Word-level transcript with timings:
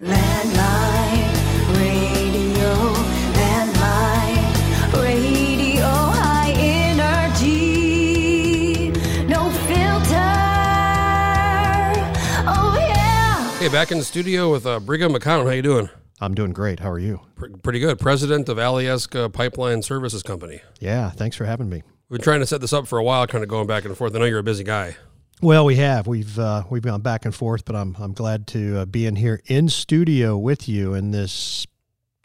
Landline 0.00 1.28
radio, 1.76 2.72
landline 3.36 4.44
radio, 5.02 5.84
high 5.84 6.52
energy, 7.36 7.68
no 9.28 9.50
filter. 9.68 10.14
Oh 12.48 12.76
yeah. 12.78 13.58
Hey, 13.58 13.68
back 13.68 13.92
in 13.92 13.98
the 13.98 14.04
studio 14.04 14.50
with 14.50 14.64
uh, 14.64 14.80
Brigham 14.80 15.12
McCown. 15.12 15.44
How 15.44 15.50
you 15.50 15.60
doing? 15.60 15.90
I'm 16.18 16.34
doing 16.34 16.54
great. 16.54 16.80
How 16.80 16.90
are 16.90 16.98
you? 16.98 17.20
Pr- 17.34 17.48
pretty 17.62 17.80
good. 17.80 17.98
President 17.98 18.48
of 18.48 18.56
Alyeska 18.56 19.30
Pipeline 19.30 19.82
Services 19.82 20.22
Company. 20.22 20.62
Yeah, 20.78 21.10
thanks 21.10 21.36
for 21.36 21.44
having 21.44 21.68
me. 21.68 21.82
We've 22.08 22.20
been 22.20 22.24
trying 22.24 22.40
to 22.40 22.46
set 22.46 22.62
this 22.62 22.72
up 22.72 22.88
for 22.88 22.98
a 22.98 23.04
while, 23.04 23.26
kind 23.26 23.44
of 23.44 23.50
going 23.50 23.66
back 23.66 23.84
and 23.84 23.94
forth. 23.94 24.16
I 24.16 24.18
know 24.18 24.24
you're 24.24 24.38
a 24.38 24.42
busy 24.42 24.64
guy. 24.64 24.96
Well, 25.42 25.64
we 25.64 25.76
have 25.76 26.06
we've 26.06 26.38
uh, 26.38 26.64
we've 26.68 26.82
gone 26.82 27.00
back 27.00 27.24
and 27.24 27.34
forth, 27.34 27.64
but 27.64 27.74
I'm 27.74 27.96
I'm 27.98 28.12
glad 28.12 28.46
to 28.48 28.80
uh, 28.80 28.84
be 28.84 29.06
in 29.06 29.16
here 29.16 29.40
in 29.46 29.70
studio 29.70 30.36
with 30.36 30.68
you 30.68 30.92
in 30.92 31.12
this 31.12 31.66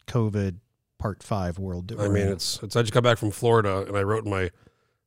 COVID 0.06 0.56
Part 0.98 1.22
Five 1.22 1.58
world. 1.58 1.94
I 1.98 2.08
mean, 2.08 2.26
in. 2.26 2.32
it's 2.32 2.62
it's. 2.62 2.76
I 2.76 2.82
just 2.82 2.92
got 2.92 3.02
back 3.02 3.16
from 3.16 3.30
Florida, 3.30 3.86
and 3.88 3.96
I 3.96 4.02
wrote 4.02 4.24
in 4.24 4.30
my 4.30 4.50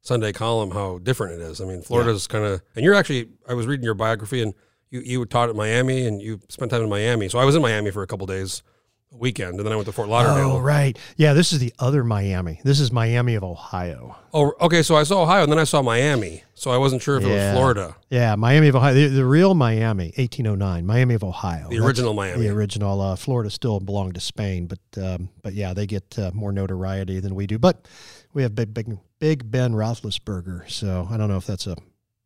Sunday 0.02 0.32
column 0.32 0.72
how 0.72 0.98
different 0.98 1.40
it 1.40 1.41
is. 1.41 1.62
I 1.62 1.66
mean, 1.66 1.84
Florida's 1.84 2.26
kind 2.26 2.45
of, 2.45 2.63
and 2.76 2.84
you're 2.84 2.95
actually. 2.95 3.30
I 3.48 3.54
was 3.54 3.68
reading 3.68 3.84
your 3.84 3.94
biography, 3.94 4.41
and 4.41 4.55
you 4.90 5.02
you 5.02 5.26
taught 5.26 5.49
at 5.49 5.55
Miami, 5.55 6.07
and 6.07 6.20
you 6.20 6.40
spent 6.49 6.71
time 6.71 6.82
in 6.82 6.90
Miami. 6.90 7.30
So 7.30 7.38
I 7.38 7.46
was 7.46 7.55
in 7.55 7.62
Miami 7.62 7.91
for 7.91 8.02
a 8.02 8.07
couple 8.07 8.26
days, 8.26 8.63
weekend, 9.12 9.58
and 9.58 9.66
then 9.66 9.73
I 9.73 9.76
went 9.76 9.86
to 9.88 9.91
Fort 9.91 10.09
Lauderdale. 10.09 10.52
oh 10.52 10.59
right, 10.59 10.98
yeah. 11.18 11.34
This 11.34 11.52
is 11.54 11.59
the 11.59 11.73
other 11.80 12.04
Miami. 12.04 12.62
This 12.63 12.80
is 12.80 12.91
Miami 12.91 13.35
of 13.35 13.44
Ohio. 13.44 14.16
Oh, 14.34 14.54
okay. 14.62 14.84
So 14.84 14.95
I 14.95 15.04
saw 15.04 15.23
Ohio, 15.23 15.44
and 15.44 15.52
then 15.52 15.59
I 15.59 15.63
saw 15.63 15.82
Miami. 15.82 16.44
So 16.54 16.72
I 16.72 16.77
wasn't 16.77 17.02
sure 17.02 17.18
if 17.18 17.23
it 17.23 17.27
was 17.27 17.54
Florida, 17.54 17.95
Yeah, 18.09 18.35
Miami 18.35 18.68
of 18.68 18.76
Ohio, 18.76 18.94
the, 18.94 19.08
the 19.08 19.26
real 19.26 19.54
Miami, 19.55 20.12
1809, 20.18 20.85
Miami 20.85 21.13
of 21.13 21.23
Ohio, 21.23 21.70
the 21.70 21.77
That's 21.77 21.88
original 21.88 22.13
Miami. 22.13 22.41
The 22.41 22.49
original 22.54 22.99
uh, 22.99 23.16
Florida 23.16 23.49
still 23.49 23.80
belonged 23.80 24.16
to 24.16 24.20
Spain, 24.20 24.68
but 24.68 25.04
um, 25.04 25.30
but 25.41 25.54
yeah, 25.54 25.73
they 25.73 25.88
get 25.88 26.20
uh, 26.20 26.32
more 26.34 26.52
notoriety 26.52 27.20
than 27.21 27.34
we 27.34 27.48
do. 27.48 27.57
But 27.57 27.87
we 28.34 28.43
have 28.43 28.55
big 28.55 28.74
big 28.74 28.98
big 29.20 29.49
Ben 29.49 29.74
Roethlisberger, 29.74 30.70
so 30.70 31.07
I 31.10 31.18
don't 31.18 31.30
know 31.30 31.37
if 31.37 31.46
that's 31.48 31.65
a 31.68 31.77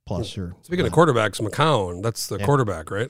plus 0.05 0.37
or 0.37 0.55
Speaking 0.61 0.85
uh, 0.85 0.87
of 0.87 0.93
quarterbacks, 0.93 1.39
McCown, 1.41 2.01
that's 2.03 2.27
the 2.27 2.37
Yeah. 2.37 2.45
quarterback, 2.45 2.91
right? 2.91 3.09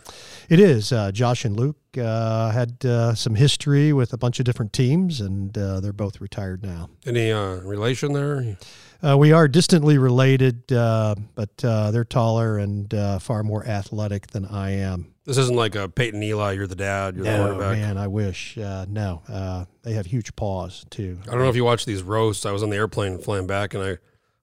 It 0.49 0.59
is. 0.59 0.91
Uh, 0.91 1.11
Josh 1.11 1.45
and 1.45 1.55
Luke 1.57 1.77
uh, 1.97 2.51
had 2.51 2.85
uh, 2.85 3.15
some 3.15 3.35
history 3.35 3.93
with 3.93 4.13
a 4.13 4.17
bunch 4.17 4.39
of 4.39 4.45
different 4.45 4.73
teams, 4.73 5.19
and 5.21 5.57
uh, 5.57 5.79
they're 5.79 5.93
both 5.93 6.21
retired 6.21 6.63
now. 6.63 6.89
Any 7.05 7.31
uh, 7.31 7.55
relation 7.57 8.13
there? 8.13 8.57
Uh, 9.01 9.17
we 9.17 9.31
are 9.33 9.47
distantly 9.49 9.97
related, 9.97 10.71
uh, 10.71 11.15
but 11.35 11.49
uh, 11.63 11.91
they're 11.91 12.05
taller 12.05 12.57
and 12.57 12.93
uh, 12.93 13.19
far 13.19 13.43
more 13.43 13.65
athletic 13.67 14.27
than 14.27 14.45
I 14.45 14.71
am. 14.77 15.13
This 15.25 15.37
isn't 15.37 15.55
like 15.55 15.75
a 15.75 15.89
Peyton 15.89 16.21
Eli. 16.23 16.53
You're 16.53 16.67
the 16.67 16.75
dad. 16.75 17.15
You're 17.15 17.25
the 17.25 17.37
quarterback. 17.37 17.77
man, 17.77 17.97
I 17.97 18.07
wish. 18.07 18.57
Uh, 18.57 18.85
no, 18.89 19.21
uh, 19.27 19.65
they 19.81 19.93
have 19.93 20.05
huge 20.05 20.35
paws 20.35 20.85
too. 20.89 21.17
I 21.27 21.31
don't 21.31 21.39
know 21.39 21.49
if 21.49 21.55
you 21.55 21.63
watch 21.65 21.85
these 21.85 22.01
roasts. 22.03 22.45
I 22.45 22.51
was 22.51 22.61
on 22.63 22.69
the 22.69 22.75
airplane 22.77 23.17
flying 23.19 23.47
back, 23.47 23.73
and 23.73 23.83
I 23.83 23.97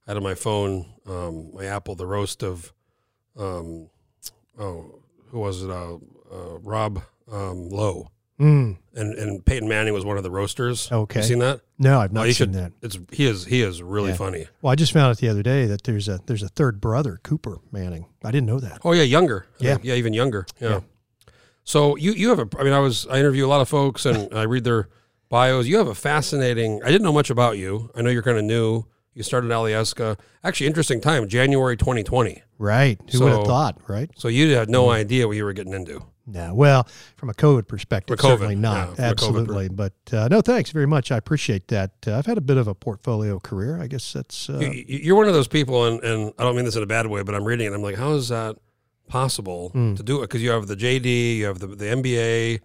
had 0.06 0.16
of 0.16 0.22
my 0.22 0.34
phone, 0.34 0.86
um, 1.06 1.54
my 1.54 1.64
Apple, 1.66 1.94
the 1.94 2.06
roast 2.06 2.42
of, 2.42 2.72
um, 3.38 3.88
oh, 4.58 5.00
who 5.28 5.38
was 5.40 5.62
it? 5.62 5.70
Uh, 5.70 5.94
uh, 6.32 6.58
Rob 6.62 7.02
um, 7.30 7.68
Lowe, 7.68 8.08
Mm, 8.40 8.78
and 8.94 9.14
and 9.18 9.44
Peyton 9.44 9.68
Manning 9.68 9.92
was 9.92 10.02
one 10.04 10.16
of 10.16 10.22
the 10.22 10.30
roasters. 10.30 10.90
Okay. 10.90 11.20
you 11.20 11.26
seen 11.26 11.38
that? 11.40 11.60
no, 11.78 12.00
I've 12.00 12.10
Oh, 12.10 12.14
not 12.14 12.26
you 12.26 12.32
seen 12.32 12.46
should- 12.48 12.54
that. 12.54 12.72
It's 12.80 12.98
he 13.12 13.26
is 13.26 13.44
he 13.44 13.60
is 13.60 13.82
really 13.82 14.10
Yeah. 14.10 14.16
funny. 14.16 14.46
Well, 14.62 14.72
I 14.72 14.76
just 14.76 14.92
found 14.92 15.10
out 15.10 15.18
the 15.18 15.28
other 15.28 15.42
day 15.42 15.66
that 15.66 15.82
there's 15.84 16.08
a 16.08 16.20
there's 16.26 16.42
a 16.42 16.48
third 16.48 16.80
brother, 16.80 17.20
Cooper 17.22 17.58
Manning. 17.70 18.06
I 18.24 18.30
didn't 18.30 18.46
know 18.46 18.58
that. 18.60 18.80
Oh 18.82 18.92
yeah, 18.92 19.02
younger. 19.02 19.46
Yeah. 19.58 19.76
yeah, 19.82 19.94
even 19.94 20.14
younger. 20.14 20.46
Yeah. 20.58 20.68
Yeah. 20.70 20.80
So 21.64 21.96
you 21.96 22.12
you 22.12 22.30
have 22.30 22.38
a. 22.38 22.48
I 22.58 22.64
mean, 22.64 22.72
I 22.72 22.78
was 22.78 23.06
I 23.08 23.18
interview 23.18 23.44
a 23.46 23.48
lot 23.48 23.60
of 23.60 23.68
folks 23.68 24.06
and 24.06 24.32
I 24.34 24.44
read 24.44 24.64
their 24.64 24.88
bios. 25.28 25.66
You 25.66 25.76
have 25.76 25.88
a 25.88 25.94
fascinating. 25.94 26.80
I 26.82 26.86
didn't 26.86 27.02
know 27.02 27.12
much 27.12 27.28
about 27.28 27.58
you. 27.58 27.90
I 27.94 28.00
know 28.02 28.08
you're 28.10 28.22
kind 28.22 28.38
of 28.38 28.44
new. 28.44 28.84
You 29.14 29.22
started 29.22 29.50
Alyeska. 29.50 30.18
Actually, 30.44 30.68
interesting 30.68 31.00
time, 31.00 31.26
January 31.28 31.76
2020. 31.76 32.42
Right? 32.58 33.00
Who 33.12 33.24
would 33.24 33.32
have 33.32 33.44
thought? 33.46 33.80
Right? 33.88 34.10
So 34.16 34.28
you 34.28 34.50
had 34.54 34.68
no 34.70 34.84
Mm-hmm. 34.84 34.92
idea 35.00 35.26
what 35.28 35.36
you 35.36 35.44
were 35.44 35.52
getting 35.52 35.72
into. 35.72 36.04
No. 36.26 36.54
Well, 36.54 36.86
from 37.16 37.28
a 37.28 37.34
COVID 37.34 37.66
perspective, 37.66 38.16
COVID, 38.18 38.22
certainly 38.22 38.54
not. 38.54 38.90
COVID 38.90 38.98
Absolutely. 39.00 39.68
But 39.68 39.94
uh, 40.12 40.28
no, 40.30 40.40
thanks 40.42 40.70
very 40.70 40.86
much. 40.86 41.10
I 41.10 41.16
appreciate 41.16 41.66
that. 41.68 41.90
Uh, 42.06 42.16
I've 42.18 42.26
had 42.26 42.38
a 42.38 42.42
bit 42.42 42.56
of 42.56 42.68
a 42.68 42.74
portfolio 42.74 43.40
career. 43.40 43.80
I 43.82 43.88
guess 43.88 44.12
that's. 44.12 44.48
Uh, 44.48 44.58
You- 44.60 44.84
You're 44.86 45.16
one 45.16 45.26
of 45.26 45.34
those 45.34 45.48
people, 45.48 45.86
and, 45.86 46.00
and 46.04 46.32
I 46.38 46.44
don't 46.44 46.54
mean 46.54 46.64
this 46.64 46.76
in 46.76 46.82
a 46.84 46.86
bad 46.86 47.06
way, 47.08 47.22
but 47.24 47.34
I'm 47.34 47.44
reading 47.44 47.66
it. 47.66 47.74
I'm 47.74 47.82
like, 47.82 47.96
how 47.96 48.12
is 48.12 48.28
that 48.28 48.56
possible 49.08 49.70
Hmm. 49.70 49.94
to 49.96 50.02
do 50.02 50.18
it? 50.18 50.22
Because 50.22 50.42
you 50.42 50.50
have 50.50 50.66
the 50.68 50.76
JD, 50.76 51.36
you 51.38 51.46
have 51.46 51.58
the, 51.58 51.66
the 51.66 51.86
MBA, 51.86 52.60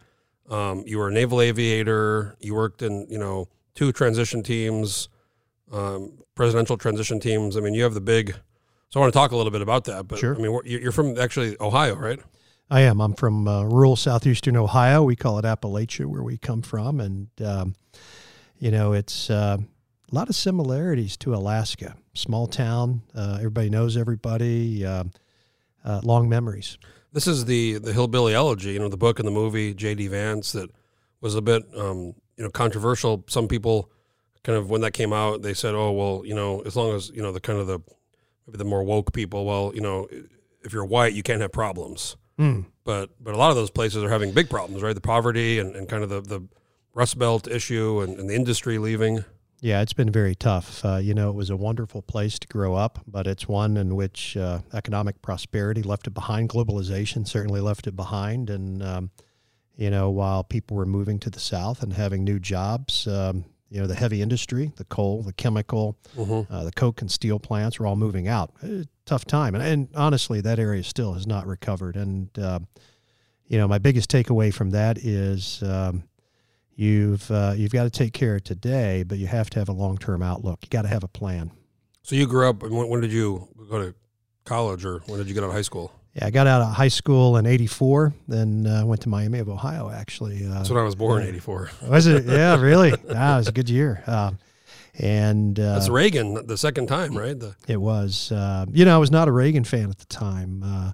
um, 0.54 0.84
you 0.86 1.00
were 1.00 1.08
a 1.10 1.12
naval 1.12 1.42
aviator, 1.42 2.36
you 2.40 2.54
worked 2.54 2.82
in 2.84 3.08
you 3.10 3.18
know 3.18 3.48
two 3.74 3.92
transition 3.92 4.44
teams, 4.44 5.10
um, 5.76 6.14
presidential 6.36 6.78
transition 6.78 7.20
teams. 7.20 7.58
I 7.58 7.60
mean, 7.62 7.74
you 7.74 7.84
have 7.84 7.94
the 7.94 8.02
big. 8.02 8.36
So 8.90 9.00
I 9.00 9.02
want 9.02 9.14
to 9.14 9.18
talk 9.20 9.32
a 9.32 9.36
little 9.36 9.52
bit 9.52 9.62
about 9.62 9.84
that. 9.86 10.08
But 10.08 10.20
Sure. 10.20 10.36
I 10.36 10.40
mean, 10.40 10.60
you- 10.66 10.80
you're 10.80 10.92
from 10.92 11.18
actually 11.20 11.58
Ohio, 11.60 11.96
right? 11.96 12.20
I 12.70 12.82
am. 12.82 13.00
I'm 13.02 13.14
from 13.14 13.48
uh, 13.48 13.64
rural 13.64 13.96
southeastern 13.96 14.56
Ohio. 14.58 15.04
We 15.04 15.16
call 15.16 15.38
it 15.38 15.46
Appalachia, 15.46 16.06
where 16.08 16.24
we 16.24 16.38
come 16.38 16.62
from, 16.64 17.00
and 17.00 17.28
um, 17.44 17.76
you 18.58 18.72
know, 18.72 18.94
it's 18.94 19.30
uh, 19.30 19.58
a 20.12 20.16
lot 20.16 20.30
of 20.30 20.36
similarities 20.36 21.16
to 21.18 21.36
Alaska. 21.36 21.96
Small 22.16 22.48
town. 22.48 23.02
Uh, 23.14 23.36
everybody 23.38 23.70
knows 23.70 23.96
everybody. 23.98 24.84
Uh, 24.86 25.04
uh, 25.84 26.02
long 26.04 26.28
memories. 26.28 26.80
This 27.14 27.28
is 27.28 27.46
the 27.46 27.78
the 27.78 27.94
hillbilly 27.94 28.34
elegy, 28.34 28.72
you 28.72 28.80
know, 28.80 28.90
the 28.90 28.98
book 28.98 29.20
and 29.20 29.28
the 29.28 29.32
movie 29.32 29.74
J.D. 29.76 30.08
Vance 30.08 30.52
that 30.54 30.72
was 31.22 31.36
a 31.36 31.42
bit, 31.44 31.64
um, 31.78 32.16
you 32.38 32.44
know, 32.44 32.50
controversial. 32.50 33.24
Some 33.28 33.48
people 33.48 33.92
kind 34.46 34.58
of 34.58 34.70
when 34.70 34.82
that 34.82 34.92
came 34.92 35.12
out, 35.12 35.42
they 35.42 35.54
said, 35.54 35.76
"Oh, 35.76 35.92
well, 35.92 36.22
you 36.24 36.36
know, 36.36 36.62
as 36.62 36.76
long 36.76 36.96
as 36.96 37.10
you 37.10 37.22
know 37.22 37.32
the 37.32 37.42
kind 37.42 37.60
of 37.60 37.68
the 37.68 37.80
maybe 38.48 38.58
the 38.58 38.64
more 38.64 38.84
woke 38.84 39.12
people, 39.12 39.44
well, 39.44 39.72
you 39.74 39.82
know, 39.82 40.08
if 40.64 40.72
you're 40.72 40.86
white, 40.86 41.14
you 41.14 41.24
can't 41.24 41.42
have 41.42 41.52
problems." 41.52 42.16
Mm. 42.40 42.66
But 42.84 43.10
but 43.20 43.34
a 43.34 43.38
lot 43.38 43.50
of 43.50 43.56
those 43.56 43.72
places 43.72 44.04
are 44.04 44.10
having 44.10 44.32
big 44.32 44.50
problems, 44.50 44.84
right? 44.84 44.96
The 44.96 45.02
poverty 45.02 45.60
and, 45.60 45.76
and 45.76 45.90
kind 45.90 46.04
of 46.04 46.10
the 46.10 46.22
the 46.22 46.48
Rust 46.94 47.18
Belt 47.18 47.48
issue 47.48 48.02
and, 48.02 48.20
and 48.20 48.30
the 48.30 48.36
industry 48.36 48.78
leaving. 48.78 49.26
Yeah, 49.62 49.82
it's 49.82 49.94
been 49.94 50.12
very 50.12 50.36
tough. 50.36 50.86
Uh, 50.86 50.98
you 50.98 51.14
know, 51.16 51.30
it 51.30 51.36
was 51.36 51.50
a 51.50 51.58
wonderful 51.58 52.02
place 52.04 52.38
to 52.38 52.48
grow 52.48 52.76
up, 52.76 53.00
but 53.08 53.26
it's 53.26 53.48
one 53.48 53.78
in 53.78 53.96
which 53.96 54.38
uh, 54.38 54.60
economic 54.74 55.22
prosperity 55.22 55.82
left 55.82 56.08
it 56.08 56.14
behind. 56.14 56.50
Globalization 56.50 57.28
certainly 57.28 57.62
left 57.62 57.88
it 57.88 57.96
behind. 57.96 58.50
And, 58.50 58.84
um, 58.84 59.12
you 59.76 59.90
know, 59.90 60.10
while 60.10 60.44
people 60.44 60.78
were 60.78 60.86
moving 60.86 61.20
to 61.20 61.30
the 61.30 61.40
South 61.40 61.82
and 61.82 61.94
having 61.94 62.24
new 62.24 62.40
jobs, 62.40 63.08
um, 63.08 63.46
you 63.70 63.82
know, 63.82 63.88
the 63.88 63.96
heavy 63.96 64.22
industry, 64.22 64.72
the 64.78 64.86
coal, 64.86 65.24
the 65.24 65.34
chemical, 65.34 65.98
Mm-hmm. 66.16 66.54
uh, 66.54 66.64
the 66.64 66.72
coke 66.72 67.02
and 67.02 67.12
steel 67.12 67.40
plants 67.40 67.80
were 67.80 67.88
all 67.88 67.96
moving 67.96 68.28
out. 68.28 68.52
Uh, 68.64 68.84
tough 69.06 69.26
time. 69.26 69.56
And, 69.56 69.64
and 69.64 69.88
honestly, 69.96 70.42
that 70.42 70.60
area 70.60 70.84
still 70.84 71.14
has 71.14 71.26
not 71.28 71.46
recovered. 71.48 71.96
And, 71.96 72.30
uh, 72.40 72.60
you 73.48 73.58
know, 73.58 73.68
my 73.68 73.78
biggest 73.80 74.10
takeaway 74.10 74.54
from 74.54 74.70
that 74.72 74.98
is 74.98 75.62
um, 75.64 76.04
you've, 76.76 77.30
uh, 77.32 77.54
you've 77.56 77.72
got 77.72 77.84
to 77.84 77.90
take 77.90 78.14
care 78.14 78.36
of 78.36 78.44
today, 78.44 79.04
but 79.04 79.18
you 79.18 79.28
have 79.28 79.50
to 79.52 79.60
have 79.60 79.70
a 79.70 79.74
long 79.74 79.98
term 79.98 80.22
outlook. 80.22 80.60
You 80.64 80.70
got 80.70 80.84
to 80.84 80.88
have 80.88 81.04
a 81.04 81.08
plan. 81.08 81.52
So 82.04 82.16
you 82.16 82.28
grew 82.28 82.48
up. 82.48 82.62
When, 82.62 82.88
when 82.88 83.02
did 83.02 83.12
you 83.12 83.48
go 83.70 83.82
to 83.82 83.96
college, 84.46 84.86
or 84.86 85.00
when 85.08 85.18
did 85.18 85.28
you 85.28 85.34
get 85.34 85.44
out 85.44 85.48
of 85.48 85.54
high 85.54 85.62
school? 85.64 85.92
Yeah, 86.16 86.28
I 86.28 86.32
got 86.32 86.48
out 86.48 86.62
of 86.62 86.74
high 86.74 86.88
school 86.88 87.36
in 87.38 87.46
'84, 87.46 88.14
then 88.28 88.66
uh, 88.66 88.86
went 88.86 89.02
to 89.02 89.10
Miami 89.10 89.40
of 89.40 89.50
Ohio. 89.50 89.90
Actually, 89.90 90.46
uh, 90.46 90.54
That's 90.56 90.70
when 90.70 90.80
I 90.80 90.84
was 90.84 90.96
born 90.96 91.22
in 91.22 91.28
yeah. 91.28 91.34
'84. 91.34 91.72
was 91.90 92.08
it? 92.08 92.26
Yeah, 92.26 92.60
really. 92.62 92.94
Ah, 93.14 93.36
it 93.36 93.38
was 93.40 93.48
a 93.50 93.52
good 93.52 93.70
year. 93.70 94.02
Um, 94.08 94.40
and 94.98 95.60
uh, 95.60 95.74
That's 95.74 95.90
Reagan, 95.90 96.48
the 96.48 96.58
second 96.58 96.88
time, 96.88 97.18
right? 97.18 97.38
The, 97.38 97.54
It 97.68 97.78
was. 97.78 98.32
Uh, 98.32 98.66
you 98.72 98.86
know, 98.86 98.96
I 98.96 98.98
was 98.98 99.12
not 99.12 99.28
a 99.28 99.32
Reagan 99.32 99.66
fan 99.66 99.90
at 99.90 99.98
the 99.98 100.06
time. 100.06 100.64
Uh, 100.64 100.92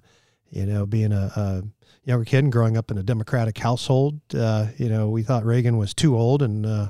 you 0.50 0.66
know, 0.66 0.86
being 0.86 1.12
a, 1.12 1.30
a 1.36 1.62
younger 2.04 2.24
kid 2.24 2.38
and 2.42 2.52
growing 2.52 2.76
up 2.76 2.90
in 2.90 2.98
a 2.98 3.02
Democratic 3.04 3.56
household, 3.58 4.20
uh, 4.34 4.66
you 4.76 4.88
know, 4.88 5.08
we 5.08 5.22
thought 5.22 5.44
Reagan 5.44 5.78
was 5.78 5.94
too 5.94 6.16
old 6.18 6.42
and 6.42 6.66
uh, 6.66 6.88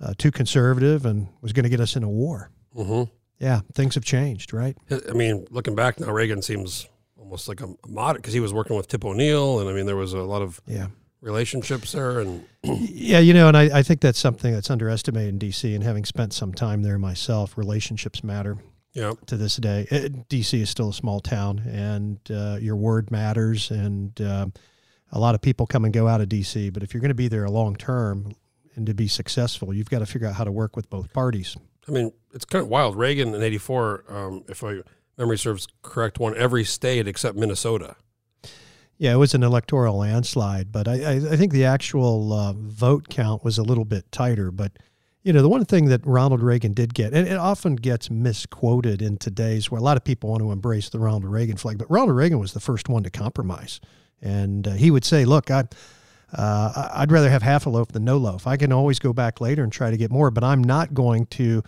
uh, 0.00 0.14
too 0.16 0.30
conservative 0.30 1.04
and 1.04 1.28
was 1.42 1.52
going 1.52 1.64
to 1.64 1.68
get 1.68 1.80
us 1.80 1.96
in 1.96 2.02
a 2.02 2.08
war. 2.08 2.50
hmm 2.74 3.02
Yeah, 3.38 3.60
things 3.74 3.94
have 3.94 4.04
changed, 4.04 4.54
right? 4.54 4.76
I 4.90 5.12
mean, 5.12 5.46
looking 5.50 5.74
back 5.74 6.00
now, 6.00 6.10
Reagan 6.10 6.40
seems 6.40 6.88
almost 7.32 7.48
like 7.48 7.62
a, 7.62 7.68
mod 7.88 8.16
because 8.16 8.34
he 8.34 8.40
was 8.40 8.52
working 8.52 8.76
with 8.76 8.88
Tip 8.88 9.06
O'Neill, 9.06 9.58
and 9.58 9.66
I 9.68 9.72
mean, 9.72 9.86
there 9.86 9.96
was 9.96 10.12
a 10.12 10.18
lot 10.20 10.42
of 10.42 10.60
Yeah. 10.66 10.88
relationships 11.22 11.92
there, 11.92 12.20
and 12.20 12.44
Yeah, 12.62 13.20
you 13.20 13.32
know, 13.32 13.48
and 13.48 13.56
I, 13.56 13.78
I 13.78 13.82
think 13.82 14.02
that's 14.02 14.18
something 14.18 14.52
that's 14.52 14.70
underestimated 14.70 15.30
in 15.30 15.38
D.C. 15.38 15.74
And 15.74 15.82
having 15.82 16.04
spent 16.04 16.34
some 16.34 16.52
time 16.52 16.82
there 16.82 16.98
myself, 16.98 17.56
relationships 17.56 18.22
matter. 18.22 18.58
yeah, 18.92 19.14
to 19.24 19.38
this 19.38 19.56
day. 19.56 19.86
Uh, 19.90 20.10
DC 20.28 20.60
is 20.60 20.68
still 20.68 20.90
a 20.90 20.92
small 20.92 21.20
town, 21.20 21.60
and 21.60 22.18
uh, 22.30 22.58
your 22.60 22.76
word 22.76 23.10
matters. 23.10 23.70
And 23.70 24.20
uh, 24.20 24.46
a 25.10 25.18
lot 25.18 25.34
of 25.34 25.40
people 25.40 25.66
come 25.66 25.86
and 25.86 25.94
go 25.94 26.06
out 26.08 26.20
of 26.20 26.28
DC, 26.28 26.70
but 26.70 26.82
if 26.82 26.92
you're 26.92 27.00
going 27.00 27.08
to 27.08 27.14
be 27.14 27.28
there 27.28 27.44
a 27.46 27.50
long 27.50 27.76
term 27.76 28.34
and 28.76 28.84
to 28.86 28.92
be 28.92 29.08
successful, 29.08 29.72
you've 29.72 29.88
got 29.88 30.00
to 30.00 30.06
figure 30.06 30.28
out 30.28 30.34
how 30.34 30.44
to 30.44 30.52
work 30.52 30.76
with 30.76 30.90
both 30.90 31.10
parties. 31.14 31.56
I 31.88 31.92
mean, 31.92 32.12
it's 32.34 32.44
kind 32.44 32.62
of 32.62 32.68
wild. 32.68 32.94
Reagan 32.96 33.34
in 33.34 33.42
'84, 33.42 34.04
um, 34.08 34.44
if 34.50 34.62
my 34.62 34.82
memory 35.18 35.38
serves 35.38 35.66
correct, 35.82 36.18
won 36.18 36.36
every 36.36 36.64
state 36.64 37.06
except 37.06 37.36
Minnesota. 37.36 37.96
Yeah, 38.98 39.14
it 39.14 39.16
was 39.16 39.34
an 39.34 39.42
electoral 39.42 39.98
landslide, 39.98 40.70
but 40.70 40.86
I, 40.86 41.16
I, 41.16 41.36
think 41.36 41.52
the 41.52 41.64
actual 41.64 42.32
uh, 42.32 42.52
vote 42.52 43.08
count 43.08 43.42
was 43.42 43.58
a 43.58 43.62
little 43.64 43.84
bit 43.84 44.10
tighter. 44.12 44.52
But 44.52 44.78
you 45.24 45.32
know, 45.32 45.42
the 45.42 45.48
one 45.48 45.64
thing 45.64 45.86
that 45.86 46.06
Ronald 46.06 46.40
Reagan 46.40 46.72
did 46.72 46.94
get, 46.94 47.12
and 47.12 47.26
it 47.26 47.36
often 47.36 47.74
gets 47.74 48.10
misquoted 48.10 49.02
in 49.02 49.16
today's 49.16 49.70
where 49.70 49.80
a 49.80 49.82
lot 49.82 49.96
of 49.96 50.04
people 50.04 50.30
want 50.30 50.42
to 50.42 50.52
embrace 50.52 50.88
the 50.88 51.00
Ronald 51.00 51.24
Reagan 51.24 51.56
flag, 51.56 51.78
but 51.78 51.90
Ronald 51.90 52.16
Reagan 52.16 52.38
was 52.38 52.52
the 52.52 52.60
first 52.60 52.88
one 52.88 53.02
to 53.02 53.10
compromise, 53.10 53.80
and 54.20 54.68
uh, 54.68 54.72
he 54.72 54.90
would 54.90 55.04
say, 55.04 55.24
"Look, 55.24 55.50
I." 55.50 55.64
Uh, 56.34 56.88
I'd 56.94 57.12
rather 57.12 57.28
have 57.28 57.42
half 57.42 57.66
a 57.66 57.68
loaf 57.68 57.88
than 57.88 58.04
no 58.04 58.16
loaf. 58.16 58.46
I 58.46 58.56
can 58.56 58.72
always 58.72 58.98
go 58.98 59.12
back 59.12 59.42
later 59.42 59.62
and 59.62 59.70
try 59.70 59.90
to 59.90 59.98
get 59.98 60.10
more, 60.10 60.30
but 60.30 60.42
I'm 60.42 60.64
not 60.64 60.94
going 60.94 61.26
to 61.26 61.62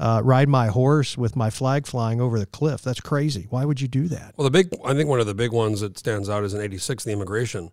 uh, 0.00 0.20
ride 0.24 0.48
my 0.48 0.66
horse 0.68 1.16
with 1.16 1.36
my 1.36 1.50
flag 1.50 1.86
flying 1.86 2.20
over 2.20 2.38
the 2.40 2.46
cliff. 2.46 2.82
That's 2.82 3.00
crazy. 3.00 3.46
Why 3.50 3.64
would 3.64 3.80
you 3.80 3.86
do 3.86 4.08
that? 4.08 4.34
Well, 4.36 4.44
the 4.46 4.50
big, 4.50 4.74
I 4.84 4.94
think 4.94 5.08
one 5.08 5.20
of 5.20 5.26
the 5.26 5.34
big 5.34 5.52
ones 5.52 5.80
that 5.82 5.98
stands 5.98 6.28
out 6.28 6.42
is 6.42 6.54
in 6.54 6.60
'86, 6.60 7.04
the 7.04 7.12
immigration 7.12 7.70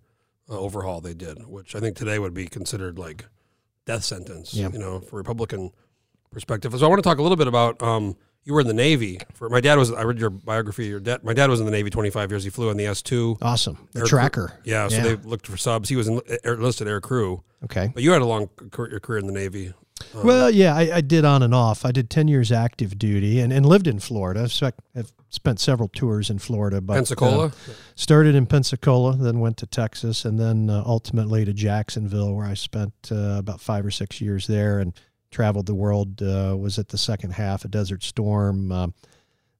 uh, 0.49 0.59
overhaul 0.59 1.01
they 1.01 1.13
did, 1.13 1.47
which 1.47 1.75
I 1.75 1.79
think 1.79 1.95
today 1.97 2.19
would 2.19 2.33
be 2.33 2.47
considered 2.47 2.99
like 2.99 3.25
death 3.85 4.03
sentence, 4.03 4.53
Yeah. 4.53 4.69
you 4.71 4.77
know, 4.79 4.99
for 4.99 5.15
Republican 5.15 5.71
perspective. 6.31 6.73
So 6.77 6.85
I 6.85 6.89
want 6.89 6.99
to 6.99 7.09
talk 7.09 7.17
a 7.17 7.21
little 7.23 7.37
bit 7.37 7.47
about. 7.47 7.81
Um, 7.81 8.17
you 8.43 8.53
were 8.53 8.61
in 8.61 8.67
the 8.67 8.73
Navy. 8.73 9.19
For 9.33 9.49
my 9.49 9.59
dad 9.59 9.77
was. 9.77 9.91
I 9.91 10.03
read 10.03 10.19
your 10.19 10.29
biography. 10.29 10.85
Your 10.87 11.01
dad. 11.01 11.21
My 11.23 11.33
dad 11.33 11.49
was 11.49 11.59
in 11.59 11.65
the 11.65 11.71
Navy 11.71 11.89
25 11.89 12.31
years. 12.31 12.43
He 12.45 12.49
flew 12.49 12.69
on 12.69 12.77
the 12.77 12.85
S 12.85 13.01
two. 13.01 13.37
Awesome. 13.41 13.89
The 13.91 13.99
Air 13.99 14.03
crew- 14.03 14.09
tracker. 14.09 14.53
Yeah, 14.63 14.87
so 14.87 14.95
Yeah. 14.95 15.03
they 15.03 15.15
looked 15.15 15.47
for 15.47 15.57
subs. 15.57 15.89
He 15.89 15.97
was 15.97 16.07
in, 16.07 16.21
enlisted 16.45 16.87
air 16.87 17.01
crew, 17.01 17.43
Okay. 17.65 17.91
but 17.93 18.03
you 18.03 18.11
had 18.11 18.21
a 18.21 18.25
long 18.25 18.47
career, 18.71 18.99
career 19.01 19.19
in 19.19 19.27
the 19.27 19.33
Navy. 19.33 19.73
Um, 20.15 20.25
Well, 20.25 20.49
yeah, 20.51 20.75
I, 20.75 20.95
I 20.97 21.01
did 21.01 21.25
on 21.25 21.43
and 21.43 21.53
off. 21.53 21.85
I 21.85 21.91
did 21.91 22.09
10 22.09 22.27
years 22.27 22.51
active 22.51 22.97
duty 22.97 23.39
and, 23.39 23.51
and 23.53 23.65
lived 23.65 23.87
in 23.87 23.99
Florida. 23.99 24.41
I've, 24.43 24.51
spec- 24.53 24.75
I've 24.95 25.11
spent 25.29 25.59
several 25.59 25.89
tours 25.89 26.29
in 26.29 26.39
Florida. 26.39 26.81
But, 26.81 26.93
uh, 26.93 26.95
Pensacola. 26.97 27.51
started 27.95 28.35
in 28.35 28.45
Pensacola, 28.45 29.15
then 29.17 29.39
went 29.39 29.57
to 29.57 29.65
Texas, 29.65 30.25
and 30.25 30.39
then 30.39 30.69
uh, 30.69 30.83
ultimately 30.85 31.45
to 31.45 31.53
Jacksonville, 31.53 32.33
where 32.33 32.45
I 32.45 32.53
spent 32.53 32.93
uh, 33.11 33.35
about 33.39 33.59
five 33.61 33.85
or 33.85 33.91
six 33.91 34.21
years 34.21 34.47
there 34.47 34.79
and 34.79 34.93
traveled 35.31 35.65
the 35.65 35.75
world. 35.75 36.21
Uh, 36.21 36.55
was 36.57 36.77
at 36.79 36.89
the 36.89 36.97
second 36.97 37.31
half 37.31 37.65
of 37.65 37.71
Desert 37.71 38.03
Storm, 38.03 38.71
uh, 38.71 38.87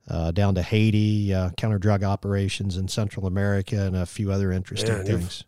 uh, 0.10 0.32
down 0.32 0.56
to 0.56 0.62
Haiti, 0.62 1.34
uh, 1.34 1.50
counter 1.58 1.78
drug 1.80 2.04
operations 2.04 2.78
in 2.78 2.88
Central 2.88 3.28
America, 3.28 3.76
and 3.78 3.96
a 3.96 4.06
few 4.06 4.32
other 4.32 4.52
interesting 4.52 4.96
you've- 4.98 5.12
things. 5.12 5.44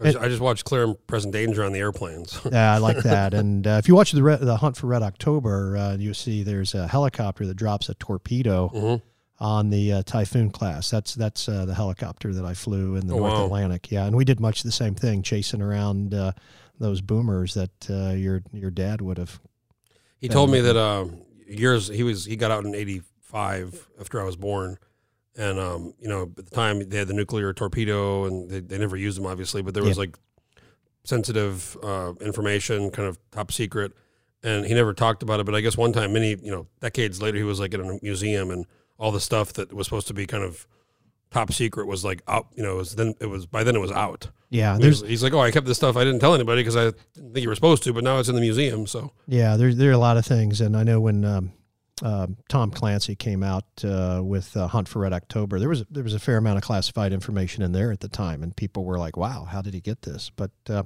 I 0.00 0.04
just, 0.12 0.18
I 0.18 0.28
just 0.28 0.40
watched 0.40 0.64
Clear 0.64 0.84
and 0.84 1.06
Present 1.06 1.32
Danger 1.32 1.62
on 1.64 1.72
the 1.72 1.78
airplanes. 1.78 2.40
Yeah, 2.52 2.74
I 2.74 2.78
like 2.78 2.98
that. 3.04 3.34
and 3.34 3.66
uh, 3.66 3.70
if 3.82 3.88
you 3.88 3.94
watch 3.94 4.12
the 4.12 4.22
Red, 4.22 4.40
the 4.40 4.56
Hunt 4.56 4.76
for 4.76 4.86
Red 4.86 5.02
October, 5.02 5.76
uh, 5.76 5.96
you 5.96 6.14
see 6.14 6.42
there's 6.42 6.74
a 6.74 6.88
helicopter 6.88 7.46
that 7.46 7.54
drops 7.54 7.88
a 7.88 7.94
torpedo 7.94 8.70
Mhm. 8.74 9.02
on 9.38 9.70
the 9.70 9.92
uh, 9.92 10.02
Typhoon 10.04 10.50
class. 10.50 10.90
That's 10.90 11.14
that's 11.14 11.48
uh, 11.48 11.64
the 11.66 11.74
helicopter 11.74 12.32
that 12.32 12.44
I 12.44 12.54
flew 12.54 12.96
in 12.96 13.06
the 13.06 13.14
Oh, 13.14 13.18
North 13.18 13.32
wow. 13.34 13.44
Atlantic. 13.46 13.90
Yeah, 13.90 14.06
and 14.06 14.16
we 14.16 14.24
did 14.24 14.40
much 14.40 14.62
the 14.62 14.72
same 14.72 14.94
thing, 14.94 15.22
chasing 15.22 15.60
around 15.62 16.14
uh, 16.14 16.32
those 16.78 17.00
boomers 17.02 17.54
that 17.54 17.90
uh, 17.90 18.14
your 18.14 18.42
your 18.52 18.70
dad 18.70 19.00
would 19.02 19.18
have. 19.18 19.38
He 20.18 20.28
told 20.28 20.50
me 20.50 20.60
that 20.60 20.76
um, 20.76 21.20
years 21.46 21.88
he 21.88 22.02
was 22.02 22.24
he 22.24 22.36
got 22.36 22.50
out 22.50 22.64
in 22.64 22.74
'85 22.74 23.88
after 24.00 24.20
I 24.20 24.24
was 24.24 24.36
born, 24.36 24.78
and 25.40 25.58
um, 25.58 25.94
you 25.98 26.08
know 26.08 26.22
at 26.38 26.44
the 26.48 26.54
time 26.54 26.74
they 26.88 26.98
had 26.98 27.08
the 27.08 27.14
nuclear 27.14 27.52
torpedo 27.52 28.24
and 28.26 28.50
they, 28.50 28.60
they 28.60 28.78
never 28.78 28.96
used 28.96 29.16
them 29.18 29.26
obviously, 29.26 29.62
but 29.62 29.72
there 29.74 29.82
was 29.82 29.96
Yeah. 29.96 30.02
like 30.04 30.16
sensitive 31.04 31.76
uh, 31.82 32.12
information, 32.20 32.90
kind 32.90 33.08
of 33.08 33.18
top 33.30 33.50
secret, 33.52 33.92
and 34.42 34.66
he 34.66 34.74
never 34.74 34.92
talked 34.92 35.22
about 35.22 35.40
it. 35.40 35.46
But 35.46 35.54
I 35.54 35.60
guess 35.60 35.76
one 35.76 35.92
time, 35.92 36.12
many 36.12 36.30
you 36.42 36.50
know 36.50 36.66
decades 36.80 37.20
later, 37.22 37.38
he 37.38 37.44
was 37.44 37.60
like 37.60 37.74
in 37.74 37.80
a 37.80 37.98
museum 38.02 38.50
and 38.50 38.66
all 38.98 39.12
the 39.12 39.20
stuff 39.20 39.52
that 39.54 39.72
was 39.72 39.86
supposed 39.86 40.06
to 40.08 40.14
be 40.14 40.26
kind 40.26 40.44
of 40.44 40.66
top 41.30 41.52
secret 41.52 41.86
was 41.86 42.04
like 42.04 42.22
out. 42.28 42.46
You 42.54 42.62
know, 42.62 42.72
it 42.74 42.76
was 42.76 42.94
then 42.96 43.14
it 43.20 43.26
was 43.26 43.46
by 43.46 43.64
then 43.64 43.76
it 43.76 43.80
was 43.80 43.92
out. 43.92 44.28
Yeah, 44.52 44.78
There's, 44.80 45.00
he's 45.02 45.22
like, 45.22 45.32
oh, 45.32 45.38
I 45.38 45.52
kept 45.52 45.66
this 45.66 45.76
stuff. 45.76 45.96
I 45.96 46.02
didn't 46.02 46.18
tell 46.18 46.34
anybody 46.34 46.60
because 46.62 46.76
I 46.76 46.86
didn't 47.14 47.34
think 47.34 47.44
you 47.44 47.48
were 47.48 47.54
supposed 47.54 47.84
to, 47.84 47.92
but 47.92 48.02
now 48.02 48.18
it's 48.18 48.28
in 48.28 48.34
the 48.34 48.40
museum. 48.40 48.86
So 48.86 49.12
yeah 49.26 49.56
there 49.56 49.72
there 49.72 49.90
are 49.90 49.94
a 49.94 49.98
lot 49.98 50.16
of 50.16 50.26
things, 50.26 50.60
and 50.60 50.76
I 50.76 50.82
know 50.82 51.00
when. 51.00 51.24
Um, 51.24 51.52
uh, 52.02 52.26
Tom 52.48 52.70
Clancy 52.70 53.14
came 53.14 53.42
out 53.42 53.64
uh, 53.84 54.20
with 54.22 54.56
uh, 54.56 54.66
Hunt 54.68 54.88
for 54.88 55.00
Red 55.00 55.12
October. 55.12 55.58
There 55.58 55.68
was 55.68 55.84
there 55.90 56.04
was 56.04 56.14
a 56.14 56.18
fair 56.18 56.36
amount 56.36 56.58
of 56.58 56.62
classified 56.62 57.12
information 57.12 57.62
in 57.62 57.72
there 57.72 57.92
at 57.92 58.00
the 58.00 58.08
time, 58.08 58.42
and 58.42 58.54
people 58.56 58.84
were 58.84 58.98
like, 58.98 59.16
"Wow, 59.16 59.44
how 59.44 59.62
did 59.62 59.74
he 59.74 59.80
get 59.80 60.02
this?" 60.02 60.30
But 60.34 60.50
uh, 60.68 60.84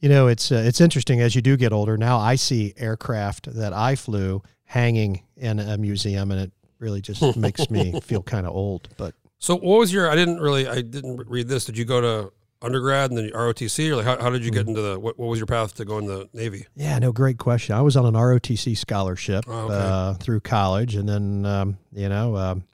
you 0.00 0.08
know, 0.08 0.26
it's 0.28 0.52
uh, 0.52 0.62
it's 0.66 0.80
interesting 0.80 1.20
as 1.20 1.34
you 1.34 1.42
do 1.42 1.56
get 1.56 1.72
older. 1.72 1.96
Now 1.96 2.18
I 2.18 2.34
see 2.36 2.74
aircraft 2.76 3.52
that 3.54 3.72
I 3.72 3.94
flew 3.94 4.42
hanging 4.64 5.22
in 5.36 5.58
a 5.58 5.78
museum, 5.78 6.30
and 6.30 6.40
it 6.40 6.52
really 6.78 7.00
just 7.00 7.36
makes 7.36 7.70
me 7.70 8.00
feel 8.02 8.22
kind 8.22 8.46
of 8.46 8.54
old. 8.54 8.88
But 8.96 9.14
So 9.38 9.54
what 9.54 9.78
was 9.78 9.92
your? 9.92 10.10
I 10.10 10.14
didn't 10.14 10.40
really. 10.40 10.66
I 10.66 10.82
didn't 10.82 11.28
read 11.28 11.48
this. 11.48 11.64
Did 11.64 11.78
you 11.78 11.84
go 11.84 12.00
to 12.00 12.32
undergrad 12.62 13.10
and 13.10 13.18
then 13.18 13.30
ROTC, 13.30 13.90
or 13.90 13.96
like 13.96 14.04
how, 14.06 14.20
how 14.20 14.30
did 14.30 14.42
you 14.44 14.50
Mm-hmm. 14.50 14.58
get 14.58 14.68
into 14.68 14.82
the? 14.82 14.98
What, 15.00 15.18
what 15.18 15.26
was 15.28 15.38
your 15.38 15.46
path 15.46 15.74
to 15.76 15.84
go 15.84 15.98
in 15.98 16.06
the 16.06 16.28
Navy? 16.32 16.66
yeah, 16.74 16.98
no, 16.98 17.12
great 17.12 17.38
question. 17.38 17.74
I 17.76 17.80
was 17.82 17.96
on 17.96 18.06
an 18.06 18.14
ROTC 18.14 18.76
scholarship 18.76 19.44
Oh, 19.46 19.66
okay. 19.66 19.74
uh, 19.74 20.14
through 20.14 20.40
college, 20.40 20.94
and 20.94 21.08
then 21.08 21.44
um, 21.46 21.78
you 21.92 22.08
know, 22.08 22.36
um, 22.36 22.64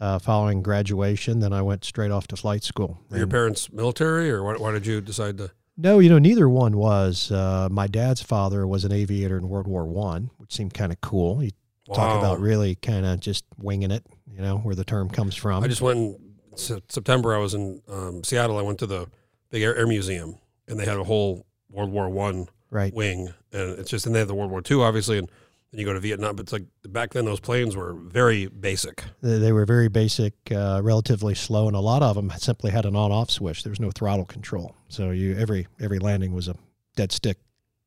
uh, 0.00 0.18
following 0.18 0.62
graduation, 0.62 1.40
then 1.40 1.52
I 1.52 1.62
went 1.62 1.84
straight 1.84 2.10
off 2.10 2.26
to 2.28 2.36
flight 2.36 2.62
school. 2.64 3.00
Were 3.10 3.18
your 3.18 3.26
parents 3.26 3.72
military, 3.72 4.30
or 4.30 4.42
why, 4.42 4.54
why 4.56 4.72
did 4.72 4.86
you 4.86 5.00
decide 5.00 5.38
to? 5.38 5.50
No, 5.76 5.98
you 5.98 6.08
know, 6.08 6.18
neither 6.18 6.48
one 6.48 6.76
was. 6.76 7.32
Uh, 7.32 7.68
my 7.70 7.86
dad's 7.88 8.22
father 8.22 8.66
was 8.66 8.84
an 8.84 8.92
aviator 8.92 9.36
in 9.38 9.48
World 9.48 9.66
War 9.66 9.84
One, 9.86 10.30
which 10.36 10.52
seemed 10.54 10.72
kind 10.74 10.92
of 10.92 11.00
cool. 11.00 11.40
He 11.40 11.52
talk 11.88 12.10
Wow. 12.10 12.18
about 12.18 12.40
really 12.40 12.76
kind 12.76 13.04
of 13.04 13.20
just 13.20 13.44
winging 13.58 13.90
it, 13.90 14.06
you 14.32 14.40
know, 14.40 14.58
where 14.58 14.74
the 14.74 14.84
term 14.84 15.10
comes 15.10 15.34
from. 15.34 15.62
I 15.64 15.68
just 15.68 15.82
went 15.82 15.98
in 15.98 16.23
Se- 16.56 16.82
September. 16.88 17.34
I 17.34 17.38
was 17.38 17.54
in 17.54 17.82
um, 17.88 18.24
Seattle. 18.24 18.58
I 18.58 18.62
went 18.62 18.78
to 18.80 18.86
the 18.86 19.06
big 19.50 19.62
air, 19.62 19.76
air 19.76 19.86
museum, 19.86 20.38
and 20.68 20.78
they 20.78 20.84
had 20.84 20.96
a 20.98 21.04
whole 21.04 21.46
World 21.70 21.90
War 21.90 22.08
One 22.08 22.48
right. 22.70 22.92
wing, 22.94 23.32
and 23.52 23.78
it's 23.78 23.90
just 23.90 24.06
and 24.06 24.14
they 24.14 24.18
have 24.20 24.28
the 24.28 24.34
World 24.34 24.50
War 24.50 24.60
Two, 24.62 24.82
obviously, 24.82 25.18
and 25.18 25.28
then 25.70 25.80
you 25.80 25.86
go 25.86 25.92
to 25.92 26.00
Vietnam. 26.00 26.36
But 26.36 26.44
it's 26.44 26.52
like 26.52 26.64
back 26.88 27.12
then, 27.12 27.24
those 27.24 27.40
planes 27.40 27.74
were 27.76 27.94
very 27.94 28.46
basic. 28.46 29.04
They, 29.22 29.38
they 29.38 29.52
were 29.52 29.64
very 29.66 29.88
basic, 29.88 30.34
uh, 30.50 30.80
relatively 30.82 31.34
slow, 31.34 31.66
and 31.66 31.76
a 31.76 31.80
lot 31.80 32.02
of 32.02 32.16
them 32.16 32.30
simply 32.38 32.70
had 32.70 32.84
an 32.86 32.94
on-off 32.96 33.30
switch. 33.30 33.62
There 33.62 33.70
was 33.70 33.80
no 33.80 33.90
throttle 33.90 34.24
control, 34.24 34.74
so 34.88 35.10
you 35.10 35.36
every 35.36 35.66
every 35.80 35.98
landing 35.98 36.32
was 36.32 36.48
a 36.48 36.54
dead 36.96 37.10
stick 37.12 37.38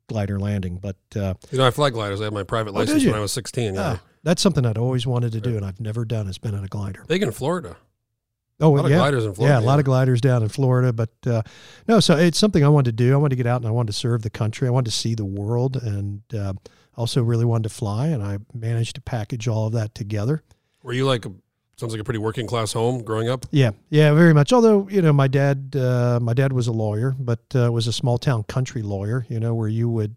glider 0.10 0.40
landing. 0.40 0.78
But 0.78 0.98
uh, 1.16 1.34
You 1.52 1.58
know, 1.60 1.68
I 1.68 1.72
fly 1.72 1.90
gliders. 1.90 2.22
I 2.22 2.26
had 2.26 2.34
my 2.34 2.44
private 2.44 2.72
Oh, 2.72 2.80
license 2.80 3.06
when 3.06 3.16
I 3.16 3.20
was 3.20 3.32
sixteen. 3.32 3.76
Yeah, 3.76 3.98
ah, 4.00 4.02
that's 4.24 4.42
something 4.42 4.66
I'd 4.66 4.78
always 4.78 5.08
wanted 5.08 5.32
to 5.34 5.42
do, 5.42 5.56
and 5.56 5.66
I've 5.66 5.80
never 5.80 6.04
done. 6.06 6.28
It's 6.28 6.38
been 6.38 6.54
in 6.56 6.64
a 6.64 6.68
glider. 6.68 7.04
big 7.08 7.24
in 7.24 7.32
Florida. 7.32 7.78
Oh, 8.60 8.74
A 8.74 8.76
lot 8.76 8.86
of 8.86 8.92
yeah. 8.92 8.98
gliders 8.98 9.26
in 9.26 9.34
Florida. 9.34 9.54
yeah, 9.60 9.64
a 9.64 9.66
lot 9.66 9.78
of 9.80 9.86
gliders 9.86 10.20
down 10.20 10.42
in 10.42 10.50
Florida, 10.50 10.92
but 10.92 11.12
uh, 11.28 11.44
no. 11.88 12.00
So 12.00 12.18
it's 12.18 12.40
something 12.40 12.64
I 12.64 12.70
wanted 12.70 12.98
to 12.98 13.04
do. 13.04 13.14
I 13.14 13.18
wanted 13.18 13.32
to 13.38 13.44
get 13.44 13.46
out 13.48 13.62
and 13.62 13.68
I 13.68 13.72
wanted 13.72 13.92
to 13.92 13.98
serve 13.98 14.24
the 14.24 14.30
country. 14.32 14.68
I 14.68 14.72
wanted 14.72 14.90
to 14.92 14.98
see 14.98 15.14
the 15.14 15.26
world, 15.26 15.76
and 15.76 16.22
uh, 16.34 16.54
also 16.96 17.22
really 17.22 17.46
wanted 17.46 17.64
to 17.64 17.76
fly. 17.76 18.08
And 18.08 18.24
I 18.24 18.40
managed 18.56 18.96
to 18.96 19.02
package 19.02 19.48
all 19.48 19.68
of 19.68 19.74
that 19.74 19.94
together. 19.94 20.42
Were 20.82 20.94
you 20.94 21.06
like, 21.06 21.26
a, 21.28 21.32
sounds 21.76 21.94
like 21.94 22.02
a 22.02 22.04
pretty 22.04 22.18
working 22.18 22.48
class 22.48 22.74
home 22.74 23.04
growing 23.04 23.30
up? 23.30 23.46
Yeah, 23.52 23.72
yeah, 23.90 24.12
very 24.16 24.34
much. 24.34 24.52
Although 24.52 24.88
you 24.90 25.04
know, 25.04 25.14
my 25.14 25.28
dad, 25.28 25.76
uh, 25.76 26.18
my 26.20 26.34
dad 26.34 26.52
was 26.52 26.66
a 26.66 26.72
lawyer, 26.72 27.16
but 27.20 27.42
uh, 27.54 27.72
was 27.72 27.86
a 27.86 27.94
small 27.94 28.18
town 28.18 28.42
country 28.44 28.82
lawyer. 28.82 29.26
You 29.30 29.40
know, 29.40 29.54
where 29.54 29.70
you 29.70 29.88
would. 29.90 30.16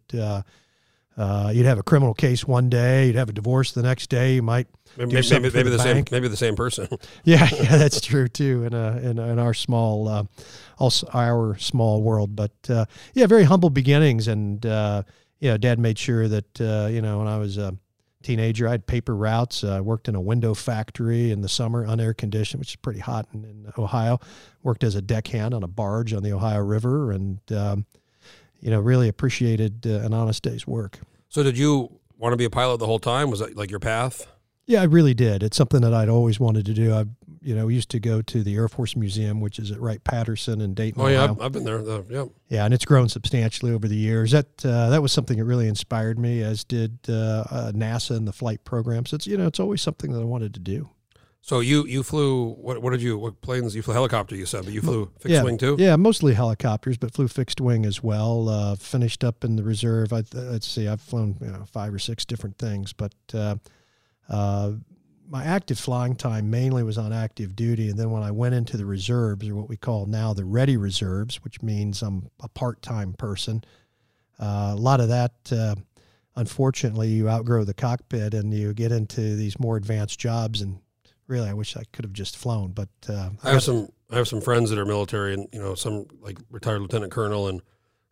Uh, 1.16 1.50
you'd 1.54 1.66
have 1.66 1.78
a 1.78 1.82
criminal 1.82 2.14
case 2.14 2.46
one 2.46 2.68
day, 2.70 3.08
you'd 3.08 3.16
have 3.16 3.28
a 3.28 3.32
divorce 3.32 3.72
the 3.72 3.82
next 3.82 4.08
day. 4.08 4.34
You 4.34 4.42
might 4.42 4.68
Maybe, 4.96 5.12
maybe, 5.12 5.50
maybe, 5.50 5.70
the 5.70 5.76
the, 5.76 5.78
same. 5.78 6.04
Maybe 6.10 6.28
the 6.28 6.36
same 6.36 6.56
person. 6.56 6.88
Yeah, 7.24 7.48
yeah, 7.54 7.76
that's 7.76 8.00
true 8.00 8.28
too. 8.28 8.64
In 8.64 8.74
a 8.74 8.96
in, 8.98 9.18
in 9.18 9.38
our 9.38 9.54
small, 9.54 10.08
uh, 10.08 10.24
also 10.78 11.08
our 11.12 11.56
small 11.58 12.02
world, 12.02 12.34
but 12.34 12.52
uh, 12.68 12.86
yeah, 13.14 13.26
very 13.26 13.44
humble 13.44 13.70
beginnings, 13.70 14.26
and 14.26 14.64
uh, 14.64 15.02
you 15.38 15.50
know, 15.50 15.56
Dad 15.56 15.78
made 15.78 15.98
sure 15.98 16.28
that 16.28 16.60
uh, 16.60 16.88
you 16.90 17.02
know 17.02 17.18
when 17.18 17.28
I 17.28 17.38
was 17.38 17.58
a 17.58 17.76
teenager, 18.22 18.66
I 18.66 18.72
had 18.72 18.86
paper 18.86 19.14
routes. 19.14 19.62
Uh, 19.62 19.80
worked 19.82 20.08
in 20.08 20.14
a 20.14 20.20
window 20.20 20.54
factory 20.54 21.30
in 21.30 21.40
the 21.40 21.48
summer, 21.48 21.86
unair 21.86 22.16
conditioned, 22.16 22.60
which 22.60 22.70
is 22.70 22.76
pretty 22.76 23.00
hot 23.00 23.26
in, 23.32 23.44
in 23.44 23.72
Ohio. 23.78 24.18
Worked 24.62 24.84
as 24.84 24.94
a 24.94 25.02
deckhand 25.02 25.54
on 25.54 25.62
a 25.62 25.68
barge 25.68 26.12
on 26.12 26.22
the 26.22 26.32
Ohio 26.32 26.60
River, 26.60 27.12
and 27.12 27.38
um, 27.52 27.86
you 28.60 28.70
know, 28.70 28.80
really 28.80 29.08
appreciated 29.08 29.86
uh, 29.86 30.00
an 30.00 30.14
honest 30.14 30.42
day's 30.42 30.66
work. 30.66 30.98
so, 31.28 31.42
did 31.42 31.58
you 31.58 32.00
want 32.18 32.32
to 32.32 32.36
be 32.36 32.44
a 32.44 32.50
pilot 32.50 32.78
the 32.78 32.86
whole 32.86 32.98
time? 32.98 33.30
Was 33.30 33.40
that 33.40 33.56
like 33.56 33.70
your 33.70 33.80
path? 33.80 34.26
Yeah, 34.66 34.82
I 34.82 34.84
really 34.84 35.14
did. 35.14 35.42
It's 35.42 35.56
something 35.56 35.80
that 35.80 35.92
I'd 35.92 36.08
always 36.08 36.38
wanted 36.38 36.64
to 36.66 36.74
do. 36.74 36.94
I, 36.94 37.04
you 37.42 37.56
know, 37.56 37.66
used 37.66 37.88
to 37.90 37.98
go 37.98 38.22
to 38.22 38.42
the 38.44 38.54
Air 38.54 38.68
Force 38.68 38.94
Museum, 38.94 39.40
which 39.40 39.58
is 39.58 39.72
at 39.72 39.80
Wright 39.80 40.02
Patterson 40.04 40.60
in 40.60 40.74
Dayton. 40.74 41.02
Oh 41.02 41.08
yeah, 41.08 41.24
Ohio. 41.24 41.38
I've, 41.40 41.52
been 41.52 41.64
there. 41.64 41.82
The, 41.82 42.04
yeah. 42.08 42.26
yeah, 42.48 42.64
and 42.66 42.72
it's 42.72 42.84
grown 42.84 43.08
substantially 43.08 43.72
over 43.72 43.88
the 43.88 43.96
years. 43.96 44.30
That 44.30 44.64
uh, 44.64 44.90
that 44.90 45.02
was 45.02 45.10
something 45.10 45.38
that 45.38 45.44
really 45.44 45.66
inspired 45.66 46.20
me, 46.20 46.42
as 46.42 46.62
did 46.62 46.98
uh, 47.08 47.44
uh, 47.50 47.72
NASA 47.74 48.16
and 48.16 48.28
the 48.28 48.32
flight 48.32 48.62
program. 48.64 49.06
So 49.06 49.16
it's 49.16 49.26
you 49.26 49.36
know, 49.36 49.48
it's 49.48 49.58
always 49.58 49.82
something 49.82 50.12
that 50.12 50.20
I 50.20 50.24
wanted 50.24 50.54
to 50.54 50.60
do. 50.60 50.88
So 51.42 51.60
you 51.60 51.86
you 51.86 52.02
flew 52.02 52.52
what 52.52 52.82
what 52.82 52.90
did 52.90 53.02
you 53.02 53.18
what 53.18 53.40
planes 53.40 53.74
you 53.74 53.82
flew 53.82 53.94
helicopter 53.94 54.36
you 54.36 54.46
said 54.46 54.64
but 54.64 54.74
you 54.74 54.82
flew 54.82 55.10
fixed 55.18 55.28
yeah, 55.28 55.42
wing 55.42 55.58
too 55.58 55.76
Yeah, 55.78 55.96
mostly 55.96 56.34
helicopters, 56.34 56.98
but 56.98 57.12
flew 57.12 57.28
fixed 57.28 57.60
wing 57.60 57.86
as 57.86 58.02
well. 58.02 58.48
Uh, 58.48 58.76
finished 58.76 59.24
up 59.24 59.42
in 59.42 59.56
the 59.56 59.62
reserve. 59.62 60.12
I, 60.12 60.22
let's 60.32 60.68
see, 60.68 60.86
I've 60.86 61.00
flown 61.00 61.36
you 61.40 61.48
know, 61.48 61.64
five 61.64 61.94
or 61.94 61.98
six 61.98 62.24
different 62.24 62.58
things, 62.58 62.92
but 62.92 63.14
uh, 63.32 63.56
uh, 64.28 64.72
my 65.30 65.44
active 65.44 65.78
flying 65.78 66.16
time 66.16 66.50
mainly 66.50 66.82
was 66.82 66.98
on 66.98 67.12
active 67.12 67.54
duty, 67.54 67.88
and 67.88 67.98
then 67.98 68.10
when 68.10 68.22
I 68.22 68.32
went 68.32 68.54
into 68.54 68.76
the 68.76 68.84
reserves, 68.84 69.48
or 69.48 69.54
what 69.54 69.68
we 69.68 69.76
call 69.76 70.06
now 70.06 70.34
the 70.34 70.44
ready 70.44 70.76
reserves, 70.76 71.36
which 71.44 71.62
means 71.62 72.02
I'm 72.02 72.30
a 72.42 72.48
part-time 72.48 73.12
person. 73.12 73.62
Uh, 74.40 74.72
a 74.72 74.76
lot 74.76 75.00
of 75.00 75.08
that, 75.08 75.32
uh, 75.52 75.76
unfortunately, 76.34 77.08
you 77.08 77.28
outgrow 77.28 77.62
the 77.62 77.74
cockpit 77.74 78.34
and 78.34 78.52
you 78.52 78.72
get 78.74 78.90
into 78.90 79.36
these 79.36 79.60
more 79.60 79.76
advanced 79.76 80.18
jobs. 80.18 80.62
And 80.62 80.80
really, 81.30 81.48
I 81.48 81.54
wish 81.54 81.76
I 81.76 81.84
could 81.92 82.04
have 82.04 82.12
just 82.12 82.36
flown. 82.36 82.72
But 82.72 82.88
uh, 83.08 83.30
I 83.42 83.52
have 83.52 83.62
some 83.62 83.88
I 84.10 84.16
have 84.16 84.28
some 84.28 84.40
friends 84.40 84.70
that 84.70 84.78
are 84.78 84.84
military, 84.84 85.32
and 85.34 85.48
you 85.52 85.60
know, 85.60 85.74
some 85.74 86.06
like 86.20 86.38
retired 86.50 86.80
lieutenant 86.82 87.12
colonel, 87.12 87.48
and 87.48 87.62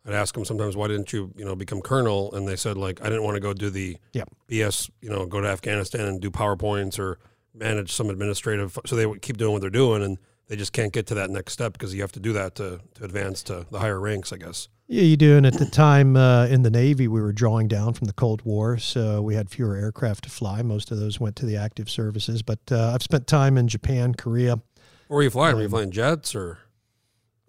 I'd 0.05 0.13
ask 0.13 0.33
them 0.33 0.45
sometimes, 0.45 0.75
why 0.77 0.87
didn't 0.87 1.11
you, 1.13 1.31
you 1.35 1.43
know, 1.45 1.55
become 1.55 1.81
colonel? 1.81 2.33
And 2.33 2.47
they 2.47 2.55
said 2.55 2.77
like, 2.77 3.01
I 3.01 3.05
didn't 3.05 3.23
want 3.23 3.35
to 3.35 3.41
go 3.41 3.53
do 3.53 3.69
the 3.69 3.97
Yep. 4.13 4.29
BS, 4.49 4.89
you 5.01 5.09
know, 5.09 5.25
go 5.25 5.41
to 5.41 5.47
Afghanistan 5.47 6.05
and 6.07 6.21
do 6.21 6.31
powerpoints 6.31 6.97
or 6.97 7.19
manage 7.53 7.91
some 7.91 8.09
administrative. 8.09 8.79
So 8.85 8.95
they 8.95 9.05
would 9.05 9.21
keep 9.21 9.37
doing 9.37 9.51
what 9.51 9.61
they're 9.61 9.69
doing, 9.69 10.01
and 10.01 10.17
they 10.49 10.55
just 10.55 10.73
can't 10.73 10.91
get 10.91 11.07
to 11.07 11.13
that 11.13 11.29
next 11.29 11.53
step 11.53 11.73
because 11.73 11.93
you 11.93 12.01
have 12.01 12.11
to 12.11 12.19
do 12.19 12.33
that 12.33 12.55
to 12.55 12.81
to 12.95 13.03
advance 13.05 13.41
to 13.43 13.65
the 13.71 13.79
higher 13.79 13.99
ranks, 13.99 14.33
I 14.33 14.37
guess. 14.37 14.67
Yeah, 14.87 15.03
you 15.03 15.15
do. 15.15 15.37
And 15.37 15.45
at 15.45 15.53
the 15.53 15.67
time 15.67 16.17
uh, 16.17 16.47
in 16.47 16.63
the 16.63 16.71
Navy, 16.71 17.07
we 17.07 17.21
were 17.21 17.31
drawing 17.31 17.67
down 17.67 17.93
from 17.93 18.07
the 18.07 18.13
Cold 18.13 18.41
War, 18.41 18.79
so 18.79 19.21
we 19.21 19.35
had 19.35 19.51
fewer 19.51 19.75
aircraft 19.75 20.23
to 20.23 20.31
fly. 20.31 20.63
Most 20.63 20.89
of 20.89 20.99
those 20.99 21.19
went 21.19 21.35
to 21.37 21.45
the 21.45 21.55
active 21.55 21.91
services. 21.91 22.41
But 22.41 22.59
uh, 22.71 22.93
I've 22.95 23.03
spent 23.03 23.27
time 23.27 23.55
in 23.55 23.67
Japan, 23.67 24.15
Korea. 24.15 24.59
Where 25.07 25.17
were 25.17 25.23
you 25.23 25.29
flying? 25.29 25.55
Were 25.55 25.61
you 25.61 25.69
flying 25.69 25.91
jets 25.91 26.33
or? 26.33 26.57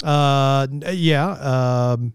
Uh, 0.04 0.66
yeah, 0.92 1.30
um, 1.30 2.12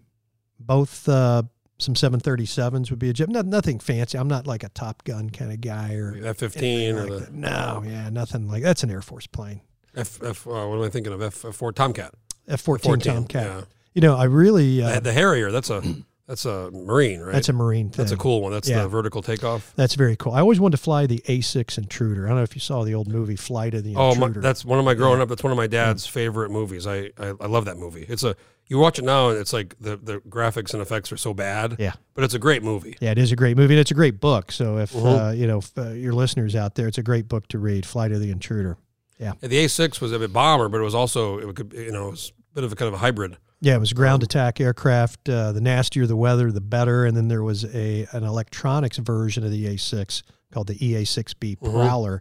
both 0.60 1.08
uh, 1.08 1.42
some 1.78 1.94
737s 1.94 2.90
would 2.90 2.98
be 3.00 3.10
a 3.10 3.12
jet. 3.12 3.28
Not, 3.28 3.46
nothing 3.46 3.80
fancy. 3.80 4.18
I'm 4.18 4.28
not 4.28 4.46
like 4.46 4.62
a 4.62 4.68
Top 4.68 5.02
Gun 5.02 5.30
kind 5.30 5.52
of 5.52 5.60
guy 5.60 5.94
or 5.94 6.16
F 6.24 6.38
fifteen 6.38 6.96
or 6.96 7.08
like 7.08 7.26
the 7.26 7.32
no, 7.32 7.82
yeah, 7.84 8.08
nothing 8.10 8.48
like 8.48 8.62
that's 8.62 8.82
an 8.84 8.90
Air 8.90 9.02
Force 9.02 9.26
plane. 9.26 9.60
F, 9.96 10.22
F 10.22 10.46
uh, 10.46 10.50
what 10.50 10.76
am 10.76 10.82
I 10.82 10.88
thinking 10.88 11.12
of? 11.12 11.22
F 11.22 11.34
four 11.34 11.72
Tomcat. 11.72 12.12
F-14 12.48 13.02
Tomcat. 13.02 13.44
yeah. 13.44 13.60
You 13.94 14.02
know, 14.02 14.14
I 14.16 14.24
really 14.24 14.80
uh, 14.82 15.00
The, 15.00 15.12
Harrier. 15.12 15.50
That's 15.50 15.68
a 15.70 15.82
that's 16.28 16.44
a 16.44 16.70
Marine, 16.70 17.20
right? 17.20 17.32
that's 17.32 17.48
a 17.48 17.52
Marine 17.52 17.88
thing. 17.90 17.96
That's 18.04 18.12
a 18.12 18.16
cool 18.16 18.40
one. 18.42 18.52
That's 18.52 18.68
Yeah. 18.68 18.82
the 18.82 18.88
vertical 18.88 19.20
takeoff. 19.22 19.72
That's 19.74 19.94
very 19.94 20.14
cool. 20.16 20.32
I 20.32 20.40
always 20.40 20.60
wanted 20.60 20.76
to 20.76 20.82
fly 20.82 21.06
the 21.06 21.18
A6 21.26 21.76
Intruder. 21.78 22.26
I 22.26 22.28
don't 22.28 22.38
know 22.38 22.42
if 22.44 22.54
you 22.54 22.60
saw 22.60 22.84
the 22.84 22.94
old 22.94 23.08
movie 23.08 23.34
Flight 23.36 23.74
of 23.74 23.82
the 23.84 23.90
Intruder. 23.90 24.16
Oh, 24.16 24.28
my, 24.28 24.28
that's 24.28 24.64
one 24.64 24.78
of 24.78 24.84
my 24.84 24.94
growing 24.94 25.20
up. 25.20 25.28
That's 25.28 25.42
one 25.42 25.50
of 25.52 25.56
my 25.56 25.66
dad's 25.66 26.06
favorite 26.06 26.50
movies. 26.50 26.86
I, 26.86 27.10
I 27.18 27.32
I 27.40 27.46
love 27.46 27.64
that 27.64 27.78
movie. 27.78 28.04
It's 28.08 28.22
a 28.22 28.36
you 28.68 28.78
watch 28.78 28.98
it 28.98 29.04
now 29.04 29.30
and 29.30 29.38
it's 29.38 29.52
like 29.52 29.74
the 29.80 29.96
the 29.96 30.18
graphics 30.28 30.72
and 30.72 30.80
effects 30.82 31.10
are 31.10 31.16
so 31.16 31.32
bad. 31.34 31.76
Yeah. 31.80 31.94
but 32.14 32.22
it's 32.24 32.34
a 32.34 32.38
great 32.38 32.62
movie. 32.62 32.96
yeah, 33.00 33.10
it 33.12 33.18
is 33.18 33.32
a 33.32 33.36
great 33.36 33.56
movie 33.56 33.74
and 33.74 33.80
it's 33.80 33.90
a 33.92 33.94
great 33.94 34.20
book. 34.20 34.52
So 34.52 34.78
if 34.78 34.92
Mhm. 34.92 35.28
uh, 35.28 35.32
you 35.32 35.46
know 35.48 35.58
if, 35.58 35.76
uh, 35.78 35.90
your 35.90 36.12
listeners 36.12 36.54
out 36.54 36.74
there, 36.76 36.86
it's 36.88 36.98
a 36.98 37.02
great 37.02 37.28
book 37.28 37.46
to 37.48 37.58
read. 37.58 37.84
Flight 37.86 38.12
of 38.12 38.20
the 38.20 38.30
Intruder. 38.30 38.76
And 39.18 39.50
the 39.50 39.64
A6 39.64 40.00
was 40.00 40.12
a 40.12 40.18
bit 40.18 40.32
bomber, 40.32 40.68
but 40.68 40.80
it 40.80 40.84
was 40.84 40.94
also 40.94 41.38
it 41.38 41.54
could 41.56 41.72
you 41.72 41.92
know 41.92 42.08
it 42.08 42.10
was 42.12 42.32
a 42.52 42.54
bit 42.54 42.64
of 42.64 42.72
a 42.72 42.76
kind 42.76 42.88
of 42.88 42.94
a 42.94 42.98
hybrid. 42.98 43.36
Yeah, 43.60 43.74
it 43.76 43.80
was 43.80 43.92
ground 43.94 44.22
Um, 44.22 44.26
attack 44.26 44.60
aircraft. 44.60 45.28
Uh, 45.28 45.50
the 45.52 45.62
nastier 45.62 46.06
the 46.06 46.16
weather, 46.16 46.52
the 46.52 46.60
better. 46.60 47.06
And 47.06 47.16
then 47.16 47.28
there 47.28 47.42
was 47.42 47.64
a 47.74 48.06
an 48.12 48.22
electronics 48.24 48.98
version 48.98 49.44
of 49.44 49.50
the 49.50 49.66
A6 49.66 50.22
called 50.52 50.66
the 50.66 50.74
EA6B 50.74 51.56
Mhm. 51.56 51.72
Prowler, 51.72 52.20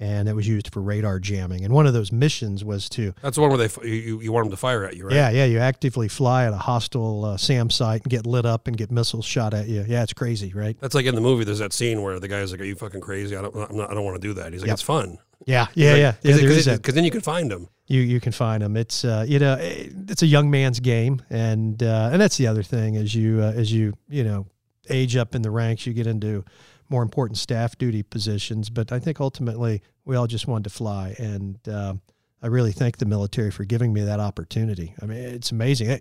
and 0.00 0.28
it 0.28 0.34
was 0.34 0.48
used 0.48 0.72
for 0.72 0.80
radar 0.80 1.18
jamming. 1.20 1.62
And 1.64 1.72
one 1.74 1.86
of 1.86 1.92
those 1.92 2.10
missions 2.10 2.64
was 2.64 2.88
to 2.90 3.12
That's 3.22 3.36
the 3.36 3.42
one 3.42 3.50
where 3.50 3.68
they 3.68 3.88
you 3.88 4.20
you, 4.20 4.32
want 4.32 4.46
them 4.46 4.50
to 4.50 4.56
fire 4.56 4.84
at 4.84 4.96
you, 4.96 5.04
right? 5.06 5.14
yeah 5.14 5.28
yeah 5.30 5.44
you 5.44 5.58
actively 5.58 6.08
fly 6.08 6.46
at 6.46 6.52
a 6.54 6.56
hostile 6.56 7.24
uh, 7.26 7.36
SAM 7.36 7.68
site 7.70 8.02
and 8.02 8.10
get 8.10 8.26
lit 8.26 8.46
up 8.46 8.66
and 8.66 8.76
get 8.76 8.90
missiles 8.90 9.26
shot 9.26 9.52
at 9.54 9.68
you. 9.68 9.84
Yeah, 9.86 10.02
it's 10.02 10.14
crazy, 10.14 10.52
right? 10.54 10.76
That's 10.80 10.94
like 10.94 11.04
in 11.06 11.14
the 11.14 11.20
movie. 11.20 11.44
There's 11.44 11.58
that 11.60 11.72
scene 11.74 12.00
where 12.02 12.18
the 12.18 12.28
guy's 12.28 12.50
like, 12.50 12.60
"Are 12.62 12.64
you 12.64 12.74
fucking 12.76 13.02
crazy? 13.02 13.36
I 13.36 13.42
don't, 13.42 13.54
I'm 13.54 13.76
not, 13.76 13.90
I 13.90 13.94
don't 13.94 14.04
want 14.04 14.20
to 14.20 14.26
do 14.26 14.32
that." 14.34 14.52
He's 14.52 14.62
like, 14.62 14.68
Yep. 14.68 14.74
"It's 14.74 14.82
fun." 14.82 15.18
Yeah, 15.46 15.66
yeah, 15.74 15.94
yeah. 15.96 16.12
Because 16.22 16.42
yeah 16.42 16.48
is 16.48 16.64
that. 16.66 16.82
then 16.82 17.04
you 17.04 17.10
can 17.10 17.20
find 17.20 17.50
them. 17.50 17.68
you 17.86 18.00
you 18.00 18.20
can 18.20 18.32
find 18.32 18.62
them. 18.62 18.76
It's 18.76 19.04
uh, 19.04 19.24
you 19.28 19.38
know 19.38 19.56
it's 19.60 20.22
a 20.22 20.26
young 20.26 20.50
man's 20.50 20.80
game, 20.80 21.22
and 21.30 21.82
uh, 21.82 22.10
and 22.12 22.20
that's 22.20 22.36
the 22.36 22.46
other 22.46 22.62
thing 22.62 22.96
as 22.96 23.14
you 23.14 23.40
uh, 23.40 23.52
as 23.54 23.72
you 23.72 23.94
you 24.08 24.24
know 24.24 24.46
age 24.90 25.16
up 25.16 25.34
in 25.34 25.42
the 25.42 25.50
ranks, 25.50 25.86
you 25.86 25.92
get 25.92 26.06
into 26.06 26.44
more 26.88 27.02
important 27.02 27.38
staff 27.38 27.76
duty 27.78 28.02
positions. 28.02 28.70
But 28.70 28.92
I 28.92 28.98
think 28.98 29.20
ultimately 29.20 29.82
we 30.04 30.16
all 30.16 30.26
just 30.26 30.46
wanted 30.46 30.64
to 30.64 30.70
fly, 30.70 31.14
and 31.18 31.58
uh, 31.68 31.94
I 32.42 32.48
really 32.48 32.72
thank 32.72 32.98
the 32.98 33.06
military 33.06 33.52
for 33.52 33.64
giving 33.64 33.92
me 33.92 34.02
that 34.02 34.18
opportunity. 34.18 34.94
I 35.00 35.06
mean, 35.06 35.18
it's 35.18 35.52
amazing. 35.52 35.92
I, 35.92 36.00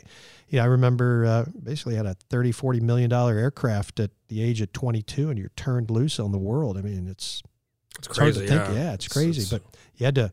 you 0.50 0.58
know, 0.58 0.64
I 0.64 0.68
remember 0.68 1.26
uh, 1.26 1.46
basically 1.62 1.96
had 1.96 2.08
a 2.08 2.16
30, 2.30 2.52
40 2.52 2.80
million 2.80 3.10
dollar 3.12 3.38
aircraft 3.38 4.00
at 4.00 4.10
the 4.28 4.42
age 4.42 4.60
of 4.60 4.74
22 4.74 5.30
and 5.30 5.38
you're 5.38 5.52
turned 5.56 5.92
loose 5.92 6.20
on 6.20 6.32
the 6.32 6.40
world. 6.40 6.78
I 6.78 6.82
mean, 6.82 7.08
it's, 7.08 7.44
It's 8.02 8.08
it's 8.10 8.18
hard 8.18 8.34
crazy. 8.34 8.48
to 8.48 8.60
think. 8.66 8.76
yeah. 8.76 8.84
Yeah, 8.84 8.94
it's 8.94 9.08
crazy, 9.08 9.42
it's- 9.42 9.50
but 9.52 9.62
you 9.98 10.06
had 10.06 10.16
to 10.16 10.32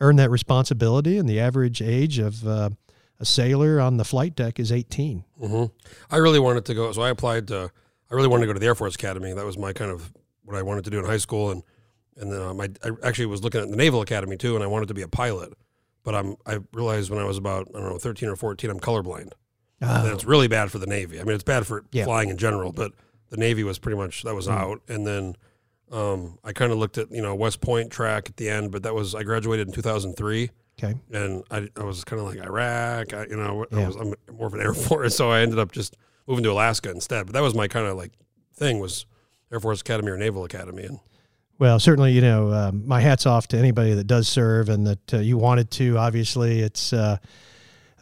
earn 0.00 0.16
that 0.16 0.30
responsibility, 0.30 1.16
and 1.18 1.28
the 1.28 1.40
average 1.40 1.80
age 1.80 2.18
of 2.18 2.46
uh, 2.46 2.70
a 3.18 3.24
sailor 3.24 3.80
on 3.80 3.96
the 3.96 4.04
flight 4.04 4.34
deck 4.36 4.60
is 4.60 4.70
18. 4.70 5.24
hmm 5.38 5.64
I 6.10 6.16
really 6.18 6.38
wanted 6.38 6.64
to 6.66 6.74
go, 6.74 6.92
so 6.92 7.02
I 7.02 7.08
applied 7.10 7.48
to. 7.48 7.70
I 8.10 8.14
really 8.14 8.28
wanted 8.28 8.42
to 8.42 8.46
go 8.48 8.52
to 8.52 8.60
the 8.60 8.66
Air 8.66 8.74
Force 8.74 8.94
Academy. 8.94 9.32
That 9.32 9.44
was 9.46 9.56
my 9.58 9.72
kind 9.72 9.90
of 9.90 10.12
what 10.44 10.56
I 10.56 10.62
wanted 10.62 10.84
to 10.84 10.90
do 10.90 10.98
in 10.98 11.04
high 11.06 11.16
school, 11.16 11.50
and 11.50 11.62
and 12.18 12.30
then 12.32 12.40
um, 12.40 12.60
I, 12.60 12.68
I 12.84 12.90
actually 13.02 13.26
was 13.26 13.42
looking 13.42 13.60
at 13.60 13.70
the 13.70 13.76
Naval 13.76 14.00
Academy 14.02 14.36
too, 14.36 14.54
and 14.54 14.62
I 14.62 14.66
wanted 14.66 14.88
to 14.88 14.94
be 14.94 15.02
a 15.02 15.08
pilot. 15.08 15.52
But 16.04 16.14
I'm 16.14 16.36
I 16.46 16.58
realized 16.72 17.10
when 17.10 17.18
I 17.18 17.24
was 17.24 17.36
about 17.38 17.68
I 17.74 17.80
don't 17.80 17.88
know 17.90 17.98
13 17.98 18.28
or 18.28 18.36
14, 18.36 18.70
I'm 18.70 18.78
colorblind, 18.80 19.32
and 19.80 20.08
it's 20.12 20.24
really 20.24 20.46
bad 20.48 20.70
for 20.70 20.78
the 20.78 20.86
Navy. 20.86 21.18
I 21.20 21.24
mean, 21.24 21.34
it's 21.34 21.42
bad 21.42 21.66
for 21.66 21.84
Yeah. 21.92 22.04
flying 22.04 22.28
in 22.28 22.36
general, 22.36 22.70
but 22.72 22.92
the 23.30 23.36
Navy 23.38 23.64
was 23.64 23.78
pretty 23.78 23.96
much 23.96 24.22
that 24.24 24.34
was 24.34 24.46
out, 24.48 24.82
and 24.88 25.06
then. 25.06 25.36
Um, 25.92 26.38
I 26.42 26.52
kind 26.52 26.72
of 26.72 26.78
looked 26.78 26.98
at 26.98 27.10
you 27.12 27.22
know 27.22 27.34
West 27.34 27.60
Point 27.60 27.90
track 27.90 28.28
at 28.28 28.36
the 28.36 28.48
end, 28.48 28.72
but 28.72 28.82
that 28.82 28.94
was 28.94 29.14
I 29.14 29.22
graduated 29.22 29.68
in 29.68 29.72
2003, 29.72 30.50
okay. 30.82 30.94
and 31.12 31.44
I, 31.50 31.68
I 31.76 31.84
was 31.84 32.02
kind 32.02 32.20
of 32.20 32.26
like 32.26 32.38
Iraq. 32.38 33.14
I, 33.14 33.26
you 33.26 33.36
know, 33.36 33.66
I 33.72 33.86
was, 33.86 33.96
I'm 33.96 34.14
more 34.36 34.48
of 34.48 34.54
an 34.54 34.60
Air 34.60 34.74
Force, 34.74 35.16
so 35.16 35.30
I 35.30 35.40
ended 35.40 35.58
up 35.58 35.72
just 35.72 35.96
moving 36.26 36.42
to 36.44 36.50
Alaska 36.50 36.90
instead. 36.90 37.26
But 37.26 37.34
that 37.34 37.42
was 37.42 37.54
my 37.54 37.68
kind 37.68 37.86
of 37.86 37.96
like 37.96 38.12
thing 38.54 38.80
was 38.80 39.06
Air 39.52 39.60
Force 39.60 39.80
Academy 39.80 40.10
or 40.10 40.16
Naval 40.16 40.44
Academy, 40.44 40.82
and 40.82 40.98
Well, 41.58 41.78
certainly, 41.78 42.12
you 42.12 42.20
know, 42.20 42.52
um, 42.52 42.86
my 42.86 43.00
hat's 43.00 43.26
off 43.26 43.46
to 43.48 43.56
anybody 43.56 43.94
that 43.94 44.08
does 44.08 44.28
serve 44.28 44.68
and 44.68 44.86
that 44.88 45.14
uh, 45.14 45.18
you 45.18 45.38
wanted 45.38 45.70
to. 45.72 45.98
Obviously, 45.98 46.62
it's 46.62 46.92
uh, 46.92 47.18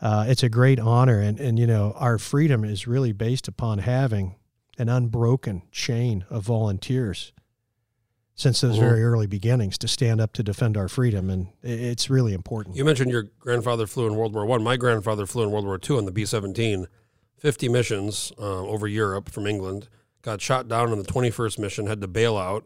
uh, 0.01 0.25
it's 0.27 0.43
a 0.43 0.49
great 0.49 0.81
honor, 0.81 1.21
and 1.21 1.39
and 1.39 1.59
you 1.59 1.67
know, 1.67 1.93
our 1.97 2.17
freedom 2.17 2.65
is 2.65 2.87
really 2.87 3.13
based 3.13 3.47
upon 3.47 3.81
having 3.81 4.37
an 4.79 4.89
unbroken 4.89 5.63
chain 5.71 6.25
of 6.31 6.45
volunteers 6.45 7.33
since 8.37 8.61
those 8.61 8.77
Mhm. 8.77 8.81
very 8.81 9.05
early 9.05 9.27
beginnings 9.27 9.79
to 9.79 9.87
stand 9.89 10.21
up 10.21 10.33
to 10.33 10.43
defend 10.43 10.77
our 10.77 10.89
freedom, 10.89 11.31
and 11.31 11.49
it's 11.63 12.11
really 12.11 12.35
important. 12.35 12.77
you 12.77 12.85
mentioned 12.85 13.11
your 13.11 13.29
grandfather 13.39 13.87
flew 13.87 14.07
in 14.07 14.17
World 14.17 14.35
War 14.35 14.45
One. 14.45 14.63
My 14.63 14.77
grandfather 14.77 15.25
flew 15.27 15.45
in 15.45 15.51
World 15.51 15.65
War 15.67 15.79
Two 15.79 15.99
on 15.99 16.05
the 16.05 16.11
B 16.13 16.25
17, 16.27 16.87
50 17.39 17.69
missions 17.69 18.33
uh, 18.39 18.43
over 18.67 18.87
Europe 18.89 19.31
from 19.31 19.47
England. 19.47 19.89
Got 20.23 20.41
shot 20.41 20.67
down 20.69 20.91
on 20.91 20.99
the 20.99 21.05
21st 21.05 21.59
mission, 21.59 21.87
had 21.87 22.01
to 22.01 22.09
bail 22.09 22.37
out 22.37 22.65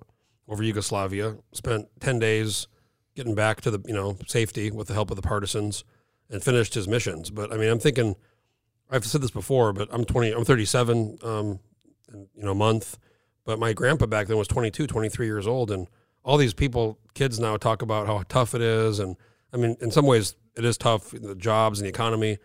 over 0.48 0.62
Yugoslavia. 0.62 1.36
Spent 1.52 1.88
10 2.00 2.18
days 2.18 2.66
getting 3.14 3.34
back 3.34 3.60
to 3.62 3.70
the 3.70 3.80
you 3.86 3.92
know 3.92 4.16
safety 4.26 4.70
with 4.70 4.86
the 4.88 4.94
help 4.94 5.10
of 5.10 5.16
the 5.16 5.22
partisans, 5.22 5.84
and 6.30 6.42
finished 6.42 6.74
his 6.74 6.86
missions. 6.88 7.30
But 7.30 7.52
I 7.52 7.56
mean, 7.56 7.68
I'm 7.68 7.80
thinking, 7.80 8.16
I've 8.90 9.04
said 9.04 9.20
this 9.20 9.30
before, 9.32 9.72
but 9.74 9.88
I'm 9.92 10.04
20, 10.06 10.32
I'm 10.32 10.44
37, 10.44 11.18
um, 11.22 11.58
in, 12.12 12.28
you 12.34 12.44
know, 12.44 12.52
a 12.52 12.54
month. 12.54 12.96
But 13.48 13.58
my 13.58 13.72
grandpa 13.72 14.04
back 14.04 14.26
then 14.26 14.36
was 14.36 14.46
22, 14.46 14.86
23 14.86 15.24
years 15.24 15.46
old, 15.46 15.70
and 15.70 15.88
all 16.22 16.36
these 16.36 16.52
people, 16.52 16.98
kids 17.14 17.40
now 17.40 17.56
talk 17.56 17.80
about 17.80 18.06
how 18.06 18.22
tough 18.28 18.54
it 18.54 18.60
is, 18.60 18.98
and 18.98 19.16
I 19.54 19.56
mean, 19.56 19.74
in 19.80 19.90
some 19.90 20.04
ways, 20.04 20.36
it 20.54 20.66
is 20.66 20.76
tough, 20.76 21.12
the 21.12 21.34
jobs 21.34 21.78
and 21.78 21.86
the 21.86 21.88
economy. 21.88 22.36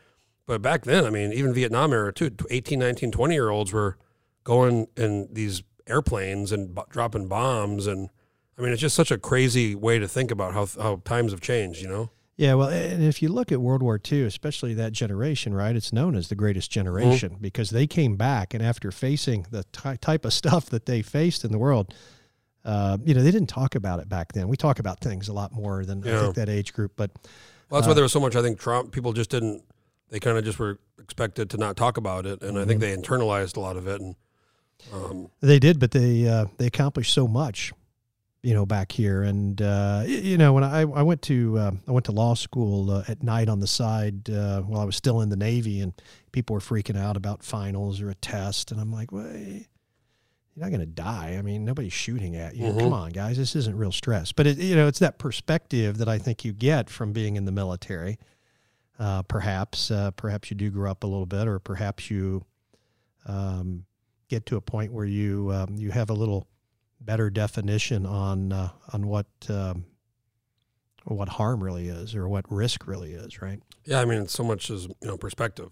But 0.45 0.62
back 0.62 0.86
then, 0.86 1.03
I 1.03 1.10
mean, 1.10 1.33
even 1.33 1.53
Vietnam 1.53 1.91
era 1.91 2.13
too, 2.13 2.31
18, 2.50 2.79
19, 2.79 3.12
20 3.12 3.33
year 3.33 3.50
olds 3.50 3.74
were 3.74 3.98
going 4.45 4.88
in 4.95 5.27
these 5.29 5.62
airplanes 5.88 6.53
and 6.53 6.74
b- 6.74 6.83
dropping 6.89 7.27
bombs. 7.27 7.86
And 7.86 8.10
I 8.57 8.62
mean, 8.62 8.72
it's 8.72 8.79
just 8.79 8.95
such 8.95 9.12
a 9.12 9.17
crazy 9.17 9.75
way 9.75 10.00
to 10.00 10.07
think 10.07 10.31
about 10.31 10.53
how, 10.53 10.67
how 10.81 11.01
times 11.03 11.33
have 11.33 11.41
changed, 11.41 11.81
you 11.81 11.89
know? 11.89 12.12
Yeah, 12.35 12.55
well, 12.55 12.69
and 12.69 13.03
if 13.03 13.21
you 13.21 13.29
look 13.29 13.51
at 13.51 13.61
World 13.61 13.83
War 13.83 13.99
II, 14.11 14.23
especially 14.23 14.73
that 14.73 14.91
generation, 14.91 15.53
right, 15.53 15.75
it's 15.75 15.93
known 15.93 16.15
as 16.15 16.29
the 16.29 16.35
greatest 16.35 16.71
generation 16.71 17.37
because 17.39 17.69
they 17.69 17.85
came 17.85 18.15
back 18.15 18.55
and 18.55 18.63
after 18.63 18.91
facing 18.91 19.45
the 19.51 19.63
ty- 19.71 19.97
type 19.97 20.25
of 20.25 20.33
stuff 20.41 20.65
that 20.67 20.87
they 20.87 21.01
faced 21.03 21.45
in 21.45 21.51
the 21.51 21.59
world, 21.59 21.93
uh, 22.65 22.97
you 23.05 23.13
know, 23.13 23.21
they 23.21 23.29
didn't 23.29 23.49
talk 23.49 23.75
about 23.75 23.99
it 23.99 24.09
back 24.09 24.31
then. 24.33 24.47
We 24.47 24.57
talk 24.57 24.79
about 24.79 24.99
things 24.99 25.27
a 25.27 25.33
lot 25.33 25.51
more 25.51 25.85
than 25.85 26.07
I 26.07 26.21
think 26.21 26.35
that 26.35 26.49
age 26.49 26.73
group, 26.73 26.93
but 26.95 27.11
Well, 27.69 27.79
that's 27.81 27.87
why 27.87 27.93
there 27.93 28.03
was 28.03 28.11
so 28.13 28.19
much, 28.19 28.35
I 28.35 28.41
think, 28.41 28.59
Trump, 28.59 28.91
people 28.91 29.13
just 29.13 29.29
didn't, 29.29 29.63
they 30.09 30.19
kind 30.19 30.37
of 30.37 30.43
just 30.43 30.57
were 30.57 30.79
expected 30.99 31.49
to 31.51 31.57
not 31.57 31.75
talk 31.75 31.97
about 31.97 32.25
it. 32.25 32.41
And 32.41 32.57
I 32.57 32.65
think 32.65 32.79
they 32.79 32.95
internalized 32.95 33.57
a 33.57 33.59
lot 33.59 33.77
of 33.77 33.87
it. 33.87 34.01
And, 34.01 34.15
um, 34.91 35.29
they 35.41 35.59
did. 35.59 35.79
But 35.79 35.91
they 35.91 36.27
uh, 36.27 36.45
they 36.57 36.67
accomplished 36.67 37.13
so 37.13 37.27
much, 37.27 37.73
you 38.43 38.53
know, 38.53 38.65
back 38.65 38.91
here. 38.91 39.23
And 39.23 39.59
uh, 39.62 40.03
you 40.05 40.38
know, 40.38 40.53
when 40.53 40.63
I 40.63 40.81
I 40.81 41.01
went 41.01 41.21
to 41.23 41.57
uh, 41.57 41.71
I 41.88 41.91
went 41.91 42.05
to 42.05 42.12
law 42.12 42.35
school 42.35 42.91
uh, 42.91 43.03
at 43.07 43.23
night 43.23 43.50
on 43.50 43.59
the 43.59 43.67
side 43.67 44.29
uh, 44.29 44.62
while 44.62 44.81
I 44.81 44.85
was 44.85 44.95
still 44.95 45.21
in 45.21 45.29
the 45.29 45.35
Navy, 45.38 45.79
and 45.81 45.93
people 46.31 46.53
were 46.53 46.59
freaking 46.59 46.97
out 46.97 47.17
about 47.17 47.41
finals 47.43 48.01
or 48.01 48.09
a 48.09 48.15
test, 48.15 48.71
and 48.71 48.79
I'm 48.79 48.91
like, 48.91 49.12
well. 49.12 49.25
you're 50.55 50.65
not 50.65 50.69
going 50.69 50.81
to 50.81 50.85
die. 50.85 51.35
I 51.39 51.41
mean, 51.41 51.65
nobody's 51.65 51.93
shooting 51.93 52.35
at 52.35 52.55
you. 52.55 52.65
Mhm. 52.67 52.79
Come 52.79 52.93
on, 52.93 53.09
guys, 53.12 53.38
this 53.38 53.55
isn't 53.55 53.75
real 53.75 53.91
stress. 53.91 54.31
But 54.31 54.45
it, 54.45 54.57
you 54.59 54.75
know, 54.75 54.88
it's 54.88 55.00
that 55.00 55.17
perspective 55.17 55.97
that 55.97 56.07
I 56.07 56.19
think 56.19 56.45
you 56.45 56.53
get 56.53 56.91
from 56.91 57.12
being 57.12 57.38
in 57.38 57.45
the 57.45 57.51
military. 57.51 58.19
Uh, 59.00 59.23
perhaps, 59.23 59.89
uh, 59.89 60.12
perhaps 60.12 60.51
you 60.51 60.55
do 60.55 60.69
grow 60.69 60.91
up 60.91 61.03
a 61.03 61.07
little 61.07 61.25
bit, 61.25 61.47
or 61.47 61.57
perhaps 61.57 62.12
you 62.12 62.45
um, 63.25 63.85
get 64.29 64.45
to 64.45 64.55
a 64.55 64.62
point 64.62 64.93
where 64.93 65.05
you 65.05 65.51
um, 65.51 65.75
you 65.75 65.89
have 65.89 66.12
a 66.12 66.13
little 66.13 66.45
better 67.03 67.29
definition 67.29 68.05
on 68.05 68.51
uh, 68.53 68.69
on 68.93 69.07
what 69.07 69.27
um, 69.50 69.86
what 71.05 71.29
harm 71.29 71.63
really 71.63 71.88
is, 71.88 72.15
or 72.15 72.27
what 72.27 72.45
risk 72.51 72.88
really 72.88 73.12
is. 73.13 73.41
Right? 73.41 73.60
Yeah, 73.86 74.00
I 74.00 74.05
mean, 74.05 74.27
so 74.27 74.43
much 74.43 74.69
is 74.69 74.86
you 74.86 75.07
know 75.07 75.17
perspective. 75.17 75.69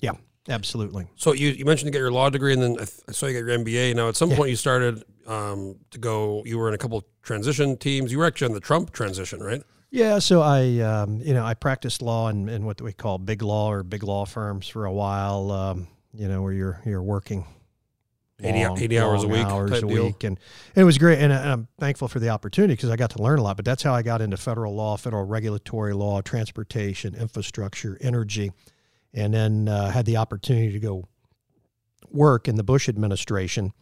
Yeah, 0.00 0.12
absolutely. 0.48 1.08
So 1.16 1.32
you, 1.32 1.48
you 1.50 1.64
mentioned 1.66 1.88
to 1.88 1.90
get 1.92 1.98
your 1.98 2.10
law 2.12 2.30
degree, 2.30 2.52
and 2.54 2.62
then 2.62 2.72
I, 2.72 2.84
th- 2.84 3.00
I 3.08 3.12
saw 3.12 3.26
you 3.26 3.34
got 3.34 3.46
your 3.50 3.58
MBA. 3.58 3.94
Now, 3.94 4.08
at 4.08 4.16
some 4.16 4.30
Yeah. 4.30 4.36
point, 4.36 4.50
you 4.50 4.56
started 4.56 5.04
um, 5.26 5.76
to 5.90 5.98
go. 5.98 6.42
You 6.46 6.58
were 6.58 6.68
in 6.68 6.74
a 6.74 6.78
couple 6.78 7.04
transition 7.22 7.76
teams. 7.76 8.10
You 8.10 8.18
were 8.18 8.24
actually 8.26 8.48
on 8.48 8.54
the 8.54 8.60
Trump 8.60 8.92
transition, 8.92 9.40
right? 9.42 9.62
Yeah, 9.92 10.20
so 10.20 10.40
I, 10.40 10.78
um, 10.78 11.20
you 11.20 11.34
know, 11.34 11.44
I 11.44 11.54
practiced 11.54 12.00
law 12.00 12.28
in, 12.28 12.48
in 12.48 12.64
what 12.64 12.80
we 12.80 12.92
call 12.92 13.18
big 13.18 13.42
law 13.42 13.72
or 13.72 13.82
big 13.82 14.04
law 14.04 14.24
firms 14.24 14.68
for 14.68 14.84
a 14.86 14.92
while. 14.92 15.50
Um, 15.50 15.88
you 16.14 16.28
know, 16.28 16.42
where 16.42 16.52
you're 16.52 16.80
you're 16.86 17.02
working 17.02 17.40
80 17.40 17.59
long, 18.42 18.78
80 18.78 18.98
hours 18.98 19.24
a 19.24 19.28
week 19.28 19.46
hours 19.46 19.70
a 19.72 19.80
deal? 19.80 20.04
week, 20.06 20.24
and 20.24 20.38
it 20.74 20.84
was 20.84 20.98
great. 20.98 21.18
And, 21.18 21.32
I- 21.32 21.36
and 21.42 21.50
I'm 21.52 21.68
thankful 21.78 22.08
for 22.08 22.18
the 22.20 22.28
opportunity 22.30 22.74
because 22.74 22.90
I 22.90 22.96
got 22.96 23.10
to 23.10 23.22
learn 23.22 23.38
a 23.38 23.42
lot. 23.42 23.56
But 23.56 23.64
that's 23.64 23.82
how 23.82 23.94
I 23.94 24.02
got 24.02 24.20
into 24.22 24.36
federal 24.36 24.74
law, 24.74 24.96
federal 24.96 25.24
regulatory 25.24 25.94
law, 25.94 26.20
transportation, 26.20 27.14
infrastructure, 27.14 27.98
energy, 28.00 28.52
and 29.14 29.32
then 29.34 29.68
uh, 29.68 29.90
had 29.90 30.06
the 30.06 30.16
opportunity 30.16 30.72
to 30.72 30.78
go 30.80 31.08
work 32.10 32.48
in 32.48 32.56
the 32.56 32.64
Bush 32.64 32.88
administration 32.88 33.72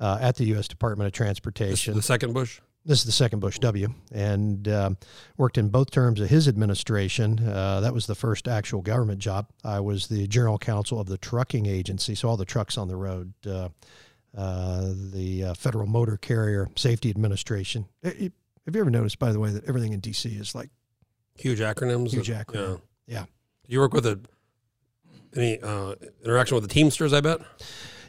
uh, 0.00 0.18
at 0.20 0.36
the 0.36 0.44
U.S. 0.46 0.68
Department 0.68 1.06
of 1.06 1.12
Transportation. 1.12 1.94
the 1.94 2.02
second 2.02 2.32
Bush. 2.32 2.60
This 2.88 3.00
is 3.00 3.04
the 3.04 3.12
second 3.12 3.40
Bush 3.40 3.58
W, 3.58 3.92
and 4.14 4.66
um, 4.66 4.96
worked 5.36 5.58
in 5.58 5.68
both 5.68 5.90
terms 5.90 6.20
of 6.20 6.30
his 6.30 6.48
administration. 6.48 7.38
Uh, 7.46 7.80
that 7.80 7.92
was 7.92 8.06
the 8.06 8.14
first 8.14 8.48
actual 8.48 8.80
government 8.80 9.18
job. 9.18 9.50
I 9.62 9.80
was 9.80 10.06
the 10.06 10.26
general 10.26 10.56
counsel 10.56 10.98
of 10.98 11.06
the 11.06 11.18
trucking 11.18 11.66
agency, 11.66 12.14
so 12.14 12.30
all 12.30 12.38
the 12.38 12.46
trucks 12.46 12.78
on 12.78 12.88
the 12.88 12.96
road, 12.96 13.34
uh, 13.46 13.68
uh, 14.34 14.94
the 15.12 15.44
uh, 15.44 15.54
Federal 15.54 15.86
Motor 15.86 16.16
Carrier 16.16 16.70
Safety 16.76 17.10
Administration. 17.10 17.84
Eh, 18.02 18.12
eh, 18.20 18.28
have 18.64 18.74
you 18.74 18.80
ever 18.80 18.88
noticed, 18.88 19.18
by 19.18 19.32
the 19.32 19.38
way, 19.38 19.50
that 19.50 19.66
everything 19.66 19.92
in 19.92 20.00
D.C. 20.00 20.26
is 20.30 20.54
like 20.54 20.70
Huge 21.36 21.58
acronyms. 21.60 22.12
Huge 22.12 22.28
that- 22.28 22.46
acronym. 22.46 22.80
Yeah. 23.06 23.16
Yeah. 23.18 23.24
Did 23.64 23.72
you 23.72 23.80
work 23.80 23.92
with 23.92 24.06
a, 24.06 24.18
any 25.36 25.60
uh, 25.60 25.94
interaction 26.24 26.54
with 26.54 26.66
the 26.66 26.72
Teamsters? 26.72 27.12
I 27.12 27.20
bet. 27.20 27.40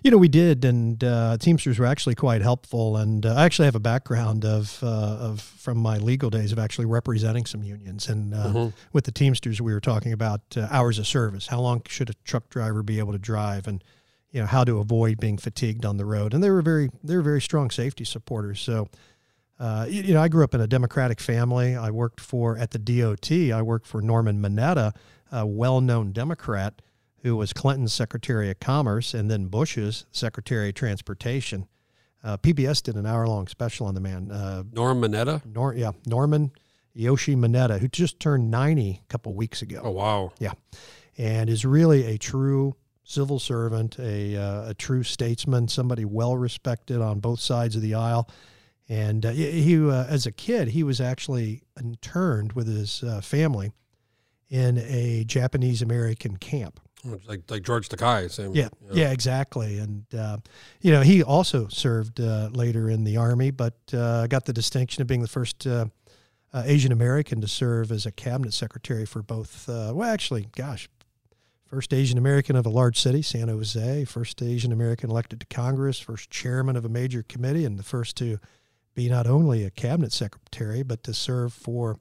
You 0.04 0.12
know, 0.12 0.18
we 0.18 0.30
did, 0.30 0.64
and 0.64 1.04
uh, 1.04 1.38
Teamsters 1.40 1.78
were 1.78 1.86
actually 1.86 2.16
quite 2.16 2.42
helpful. 2.42 2.96
And 2.98 3.26
uh, 3.26 3.36
I 3.36 3.46
actually 3.46 3.66
have 3.66 3.76
a 3.76 3.80
background 3.82 4.46
of 4.46 4.80
uh, 4.82 4.86
of 4.88 5.42
from 5.42 5.78
my 5.78 5.98
legal 5.98 6.30
days 6.30 6.52
of 6.52 6.60
actually 6.60 6.86
representing 6.86 7.46
some 7.46 7.64
unions. 7.64 8.08
And 8.08 8.34
uh, 8.34 8.48
Mhm. 8.54 8.74
with 8.94 9.06
the 9.06 9.12
Teamsters, 9.12 9.62
we 9.62 9.74
were 9.74 9.82
talking 9.82 10.14
about 10.14 10.42
uh, 10.56 10.68
hours 10.72 11.00
of 11.00 11.08
service. 11.08 11.48
How 11.48 11.60
long 11.60 11.82
should 11.88 12.10
a 12.10 12.14
truck 12.24 12.50
driver 12.50 12.82
be 12.84 13.00
able 13.00 13.12
to 13.12 13.20
drive, 13.20 13.68
and 13.68 13.84
you 14.32 14.40
know 14.40 14.48
how 14.48 14.64
to 14.64 14.78
avoid 14.80 15.20
being 15.20 15.38
fatigued 15.38 15.86
on 15.86 15.98
the 15.98 16.06
road. 16.06 16.34
And 16.34 16.44
they 16.44 16.50
were 16.50 16.62
very 16.62 16.90
they 17.04 17.16
were 17.16 17.22
very 17.22 17.42
strong 17.42 17.70
safety 17.72 18.06
supporters. 18.06 18.60
So. 18.62 18.88
Uh, 19.62 19.86
you, 19.90 20.04
you 20.04 20.14
know, 20.14 20.22
I 20.22 20.30
grew 20.30 20.46
up 20.46 20.56
in 20.56 20.62
a 20.62 20.68
Democratic 20.68 21.20
family. 21.20 21.76
I 21.76 21.90
worked 21.92 22.22
for 22.22 22.58
at 22.58 22.72
the 22.72 22.80
DOT. 22.80 23.30
I 23.52 23.62
worked 23.62 23.86
for 23.88 24.02
Norman 24.02 24.42
Mineta, 24.42 24.94
a 25.34 25.46
well-known 25.46 26.14
Democrat 26.14 26.82
who 27.24 27.36
was 27.36 27.54
Clinton's 27.54 27.94
Secretary 27.94 28.50
of 28.50 28.60
Commerce 28.60 29.14
and 29.14 29.30
then 29.30 29.48
Bush's 29.48 30.06
Secretary 30.12 30.70
of 30.70 30.76
Transportation. 30.76 31.68
Uh, 32.24 32.38
PBS 32.38 32.84
did 32.84 32.96
an 32.96 33.06
hour-long 33.06 33.48
special 33.48 33.88
on 33.88 33.94
the 33.94 34.02
man. 34.02 34.32
Uh, 34.32 34.64
Norm 34.72 35.02
Mineta. 35.02 35.42
Nor- 35.46 35.74
yeah, 35.76 35.92
Norman 36.06 36.52
Yoshi 36.94 37.36
Mineta, 37.36 37.80
who 37.80 37.88
just 37.88 38.20
turned 38.20 38.52
90 38.52 39.02
a 39.04 39.08
couple 39.08 39.34
weeks 39.34 39.62
ago 39.62 39.82
Oh 39.84 39.92
wow. 39.92 40.32
Yeah. 40.40 40.52
And 41.18 41.50
is 41.50 41.66
really 41.66 42.06
a 42.06 42.18
true 42.18 42.76
civil 43.04 43.40
servant, 43.40 43.98
a, 44.00 44.38
uh, 44.38 44.70
a 44.70 44.74
true 44.74 45.04
statesman, 45.04 45.68
somebody 45.68 46.06
well 46.06 46.38
respected 46.38 47.02
on 47.02 47.20
both 47.20 47.40
sides 47.40 47.76
of 47.76 47.82
the 47.82 47.96
aisle. 47.96 48.30
And 48.88 49.26
uh, 49.26 49.32
he, 49.32 49.62
he, 49.62 49.90
uh, 49.90 50.06
as 50.08 50.26
a 50.26 50.32
kid, 50.32 50.70
he 50.70 50.84
was 50.84 51.02
actually 51.02 51.64
interned 51.80 52.54
with 52.54 52.68
his 52.68 53.04
uh, 53.04 53.22
family 53.22 53.72
in 54.50 54.78
a 54.80 55.24
Japanese 55.26 55.82
American 55.82 56.38
camp. 56.38 56.80
Like 57.04 57.50
like 57.50 57.64
George 57.64 57.88
Takei. 57.88 58.30
Same. 58.30 58.54
Yeah, 58.54 58.70
yeah, 58.92 59.12
exactly. 59.12 59.80
And 59.80 60.04
uh, 60.14 60.38
you 60.82 60.92
know, 60.92 61.02
he 61.02 61.24
also 61.24 61.68
served 61.70 62.20
uh, 62.20 62.50
later 62.52 62.90
in 62.90 63.06
the 63.06 63.18
army, 63.18 63.52
but 63.52 63.76
uh, 63.94 64.28
got 64.28 64.46
the 64.46 64.54
distinction 64.54 65.02
of 65.02 65.08
being 65.08 65.22
the 65.22 65.28
first 65.28 65.66
uh, 65.66 65.86
uh, 66.52 66.64
Asian 66.66 66.92
American 66.92 67.40
to 67.40 67.48
serve 67.48 67.92
as 67.92 68.06
a 68.06 68.12
cabinet 68.12 68.54
secretary 68.54 69.06
for 69.06 69.22
both. 69.22 69.70
Uh, 69.70 69.94
well, 69.96 70.10
actually, 70.10 70.48
gosh, 70.58 70.90
first 71.66 71.94
Asian 71.94 72.18
American 72.18 72.58
of 72.58 72.66
a 72.66 72.70
large 72.70 73.00
city, 73.00 73.22
San 73.22 73.48
Jose. 73.48 74.04
First 74.06 74.42
Asian 74.42 74.74
American 74.74 75.10
elected 75.10 75.40
to 75.40 75.46
Congress. 75.46 76.00
First 76.00 76.30
chairman 76.30 76.76
of 76.76 76.84
a 76.84 76.90
major 76.90 77.24
committee, 77.24 77.64
and 77.64 77.80
the 77.80 77.84
first 77.84 78.18
to 78.18 78.40
be 78.94 79.08
not 79.08 79.26
only 79.26 79.64
a 79.64 79.70
cabinet 79.70 80.12
secretary 80.12 80.84
but 80.84 81.04
to 81.04 81.14
serve 81.14 81.54
for 81.54 81.98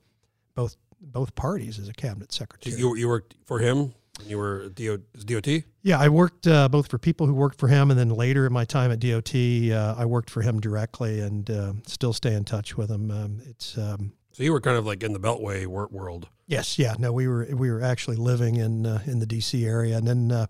both 0.57 0.77
both 1.01 1.35
parties 1.37 1.79
as 1.79 1.89
a 1.89 1.93
cabinet 1.93 2.33
secretary. 2.33 2.75
You 2.77 2.97
you 2.97 3.07
worked 3.07 3.37
for 3.45 3.61
him. 3.61 3.95
You 4.27 4.39
were 4.39 4.69
DO, 4.71 4.99
DOT. 5.25 5.49
Yeah, 5.83 5.99
I 5.99 6.09
worked 6.09 6.47
uh, 6.47 6.69
both 6.69 6.91
for 6.91 6.99
people 6.99 7.27
who 7.27 7.35
worked 7.35 7.59
for 7.59 7.69
him, 7.69 7.91
and 7.91 7.99
then 7.99 8.11
later 8.11 8.47
in 8.47 8.53
my 8.53 8.65
time 8.65 8.91
at 8.91 9.01
DOT, 9.01 9.35
uh, 9.35 9.95
I 9.97 10.05
worked 10.05 10.29
for 10.31 10.43
him 10.43 10.61
directly, 10.61 11.21
and 11.21 11.49
uh, 11.51 11.73
still 11.87 12.13
stay 12.13 12.35
in 12.35 12.45
touch 12.45 12.77
with 12.77 12.91
him. 12.91 13.11
Um, 13.11 13.41
it's 13.47 13.79
um, 13.79 14.13
So 14.33 14.43
you 14.43 14.53
were 14.53 14.61
kind 14.61 14.77
of 14.77 14.85
like 14.87 15.03
in 15.03 15.13
the 15.13 15.21
Beltway 15.21 15.67
wor- 15.67 15.89
world. 15.91 16.29
yes, 16.47 16.79
yeah, 16.79 16.95
no, 16.99 17.13
we 17.13 17.27
were 17.29 17.47
we 17.53 17.71
were 17.71 17.83
actually 17.83 18.17
living 18.17 18.57
in 18.57 18.87
uh, 18.87 19.03
in 19.07 19.19
the 19.21 19.27
DC 19.27 19.65
area, 19.65 19.97
and 19.97 20.07
then 20.07 20.31
uh, 20.33 20.47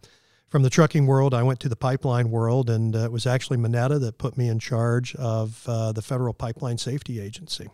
from 0.48 0.62
the 0.62 0.70
trucking 0.70 1.06
world, 1.06 1.34
I 1.34 1.42
went 1.42 1.60
to 1.60 1.68
the 1.68 1.76
pipeline 1.76 2.30
world, 2.30 2.70
and 2.70 2.96
uh, 2.96 3.00
it 3.00 3.12
was 3.12 3.26
actually 3.26 3.58
Mineta 3.58 4.00
that 4.00 4.16
put 4.18 4.36
me 4.38 4.48
in 4.48 4.58
charge 4.58 5.14
of 5.16 5.62
uh, 5.68 5.92
the 5.92 6.00
Federal 6.02 6.32
Pipeline 6.32 6.78
Safety 6.78 7.20
Agency. 7.20 7.68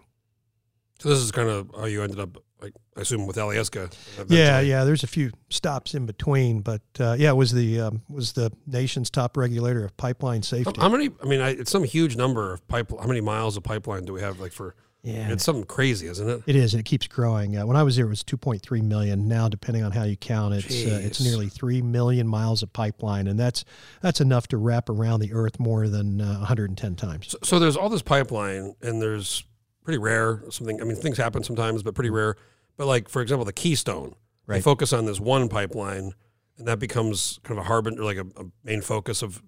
So 0.98 1.08
this 1.08 1.18
is 1.18 1.30
kind 1.32 1.48
of 1.48 1.70
how 1.76 1.84
you 1.86 2.02
ended 2.02 2.18
up, 2.20 2.38
like 2.64 2.74
I 2.96 3.02
assume, 3.02 3.26
with 3.26 3.36
Alyeska. 3.36 3.92
Yeah, 4.16 4.22
eventually. 4.22 4.70
yeah. 4.70 4.84
There's 4.84 5.04
a 5.04 5.08
few 5.08 5.30
stops 5.50 5.94
in 5.94 6.06
between, 6.06 6.60
but 6.60 6.82
uh, 6.98 7.16
yeah, 7.18 7.30
it 7.30 7.36
was 7.36 7.52
the 7.52 7.80
um, 7.80 8.02
was 8.08 8.32
the 8.32 8.50
nation's 8.66 9.10
top 9.10 9.36
regulator 9.36 9.84
of 9.84 9.96
pipeline 9.96 10.42
safety. 10.42 10.80
how 10.80 10.88
many? 10.88 11.10
I 11.22 11.26
mean, 11.26 11.40
I, 11.40 11.50
it's 11.50 11.70
some 11.70 11.84
huge 11.84 12.16
number 12.16 12.52
of 12.52 12.66
pipe. 12.68 12.90
How 12.90 13.06
many 13.06 13.20
miles 13.20 13.56
of 13.56 13.62
pipeline 13.62 14.04
do 14.04 14.12
we 14.12 14.20
have? 14.20 14.40
Like 14.40 14.52
for 14.52 14.74
yeah, 15.04 15.30
it's 15.30 15.44
something 15.44 15.66
crazy, 15.66 16.06
isn't 16.06 16.26
it? 16.26 16.42
It 16.46 16.56
is, 16.56 16.72
and 16.72 16.80
it 16.80 16.84
keeps 16.84 17.06
growing. 17.06 17.58
Uh, 17.58 17.66
when 17.66 17.76
I 17.76 17.82
was 17.82 17.96
there, 17.96 18.06
it 18.06 18.08
was 18.08 18.24
2.3 18.24 18.82
million. 18.82 19.28
Now, 19.28 19.50
depending 19.50 19.84
on 19.84 19.92
how 19.92 20.04
you 20.04 20.16
count, 20.16 20.54
it's 20.54 20.86
uh, 20.86 20.98
it's 21.02 21.20
nearly 21.22 21.50
three 21.50 21.82
million 21.82 22.26
miles 22.26 22.62
of 22.62 22.72
pipeline, 22.72 23.26
and 23.26 23.38
that's 23.38 23.66
that's 24.00 24.22
enough 24.22 24.48
to 24.48 24.56
wrap 24.56 24.88
around 24.88 25.20
the 25.20 25.34
Earth 25.34 25.60
more 25.60 25.88
than 25.88 26.22
uh, 26.22 26.38
110 26.38 26.96
times. 26.96 27.32
So, 27.32 27.38
so 27.42 27.58
there's 27.58 27.76
all 27.76 27.90
this 27.90 28.00
pipeline, 28.00 28.76
and 28.80 29.02
there's 29.02 29.44
pretty 29.84 29.98
rare 29.98 30.42
something. 30.48 30.80
I 30.80 30.84
mean, 30.84 30.96
things 30.96 31.18
happen 31.18 31.44
sometimes, 31.44 31.82
but 31.82 31.94
pretty 31.94 32.10
rare. 32.10 32.36
But 32.76 32.86
like 32.86 33.08
for 33.08 33.22
example, 33.22 33.44
the 33.44 33.52
Keystone, 33.52 34.14
they 34.58 34.62
focus 34.62 34.92
on 34.92 35.06
this 35.06 35.20
one 35.20 35.48
pipeline, 35.48 36.12
and 36.58 36.68
that 36.68 36.78
becomes 36.78 37.38
kind 37.42 37.58
of 37.58 37.64
a 37.64 37.68
harbinger, 37.68 38.02
like 38.04 38.16
a, 38.16 38.26
a 38.36 38.44
main 38.64 38.82
focus 38.82 39.22
of 39.22 39.42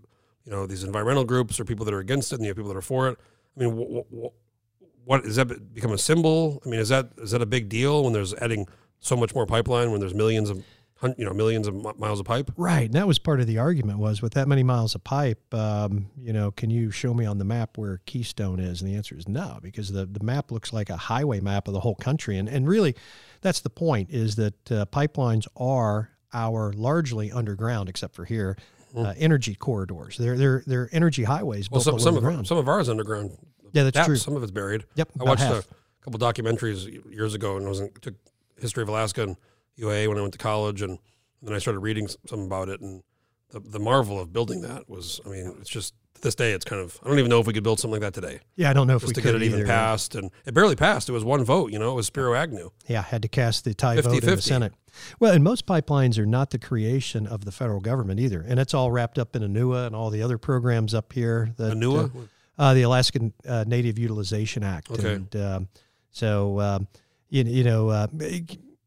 you 0.45 0.53
know 0.53 0.67
these 0.67 0.85
environmental 0.85 1.25
groups 1.25 1.59
or 1.59 1.65
people 1.65 1.85
that 1.85 1.95
are 1.95 2.01
against 2.01 2.33
it, 2.33 2.37
and 2.37 2.45
you 2.45 2.49
have 2.51 2.57
people 2.57 2.71
that 2.71 2.77
are 2.79 2.83
for 2.83 3.09
it. 3.09 3.19
I 3.57 3.61
mean, 3.61 3.77
wh- 3.77 3.99
wh- 3.99 4.27
wh- 4.27 5.09
what 5.09 5.23
does 5.25 5.37
that 5.37 5.75
become 5.75 5.93
a 5.93 5.99
symbol? 5.99 6.63
I 6.65 6.69
mean, 6.69 6.81
is 6.81 6.89
that 6.89 7.11
is 7.19 7.31
that 7.33 7.43
a 7.43 7.47
big 7.47 7.69
deal 7.69 8.05
when 8.05 8.13
there's 8.13 8.35
adding 8.35 8.67
so 9.01 9.17
much 9.17 9.35
more 9.35 9.47
pipeline 9.47 9.91
when 9.91 10.01
there's 10.01 10.15
millions 10.15 10.51
of 10.51 10.65
you 11.03 11.25
know 11.25 11.33
millions 11.33 11.67
of 11.67 11.99
miles 11.99 12.21
of 12.21 12.27
pipe? 12.27 12.51
Right, 12.57 12.87
and 12.87 12.95
that 12.95 13.07
was 13.07 13.19
part 13.19 13.41
of 13.41 13.47
the 13.47 13.59
argument 13.59 13.99
was 13.99 14.23
with 14.23 14.35
that 14.35 14.49
many 14.49 14.63
miles 14.63 14.95
of 14.95 15.05
pipe, 15.05 15.53
um, 15.55 16.11
you 16.21 16.33
know, 16.33 16.51
can 16.51 16.71
you 16.71 16.91
show 16.91 17.13
me 17.13 17.27
on 17.27 17.39
the 17.39 17.45
map 17.45 17.77
where 17.77 18.01
Keystone 18.07 18.61
is? 18.61 18.81
And 18.81 18.91
the 18.91 18.97
answer 18.97 19.17
is 19.17 19.29
no, 19.29 19.59
because 19.63 19.93
the, 19.93 20.07
the 20.07 20.25
map 20.25 20.51
looks 20.51 20.73
like 20.73 20.89
a 20.89 20.97
highway 20.97 21.41
map 21.41 21.69
of 21.69 21.75
the 21.75 21.81
whole 21.81 21.95
country, 21.95 22.39
and 22.39 22.49
and 22.49 22.67
really, 22.67 22.95
that's 23.43 23.61
the 23.61 23.71
point 23.71 24.11
is 24.11 24.37
that 24.37 24.73
uh, 24.73 24.87
pipelines 24.87 25.47
are 25.57 26.11
our 26.33 26.73
largely 26.73 27.31
underground, 27.31 27.89
except 27.89 28.15
for 28.15 28.25
here, 28.25 28.57
uh, 28.97 29.15
energy 29.19 29.55
corridors. 29.55 30.17
They're 30.17 30.37
they're 30.37 30.63
they're 30.67 30.89
energy 30.93 31.25
highways 31.25 31.71
Well, 31.71 31.81
some 31.81 31.99
some 31.99 32.17
of 32.17 32.47
some 32.47 32.59
of 32.59 32.69
ours 32.69 32.89
underground. 32.89 33.37
Yeah, 33.73 33.85
that's 33.85 34.07
true. 34.07 34.17
Some 34.17 34.37
of 34.37 34.43
it's 34.43 34.53
buried. 34.53 34.85
Yep, 34.95 35.11
I 35.21 35.25
watched 35.25 35.43
half. 35.43 35.69
a 35.71 36.05
couple 36.05 36.19
documentaries 36.19 36.87
years 37.13 37.35
ago, 37.35 37.57
and 37.59 37.67
I 37.67 37.69
was 37.69 37.81
in, 37.81 37.91
took 38.01 38.15
history 38.59 38.83
of 38.83 38.89
Alaska 38.89 39.23
and 39.23 39.37
UA 39.77 40.09
when 40.09 40.19
I 40.19 40.21
went 40.21 40.33
to 40.33 40.39
college, 40.39 40.83
and, 40.83 40.99
then 41.43 41.55
I 41.55 41.59
started 41.59 41.81
reading 41.81 42.09
some 42.27 42.41
about 42.41 42.69
it, 42.69 42.81
and 42.81 43.03
the 43.51 43.61
the 43.61 43.79
marvel 43.79 44.19
of 44.19 44.33
building 44.33 44.63
that 44.63 44.89
was, 44.89 45.21
I 45.25 45.29
mean, 45.29 45.55
it's 45.61 45.71
just 45.71 45.95
to 46.15 46.23
this 46.23 46.35
day, 46.35 46.53
it's 46.53 46.65
kind 46.65 46.83
of 46.83 46.99
I 47.05 47.09
don't 47.09 47.19
even 47.19 47.29
know 47.29 47.41
if 47.41 47.47
we 47.47 47.53
could 47.53 47.63
build 47.63 47.79
something 47.79 48.01
like 48.01 48.13
that 48.13 48.21
today 48.21 48.41
Yeah, 48.57 48.71
I 48.71 48.73
don't 48.73 48.87
know 48.87 48.97
if 48.97 49.03
just 49.03 49.11
we 49.11 49.15
to 49.15 49.21
could 49.21 49.33
get 49.35 49.43
it 49.43 49.45
even 49.45 49.61
either. 49.61 49.69
passed, 49.69 50.15
and 50.15 50.31
it 50.45 50.55
barely 50.55 50.75
passed. 50.77 51.09
It 51.09 51.13
was 51.13 51.25
one 51.25 51.45
vote. 51.45 51.73
You 51.73 51.79
know, 51.79 51.93
it 51.93 51.95
was 51.95 52.07
Spiro 52.07 52.35
Agnew. 52.35 52.71
Yeah, 52.87 53.03
had 53.03 53.23
to 53.23 53.29
cast 53.29 53.65
the 53.65 53.75
tie 53.75 54.01
vote 54.01 54.25
in 54.25 54.37
the 54.37 54.43
Senate. 54.43 54.73
Well, 55.21 55.33
and 55.33 55.45
most 55.45 55.67
pipelines 55.67 56.19
are 56.19 56.27
not 56.27 56.51
the 56.51 56.59
creation 56.59 57.27
of 57.27 57.45
the 57.45 57.53
federal 57.53 57.81
government 57.81 58.19
either, 58.19 58.45
and 58.47 58.59
it's 58.59 58.73
all 58.75 58.91
wrapped 58.91 59.19
up 59.19 59.37
in 59.37 59.43
ANUA 59.43 59.87
and 59.87 59.95
all 59.95 60.11
the 60.11 60.23
other 60.23 60.39
programs 60.39 60.95
up 60.95 61.13
here. 61.13 61.53
That, 61.59 61.75
Anua. 61.75 62.11
uh, 62.15 62.19
uh, 62.59 62.75
the 62.75 62.83
Alaskan 62.83 63.33
uh, 63.47 63.65
Native 63.67 63.99
Utilization 63.99 64.65
Act. 64.65 64.91
Okay. 64.91 65.15
And 65.15 65.37
um, 65.37 65.69
so, 66.11 66.59
um, 66.61 66.89
you, 67.29 67.45
you 67.45 67.65
know, 67.65 67.89
uh, 67.91 68.07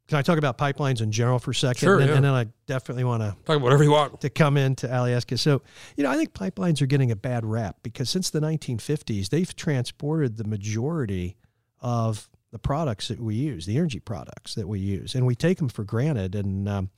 can 0.09 0.17
I 0.17 0.23
talk 0.23 0.39
about 0.39 0.57
pipelines 0.57 1.01
in 1.01 1.11
general 1.11 1.37
for 1.37 1.51
a 1.51 1.55
second? 1.55 1.85
Sure, 1.85 1.99
And, 1.99 2.09
yeah. 2.09 2.15
and 2.15 2.25
then 2.25 2.33
I 2.33 2.47
definitely 2.65 3.03
want 3.03 3.21
to 3.21 3.35
Talk 3.45 3.57
about 3.57 3.61
whatever 3.61 3.83
you 3.83 3.91
want. 3.91 4.19
to 4.21 4.29
come 4.31 4.57
into 4.57 4.87
Alaska. 4.87 5.37
So, 5.37 5.61
you 5.95 6.03
know, 6.03 6.09
I 6.09 6.15
think 6.17 6.33
pipelines 6.33 6.81
are 6.81 6.87
getting 6.87 7.11
a 7.11 7.15
bad 7.15 7.45
rap 7.45 7.77
because 7.83 8.09
since 8.09 8.31
the 8.31 8.39
1950s, 8.39 9.29
they've 9.29 9.55
transported 9.55 10.37
the 10.37 10.45
majority 10.45 11.37
of 11.79 12.27
the 12.51 12.57
products 12.57 13.09
that 13.09 13.19
we 13.19 13.35
use, 13.35 13.67
the 13.67 13.77
energy 13.77 13.99
products 13.99 14.55
that 14.55 14.67
we 14.67 14.79
use, 14.79 15.13
and 15.13 15.27
we 15.27 15.35
take 15.35 15.59
them 15.59 15.69
for 15.69 15.83
granted. 15.83 16.33
And 16.33 16.67
um, 16.67 16.89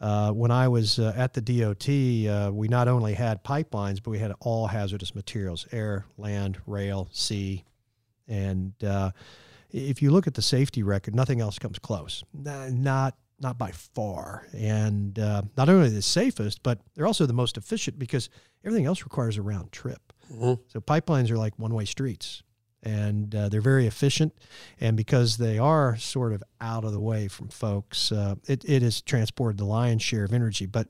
uh, 0.00 0.30
when 0.32 0.50
I 0.50 0.68
was 0.68 0.98
uh, 0.98 1.12
at 1.14 1.34
the 1.34 1.42
DOT, 1.42 1.88
uh, 2.48 2.50
we 2.54 2.68
not 2.68 2.88
only 2.88 3.12
had 3.12 3.44
pipelines, 3.44 4.02
but 4.02 4.12
we 4.12 4.18
had 4.18 4.32
all 4.40 4.66
hazardous 4.68 5.14
materials 5.14 5.66
air, 5.72 6.06
land, 6.16 6.56
rail, 6.66 7.10
sea. 7.12 7.64
And 8.26 8.72
uh, 8.82 9.10
if 9.76 10.02
you 10.02 10.10
look 10.10 10.26
at 10.26 10.34
the 10.34 10.42
safety 10.42 10.82
record, 10.82 11.14
nothing 11.14 11.40
else 11.40 11.58
comes 11.58 11.78
close. 11.78 12.24
Not 12.72 13.14
not 13.38 13.58
by 13.58 13.70
far. 13.70 14.46
And 14.54 15.18
uh, 15.18 15.42
not 15.58 15.68
only 15.68 15.90
the 15.90 16.00
safest, 16.00 16.62
but 16.62 16.80
they're 16.94 17.06
also 17.06 17.26
the 17.26 17.34
most 17.34 17.58
efficient 17.58 17.98
because 17.98 18.30
everything 18.64 18.86
else 18.86 19.02
requires 19.02 19.36
a 19.36 19.42
round 19.42 19.72
trip. 19.72 20.12
Mhm. 20.32 20.58
So 20.68 20.80
pipelines 20.80 21.30
are 21.30 21.36
like 21.36 21.58
one 21.58 21.74
way 21.74 21.84
streets. 21.84 22.42
And 22.82 23.34
uh, 23.34 23.48
they're 23.48 23.60
very 23.60 23.86
efficient. 23.86 24.32
And 24.80 24.96
because 24.96 25.36
they 25.36 25.58
are 25.58 25.96
sort 25.96 26.32
of 26.32 26.42
out 26.60 26.84
of 26.84 26.92
the 26.92 27.00
way 27.00 27.28
from 27.28 27.48
folks, 27.48 28.12
uh, 28.12 28.36
it, 28.46 28.64
it 28.64 28.80
has 28.82 29.02
transported 29.02 29.58
the 29.58 29.64
lion's 29.64 30.02
share 30.02 30.24
of 30.24 30.32
energy. 30.32 30.66
But 30.66 30.88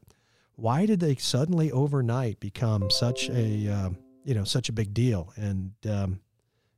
why 0.56 0.86
did 0.86 1.00
they 1.00 1.16
suddenly 1.16 1.72
overnight 1.72 2.38
become 2.38 2.90
such 2.90 3.28
a, 3.30 3.68
um, 3.68 3.98
you 4.24 4.34
know, 4.34 4.44
such 4.44 4.68
a 4.68 4.72
big 4.72 4.92
deal? 4.94 5.32
And 5.36 5.72
um, 5.90 6.20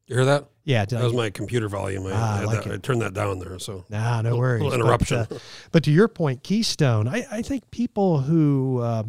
You 0.09 0.17
hear 0.17 0.25
that? 0.25 0.49
yeah, 0.65 0.85
That 0.87 1.05
was 1.05 1.13
my 1.13 1.31
computer 1.31 1.69
volume. 1.69 2.07
I, 2.07 2.13
Ah, 2.13 2.15
I 2.15 2.17
I, 2.17 2.37
had 2.39 2.47
like 2.47 2.65
that- 2.65 2.73
I 2.73 2.77
turned 2.79 3.03
that 3.03 3.15
down 3.15 3.39
there. 3.39 3.59
So 3.59 3.85
Nah, 3.91 4.23
no 4.23 4.31
Little- 4.31 4.39
worries. 4.39 4.63
little 4.63 4.79
But, 4.79 4.85
interruption. 4.85 5.17
uh, 5.19 5.27
But, 5.71 5.85
to 5.85 5.91
your 5.91 6.09
point, 6.09 6.43
Keystone, 6.43 7.07
I, 7.07 7.27
I 7.31 7.43
think 7.43 7.71
people 7.71 8.23
who, 8.23 8.79
uh, 8.81 9.03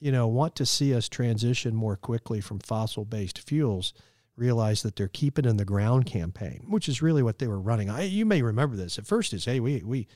you 0.00 0.10
know, 0.12 0.26
want 0.26 0.56
to 0.56 0.66
see 0.66 0.94
us 0.94 1.08
transition 1.08 1.74
more 1.76 1.96
quickly 1.96 2.40
from 2.40 2.58
fossil-based 2.58 3.38
fuels 3.38 3.94
realize 4.34 4.82
that 4.82 4.96
they're 4.96 5.06
keep 5.08 5.38
it 5.38 5.46
in 5.46 5.58
the 5.58 5.64
ground 5.64 6.06
campaign, 6.06 6.64
which 6.68 6.88
is 6.88 7.00
really 7.02 7.22
what 7.22 7.38
they 7.38 7.46
were 7.46 7.60
running. 7.60 7.88
I, 7.88 8.02
you 8.02 8.26
may 8.26 8.42
remember 8.42 8.74
this. 8.76 8.98
At 8.98 9.06
first, 9.06 9.32
is 9.32 9.44
hey, 9.44 9.60
we 9.60 9.82
we 9.84 10.08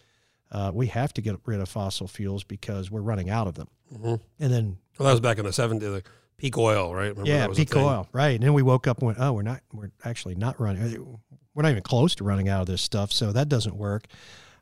uh, 0.50 0.70
we 0.74 0.86
have 0.88 1.12
to 1.14 1.20
get 1.20 1.36
rid 1.44 1.60
of 1.60 1.68
fossil 1.68 2.08
fuels 2.08 2.42
because 2.44 2.90
we're 2.90 3.00
running 3.00 3.28
out 3.30 3.46
of 3.46 3.54
them. 3.54 3.68
Mhm. 3.94 4.20
And 4.40 4.52
then 4.52 4.78
well, 4.98 5.06
that 5.06 5.12
was 5.12 5.20
back 5.20 5.38
in 5.38 5.44
the 5.44 5.52
70s, 5.52 5.80
the 5.80 6.02
peak 6.38 6.59
oil, 6.59 6.94
right? 6.94 7.11
Remember 7.11 7.29
yeah, 7.29 7.38
that 7.38 7.49
was 7.49 7.59
peak 7.59 7.75
oil, 7.77 8.09
right? 8.12 8.35
And 8.35 8.42
then 8.42 8.55
we 8.55 8.62
woke 8.62 8.87
up 8.87 8.99
and 8.99 9.07
went, 9.07 9.18
oh, 9.20 9.33
we're 9.33 9.42
not, 9.42 9.61
we're 9.72 9.90
actually 10.05 10.35
not 10.35 10.61
running. 10.61 11.18
We're 11.55 11.62
not 11.62 11.70
even 11.70 11.83
close 11.83 12.14
to 12.16 12.25
running 12.25 12.49
out 12.49 12.61
of 12.61 12.66
this 12.66 12.83
stuff, 12.83 13.12
so 13.12 13.33
that 13.33 13.49
doesn't 13.49 13.77
work. 13.77 14.07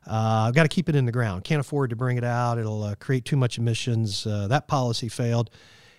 Uh, 0.07 0.45
I've 0.47 0.53
got 0.53 0.63
to 0.63 0.69
keep 0.69 0.87
it 0.87 0.95
in 0.95 1.05
the 1.05 1.11
ground. 1.11 1.43
Can't 1.43 1.59
afford 1.59 1.89
to 1.89 1.95
bring 1.95 2.17
it 2.17 2.23
out. 2.23 2.57
It'll 2.57 2.83
uh, 2.83 2.95
create 2.95 3.25
too 3.25 3.35
much 3.35 3.57
emissions. 3.57 4.25
Uh, 4.25 4.47
that 4.47 4.67
policy 4.67 5.09
failed. 5.09 5.49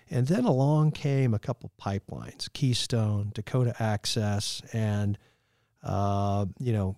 And 0.09 0.25
then 0.27 0.45
along 0.45 0.91
came 0.91 1.33
a 1.33 1.39
couple 1.39 1.71
pipelines, 1.81 2.51
Keystone, 2.53 3.31
Dakota 3.33 3.75
Access, 3.79 4.61
and 4.71 5.17
uh, 5.83 6.45
you 6.59 6.71
know, 6.71 6.95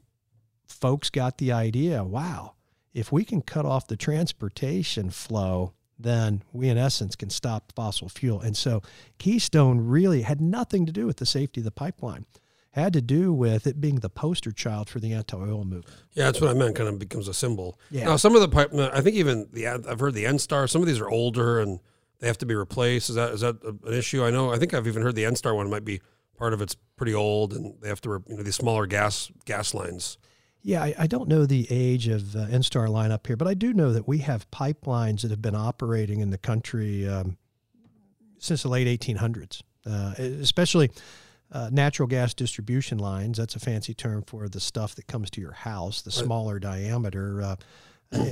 folks 0.68 1.10
got 1.10 1.39
the 1.39 1.52
idea. 1.52 2.04
Wow, 2.04 2.54
if 2.94 3.12
we 3.12 3.26
can 3.26 3.42
cut 3.42 3.65
off 3.65 3.88
the 3.88 3.98
transportation 3.98 5.10
flow, 5.10 5.74
then 6.00 6.44
we 6.54 6.70
in 6.70 6.78
essence 6.78 7.16
can 7.16 7.30
stop 7.30 7.74
fossil 7.76 8.08
fuel. 8.10 8.40
And 8.40 8.56
so 8.56 8.82
Keystone 9.18 9.80
really 9.82 10.22
had 10.22 10.40
nothing 10.40 10.86
to 10.86 10.92
do 10.92 11.06
with 11.06 11.18
the 11.18 11.26
safety 11.26 11.60
of 11.60 11.66
the 11.66 11.72
pipeline. 11.72 12.26
Had 12.72 12.94
to 12.94 13.02
do 13.02 13.34
with 13.34 13.68
it 13.68 13.82
being 13.82 13.96
the 13.96 14.10
poster 14.10 14.52
child 14.52 14.90
for 14.90 15.00
the 15.00 15.12
anti-oil 15.12 15.66
movement. 15.66 16.04
Yeah, 16.14 16.26
that's 16.26 16.40
what 16.40 16.52
I 16.52 16.54
meant. 16.54 16.76
Kind 16.76 16.88
of 16.88 17.00
becomes 17.00 17.28
a 17.28 17.34
symbol. 17.34 17.80
Yeah. 17.90 18.06
Now, 18.06 18.16
some 18.16 18.36
of 18.36 18.42
the 18.42 18.48
pipe, 18.48 18.74
I 18.74 19.02
think 19.02 19.16
even 19.16 19.50
the 19.52 19.68
I've 19.68 20.00
heard 20.00 20.14
the 20.14 20.26
ENSTAR. 20.26 20.70
Some 20.70 20.82
of 20.82 20.88
these 20.88 21.00
are 21.00 21.10
older 21.10 21.60
and 21.60 21.80
they 22.20 22.28
have 22.28 22.38
to 22.38 22.46
be 22.46 22.56
replaced. 22.56 23.10
Is 23.10 23.16
that 23.16 23.34
is 23.34 23.42
that 23.42 23.62
an 23.64 23.94
issue? 23.94 24.24
I 24.24 24.30
know. 24.30 24.54
I 24.54 24.58
think 24.58 24.74
I've 24.74 24.88
even 24.88 25.02
heard 25.02 25.16
the 25.16 25.24
ENSTAR 25.24 25.56
one 25.56 25.70
might 25.70 25.84
be 25.84 26.00
part 26.38 26.54
of 26.54 26.62
it's 26.62 26.76
pretty 26.96 27.14
old 27.14 27.54
and 27.54 27.74
they 27.82 27.90
have 27.90 28.02
to 28.02 28.10
re- 28.12 28.20
you 28.28 28.38
know 28.38 28.44
these 28.44 28.56
smaller 28.56 28.86
gas 28.86 29.32
gas 29.46 29.74
lines. 29.74 30.18
Yeah, 30.62 30.84
I, 30.84 30.93
I 31.00 31.08
don't 31.08 31.30
know 31.30 31.45
the 31.45 31.67
age 31.69 32.08
of 32.08 32.36
uh, 32.36 32.48
ENSTAR 32.48 32.89
line 32.89 33.12
up 33.12 33.26
here, 33.28 33.38
but 33.38 33.48
I 33.48 33.54
do 33.54 33.74
know 33.74 33.93
that 33.93 34.08
we 34.08 34.19
have 34.19 34.50
pipelines 34.52 35.22
that 35.22 35.32
have 35.32 35.41
been 35.41 35.56
operating 35.56 36.19
in 36.19 36.32
the 36.32 36.38
country 36.38 37.08
um, 37.08 37.38
since 38.39 38.63
the 38.63 38.69
late 38.69 38.88
1800s, 39.00 39.62
uh, 39.86 40.13
especially 40.17 40.91
uh, 41.52 41.69
natural 41.72 42.08
gas 42.08 42.34
distribution 42.34 42.98
lines. 42.98 43.38
That's 43.38 43.56
a 43.56 43.60
fancy 43.60 43.93
term 43.93 44.24
for 44.28 44.50
the 44.50 44.60
stuff 44.60 44.95
that 44.95 45.08
comes 45.08 45.30
to 45.32 45.41
your 45.41 45.54
house, 45.54 46.02
the 46.02 46.12
smaller 46.12 46.60
diameter. 46.60 47.41
Uh, 47.41 47.56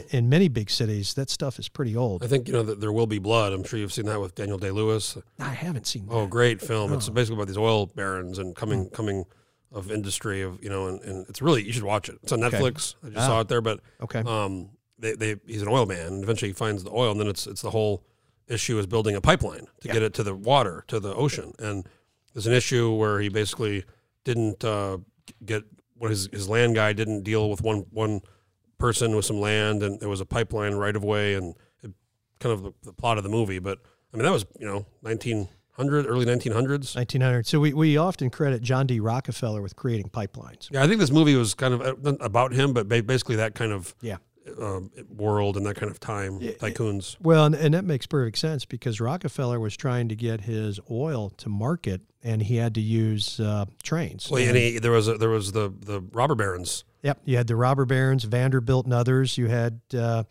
in 0.10 0.28
many 0.28 0.48
big 0.48 0.72
cities, 0.72 1.14
that 1.14 1.30
stuff 1.30 1.60
is 1.60 1.70
pretty 1.70 1.96
old. 1.96 2.24
I 2.24 2.28
think 2.28 2.48
you 2.48 2.54
know 2.54 2.64
that 2.64 2.82
there 2.82 2.92
will 2.92 3.06
be 3.06 3.20
blood. 3.20 3.54
I'm 3.54 3.64
sure 3.64 3.78
you've 3.80 3.94
seen 3.94 4.08
that 4.08 4.20
with 4.20 4.34
Daniel 4.34 4.58
Day 4.58 4.72
Lewis. 4.72 5.16
I 5.40 5.50
haven't 5.50 5.86
seen 5.86 6.08
that. 6.08 6.14
Oh, 6.14 6.26
great 6.26 6.62
film! 6.62 6.92
It's 6.94 7.08
Oh. 7.08 7.12
basically 7.14 7.36
about 7.36 7.48
these 7.48 7.58
oil 7.60 7.86
barons 7.86 8.40
and 8.40 8.56
coming 8.56 8.90
coming 8.90 9.26
of 9.72 9.92
industry 9.92 10.42
of 10.42 10.64
you 10.64 10.70
know, 10.70 10.88
and, 10.88 11.02
and 11.02 11.26
it's 11.30 11.42
really 11.42 11.64
you 11.64 11.72
should 11.74 11.84
watch 11.84 12.10
it. 12.10 12.18
It's 12.24 12.32
on 12.32 12.44
Okay. 12.44 12.58
Netflix. 12.58 12.96
I 13.04 13.08
just 13.08 13.18
Ah. 13.18 13.28
saw 13.28 13.40
it 13.42 13.48
there, 13.48 13.62
but 13.62 13.80
Okay. 14.02 14.20
um, 14.20 14.70
they, 15.00 15.14
they 15.16 15.36
he's 15.46 15.62
an 15.62 15.68
oil 15.68 15.86
man, 15.86 16.08
and 16.14 16.24
eventually 16.24 16.50
he 16.50 16.54
finds 16.54 16.84
the 16.84 16.92
oil, 16.92 17.12
and 17.12 17.20
then 17.20 17.28
it's 17.28 17.46
it's 17.48 17.62
the 17.62 17.72
whole 17.72 18.04
issue 18.48 18.80
is 18.80 18.88
building 18.88 19.16
a 19.16 19.22
pipeline 19.22 19.66
to 19.82 19.88
Yeah. 19.88 19.94
get 19.94 20.04
it 20.04 20.14
to 20.16 20.24
the 20.24 20.34
water 20.34 20.84
to 20.88 21.00
the 21.00 21.14
ocean, 21.14 21.54
and 21.60 21.88
there's 22.34 22.48
an 22.48 22.54
issue 22.54 22.94
where 22.94 23.20
he 23.20 23.30
basically 23.30 23.84
didn't 24.24 24.64
uh, 24.64 25.00
get 25.46 25.64
what 25.96 26.12
his 26.12 26.30
his 26.32 26.48
land 26.48 26.76
guy 26.76 26.94
didn't 26.94 27.24
deal 27.24 27.50
with 27.50 27.62
one 27.62 27.86
one 27.92 28.22
person 28.78 29.16
with 29.16 29.26
some 29.26 29.40
land, 29.40 29.84
and 29.84 30.00
there 30.00 30.10
was 30.10 30.22
a 30.22 30.26
pipeline 30.26 30.76
right 30.76 30.96
of 30.96 31.04
way, 31.04 31.34
and 31.34 31.56
it, 31.84 31.92
kind 32.40 32.54
of 32.54 32.64
the, 32.64 32.72
the 32.84 32.94
plot 32.94 33.18
of 33.18 33.24
the 33.24 33.30
movie. 33.30 33.60
But 33.60 33.80
I 34.14 34.18
mean 34.18 34.24
that 34.24 34.32
was 34.32 34.46
you 34.60 34.66
know 34.66 34.86
1900 35.78 36.10
early 36.10 36.26
1900s. 36.26 36.96
1900. 36.96 37.46
So 37.46 37.60
we, 37.60 37.74
we 37.74 37.98
often 37.98 38.30
credit 38.30 38.62
John 38.62 38.88
D. 38.88 39.00
Rockefeller 39.00 39.62
with 39.62 39.76
creating 39.76 40.10
pipelines. 40.10 40.70
Yeah, 40.72 40.84
I 40.84 40.88
think 40.88 41.00
this 41.00 41.12
movie 41.12 41.36
was 41.36 41.54
kind 41.54 41.74
of 41.74 41.82
uh, 42.06 42.14
about 42.20 42.52
him, 42.54 42.74
but 42.74 42.88
basically 42.90 43.36
that 43.38 43.54
kind 43.56 43.72
of 43.72 43.96
Yeah. 44.02 44.18
um, 44.60 44.90
world 45.16 45.56
and 45.58 45.66
that 45.68 45.76
kind 45.76 45.92
of 45.92 46.00
time 46.00 46.40
tycoons. 46.40 47.16
Well, 47.22 47.46
and, 47.46 47.56
and 47.56 47.74
that 47.74 47.86
makes 47.86 48.06
perfect 48.08 48.38
sense 48.40 48.66
because 48.66 49.00
Rockefeller 49.00 49.60
was 49.60 49.78
trying 49.78 50.10
to 50.10 50.16
get 50.16 50.42
his 50.42 50.80
oil 50.90 51.30
to 51.38 51.50
market, 51.50 52.02
and 52.24 52.42
he 52.42 52.56
had 52.56 52.74
to 52.76 52.82
use 52.82 53.40
uh, 53.40 53.66
trains. 53.84 54.30
Well, 54.32 54.42
and 54.42 54.58
he, 54.58 54.80
there 54.80 54.92
was 54.92 55.08
a, 55.08 55.18
there 55.18 55.30
was 55.30 55.52
the 55.52 55.72
the 55.80 56.02
robber 56.12 56.36
barons. 56.36 56.84
Yep, 57.04 57.22
you 57.26 57.38
had 57.38 57.48
the 57.48 57.56
robber 57.56 57.86
barons, 57.86 58.24
Vanderbilt, 58.24 58.86
and 58.86 58.94
others. 58.94 59.38
You 59.38 59.48
had 59.48 59.80
uh, 59.96 60.24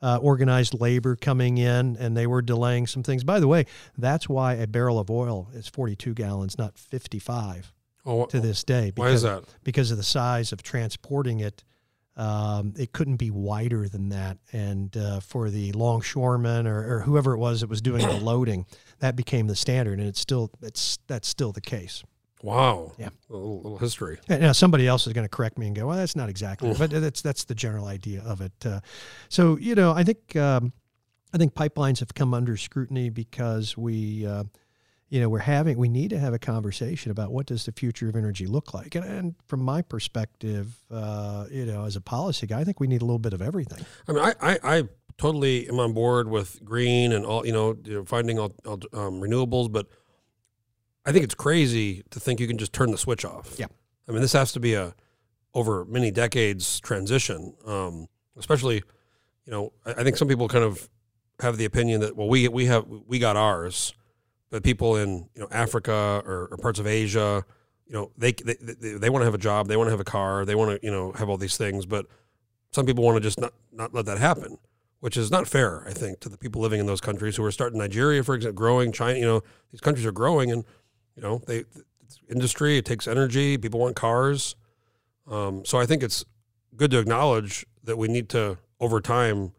uh, 0.00 0.18
organized 0.22 0.78
labor 0.80 1.16
coming 1.16 1.58
in, 1.58 1.96
and 1.96 2.16
they 2.16 2.26
were 2.26 2.42
delaying 2.42 2.86
some 2.86 3.02
things. 3.02 3.24
By 3.24 3.40
the 3.40 3.48
way, 3.48 3.66
that's 3.96 4.28
why 4.28 4.54
a 4.54 4.66
barrel 4.66 4.98
of 4.98 5.10
oil 5.10 5.48
is 5.54 5.68
42 5.68 6.14
gallons, 6.14 6.56
not 6.58 6.78
55 6.78 7.72
Oh, 8.06 8.24
to 8.26 8.40
this 8.40 8.64
day. 8.64 8.92
why 8.94 9.08
is 9.10 9.22
that? 9.22 9.44
Because 9.64 9.90
of 9.90 9.96
the 9.96 10.02
size 10.02 10.52
of 10.52 10.62
transporting 10.62 11.40
it. 11.40 11.62
Um, 12.16 12.74
it 12.76 12.92
couldn't 12.92 13.16
be 13.16 13.30
wider 13.30 13.88
than 13.88 14.08
that. 14.08 14.38
And 14.52 14.96
uh, 14.96 15.20
for 15.20 15.50
the 15.50 15.70
longshoremen 15.72 16.66
or, 16.66 16.96
or 16.96 17.00
whoever 17.00 17.32
it 17.34 17.38
was 17.38 17.60
that 17.60 17.70
was 17.70 17.80
doing 17.80 18.04
the 18.06 18.16
loading, 18.18 18.66
that 18.98 19.14
became 19.14 19.46
the 19.46 19.54
standard, 19.54 20.00
and 20.00 20.08
it's 20.08 20.18
still 20.20 20.50
it's 20.60 20.98
that's 21.06 21.28
still 21.28 21.52
the 21.52 21.60
case. 21.60 22.02
Wow. 22.42 22.92
Yeah. 22.98 23.08
A 23.30 23.32
little, 23.32 23.62
little 23.62 23.78
history. 23.78 24.18
And 24.28 24.40
Now 24.40 24.52
somebody 24.52 24.86
else 24.86 25.06
is 25.06 25.12
going 25.12 25.24
to 25.24 25.28
correct 25.28 25.58
me 25.58 25.66
and 25.66 25.74
go, 25.76 25.88
"Well, 25.88 25.96
that's 25.96 26.16
not 26.16 26.28
exactly," 26.28 26.72
but 26.78 26.90
that's 26.90 27.20
that's 27.22 27.44
the 27.44 27.54
general 27.54 27.86
idea 27.86 28.22
of 28.22 28.40
it. 28.40 28.52
Uh, 28.64 28.80
so 29.28 29.56
you 29.58 29.74
know, 29.74 29.92
I 29.92 30.04
think 30.04 30.36
um, 30.36 30.72
I 31.34 31.38
think 31.38 31.54
pipelines 31.54 32.00
have 32.00 32.14
come 32.14 32.34
under 32.34 32.56
scrutiny 32.56 33.10
because 33.10 33.76
we, 33.76 34.26
uh, 34.26 34.44
you 35.08 35.20
know, 35.20 35.28
we're 35.28 35.40
having 35.40 35.78
we 35.78 35.88
need 35.88 36.10
to 36.10 36.18
have 36.18 36.32
a 36.32 36.38
conversation 36.38 37.10
about 37.10 37.32
what 37.32 37.46
does 37.46 37.64
the 37.66 37.72
future 37.72 38.08
of 38.08 38.16
energy 38.16 38.46
look 38.46 38.72
like. 38.72 38.94
And, 38.94 39.04
and 39.04 39.34
from 39.46 39.60
my 39.60 39.82
perspective, 39.82 40.76
uh, 40.90 41.46
you 41.50 41.66
know, 41.66 41.84
as 41.84 41.96
a 41.96 42.00
policy 42.00 42.46
guy, 42.46 42.60
I 42.60 42.64
think 42.64 42.78
we 42.78 42.86
need 42.86 43.02
a 43.02 43.04
little 43.04 43.18
bit 43.18 43.32
of 43.32 43.42
everything. 43.42 43.84
I 44.06 44.12
mean, 44.12 44.24
I, 44.24 44.34
I, 44.40 44.58
I 44.62 44.82
totally 45.18 45.68
am 45.68 45.80
on 45.80 45.92
board 45.92 46.28
with 46.28 46.64
green 46.64 47.12
and 47.12 47.26
all, 47.26 47.44
you 47.44 47.52
know, 47.52 47.76
you 47.84 47.94
know, 47.94 48.04
finding 48.04 48.38
all, 48.38 48.54
all, 48.64 48.78
um, 48.92 49.20
renewables, 49.20 49.70
but 49.70 49.88
I 51.06 51.12
think 51.12 51.24
it's 51.24 51.34
crazy 51.34 52.02
to 52.10 52.20
think 52.20 52.40
you 52.40 52.46
can 52.46 52.58
just 52.58 52.72
turn 52.72 52.90
the 52.90 52.98
switch 52.98 53.24
off. 53.24 53.56
Yeah. 53.58 53.66
I 54.08 54.12
mean, 54.12 54.20
this 54.20 54.32
has 54.32 54.52
to 54.52 54.60
be 54.60 54.74
a 54.74 54.94
over 55.54 55.84
many 55.86 56.10
decades 56.10 56.80
transition, 56.80 57.54
um, 57.66 58.06
especially, 58.36 58.76
you 59.44 59.52
know, 59.52 59.72
I, 59.84 59.92
I 59.92 60.04
think 60.04 60.16
some 60.16 60.28
people 60.28 60.48
kind 60.48 60.64
of 60.64 60.88
have 61.40 61.56
the 61.56 61.64
opinion 61.64 62.00
that, 62.00 62.16
well, 62.16 62.28
we, 62.28 62.48
we 62.48 62.66
have, 62.66 62.86
we 63.06 63.18
got 63.18 63.36
ours, 63.36 63.94
but 64.50 64.62
people 64.62 64.96
in 64.96 65.28
you 65.34 65.42
know 65.42 65.48
Africa 65.50 66.22
or, 66.24 66.48
or 66.50 66.56
parts 66.56 66.78
of 66.78 66.86
Asia, 66.86 67.44
you 67.86 67.92
know, 67.92 68.10
they 68.16 68.32
they, 68.32 68.54
they, 68.60 68.92
they 68.92 69.10
want 69.10 69.22
to 69.22 69.24
have 69.24 69.34
a 69.34 69.38
job, 69.38 69.68
they 69.68 69.76
want 69.76 69.88
to 69.88 69.90
have 69.90 70.00
a 70.00 70.04
car, 70.04 70.44
they 70.44 70.54
want 70.54 70.80
to 70.80 70.86
you 70.86 70.92
know 70.92 71.12
have 71.12 71.28
all 71.28 71.36
these 71.36 71.56
things, 71.56 71.86
but 71.86 72.06
some 72.70 72.86
people 72.86 73.04
want 73.04 73.16
to 73.16 73.20
just 73.20 73.40
not 73.40 73.52
not 73.72 73.94
let 73.94 74.06
that 74.06 74.18
happen, 74.18 74.58
which 75.00 75.16
is 75.16 75.30
not 75.30 75.46
fair, 75.46 75.86
I 75.86 75.92
think, 75.92 76.20
to 76.20 76.28
the 76.28 76.38
people 76.38 76.62
living 76.62 76.80
in 76.80 76.86
those 76.86 77.00
countries 77.00 77.36
who 77.36 77.44
are 77.44 77.52
starting 77.52 77.78
Nigeria, 77.78 78.22
for 78.22 78.34
example, 78.34 78.56
growing 78.56 78.92
China. 78.92 79.18
You 79.18 79.24
know, 79.26 79.42
these 79.70 79.80
countries 79.80 80.06
are 80.06 80.12
growing, 80.12 80.50
and 80.50 80.64
you 81.18 81.22
know 81.22 81.42
they 81.46 81.64
it's 82.04 82.20
industry. 82.30 82.78
It 82.78 82.84
takes 82.84 83.08
energy. 83.08 83.58
People 83.58 83.80
want 83.80 83.96
cars. 83.96 84.54
Um, 85.26 85.64
so 85.64 85.78
I 85.78 85.84
think 85.84 86.02
it's 86.04 86.24
good 86.76 86.90
to 86.92 86.98
acknowledge 87.00 87.66
that 87.82 87.98
we 87.98 88.06
need 88.06 88.28
to 88.30 88.56
over 88.80 89.00
time. 89.00 89.52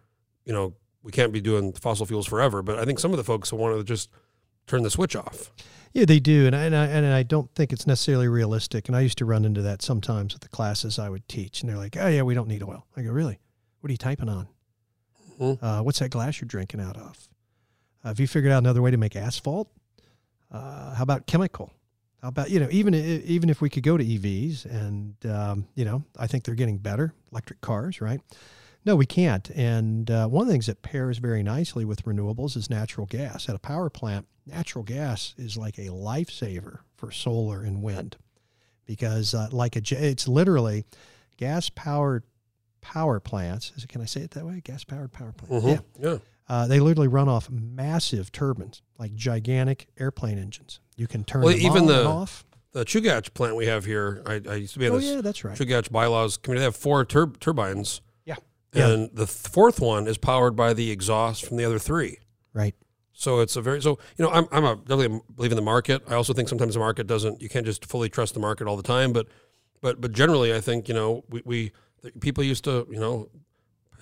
You 0.45 0.53
know, 0.53 0.73
we 1.03 1.11
can't 1.11 1.33
be 1.33 1.41
doing 1.41 1.73
fossil 1.73 2.05
fuels 2.05 2.25
forever, 2.25 2.61
but 2.61 2.79
I 2.79 2.85
think 2.85 2.99
some 2.99 3.11
of 3.11 3.17
the 3.17 3.23
folks 3.25 3.51
want 3.51 3.77
to 3.77 3.83
just 3.83 4.09
turn 4.67 4.83
the 4.83 4.89
switch 4.89 5.15
off. 5.15 5.51
Yeah, 5.91 6.05
they 6.05 6.19
do, 6.19 6.45
and 6.47 6.55
I, 6.55 6.63
and 6.63 6.75
I 6.75 6.85
and 6.85 7.05
I 7.13 7.23
don't 7.23 7.53
think 7.55 7.73
it's 7.73 7.85
necessarily 7.85 8.27
realistic. 8.29 8.87
And 8.87 8.95
I 8.95 9.01
used 9.01 9.17
to 9.17 9.25
run 9.25 9.43
into 9.43 9.61
that 9.63 9.81
sometimes 9.81 10.33
with 10.33 10.41
the 10.41 10.49
classes 10.49 10.97
I 10.97 11.09
would 11.09 11.27
teach, 11.27 11.61
and 11.61 11.69
they're 11.69 11.77
like, 11.77 11.97
"Oh 11.99 12.07
yeah, 12.07 12.21
we 12.21 12.35
don't 12.35 12.47
need 12.47 12.63
oil." 12.63 12.87
I 12.95 13.01
go, 13.01 13.11
"Really? 13.11 13.37
What 13.81 13.89
are 13.89 13.91
you 13.91 13.97
typing 13.97 14.29
on? 14.29 14.47
Mhm. 15.39 15.57
Uh, 15.61 15.81
what's 15.83 15.99
that 15.99 16.09
glass 16.09 16.39
you're 16.39 16.47
drinking 16.47 16.79
out 16.79 16.95
of? 16.97 17.27
Uh, 18.03 18.09
have 18.09 18.19
you 18.19 18.27
figured 18.27 18.51
out 18.51 18.59
another 18.59 18.81
way 18.81 18.91
to 18.91 18.97
make 18.97 19.15
asphalt? 19.15 19.69
Uh, 20.51 20.93
how 20.95 21.03
about 21.03 21.27
chemical? 21.27 21.71
How 22.21 22.29
about 22.29 22.49
you 22.49 22.59
know 22.59 22.67
even 22.71 22.93
even 22.93 23.49
if 23.49 23.61
we 23.61 23.69
could 23.69 23.83
go 23.83 23.95
to 23.97 24.03
EVs, 24.03 24.65
and 24.65 25.15
um, 25.25 25.67
you 25.75 25.85
know 25.85 26.03
I 26.17 26.27
think 26.27 26.43
they're 26.43 26.55
getting 26.55 26.77
better, 26.77 27.13
electric 27.31 27.61
cars, 27.61 28.01
right? 28.01 28.19
No, 28.85 28.95
we 28.95 29.05
can't. 29.05 29.49
And 29.51 30.09
uh, 30.09 30.27
one 30.27 30.43
of 30.43 30.47
the 30.47 30.53
things 30.53 30.67
that 30.67 30.81
pairs 30.81 31.17
very 31.17 31.43
nicely 31.43 31.83
with 31.85 32.03
renewables 32.05 32.55
is 32.55 32.69
natural 32.69 33.05
gas. 33.05 33.49
At 33.49 33.55
a 33.55 33.59
power 33.59 33.89
plant, 33.89 34.25
natural 34.45 34.83
gas 34.83 35.33
is 35.37 35.57
like 35.57 35.77
a 35.77 35.87
lifesaver 35.87 36.79
for 36.95 37.11
solar 37.11 37.61
and 37.61 37.83
wind 37.83 38.15
because, 38.85 39.33
uh, 39.33 39.49
like 39.51 39.75
a, 39.75 39.81
it's 39.91 40.27
literally 40.27 40.85
gas 41.37 41.69
powered 41.69 42.23
power 42.81 43.19
plants. 43.19 43.73
Is 43.75 43.83
it, 43.83 43.89
can 43.89 44.01
I 44.01 44.05
say 44.05 44.21
it 44.21 44.31
that 44.31 44.45
way? 44.45 44.61
Gas 44.63 44.83
powered 44.85 45.11
power 45.11 45.33
plants. 45.33 45.65
Mhm. 45.65 45.83
Yeah. 45.99 46.09
yeah. 46.11 46.17
Uh, 46.49 46.65
they 46.67 46.79
literally 46.79 47.07
run 47.07 47.29
off 47.29 47.47
massive 47.49 48.31
turbines, 48.31 48.81
like 48.97 49.13
gigantic 49.13 49.87
airplane 49.99 50.39
engines. 50.39 50.79
You 50.97 51.05
can 51.07 51.23
turn 51.23 51.43
Well, 51.43 51.53
them 51.53 51.61
even 51.61 51.81
on 51.83 51.87
the- 51.87 51.99
and 51.99 52.07
off. 52.07 52.43
The 52.71 52.85
Chugach 52.85 53.33
plant 53.33 53.55
we 53.55 53.65
have 53.65 53.85
here, 53.85 54.21
I, 54.27 54.41
I 54.47 54.55
used 54.55 54.73
to 54.73 54.79
be 54.79 54.85
at 54.85 54.91
Oh, 54.91 54.99
this 54.99 55.05
yeah, 55.09 55.21
that's 55.21 55.43
right. 55.43 55.57
Chugach 55.57 55.91
bylaws 55.91 56.37
committee. 56.37 56.59
They 56.59 56.65
have 56.65 56.75
four 56.75 57.03
tur- 57.03 57.33
turbines, 57.39 58.01
Yeah. 58.25 58.35
Yeah. 58.73 58.89
and 58.89 59.09
the 59.11 59.25
th- 59.25 59.29
fourth 59.29 59.79
one 59.79 60.05
is 60.07 60.17
powered 60.19 60.55
by 60.55 60.73
the 60.73 60.91
exhaust 60.91 61.45
from 61.45 61.57
the 61.57 61.65
other 61.65 61.79
three. 61.79 62.19
Right. 62.53 62.75
So 63.13 63.39
it's 63.39 63.55
a 63.55 63.61
very 63.61 63.81
so 63.81 63.97
you 64.17 64.23
know 64.23 64.31
I'm 64.31 64.47
I'm 64.51 64.63
a 64.65 64.75
definitely 64.75 65.19
believe 65.35 65.51
in 65.51 65.55
the 65.55 65.61
market. 65.63 66.03
I 66.07 66.13
also 66.13 66.31
think 66.33 66.47
sometimes 66.47 66.75
the 66.75 66.79
market 66.79 67.05
doesn't. 67.07 67.41
You 67.41 67.49
can't 67.49 67.65
just 67.65 67.85
fully 67.85 68.07
trust 68.07 68.33
the 68.35 68.39
market 68.39 68.67
all 68.67 68.77
the 68.77 68.83
time. 68.83 69.13
But 69.13 69.27
but 69.81 69.99
but 69.99 70.11
generally, 70.13 70.53
I 70.53 70.61
think 70.61 70.87
you 70.87 70.93
know 70.93 71.25
we, 71.29 71.41
we 71.43 71.71
people 72.21 72.43
used 72.43 72.63
to 72.65 72.87
you 72.89 72.99
know 72.99 73.29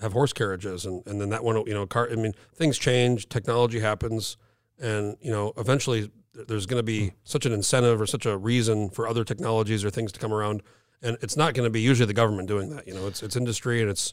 have 0.00 0.12
horse 0.12 0.32
carriages 0.32 0.86
and 0.86 1.06
and 1.06 1.20
then 1.20 1.30
that 1.30 1.44
one 1.44 1.56
you 1.66 1.74
know 1.74 1.86
car. 1.86 2.08
I 2.10 2.16
mean 2.16 2.34
things 2.54 2.78
change, 2.78 3.28
technology 3.28 3.80
happens, 3.80 4.36
and 4.78 5.16
you 5.20 5.30
know 5.30 5.52
eventually 5.56 6.10
there's 6.34 6.66
going 6.66 6.78
to 6.78 6.84
be 6.84 7.12
such 7.24 7.46
an 7.46 7.52
incentive 7.52 8.00
or 8.00 8.06
such 8.06 8.26
a 8.26 8.36
reason 8.36 8.90
for 8.90 9.08
other 9.08 9.24
technologies 9.24 9.84
or 9.84 9.90
things 9.90 10.12
to 10.12 10.20
come 10.20 10.32
around, 10.32 10.62
and 11.02 11.16
it's 11.20 11.36
not 11.36 11.54
going 11.54 11.66
to 11.66 11.70
be 11.70 11.80
usually 11.80 12.06
the 12.06 12.14
government 12.14 12.48
doing 12.48 12.70
that. 12.70 12.86
You 12.86 12.94
know, 12.94 13.06
it's 13.06 13.22
it's 13.22 13.36
industry 13.36 13.80
and 13.80 13.90
it's. 13.90 14.12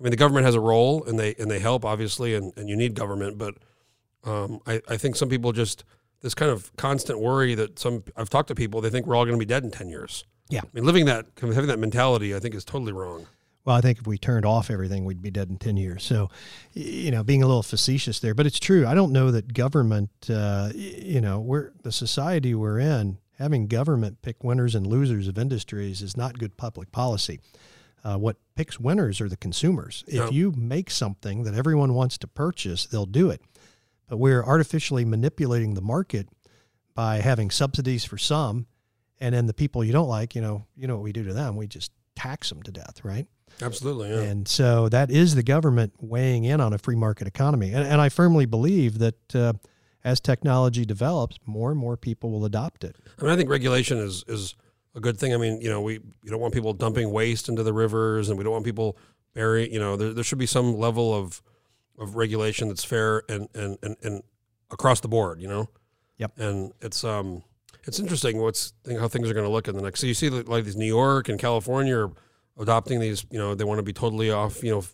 I 0.00 0.02
mean, 0.02 0.10
the 0.10 0.16
government 0.16 0.44
has 0.44 0.56
a 0.56 0.60
role 0.60 1.04
and 1.04 1.18
they 1.18 1.34
and 1.36 1.48
they 1.48 1.60
help 1.60 1.84
obviously, 1.84 2.34
and, 2.34 2.52
and 2.56 2.68
you 2.68 2.76
need 2.76 2.94
government, 2.94 3.38
but 3.38 3.54
um, 4.24 4.60
I, 4.66 4.80
I 4.88 4.96
think 4.96 5.14
some 5.14 5.28
people 5.28 5.52
just 5.52 5.84
this 6.20 6.34
kind 6.34 6.50
of 6.50 6.74
constant 6.76 7.20
worry 7.20 7.54
that 7.54 7.78
some 7.78 8.02
I've 8.16 8.30
talked 8.30 8.48
to 8.48 8.54
people 8.54 8.80
they 8.80 8.90
think 8.90 9.06
we're 9.06 9.14
all 9.14 9.24
going 9.24 9.38
to 9.38 9.38
be 9.38 9.48
dead 9.48 9.62
in 9.62 9.70
ten 9.70 9.88
years. 9.88 10.24
Yeah. 10.48 10.60
I 10.64 10.68
mean, 10.72 10.84
living 10.84 11.04
that 11.06 11.26
having 11.40 11.66
that 11.66 11.78
mentality, 11.78 12.34
I 12.34 12.40
think 12.40 12.54
is 12.54 12.64
totally 12.64 12.92
wrong. 12.92 13.26
Well, 13.64 13.76
I 13.76 13.80
think 13.80 13.98
if 13.98 14.06
we 14.06 14.18
turned 14.18 14.44
off 14.44 14.70
everything, 14.70 15.04
we'd 15.04 15.22
be 15.22 15.30
dead 15.30 15.48
in 15.48 15.56
10 15.56 15.76
years. 15.78 16.02
So, 16.02 16.28
you 16.74 17.10
know, 17.10 17.24
being 17.24 17.42
a 17.42 17.46
little 17.46 17.62
facetious 17.62 18.20
there, 18.20 18.34
but 18.34 18.46
it's 18.46 18.58
true. 18.58 18.86
I 18.86 18.94
don't 18.94 19.12
know 19.12 19.30
that 19.30 19.54
government, 19.54 20.10
uh, 20.28 20.70
you 20.74 21.20
know, 21.20 21.40
we're 21.40 21.72
the 21.82 21.92
society 21.92 22.54
we're 22.54 22.78
in, 22.78 23.18
having 23.38 23.66
government 23.66 24.20
pick 24.20 24.44
winners 24.44 24.74
and 24.74 24.86
losers 24.86 25.28
of 25.28 25.38
industries 25.38 26.02
is 26.02 26.16
not 26.16 26.38
good 26.38 26.56
public 26.56 26.92
policy. 26.92 27.40
Uh, 28.04 28.18
what 28.18 28.36
picks 28.54 28.78
winners 28.78 29.20
are 29.22 29.30
the 29.30 29.36
consumers. 29.36 30.04
If 30.06 30.30
you 30.30 30.52
make 30.52 30.90
something 30.90 31.44
that 31.44 31.54
everyone 31.54 31.94
wants 31.94 32.18
to 32.18 32.26
purchase, 32.26 32.84
they'll 32.84 33.06
do 33.06 33.30
it. 33.30 33.40
But 34.08 34.18
we're 34.18 34.44
artificially 34.44 35.06
manipulating 35.06 35.72
the 35.72 35.80
market 35.80 36.28
by 36.94 37.16
having 37.16 37.50
subsidies 37.50 38.04
for 38.04 38.18
some, 38.18 38.66
and 39.20 39.34
then 39.34 39.46
the 39.46 39.54
people 39.54 39.82
you 39.82 39.92
don't 39.92 40.08
like, 40.08 40.34
you 40.34 40.42
know, 40.42 40.66
you 40.76 40.86
know 40.86 40.96
what 40.96 41.02
we 41.02 41.12
do 41.12 41.24
to 41.24 41.32
them? 41.32 41.56
We 41.56 41.66
just 41.66 41.92
tax 42.14 42.50
them 42.50 42.62
to 42.64 42.70
death, 42.70 43.02
right? 43.02 43.26
Absolutely, 43.62 44.10
yeah. 44.10 44.22
And 44.22 44.48
so 44.48 44.88
that 44.88 45.10
is 45.10 45.34
the 45.34 45.42
government 45.42 45.94
weighing 46.00 46.44
in 46.44 46.60
on 46.60 46.72
a 46.72 46.78
free 46.78 46.96
market 46.96 47.26
economy. 47.26 47.72
And, 47.72 47.86
and 47.86 48.00
I 48.00 48.08
firmly 48.08 48.46
believe 48.46 48.98
that 48.98 49.34
uh, 49.34 49.54
as 50.02 50.20
technology 50.20 50.84
develops, 50.84 51.38
more 51.46 51.70
and 51.70 51.78
more 51.78 51.96
people 51.96 52.30
will 52.30 52.44
adopt 52.44 52.84
it. 52.84 52.96
I 53.18 53.22
mean, 53.22 53.32
I 53.32 53.36
think 53.36 53.48
regulation 53.48 53.98
is 53.98 54.24
is 54.28 54.54
a 54.94 55.00
good 55.00 55.18
thing. 55.18 55.34
I 55.34 55.36
mean, 55.36 55.60
you 55.60 55.68
know, 55.68 55.80
we 55.80 55.94
you 55.94 56.30
don't 56.30 56.40
want 56.40 56.54
people 56.54 56.72
dumping 56.72 57.10
waste 57.10 57.48
into 57.48 57.62
the 57.62 57.72
rivers, 57.72 58.28
and 58.28 58.38
we 58.38 58.44
don't 58.44 58.52
want 58.52 58.64
people 58.64 58.96
burying. 59.34 59.72
You 59.72 59.78
know, 59.78 59.96
there, 59.96 60.12
there 60.12 60.24
should 60.24 60.38
be 60.38 60.46
some 60.46 60.76
level 60.76 61.14
of 61.14 61.42
of 61.98 62.16
regulation 62.16 62.68
that's 62.68 62.84
fair 62.84 63.22
and 63.28 63.48
and 63.54 63.78
and, 63.82 63.96
and 64.02 64.22
across 64.70 65.00
the 65.00 65.08
board. 65.08 65.40
You 65.40 65.48
know. 65.48 65.68
Yep. 66.18 66.38
And 66.38 66.72
it's 66.80 67.02
um 67.02 67.42
it's 67.84 67.98
interesting 67.98 68.40
what's 68.40 68.72
how 68.86 69.08
things 69.08 69.28
are 69.28 69.34
going 69.34 69.46
to 69.46 69.52
look 69.52 69.68
in 69.68 69.76
the 69.76 69.82
next. 69.82 70.00
So 70.00 70.06
you 70.06 70.14
see 70.14 70.30
like 70.30 70.64
these 70.64 70.76
New 70.76 70.86
York 70.86 71.28
and 71.28 71.38
California 71.38 71.96
are 71.96 72.12
adopting 72.58 73.00
these. 73.00 73.26
You 73.30 73.38
know, 73.38 73.54
they 73.54 73.64
want 73.64 73.78
to 73.78 73.82
be 73.82 73.92
totally 73.92 74.30
off. 74.30 74.62
You 74.62 74.70
know. 74.72 74.84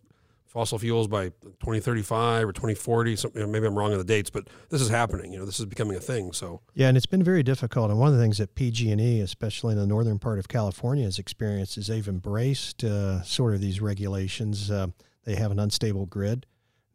Fossil 0.46 0.80
fuels 0.80 1.06
by 1.06 1.28
2035 1.28 2.48
or 2.48 2.52
2040. 2.52 3.14
Some, 3.14 3.30
you 3.36 3.40
know, 3.42 3.46
maybe 3.46 3.68
I'm 3.68 3.78
wrong 3.78 3.92
on 3.92 3.98
the 3.98 4.04
dates, 4.04 4.30
but 4.30 4.48
this 4.68 4.80
is 4.80 4.88
happening. 4.88 5.32
You 5.32 5.38
know, 5.38 5.44
this 5.44 5.60
is 5.60 5.66
becoming 5.66 5.96
a 5.96 6.00
thing. 6.00 6.32
So 6.32 6.60
Yeah, 6.74 6.88
and 6.88 6.96
it's 6.96 7.06
been 7.06 7.22
very 7.22 7.44
difficult. 7.44 7.88
And 7.88 8.00
one 8.00 8.08
of 8.08 8.16
the 8.16 8.20
things 8.20 8.38
that 8.38 8.56
PG&E, 8.56 9.00
E, 9.00 9.20
especially 9.20 9.74
in 9.74 9.78
the 9.78 9.86
northern 9.86 10.18
part 10.18 10.40
of 10.40 10.48
California, 10.48 11.04
has 11.04 11.20
experienced 11.20 11.78
is 11.78 11.86
they've 11.86 12.08
embraced 12.08 12.82
uh, 12.82 13.22
sort 13.22 13.54
of 13.54 13.60
these 13.60 13.80
regulations. 13.80 14.72
Uh, 14.72 14.88
they 15.24 15.36
have 15.36 15.52
an 15.52 15.60
unstable 15.60 16.06
grid. 16.06 16.46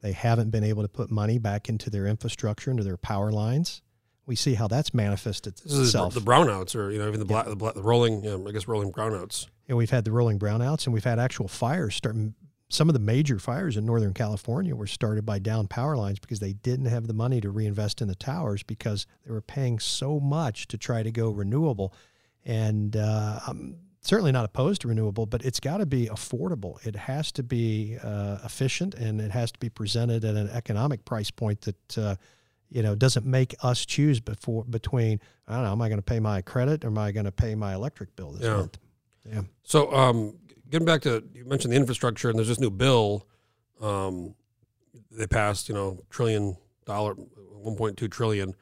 They 0.02 0.12
haven't 0.12 0.50
been 0.50 0.66
able 0.66 0.84
to 0.84 0.90
put 0.90 1.10
money 1.10 1.38
back 1.38 1.70
into 1.70 1.90
their 1.90 2.08
infrastructure, 2.08 2.72
into 2.72 2.84
their 2.84 2.98
power 2.98 3.32
lines. 3.32 3.82
We 4.26 4.36
see 4.36 4.56
how 4.56 4.68
that's 4.68 4.94
manifested 4.94 5.54
itself. 5.64 6.14
the 6.14 6.20
brownouts, 6.20 6.76
or 6.76 6.92
you 6.92 7.00
know, 7.00 7.08
even 7.08 7.20
the 7.22 7.26
black, 7.26 7.46
the, 7.46 7.56
black, 7.56 7.76
the 7.76 7.84
rolling, 7.84 8.24
yeah, 8.26 8.38
I 8.46 8.52
guess 8.52 8.68
rolling 8.68 8.92
brownouts. 8.92 9.48
And 9.68 9.78
we've 9.78 9.90
had 9.90 10.06
the 10.06 10.12
rolling 10.12 10.38
brownouts 10.40 10.86
and 10.86 10.94
we've 10.94 11.04
had 11.04 11.20
actual 11.20 11.48
fires 11.48 11.96
start. 11.96 12.16
Some 12.70 12.90
of 12.90 12.94
the 12.94 13.00
major 13.00 13.38
fires 13.40 13.78
in 13.78 13.86
Northern 13.86 14.14
California 14.14 14.76
were 14.76 14.88
started 14.88 15.26
by 15.26 15.40
down 15.40 15.68
power 15.68 15.96
lines 15.96 16.20
because 16.20 16.40
they 16.40 16.54
didn't 16.54 16.88
have 16.88 17.08
the 17.08 17.14
money 17.14 17.40
to 17.42 17.50
reinvest 17.50 18.02
in 18.02 18.08
the 18.08 18.16
towers 18.16 18.64
because 18.64 19.06
they 19.26 19.32
were 19.32 19.42
paying 19.42 19.80
so 19.80 20.20
much 20.20 20.68
to 20.70 20.78
try 20.78 21.04
to 21.04 21.12
go 21.12 21.30
renewable. 21.30 21.94
And 22.44 22.96
uh, 22.96 23.40
I'm 23.48 23.78
certainly 24.02 24.32
not 24.32 24.46
opposed 24.46 24.82
to 24.82 24.88
renewable, 24.88 25.26
but 25.26 25.44
it's 25.46 25.60
got 25.60 25.78
to 25.78 25.86
be 25.86 26.08
affordable. 26.08 26.84
It 26.86 26.96
has 26.96 27.32
to 27.34 27.44
be 27.44 27.98
uh, 28.04 28.40
efficient 28.44 28.94
and 28.96 29.20
it 29.22 29.32
has 29.32 29.52
to 29.52 29.60
be 29.60 29.70
presented 29.70 30.24
at 30.26 30.36
an 30.36 30.50
economic 30.50 31.06
price 31.06 31.32
point 31.32 31.62
that. 31.62 31.98
Uh, 31.98 32.16
you 32.72 32.82
know, 32.82 32.96
doesn't 32.96 33.28
make 33.28 33.54
us 33.62 33.86
choose 33.86 34.20
before 34.20 34.64
between 34.66 35.20
I 35.48 35.54
don't 35.54 35.64
know, 35.66 35.72
am 35.72 35.82
I 35.84 35.88
going 35.88 36.00
to 36.00 36.04
pay 36.04 36.20
my 36.20 36.42
credit 36.42 36.84
or 36.84 36.88
am 36.88 36.98
I 36.98 37.12
going 37.12 37.26
to 37.26 37.32
pay 37.32 37.54
my 37.54 37.76
electric 37.76 38.16
bill 38.16 38.32
this 38.32 38.42
Yeah. 38.42 38.58
month? 38.58 38.80
Yeah. 39.30 39.42
So, 39.64 39.94
um, 39.94 40.38
getting 40.70 40.86
back 40.86 41.02
to 41.02 41.24
you 41.34 41.46
mentioned 41.46 41.74
the 41.74 41.78
infrastructure, 41.78 42.30
and 42.30 42.38
there's 42.38 42.48
this 42.48 42.60
new 42.60 42.70
bill. 42.70 43.28
Um, 43.82 44.36
they 45.12 45.28
passed, 45.28 45.70
you 45.70 45.76
know, 45.76 46.00
trillion 46.10 46.58
dollar, 46.86 47.16
1.2 47.16 48.12
trillion. 48.12 48.56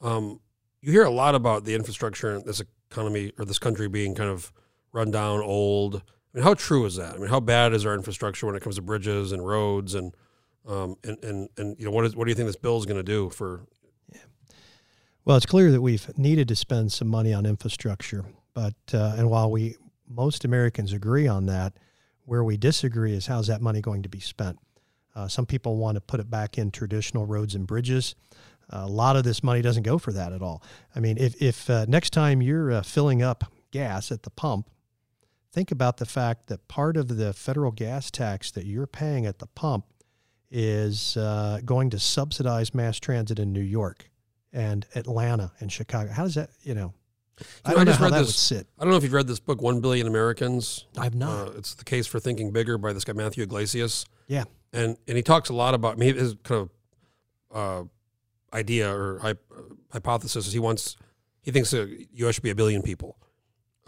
Um, 0.00 0.40
you 0.80 0.92
hear 0.92 1.04
a 1.04 1.10
lot 1.10 1.34
about 1.34 1.64
the 1.64 1.74
infrastructure 1.74 2.36
in 2.36 2.46
this 2.46 2.62
economy 2.90 3.32
or 3.38 3.44
this 3.44 3.58
country 3.58 3.88
being 3.88 4.14
kind 4.14 4.30
of 4.30 4.52
run 4.92 5.10
down, 5.10 5.40
old. 5.40 5.96
I 5.96 6.00
mean, 6.38 6.44
how 6.44 6.54
true 6.54 6.84
is 6.84 6.96
that? 6.96 7.14
I 7.14 7.18
mean, 7.18 7.28
how 7.28 7.40
bad 7.40 7.72
is 7.72 7.86
our 7.86 7.94
infrastructure 7.94 8.46
when 8.46 8.54
it 8.54 8.62
comes 8.62 8.76
to 8.76 8.82
bridges 8.82 9.32
and 9.32 9.46
roads 9.46 9.94
and 9.94 10.14
um, 10.66 10.96
and, 11.02 11.16
and, 11.24 11.48
and 11.56 11.78
you 11.78 11.86
know 11.86 11.90
what 11.90 12.04
is 12.04 12.14
what 12.14 12.24
do 12.24 12.30
you 12.30 12.34
think 12.34 12.46
this 12.46 12.56
bill 12.56 12.76
is 12.76 12.84
going 12.84 12.98
to 12.98 13.02
do 13.02 13.30
for 13.30 13.62
Well, 15.24 15.36
it's 15.36 15.46
clear 15.46 15.70
that 15.72 15.80
we've 15.80 16.16
needed 16.18 16.48
to 16.48 16.56
spend 16.56 16.92
some 16.92 17.08
money 17.08 17.32
on 17.32 17.46
infrastructure, 17.46 18.24
but 18.54 18.74
uh, 18.92 19.14
and 19.16 19.30
while 19.30 19.50
we 19.50 19.76
most 20.08 20.44
Americans 20.44 20.92
agree 20.92 21.26
on 21.26 21.46
that, 21.46 21.74
where 22.24 22.44
we 22.44 22.56
disagree 22.56 23.14
is 23.14 23.26
how's 23.26 23.46
that 23.46 23.60
money 23.60 23.80
going 23.80 24.02
to 24.02 24.08
be 24.08 24.20
spent. 24.20 24.58
Uh, 25.14 25.28
some 25.28 25.46
people 25.46 25.76
want 25.76 25.96
to 25.96 26.00
put 26.00 26.20
it 26.20 26.30
back 26.30 26.58
in 26.58 26.70
traditional 26.70 27.26
roads 27.26 27.54
and 27.54 27.66
bridges. 27.66 28.14
a 28.70 28.86
lot 28.86 29.16
of 29.16 29.24
this 29.24 29.42
money 29.42 29.62
doesn't 29.62 29.82
go 29.82 29.98
for 29.98 30.12
that 30.12 30.32
at 30.32 30.42
all. 30.42 30.62
I 30.94 31.00
mean, 31.00 31.16
if 31.18 31.40
if 31.42 31.70
uh, 31.70 31.86
next 31.88 32.10
time 32.10 32.42
you're 32.42 32.70
uh, 32.72 32.82
filling 32.82 33.22
up 33.22 33.44
gas 33.70 34.12
at 34.12 34.22
the 34.22 34.30
pump, 34.30 34.68
think 35.52 35.70
about 35.70 35.96
the 35.96 36.06
fact 36.06 36.48
that 36.48 36.68
part 36.68 36.96
of 36.96 37.16
the 37.16 37.32
federal 37.32 37.72
gas 37.72 38.10
tax 38.10 38.50
that 38.52 38.66
you're 38.66 38.86
paying 38.86 39.26
at 39.26 39.38
the 39.38 39.46
pump 39.46 39.86
is 40.50 41.16
uh, 41.16 41.60
going 41.64 41.90
to 41.90 41.98
subsidize 41.98 42.74
mass 42.74 42.98
transit 42.98 43.38
in 43.38 43.52
New 43.52 43.60
York 43.60 44.10
and 44.52 44.86
Atlanta 44.94 45.52
and 45.60 45.70
Chicago. 45.70 46.10
How 46.10 46.24
does 46.24 46.34
that, 46.34 46.50
you 46.62 46.74
know? 46.74 46.94
I 47.64 47.70
know, 47.72 47.74
I 47.74 47.76
don't 47.76 47.78
know 47.78 47.84
just 47.92 47.98
how 47.98 48.04
read 48.04 48.12
that 48.14 48.18
this- 48.18 48.26
would 48.28 48.34
sit. 48.34 48.66
I 48.78 48.84
don't 48.84 48.90
know 48.90 48.96
if 48.96 49.02
you've 49.02 49.12
read 49.12 49.26
this 49.26 49.40
book, 49.40 49.62
One 49.62 49.80
Billion 49.80 50.06
Americans. 50.06 50.86
I've 50.96 51.14
not. 51.14 51.48
Uh, 51.48 51.50
it's 51.58 51.74
the 51.74 51.84
case 51.84 52.06
for 52.06 52.20
thinking 52.20 52.50
bigger 52.52 52.78
by 52.78 52.92
this 52.92 53.04
guy 53.04 53.12
Matthew 53.12 53.42
Yglesias, 53.44 54.04
yeah. 54.26 54.44
and 54.72 54.96
and 55.06 55.16
he 55.16 55.22
talks 55.22 55.48
a 55.48 55.54
lot 55.54 55.74
about. 55.74 55.94
I 55.94 55.96
mean, 55.96 56.14
his 56.16 56.34
kind 56.42 56.62
of 56.62 56.70
uh, 57.54 57.84
idea 58.56 58.94
or 58.94 59.18
hy- 59.20 59.30
uh, 59.30 59.62
hypothesis 59.92 60.46
is 60.46 60.52
he 60.52 60.58
wants 60.58 60.96
he 61.42 61.50
thinks 61.50 61.70
the 61.70 62.06
U.S. 62.14 62.34
should 62.34 62.44
be 62.44 62.50
a 62.50 62.54
billion 62.54 62.82
people 62.82 63.16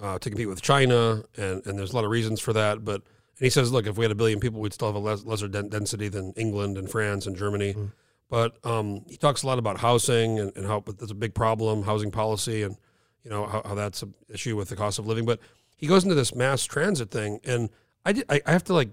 uh, 0.00 0.18
to 0.18 0.30
compete 0.30 0.48
with 0.48 0.62
China, 0.62 1.22
and 1.36 1.64
and 1.66 1.78
there's 1.78 1.92
a 1.92 1.96
lot 1.96 2.04
of 2.04 2.10
reasons 2.10 2.40
for 2.40 2.52
that. 2.52 2.84
But 2.84 3.02
and 3.02 3.46
he 3.46 3.50
says, 3.50 3.72
look, 3.72 3.86
if 3.86 3.96
we 3.96 4.04
had 4.04 4.12
a 4.12 4.16
billion 4.16 4.40
people, 4.40 4.60
we'd 4.60 4.72
still 4.74 4.88
have 4.88 4.94
a 4.94 4.98
less, 4.98 5.24
lesser 5.24 5.48
den- 5.48 5.68
density 5.68 6.08
than 6.08 6.32
England 6.36 6.76
and 6.76 6.90
France 6.90 7.26
and 7.26 7.36
Germany. 7.36 7.74
Mm. 7.74 7.92
But 8.28 8.64
um, 8.64 9.04
he 9.08 9.16
talks 9.16 9.42
a 9.42 9.46
lot 9.46 9.58
about 9.58 9.78
housing 9.78 10.38
and, 10.38 10.56
and 10.56 10.66
how 10.66 10.80
but 10.80 10.98
that's 10.98 11.10
a 11.10 11.16
big 11.16 11.34
problem, 11.34 11.82
housing 11.82 12.10
policy, 12.10 12.62
and 12.62 12.76
you 13.24 13.30
know 13.30 13.46
how, 13.46 13.62
how 13.64 13.74
that's 13.74 14.02
an 14.02 14.14
issue 14.28 14.56
with 14.56 14.68
the 14.68 14.76
cost 14.76 14.98
of 14.98 15.06
living. 15.06 15.24
But 15.24 15.40
he 15.76 15.86
goes 15.86 16.04
into 16.04 16.14
this 16.14 16.34
mass 16.34 16.64
transit 16.64 17.10
thing, 17.10 17.40
and 17.44 17.70
I, 18.04 18.12
did, 18.12 18.24
I, 18.28 18.40
I 18.46 18.52
have 18.52 18.64
to 18.64 18.74
like 18.74 18.90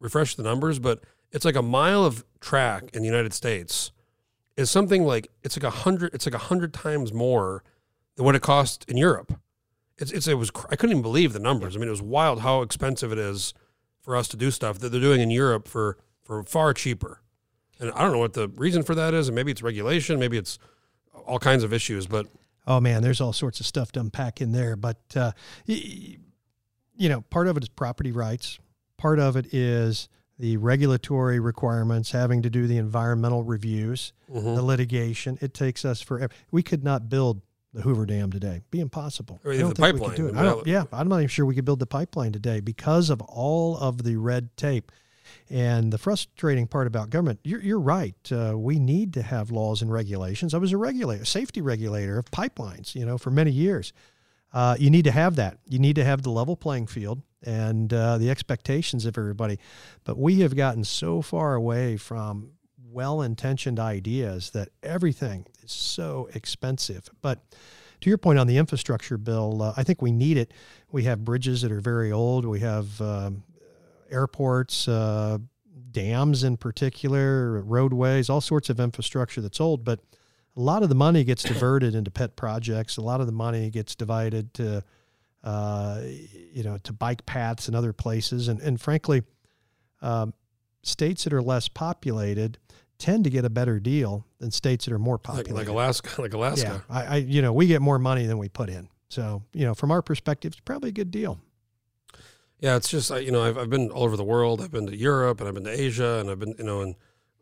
refresh 0.00 0.34
the 0.34 0.42
numbers, 0.42 0.78
but 0.78 1.00
it's 1.32 1.44
like 1.44 1.56
a 1.56 1.62
mile 1.62 2.04
of 2.04 2.24
track 2.40 2.90
in 2.92 3.02
the 3.02 3.08
United 3.08 3.32
States 3.32 3.90
is 4.56 4.70
something 4.70 5.04
like 5.04 5.28
it's 5.42 5.56
like 5.56 5.64
a 5.64 5.70
hundred 5.70 6.14
it's 6.14 6.26
like 6.26 6.34
a 6.34 6.38
hundred 6.38 6.72
times 6.72 7.12
more 7.12 7.64
than 8.16 8.24
what 8.24 8.34
it 8.34 8.42
cost 8.42 8.84
in 8.88 8.96
Europe. 8.96 9.38
It's, 9.98 10.12
it's 10.12 10.28
it 10.28 10.34
was 10.34 10.50
I 10.70 10.76
couldn't 10.76 10.92
even 10.92 11.02
believe 11.02 11.32
the 11.32 11.38
numbers. 11.40 11.76
I 11.76 11.78
mean, 11.78 11.88
it 11.88 11.92
was 11.92 12.02
wild 12.02 12.40
how 12.40 12.62
expensive 12.62 13.12
it 13.12 13.18
is 13.18 13.54
for 14.00 14.16
us 14.16 14.28
to 14.28 14.36
do 14.36 14.50
stuff 14.50 14.78
that 14.78 14.90
they're 14.90 15.00
doing 15.00 15.20
in 15.20 15.30
Europe 15.30 15.66
for 15.66 15.98
for 16.22 16.42
far 16.42 16.72
cheaper. 16.72 17.20
And 17.80 17.90
I 17.92 18.02
don't 18.02 18.12
know 18.12 18.18
what 18.18 18.34
the 18.34 18.48
reason 18.48 18.82
for 18.82 18.94
that 18.94 19.14
is, 19.14 19.28
and 19.28 19.34
maybe 19.34 19.50
it's 19.50 19.62
regulation, 19.62 20.18
maybe 20.18 20.38
it's 20.38 20.58
all 21.26 21.38
kinds 21.38 21.64
of 21.64 21.72
issues, 21.72 22.06
but 22.06 22.26
Oh 22.66 22.80
man, 22.80 23.02
there's 23.02 23.20
all 23.20 23.32
sorts 23.32 23.60
of 23.60 23.66
stuff 23.66 23.92
to 23.92 24.00
unpack 24.00 24.40
in 24.40 24.52
there. 24.52 24.76
But 24.76 24.98
uh, 25.16 25.32
you 25.66 26.18
know, 27.08 27.22
part 27.22 27.48
of 27.48 27.56
it 27.56 27.62
is 27.62 27.68
property 27.68 28.12
rights. 28.12 28.58
Part 28.96 29.18
of 29.18 29.36
it 29.36 29.52
is 29.52 30.08
the 30.38 30.56
regulatory 30.56 31.38
requirements, 31.38 32.10
having 32.10 32.42
to 32.42 32.50
do 32.50 32.66
the 32.66 32.76
environmental 32.76 33.42
reviews, 33.44 34.12
Mhm. 34.32 34.56
the 34.56 34.62
litigation. 34.62 35.38
It 35.40 35.54
takes 35.54 35.84
us 35.84 36.00
forever. 36.00 36.32
We 36.50 36.62
could 36.62 36.82
not 36.82 37.08
build 37.08 37.42
the 37.72 37.82
Hoover 37.82 38.06
Dam 38.06 38.30
today. 38.30 38.62
Be 38.70 38.80
impossible. 38.80 39.40
Or 39.44 39.52
even 39.52 39.66
don't 39.66 39.76
the 39.76 39.82
think 39.82 39.94
we 39.94 40.00
could 40.00 40.08
pipeline. 40.34 40.54
do 40.54 40.60
it. 40.60 40.66
I 40.66 40.70
yeah, 40.70 40.84
I'm 40.92 41.08
not 41.08 41.16
even 41.18 41.28
sure 41.28 41.44
we 41.44 41.54
could 41.54 41.64
build 41.64 41.80
the 41.80 41.86
pipeline 41.86 42.32
today 42.32 42.60
because 42.60 43.10
of 43.10 43.20
all 43.22 43.76
of 43.76 44.04
the 44.04 44.16
red 44.16 44.56
tape. 44.56 44.90
And 45.50 45.92
the 45.92 45.98
frustrating 45.98 46.66
part 46.66 46.86
about 46.86 47.10
government, 47.10 47.40
you're, 47.44 47.62
you're 47.62 47.80
right. 47.80 48.16
Uh, 48.32 48.54
we 48.56 48.78
need 48.78 49.12
to 49.14 49.22
have 49.22 49.50
laws 49.50 49.82
and 49.82 49.92
regulations. 49.92 50.54
I 50.54 50.58
was 50.58 50.72
a 50.72 50.78
regulator, 50.78 51.24
safety 51.24 51.60
regulator 51.60 52.18
of 52.18 52.30
pipelines, 52.30 52.94
you 52.94 53.04
know, 53.04 53.18
for 53.18 53.30
many 53.30 53.50
years. 53.50 53.92
Uh, 54.52 54.76
you 54.78 54.88
need 54.88 55.04
to 55.04 55.10
have 55.10 55.36
that. 55.36 55.58
You 55.68 55.78
need 55.78 55.96
to 55.96 56.04
have 56.04 56.22
the 56.22 56.30
level 56.30 56.56
playing 56.56 56.86
field 56.86 57.20
and 57.42 57.92
uh, 57.92 58.16
the 58.18 58.30
expectations 58.30 59.04
of 59.04 59.18
everybody. 59.18 59.58
But 60.04 60.16
we 60.16 60.40
have 60.40 60.56
gotten 60.56 60.84
so 60.84 61.20
far 61.20 61.54
away 61.54 61.96
from 61.96 62.52
well 62.94 63.20
intentioned 63.20 63.80
ideas 63.80 64.50
that 64.50 64.68
everything 64.82 65.46
is 65.62 65.72
so 65.72 66.28
expensive. 66.34 67.08
But 67.20 67.40
to 68.00 68.08
your 68.08 68.18
point 68.18 68.38
on 68.38 68.46
the 68.46 68.56
infrastructure 68.56 69.18
bill, 69.18 69.62
uh, 69.62 69.74
I 69.76 69.82
think 69.82 70.00
we 70.00 70.12
need 70.12 70.36
it. 70.36 70.52
We 70.92 71.04
have 71.04 71.24
bridges 71.24 71.62
that 71.62 71.72
are 71.72 71.80
very 71.80 72.12
old. 72.12 72.46
We 72.46 72.60
have 72.60 73.00
um, 73.00 73.42
airports, 74.10 74.88
uh, 74.88 75.38
dams 75.90 76.44
in 76.44 76.56
particular, 76.56 77.62
roadways, 77.62 78.28
all 78.28 78.40
sorts 78.40 78.68
of 78.68 78.80
infrastructure 78.80 79.40
that's 79.40 79.60
old. 79.60 79.84
But 79.84 80.00
a 80.56 80.60
lot 80.60 80.82
of 80.82 80.88
the 80.88 80.94
money 80.94 81.24
gets 81.24 81.42
diverted 81.44 81.94
into 81.94 82.10
pet 82.10 82.36
projects. 82.36 82.96
A 82.96 83.02
lot 83.02 83.20
of 83.20 83.26
the 83.26 83.32
money 83.32 83.70
gets 83.70 83.94
divided 83.94 84.52
to, 84.54 84.84
uh, 85.42 86.02
you 86.52 86.62
know, 86.62 86.78
to 86.84 86.92
bike 86.92 87.24
paths 87.26 87.68
and 87.68 87.76
other 87.76 87.92
places. 87.92 88.48
And, 88.48 88.60
and 88.60 88.80
frankly, 88.80 89.22
um, 90.02 90.34
states 90.82 91.24
that 91.24 91.32
are 91.32 91.42
less 91.42 91.68
populated 91.68 92.58
tend 92.98 93.24
to 93.24 93.30
get 93.30 93.44
a 93.44 93.50
better 93.50 93.80
deal 93.80 94.24
than 94.38 94.50
states 94.50 94.84
that 94.84 94.94
are 94.94 94.98
more 94.98 95.20
like, 95.28 95.50
like 95.50 95.68
Alaska, 95.68 96.20
like 96.22 96.34
Alaska. 96.34 96.82
Yeah, 96.88 96.96
I, 96.96 97.04
I, 97.04 97.16
you 97.16 97.42
know, 97.42 97.52
we 97.52 97.66
get 97.66 97.82
more 97.82 97.98
money 97.98 98.26
than 98.26 98.38
we 98.38 98.48
put 98.48 98.68
in. 98.68 98.88
So, 99.08 99.42
you 99.52 99.64
know, 99.64 99.74
from 99.74 99.90
our 99.90 100.02
perspective, 100.02 100.52
it's 100.52 100.60
probably 100.60 100.90
a 100.90 100.92
good 100.92 101.10
deal. 101.10 101.38
Yeah, 102.64 102.76
it's 102.76 102.88
just 102.88 103.10
you 103.10 103.30
know 103.30 103.42
I've 103.42 103.58
I've 103.58 103.68
been 103.68 103.90
all 103.90 104.04
over 104.04 104.16
the 104.16 104.24
world. 104.24 104.62
I've 104.62 104.70
been 104.70 104.86
to 104.86 104.96
Europe 104.96 105.38
and 105.40 105.46
I've 105.48 105.54
been 105.54 105.64
to 105.64 105.80
Asia 105.86 106.18
and 106.20 106.30
I've 106.30 106.38
been 106.38 106.54
you 106.56 106.64
know 106.64 106.80
in 106.80 106.94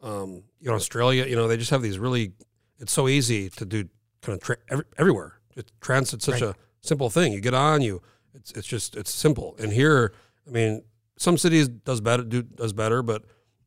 um, 0.02 0.42
you 0.60 0.68
know 0.68 0.74
Australia. 0.74 1.26
You 1.26 1.36
know 1.36 1.46
they 1.46 1.56
just 1.56 1.70
have 1.70 1.80
these 1.80 1.96
really. 1.96 2.32
It's 2.80 2.90
so 2.92 3.06
easy 3.06 3.48
to 3.50 3.64
do 3.64 3.88
kind 4.22 4.36
of 4.36 4.42
tra- 4.42 4.56
every, 4.68 4.84
everywhere. 4.98 5.34
It, 5.54 5.70
transit's 5.80 6.24
such 6.24 6.42
Right. 6.42 6.50
a 6.50 6.54
simple 6.80 7.08
thing. 7.08 7.32
You 7.32 7.40
get 7.40 7.54
on, 7.54 7.82
you 7.82 8.02
it's 8.34 8.50
it's 8.50 8.66
just 8.66 8.96
it's 8.96 9.14
simple. 9.14 9.54
And 9.60 9.72
here, 9.72 10.12
I 10.48 10.50
mean, 10.50 10.82
some 11.18 11.38
cities 11.38 11.68
does 11.68 12.00
better 12.00 12.24
do 12.24 12.42
does 12.42 12.72
better, 12.72 13.00
but 13.00 13.22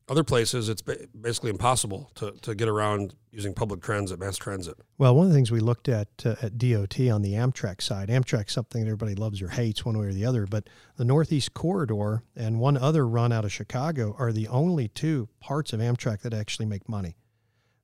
other 0.08 0.22
places 0.22 0.68
it's 0.68 0.82
basically 0.82 1.50
impossible 1.50 2.10
to 2.14 2.32
to 2.42 2.54
get 2.54 2.68
around 2.68 3.14
using 3.32 3.54
public 3.54 3.82
transit, 3.82 4.18
mass 4.18 4.36
transit. 4.36 4.78
Well, 4.98 5.14
one 5.14 5.26
of 5.26 5.32
the 5.32 5.36
things 5.36 5.50
we 5.50 5.60
looked 5.60 5.88
at 5.88 6.08
uh, 6.24 6.36
at 6.42 6.58
DOT 6.58 7.00
on 7.00 7.22
the 7.22 7.32
Amtrak 7.34 7.82
side, 7.82 8.08
Amtrak's 8.08 8.52
something 8.52 8.82
that 8.82 8.88
everybody 8.88 9.14
loves 9.14 9.42
or 9.42 9.48
hates 9.48 9.84
one 9.84 9.98
way 9.98 10.06
or 10.06 10.12
the 10.12 10.24
other, 10.24 10.46
but 10.46 10.68
the 10.96 11.04
Northeast 11.04 11.54
Corridor 11.54 12.22
and 12.36 12.60
one 12.60 12.76
other 12.76 13.06
run 13.06 13.32
out 13.32 13.44
of 13.44 13.52
Chicago 13.52 14.14
are 14.18 14.32
the 14.32 14.48
only 14.48 14.88
two 14.88 15.28
parts 15.40 15.72
of 15.72 15.80
Amtrak 15.80 16.20
that 16.20 16.32
actually 16.32 16.66
make 16.66 16.88
money. 16.88 17.16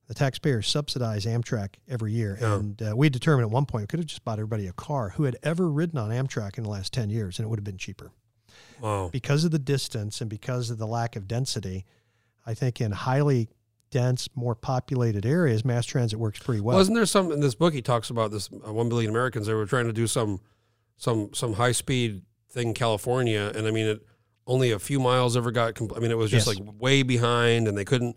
The 0.07 0.13
taxpayers 0.13 0.67
subsidize 0.67 1.25
Amtrak 1.25 1.75
every 1.87 2.13
year. 2.13 2.37
Yeah. 2.39 2.55
And 2.55 2.81
uh, 2.81 2.93
we 2.95 3.09
determined 3.09 3.47
at 3.47 3.51
one 3.51 3.65
point 3.65 3.83
we 3.83 3.87
could 3.87 3.99
have 3.99 4.07
just 4.07 4.25
bought 4.25 4.37
everybody 4.37 4.67
a 4.67 4.73
car 4.73 5.09
who 5.09 5.23
had 5.23 5.37
ever 5.43 5.69
ridden 5.69 5.97
on 5.97 6.09
Amtrak 6.09 6.57
in 6.57 6.63
the 6.63 6.69
last 6.69 6.91
10 6.93 7.09
years, 7.09 7.39
and 7.39 7.45
it 7.45 7.49
would 7.49 7.59
have 7.59 7.63
been 7.63 7.77
cheaper. 7.77 8.11
Wow. 8.81 9.09
because 9.11 9.45
of 9.45 9.51
the 9.51 9.59
distance 9.59 10.19
and 10.19 10.29
because 10.29 10.69
of 10.69 10.77
the 10.77 10.85
lack 10.85 11.15
of 11.15 11.27
density, 11.27 11.85
I 12.45 12.53
think 12.53 12.81
in 12.81 12.91
highly 12.91 13.49
dense, 13.91 14.27
more 14.35 14.55
populated 14.55 15.25
areas, 15.25 15.63
mass 15.63 15.85
transit 15.85 16.19
works 16.19 16.39
pretty 16.39 16.61
well. 16.61 16.75
Wasn't 16.77 16.95
there 16.95 17.05
some 17.05 17.31
in 17.31 17.39
this 17.39 17.55
book? 17.55 17.73
He 17.73 17.81
talks 17.81 18.09
about 18.09 18.31
this 18.31 18.49
uh, 18.67 18.73
one 18.73 18.89
billion 18.89 19.09
Americans. 19.11 19.47
They 19.47 19.53
were 19.53 19.65
trying 19.65 19.85
to 19.87 19.93
do 19.93 20.07
some 20.07 20.39
some 20.97 21.29
some 21.33 21.53
high 21.53 21.71
speed 21.71 22.23
thing 22.49 22.69
in 22.69 22.73
California, 22.73 23.51
and 23.55 23.67
I 23.67 23.71
mean, 23.71 23.85
it 23.85 24.05
only 24.45 24.71
a 24.71 24.79
few 24.79 24.99
miles 24.99 25.37
ever 25.37 25.51
got. 25.51 25.73
Compl- 25.75 25.95
I 25.95 25.99
mean, 25.99 26.11
it 26.11 26.17
was 26.17 26.29
just 26.31 26.47
Yes. 26.47 26.57
like 26.59 26.81
way 26.81 27.03
behind, 27.03 27.67
and 27.67 27.77
they 27.77 27.85
couldn't. 27.85 28.15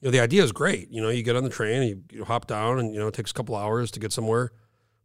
You 0.00 0.08
know, 0.08 0.10
the 0.10 0.20
idea 0.20 0.42
is 0.42 0.50
great. 0.52 0.90
You 0.90 1.00
know, 1.00 1.08
you 1.08 1.22
get 1.22 1.36
on 1.36 1.44
the 1.44 1.50
train 1.50 1.82
and 1.82 1.88
you, 1.90 2.02
you 2.18 2.24
hop 2.24 2.46
down, 2.48 2.78
and 2.80 2.92
you 2.92 3.00
know, 3.00 3.06
it 3.06 3.14
takes 3.14 3.30
a 3.30 3.34
couple 3.34 3.54
hours 3.56 3.90
to 3.92 4.00
get 4.00 4.12
somewhere, 4.12 4.50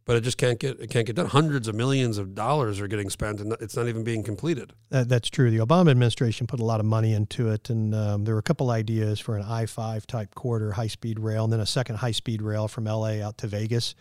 but 0.08 0.16
it 0.16 0.22
just 0.22 0.38
can't 0.38 0.58
get 0.58 0.80
it 0.80 0.88
can't 0.88 1.06
get 1.06 1.16
done. 1.16 1.26
Hundreds 1.26 1.68
of 1.68 1.74
millions 1.74 2.16
of 2.16 2.34
dollars 2.34 2.80
are 2.80 2.88
getting 2.88 3.10
spent, 3.10 3.42
and 3.42 3.54
it's 3.60 3.76
not 3.76 3.88
even 3.88 4.04
being 4.04 4.22
completed. 4.22 4.72
That, 4.88 5.06
that's 5.06 5.28
true. 5.28 5.50
The 5.50 5.58
Obama 5.58 5.90
administration 5.90 6.46
put 6.46 6.60
a 6.60 6.64
lot 6.64 6.80
of 6.80 6.86
money 6.86 7.12
into 7.12 7.50
it, 7.50 7.68
and 7.68 7.94
um, 7.94 8.24
there 8.24 8.32
were 8.34 8.38
a 8.40 8.42
couple 8.42 8.70
ideas 8.70 9.20
for 9.20 9.36
an 9.36 9.42
I 9.42 9.66
5 9.66 10.06
type 10.06 10.34
corridor 10.34 10.72
high 10.72 10.86
speed 10.86 11.20
rail, 11.20 11.44
and 11.44 11.52
then 11.52 11.60
a 11.60 11.66
second 11.66 11.96
high 11.96 12.12
speed 12.12 12.40
rail 12.40 12.68
from 12.68 12.84
LA 12.84 13.20
out 13.20 13.36
to 13.38 13.46
Vegas. 13.48 13.94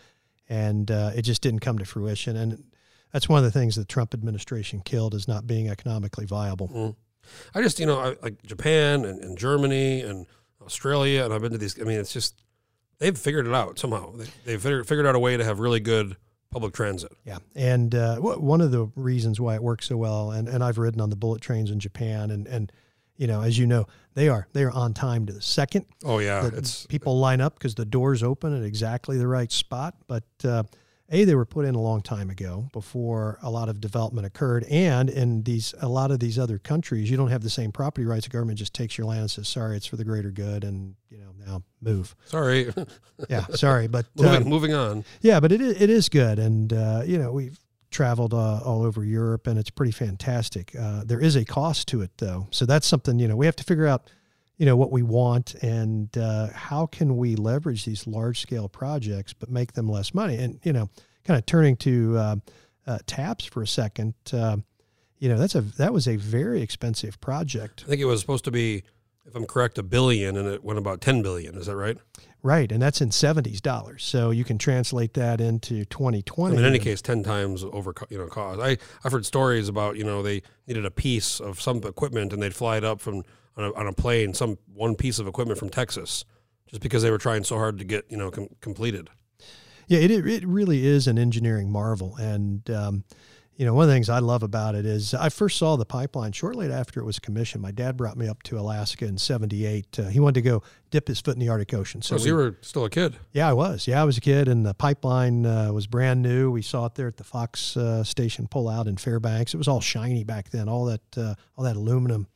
And 0.48 0.90
uh, 0.90 1.12
it 1.14 1.24
just 1.24 1.42
didn't 1.42 1.60
come 1.60 1.78
to 1.78 1.84
fruition. 1.84 2.38
And 2.38 2.64
that's 3.12 3.28
one 3.28 3.40
of 3.40 3.44
the 3.44 3.52
things 3.52 3.76
the 3.76 3.84
Trump 3.84 4.14
administration 4.14 4.80
killed 4.80 5.14
is 5.14 5.28
not 5.28 5.46
being 5.46 5.68
economically 5.68 6.26
viable. 6.26 6.96
I 7.54 7.62
just, 7.62 7.82
you 7.82 7.86
know, 7.86 8.00
I, 8.00 8.16
like 8.22 8.42
Japan 8.44 9.04
and, 9.04 9.22
and 9.22 9.38
Germany 9.38 10.00
and 10.04 10.26
Australia, 10.62 11.26
and 11.26 11.34
I've 11.34 11.42
been 11.42 11.52
to 11.52 11.58
these. 11.58 11.78
I 11.82 11.84
mean, 11.84 12.00
it's 12.00 12.14
just 12.14 12.42
they've 13.00 13.18
figured 13.18 13.48
it 13.48 13.54
out 13.54 13.80
somehow. 13.80 14.12
They, 14.12 14.26
they've 14.46 14.62
figured, 14.62 14.88
figured 14.88 15.06
out 15.06 15.16
a 15.16 15.20
way 15.20 15.38
to 15.38 15.44
have 15.44 15.60
really 15.60 15.80
good 15.80 16.18
public 16.52 16.74
transit. 16.74 17.12
Yeah, 17.26 17.40
and 17.56 17.94
uh, 17.94 18.16
w- 18.16 18.40
one 18.40 18.62
of 18.62 18.72
the 18.72 18.90
reasons 18.96 19.40
why 19.40 19.56
it 19.56 19.64
works 19.64 19.88
so 19.88 19.98
well, 19.98 20.32
and, 20.32 20.48
and 20.48 20.64
I've 20.64 20.78
ridden 20.78 21.02
on 21.02 21.10
the 21.10 21.16
bullet 21.16 21.42
trains 21.42 21.72
in 21.72 21.80
Japan, 21.80 22.32
and 22.32 22.48
and 22.48 22.72
you 23.18 23.28
know, 23.28 23.42
as 23.42 23.58
you 23.58 23.68
know, 23.68 23.88
they 24.14 24.30
are 24.30 24.48
they 24.54 24.64
are 24.64 24.72
on 24.72 24.94
time 24.94 25.26
to 25.26 25.34
the 25.34 25.42
second. 25.42 25.86
Oh 26.06 26.20
yeah, 26.20 26.42
that 26.42 26.54
it's 26.54 26.86
people 26.86 27.20
line 27.20 27.42
up 27.42 27.56
because 27.56 27.76
the 27.76 27.86
doors 27.86 28.24
open 28.24 28.56
at 28.56 28.64
exactly 28.64 29.18
the 29.18 29.28
right 29.28 29.52
spot. 29.52 29.96
But 30.08 30.24
uh, 30.44 30.64
a 31.10 31.24
they 31.24 31.36
were 31.36 31.46
put 31.46 31.66
in 31.66 31.76
a 31.76 31.82
long 31.82 32.02
time 32.02 32.30
ago 32.30 32.68
before 32.74 33.40
a 33.42 33.50
lot 33.50 33.70
of 33.70 33.80
development 33.80 34.28
occurred, 34.28 34.66
and 34.70 35.10
in 35.10 35.44
these 35.44 35.74
a 35.82 35.88
lot 35.88 36.12
of 36.12 36.20
these 36.20 36.38
other 36.38 36.58
countries, 36.58 37.10
you 37.10 37.18
don't 37.18 37.30
have 37.30 37.44
the 37.44 37.50
same 37.50 37.72
property 37.72 38.06
rights. 38.06 38.26
The 38.26 38.32
government 38.32 38.60
just 38.60 38.74
takes 38.74 38.98
your 38.98 39.08
land 39.08 39.22
and 39.22 39.32
says, 39.32 39.48
"Sorry, 39.48 39.78
it's 39.78 39.86
for 39.86 39.96
the 39.96 40.04
greater 40.04 40.32
good," 40.32 40.64
and 40.64 40.96
you 41.10 41.20
know 41.20 41.32
now 41.46 41.64
move. 41.82 42.16
sorry. 42.26 42.74
Yeah, 43.30 43.46
sorry, 43.48 43.88
but 43.88 44.06
moving, 44.16 44.44
um, 44.44 44.50
moving 44.50 44.74
on. 44.76 45.04
yeah, 45.22 45.40
but 45.40 45.52
it 45.52 45.60
is, 45.60 45.82
it 45.82 45.90
is 45.90 46.08
good, 46.08 46.38
and 46.40 46.72
uh, 46.72 47.02
you 47.06 47.18
know 47.18 47.32
we've 47.32 47.58
traveled 47.90 48.34
uh, 48.34 48.60
all 48.64 48.84
over 48.84 49.04
Europe, 49.04 49.48
and 49.48 49.58
it's 49.58 49.70
pretty 49.72 49.92
fantastic. 49.92 50.76
Uh, 50.80 51.04
there 51.06 51.20
is 51.20 51.36
a 51.36 51.44
cost 51.44 51.88
to 51.88 52.02
it, 52.02 52.12
though, 52.18 52.48
so 52.52 52.66
that's 52.66 52.86
something 52.86 53.18
you 53.18 53.28
know 53.28 53.36
we 53.36 53.46
have 53.48 53.56
to 53.56 53.64
figure 53.64 53.88
out, 53.88 54.12
you 54.58 54.66
know, 54.66 54.76
what 54.76 54.92
we 54.92 55.04
want 55.04 55.54
and 55.56 56.16
uh, 56.18 56.48
how 56.54 56.88
can 56.88 57.16
we 57.16 57.36
leverage 57.36 57.86
these 57.86 58.08
large 58.08 58.40
scale 58.40 58.68
projects, 58.68 59.34
but 59.34 59.50
make 59.50 59.74
them 59.74 59.88
less 59.88 60.14
money. 60.14 60.36
And 60.38 60.60
you 60.64 60.74
know, 60.74 60.90
kind 61.24 61.38
of 61.38 61.46
turning 61.46 61.76
to 61.78 62.18
uh, 62.18 62.36
uh, 62.88 63.00
TAPS 63.06 63.46
for 63.46 63.62
a 63.62 63.68
second, 63.68 64.16
uh, 64.34 64.58
you 65.20 65.30
know, 65.30 65.38
that's 65.38 65.56
a 65.56 65.62
that 65.62 65.94
was 65.94 66.08
a 66.08 66.16
very 66.16 66.62
expensive 66.62 67.20
project. 67.20 67.84
I 67.86 67.90
think 67.90 68.02
it 68.02 68.06
was 68.06 68.20
supposed 68.20 68.46
to 68.46 68.52
be. 68.52 68.84
if 69.26 69.36
I'm 69.36 69.46
correct, 69.46 69.78
a 69.78 69.84
billion, 69.84 70.38
and 70.38 70.48
it 70.48 70.64
went 70.64 70.80
about 70.80 71.02
ten 71.02 71.22
billion. 71.22 71.56
Is 71.56 71.68
that 71.68 71.76
right? 71.76 71.98
Right, 72.44 72.72
and 72.72 72.82
that's 72.82 73.02
in 73.02 73.12
seventies 73.12 73.62
dollars. 73.62 74.04
So 74.04 74.30
you 74.30 74.44
can 74.44 74.58
translate 74.58 75.16
that 75.16 75.42
into 75.42 75.86
2020 75.86 76.54
I 76.54 76.56
mean, 76.56 76.66
in 76.66 76.70
any 76.70 76.80
case, 76.80 77.02
ten 77.02 77.24
times 77.24 77.64
over 77.64 77.94
you 78.10 78.18
know 78.18 78.28
cost. 78.28 78.60
I 78.62 78.78
I've 79.04 79.12
heard 79.12 79.26
stories 79.26 79.70
about 79.70 79.98
you 79.98 80.04
know 80.04 80.22
they 80.22 80.44
needed 80.68 80.86
a 80.86 80.92
piece 80.92 81.40
of 81.40 81.60
some 81.60 81.78
equipment 81.78 82.32
and 82.32 82.42
they'd 82.42 82.56
fly 82.56 82.78
it 82.78 82.84
up 82.84 83.02
from 83.02 83.24
on 83.58 83.64
a, 83.66 83.74
on 83.74 83.88
a 83.88 83.94
plane, 83.94 84.34
some 84.34 84.58
one 84.74 84.96
piece 84.96 85.20
of 85.20 85.28
equipment 85.28 85.60
from 85.60 85.70
Texas, 85.70 86.24
just 86.70 86.82
because 86.82 87.04
they 87.04 87.12
were 87.12 87.18
trying 87.18 87.44
so 87.44 87.56
hard 87.58 87.78
to 87.80 87.84
get 87.84 88.06
you 88.10 88.18
know 88.18 88.32
com- 88.32 88.50
completed. 88.62 89.10
Yeah, 89.88 90.00
it 90.00 90.12
it 90.12 90.46
really 90.46 90.86
is 90.86 91.08
an 91.08 91.18
engineering 91.18 91.72
marvel, 91.72 92.16
and 92.18 92.70
um, 92.70 93.04
you 93.56 93.66
know 93.66 93.74
one 93.74 93.84
of 93.84 93.88
the 93.88 93.96
things 93.96 94.10
I 94.10 94.20
love 94.20 94.44
about 94.44 94.76
it 94.76 94.86
is 94.86 95.14
I 95.14 95.30
first 95.30 95.58
saw 95.58 95.78
the 95.78 95.86
pipeline 95.86 96.34
shortly 96.34 96.70
after 96.72 97.00
it 97.00 97.06
was 97.06 97.20
commissioned. 97.20 97.62
My 97.62 97.72
dad 97.72 97.96
brought 97.96 98.18
me 98.18 98.28
up 98.28 98.44
to 98.44 98.60
Alaska 98.60 99.06
in 99.06 99.18
'78. 99.18 99.98
Uh, 99.98 100.04
he 100.10 100.20
wanted 100.20 100.36
to 100.36 100.42
go 100.42 100.62
dip 100.92 101.08
his 101.08 101.22
foot 101.22 101.36
in 101.36 101.40
the 101.40 101.48
Arctic 101.50 101.74
Ocean, 101.74 102.02
so 102.02 102.18
So 102.18 102.24
we- 102.24 102.30
you 102.30 102.36
were 102.36 102.58
still 102.62 102.84
a 102.86 102.90
kid. 102.90 103.16
Yeah, 103.32 103.50
I 103.50 103.54
was. 103.54 103.88
Yeah, 103.88 104.02
I 104.02 104.04
was 104.04 104.18
a 104.18 104.22
kid, 104.22 104.50
and 104.50 104.66
the 104.66 104.74
pipeline 104.74 105.46
uh, 105.46 105.72
was 105.72 105.88
brand 105.88 106.22
new. 106.22 106.52
We 106.52 106.62
saw 106.62 106.86
it 106.88 106.96
there 106.96 107.08
at 107.08 107.16
the 107.18 107.24
Fox 107.24 107.78
uh, 107.78 108.04
station 108.04 108.48
pull 108.48 108.68
out 108.68 108.88
in 108.88 108.98
Fairbanks. 108.98 109.54
It 109.54 109.58
was 109.58 109.70
all 109.70 109.80
shiny 109.82 110.26
back 110.26 110.50
then. 110.50 110.68
All 110.68 110.84
that 110.86 111.18
uh, 111.18 111.36
all 111.56 111.64
that 111.64 111.78
aluminum 111.78 112.28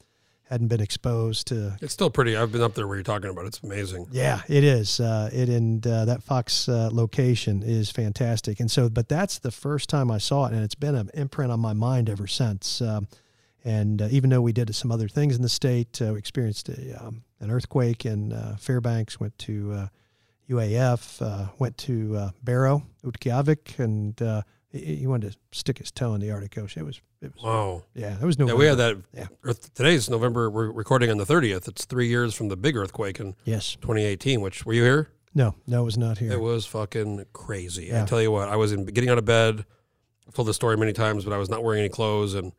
hadn't 0.51 0.67
been 0.67 0.81
exposed 0.81 1.47
to. 1.47 1.77
It's 1.81 1.93
still 1.93 2.09
pretty. 2.09 2.35
I've 2.35 2.51
been 2.51 2.61
up 2.61 2.73
there 2.73 2.85
where 2.85 2.97
you're 2.97 3.03
talking 3.03 3.29
about. 3.29 3.45
It's 3.45 3.61
amazing. 3.63 4.07
Yeah, 4.11 4.41
it 4.49 4.63
is. 4.63 4.99
Uh, 4.99 5.29
it 5.31 5.47
and 5.49 5.85
uh, 5.87 6.05
that 6.05 6.21
Fox 6.21 6.67
uh, 6.67 6.89
location 6.91 7.63
is 7.63 7.89
fantastic. 7.89 8.59
And 8.59 8.69
so, 8.69 8.89
but 8.89 9.07
that's 9.07 9.39
the 9.39 9.51
first 9.51 9.89
time 9.89 10.11
I 10.11 10.17
saw 10.17 10.47
it, 10.47 10.53
and 10.53 10.63
it's 10.63 10.75
been 10.75 10.95
an 10.95 11.09
imprint 11.13 11.51
on 11.51 11.59
my 11.61 11.73
mind 11.73 12.09
ever 12.09 12.27
since. 12.27 12.81
Um, 12.81 13.07
and 13.63 14.01
uh, 14.01 14.07
even 14.11 14.29
though 14.29 14.41
we 14.41 14.51
did 14.51 14.73
some 14.75 14.91
other 14.91 15.07
things 15.07 15.35
in 15.35 15.41
the 15.41 15.49
state, 15.49 16.01
uh, 16.01 16.13
we 16.13 16.19
experienced 16.19 16.67
a, 16.67 17.01
um, 17.01 17.23
an 17.39 17.49
earthquake 17.49 18.05
in 18.05 18.33
uh, 18.33 18.57
Fairbanks, 18.59 19.19
went 19.19 19.37
to 19.39 19.71
uh, 19.73 19.87
UAF, 20.49 21.21
uh, 21.21 21.47
went 21.59 21.77
to 21.77 22.15
uh, 22.17 22.31
Barrow, 22.43 22.83
Utqiagvik, 23.05 23.79
and 23.79 24.19
uh, 24.21 24.41
he, 24.71 24.95
he 24.97 25.07
wanted 25.07 25.31
to 25.33 25.37
stick 25.51 25.77
his 25.79 25.91
toe 25.91 26.13
in 26.13 26.21
the 26.21 26.31
Arctic 26.31 26.57
Ocean. 26.57 26.81
It 26.81 26.85
was, 26.85 27.01
it 27.21 27.33
was, 27.35 27.43
Wow. 27.43 27.83
yeah, 27.93 28.15
it 28.19 28.23
was 28.25 28.37
no. 28.39 28.47
Yeah, 28.47 28.53
we 28.55 28.65
had 28.65 28.77
that. 28.77 28.97
Yeah. 29.13 29.27
Earth, 29.43 29.73
today's 29.73 30.09
November. 30.09 30.49
We're 30.49 30.71
recording 30.71 31.09
on 31.11 31.17
the 31.17 31.25
30th. 31.25 31.67
It's 31.67 31.85
three 31.85 32.07
years 32.07 32.33
from 32.33 32.47
the 32.49 32.57
big 32.57 32.75
earthquake 32.75 33.19
in 33.19 33.35
Yes. 33.45 33.75
2018. 33.81 34.41
Which 34.41 34.65
were 34.65 34.73
you 34.73 34.83
here? 34.83 35.09
No, 35.33 35.55
no, 35.65 35.81
it 35.81 35.85
was 35.85 35.97
not 35.97 36.17
here. 36.17 36.31
It 36.33 36.41
was 36.41 36.65
fucking 36.65 37.25
crazy. 37.31 37.95
I 37.95 38.03
tell 38.05 38.21
you 38.21 38.31
what, 38.31 38.49
I 38.49 38.57
was 38.57 38.73
in 38.73 38.85
getting 38.85 39.09
out 39.09 39.17
of 39.17 39.25
bed. 39.25 39.65
I've 40.27 40.33
told 40.33 40.47
this 40.47 40.55
story 40.57 40.75
many 40.77 40.93
times, 40.93 41.23
but 41.23 41.33
I 41.33 41.37
was 41.37 41.49
not 41.49 41.63
wearing 41.63 41.79
any 41.79 41.89
clothes, 41.89 42.33
and 42.33 42.51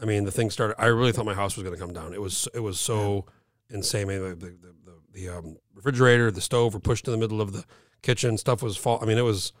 I 0.00 0.04
mean 0.04 0.24
the 0.24 0.30
thing 0.30 0.50
started. 0.50 0.78
I 0.80 0.86
really 0.86 1.12
thought 1.12 1.24
my 1.26 1.34
house 1.34 1.56
was 1.56 1.64
going 1.64 1.74
to 1.74 1.80
come 1.80 1.92
down. 1.94 2.12
It 2.12 2.20
was 2.20 2.46
it 2.54 2.60
was 2.60 2.78
so 2.78 3.24
insane. 3.70 4.02
I 4.02 4.04
mean, 4.10 4.20
the 4.22 4.28
the, 4.34 4.46
the, 4.46 4.74
the, 4.84 4.94
the 5.12 5.28
um, 5.38 5.56
refrigerator, 5.74 6.30
the 6.30 6.40
stove 6.42 6.74
were 6.74 6.80
pushed 6.80 7.06
in 7.08 7.12
the 7.12 7.18
middle 7.18 7.40
of 7.40 7.52
the 7.52 7.64
kitchen. 8.02 8.36
Stuff 8.38 8.62
was 8.62 8.76
fall. 8.76 8.98
I 9.02 9.06
mean, 9.06 9.16
it 9.18 9.22
was 9.24 9.52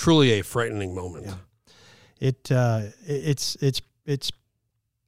truly 0.00 0.32
a 0.38 0.42
frightening 0.42 0.94
moment. 0.94 1.26
Yeah. 1.26 1.34
it 2.18 2.50
uh, 2.52 2.82
it's 3.06 3.56
it's 3.60 3.82
it's 4.06 4.30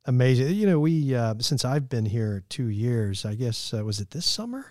amazing. 0.04 0.54
You 0.54 0.66
know, 0.66 0.80
we 0.80 1.14
uh, 1.14 1.34
since 1.40 1.64
I've 1.64 1.88
been 1.88 2.04
here 2.06 2.44
two 2.48 2.68
years, 2.68 3.24
I 3.24 3.34
guess 3.34 3.72
uh, 3.74 3.84
was 3.84 4.00
it 4.00 4.10
this 4.10 4.26
summer? 4.26 4.66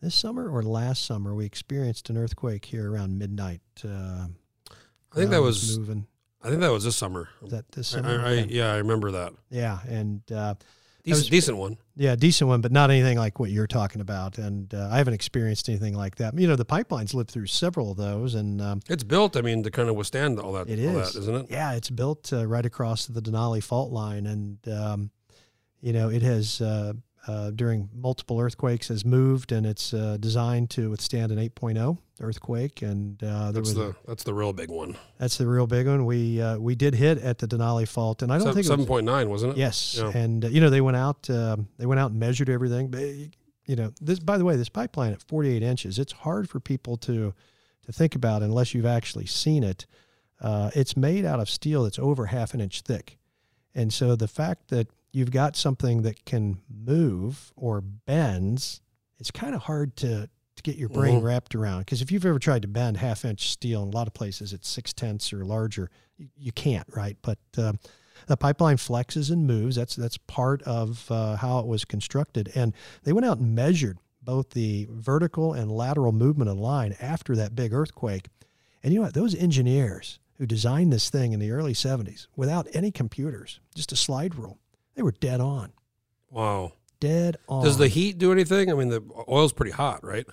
This 0.00 0.14
summer 0.14 0.48
or 0.50 0.62
last 0.62 1.04
summer, 1.06 1.34
we 1.34 1.46
experienced 1.46 2.10
an 2.10 2.16
earthquake 2.18 2.64
here 2.66 2.90
around 2.92 3.18
midnight. 3.18 3.62
Uh, 3.84 4.26
I 5.12 5.14
think 5.16 5.30
that 5.30 5.40
was. 5.42 5.78
moving. 5.78 6.06
I 6.42 6.48
think 6.48 6.60
that 6.60 6.72
was 6.72 6.84
this 6.84 6.96
summer. 6.96 7.28
Was 7.40 7.52
that 7.52 7.72
this 7.72 7.88
summer? 7.88 8.20
I, 8.20 8.28
I, 8.28 8.32
yeah. 8.32 8.44
yeah, 8.48 8.72
I 8.72 8.76
remember 8.78 9.12
that. 9.12 9.32
yeah, 9.50 9.78
and 9.88 10.20
uh, 10.30 10.54
Decent, 11.04 11.20
was- 11.22 11.28
decent 11.30 11.56
one. 11.58 11.78
Yeah, 11.96 12.16
decent 12.16 12.48
one, 12.48 12.60
but 12.60 12.72
not 12.72 12.90
anything 12.90 13.18
like 13.18 13.38
what 13.38 13.50
you're 13.50 13.66
talking 13.66 14.00
about. 14.00 14.38
And 14.38 14.72
uh, 14.74 14.88
I 14.90 14.98
haven't 14.98 15.14
experienced 15.14 15.68
anything 15.68 15.94
like 15.94 16.16
that. 16.16 16.36
You 16.38 16.48
know, 16.48 16.56
the 16.56 16.64
pipelines 16.64 17.14
lived 17.14 17.30
through 17.30 17.46
several 17.46 17.92
of 17.92 17.96
those, 17.96 18.34
and 18.34 18.60
um, 18.60 18.80
It's 18.88 19.04
built. 19.04 19.36
I 19.36 19.42
mean, 19.42 19.62
to 19.62 19.70
kind 19.70 19.88
of 19.88 19.94
withstand 19.94 20.40
all 20.40 20.52
that. 20.54 20.68
It 20.68 20.84
all 20.88 20.98
is. 21.00 21.12
that, 21.12 21.20
isn't 21.20 21.34
it? 21.34 21.46
Yeah, 21.50 21.72
it's 21.74 21.90
built 21.90 22.32
uh, 22.32 22.46
right 22.46 22.66
across 22.66 23.06
the 23.06 23.20
Denali 23.22 23.62
fault 23.62 23.92
line, 23.92 24.26
and 24.26 24.58
um, 24.68 25.10
you 25.80 25.92
know 25.92 26.08
it 26.10 26.22
has 26.22 26.60
uh, 26.60 26.94
uh, 27.26 27.50
during 27.50 27.88
multiple 27.94 28.38
earthquakes 28.40 28.88
has 28.88 29.04
moved, 29.04 29.50
and 29.52 29.64
it's 29.66 29.94
uh, 29.94 30.16
designed 30.20 30.70
to 30.70 30.90
withstand 30.90 31.32
an 31.32 31.38
8.0 31.38 31.98
earthquake, 32.20 32.82
and 32.82 33.22
uh, 33.22 33.50
there 33.50 33.52
That's 33.62 33.68
was 33.70 33.74
the 33.74 33.96
that's 34.06 34.22
the 34.24 34.34
real 34.34 34.52
big 34.52 34.70
one. 34.70 34.96
that's 35.18 35.36
the 35.38 35.46
real 35.46 35.66
big 35.66 35.86
one. 35.86 36.04
We 36.06 36.40
uh, 36.40 36.58
we 36.58 36.74
did 36.74 36.94
hit 36.94 37.18
at 37.18 37.38
the 37.38 37.46
Denali 37.48 37.88
fault, 37.88 38.22
and 38.22 38.30
I 38.32 38.36
don't 38.36 38.42
Seven, 38.42 38.54
think 38.54 38.66
seven 38.66 38.80
was, 38.80 38.86
point 38.88 39.06
nine, 39.06 39.28
wasn't 39.30 39.52
it? 39.52 39.58
yes, 39.58 39.96
Yeah. 39.98 40.10
and 40.16 40.44
uh, 40.44 40.48
you 40.48 40.60
know 40.60 40.70
they 40.70 40.80
went 40.80 40.96
out 40.96 41.28
um, 41.30 41.68
they 41.78 41.86
went 41.86 41.98
out 42.00 42.10
and 42.10 42.20
measured 42.20 42.48
everything, 42.50 42.88
but 42.88 43.00
you 43.66 43.76
know 43.76 43.92
this 44.00 44.18
by 44.18 44.36
the 44.38 44.44
way 44.44 44.56
this 44.56 44.68
pipeline 44.68 45.12
at 45.12 45.22
48 45.22 45.62
inches, 45.62 45.98
it's 45.98 46.12
hard 46.12 46.48
for 46.50 46.60
people 46.60 46.96
to 46.98 47.32
to 47.86 47.92
think 47.92 48.14
about 48.14 48.42
unless 48.42 48.74
you've 48.74 48.86
actually 48.86 49.26
seen 49.26 49.62
it. 49.64 49.86
Uh, 50.40 50.70
it's 50.74 50.96
made 50.96 51.24
out 51.24 51.40
of 51.40 51.48
steel 51.48 51.84
that's 51.84 51.98
over 51.98 52.26
half 52.26 52.52
an 52.54 52.60
inch 52.60 52.82
thick. 52.82 53.18
And 53.74 53.92
so 53.92 54.14
the 54.14 54.28
fact 54.28 54.68
that 54.68 54.88
you've 55.14 55.30
got 55.30 55.56
something 55.56 56.02
that 56.02 56.24
can 56.24 56.58
move 56.68 57.52
or 57.56 57.80
bends, 57.80 58.80
it's 59.18 59.30
kind 59.30 59.54
of 59.54 59.62
hard 59.62 59.96
to, 59.96 60.28
to 60.56 60.62
get 60.62 60.76
your 60.76 60.88
brain 60.88 61.20
Mhm. 61.20 61.24
wrapped 61.24 61.54
around. 61.54 61.80
Because 61.80 62.02
if 62.02 62.10
you've 62.10 62.26
ever 62.26 62.38
tried 62.38 62.62
to 62.62 62.68
bend 62.68 62.96
half 62.96 63.24
inch 63.24 63.48
steel 63.50 63.82
in 63.82 63.88
a 63.88 63.92
lot 63.92 64.06
of 64.06 64.14
places, 64.14 64.52
it's 64.52 64.68
six 64.68 64.92
tenths 64.92 65.32
or 65.32 65.44
larger, 65.44 65.90
you, 66.16 66.28
you 66.36 66.52
can't, 66.52 66.86
right? 66.94 67.16
But 67.22 67.38
uh, 67.56 67.74
the 68.26 68.36
pipeline 68.36 68.76
flexes 68.76 69.30
and 69.30 69.46
moves. 69.46 69.76
That's 69.76 69.96
that's 69.96 70.16
part 70.18 70.62
of 70.62 71.10
uh, 71.10 71.36
how 71.36 71.58
it 71.60 71.66
was 71.66 71.84
constructed. 71.84 72.50
And 72.54 72.72
they 73.04 73.12
went 73.12 73.26
out 73.26 73.38
and 73.38 73.54
measured 73.54 73.98
both 74.22 74.50
the 74.50 74.88
vertical 74.90 75.52
and 75.52 75.70
lateral 75.70 76.12
movement 76.12 76.48
of 76.50 76.56
the 76.56 76.62
line 76.62 76.96
after 77.00 77.36
that 77.36 77.54
big 77.54 77.72
earthquake. 77.74 78.28
And 78.82 78.92
you 78.92 78.98
know 78.98 79.04
what? 79.04 79.14
Those 79.14 79.34
engineers 79.34 80.18
who 80.38 80.46
designed 80.46 80.92
this 80.92 81.10
thing 81.10 81.32
in 81.32 81.40
the 81.40 81.50
early 81.50 81.74
70s 81.74 82.26
without 82.34 82.66
any 82.72 82.90
computers, 82.90 83.60
just 83.74 83.92
a 83.92 83.96
slide 83.96 84.34
rule, 84.34 84.58
they 84.94 85.02
were 85.02 85.12
dead 85.12 85.40
on. 85.40 85.72
Wow. 86.30 86.72
Dead 87.00 87.36
on. 87.48 87.64
Does 87.64 87.78
the 87.78 87.88
heat 87.88 88.18
do 88.18 88.32
anything? 88.32 88.70
I 88.70 88.74
mean, 88.74 88.88
the 88.88 89.02
oil's 89.28 89.52
pretty 89.52 89.72
hot, 89.72 90.04
right? 90.04 90.26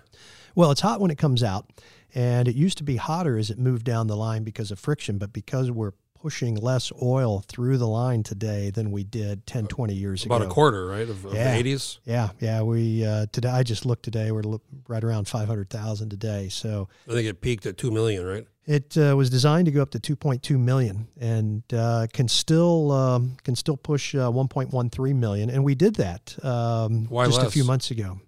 Well, 0.55 0.71
it's 0.71 0.81
hot 0.81 0.99
when 0.99 1.11
it 1.11 1.17
comes 1.17 1.43
out, 1.43 1.69
and 2.13 2.47
it 2.47 2.55
used 2.55 2.77
to 2.79 2.83
be 2.83 2.97
hotter 2.97 3.37
as 3.37 3.49
it 3.49 3.57
moved 3.57 3.85
down 3.85 4.07
the 4.07 4.17
line 4.17 4.43
because 4.43 4.71
of 4.71 4.79
friction, 4.79 5.17
but 5.17 5.31
because 5.31 5.71
we're 5.71 5.93
pushing 6.21 6.55
less 6.55 6.91
oil 7.01 7.43
through 7.47 7.77
the 7.77 7.87
line 7.87 8.21
today 8.21 8.69
than 8.69 8.91
we 8.91 9.03
did 9.03 9.45
10, 9.47 9.65
20 9.67 9.93
years 9.93 10.23
About 10.23 10.35
ago. 10.35 10.43
About 10.43 10.51
a 10.51 10.53
quarter, 10.53 10.85
right, 10.85 11.09
of, 11.09 11.25
of 11.25 11.33
Yeah. 11.33 11.51
the 11.51 11.57
eighties. 11.57 11.99
Yeah, 12.05 12.29
yeah. 12.39 12.61
We 12.61 13.03
uh, 13.05 13.25
today 13.31 13.49
I 13.49 13.63
just 13.63 13.85
looked 13.85 14.03
today. 14.03 14.31
We're 14.31 14.43
right 14.87 15.03
around 15.03 15.27
five 15.27 15.47
hundred 15.47 15.69
thousand 15.69 16.09
today. 16.09 16.49
So 16.49 16.87
I 17.09 17.13
think 17.13 17.27
it 17.27 17.41
peaked 17.41 17.65
at 17.65 17.77
two 17.77 17.91
million, 17.91 18.25
right? 18.25 18.47
it 18.67 18.95
uh, 18.95 19.15
was 19.17 19.31
designed 19.31 19.65
to 19.65 19.71
go 19.71 19.81
up 19.81 19.89
to 19.91 19.99
two 19.99 20.15
point 20.15 20.43
two 20.43 20.59
million, 20.59 21.07
and 21.19 21.63
uh, 21.73 22.05
can 22.13 22.27
still 22.27 22.91
um, 22.91 23.37
can 23.43 23.55
still 23.55 23.77
push 23.77 24.13
uh, 24.13 24.29
one 24.29 24.47
point 24.47 24.69
one 24.71 24.89
three 24.91 25.13
million. 25.13 25.49
And 25.49 25.63
we 25.63 25.73
did 25.73 25.95
that 25.95 26.37
um, 26.45 27.07
just 27.09 27.41
a 27.41 27.49
few 27.49 27.63
months 27.63 27.89
ago. 27.91 28.19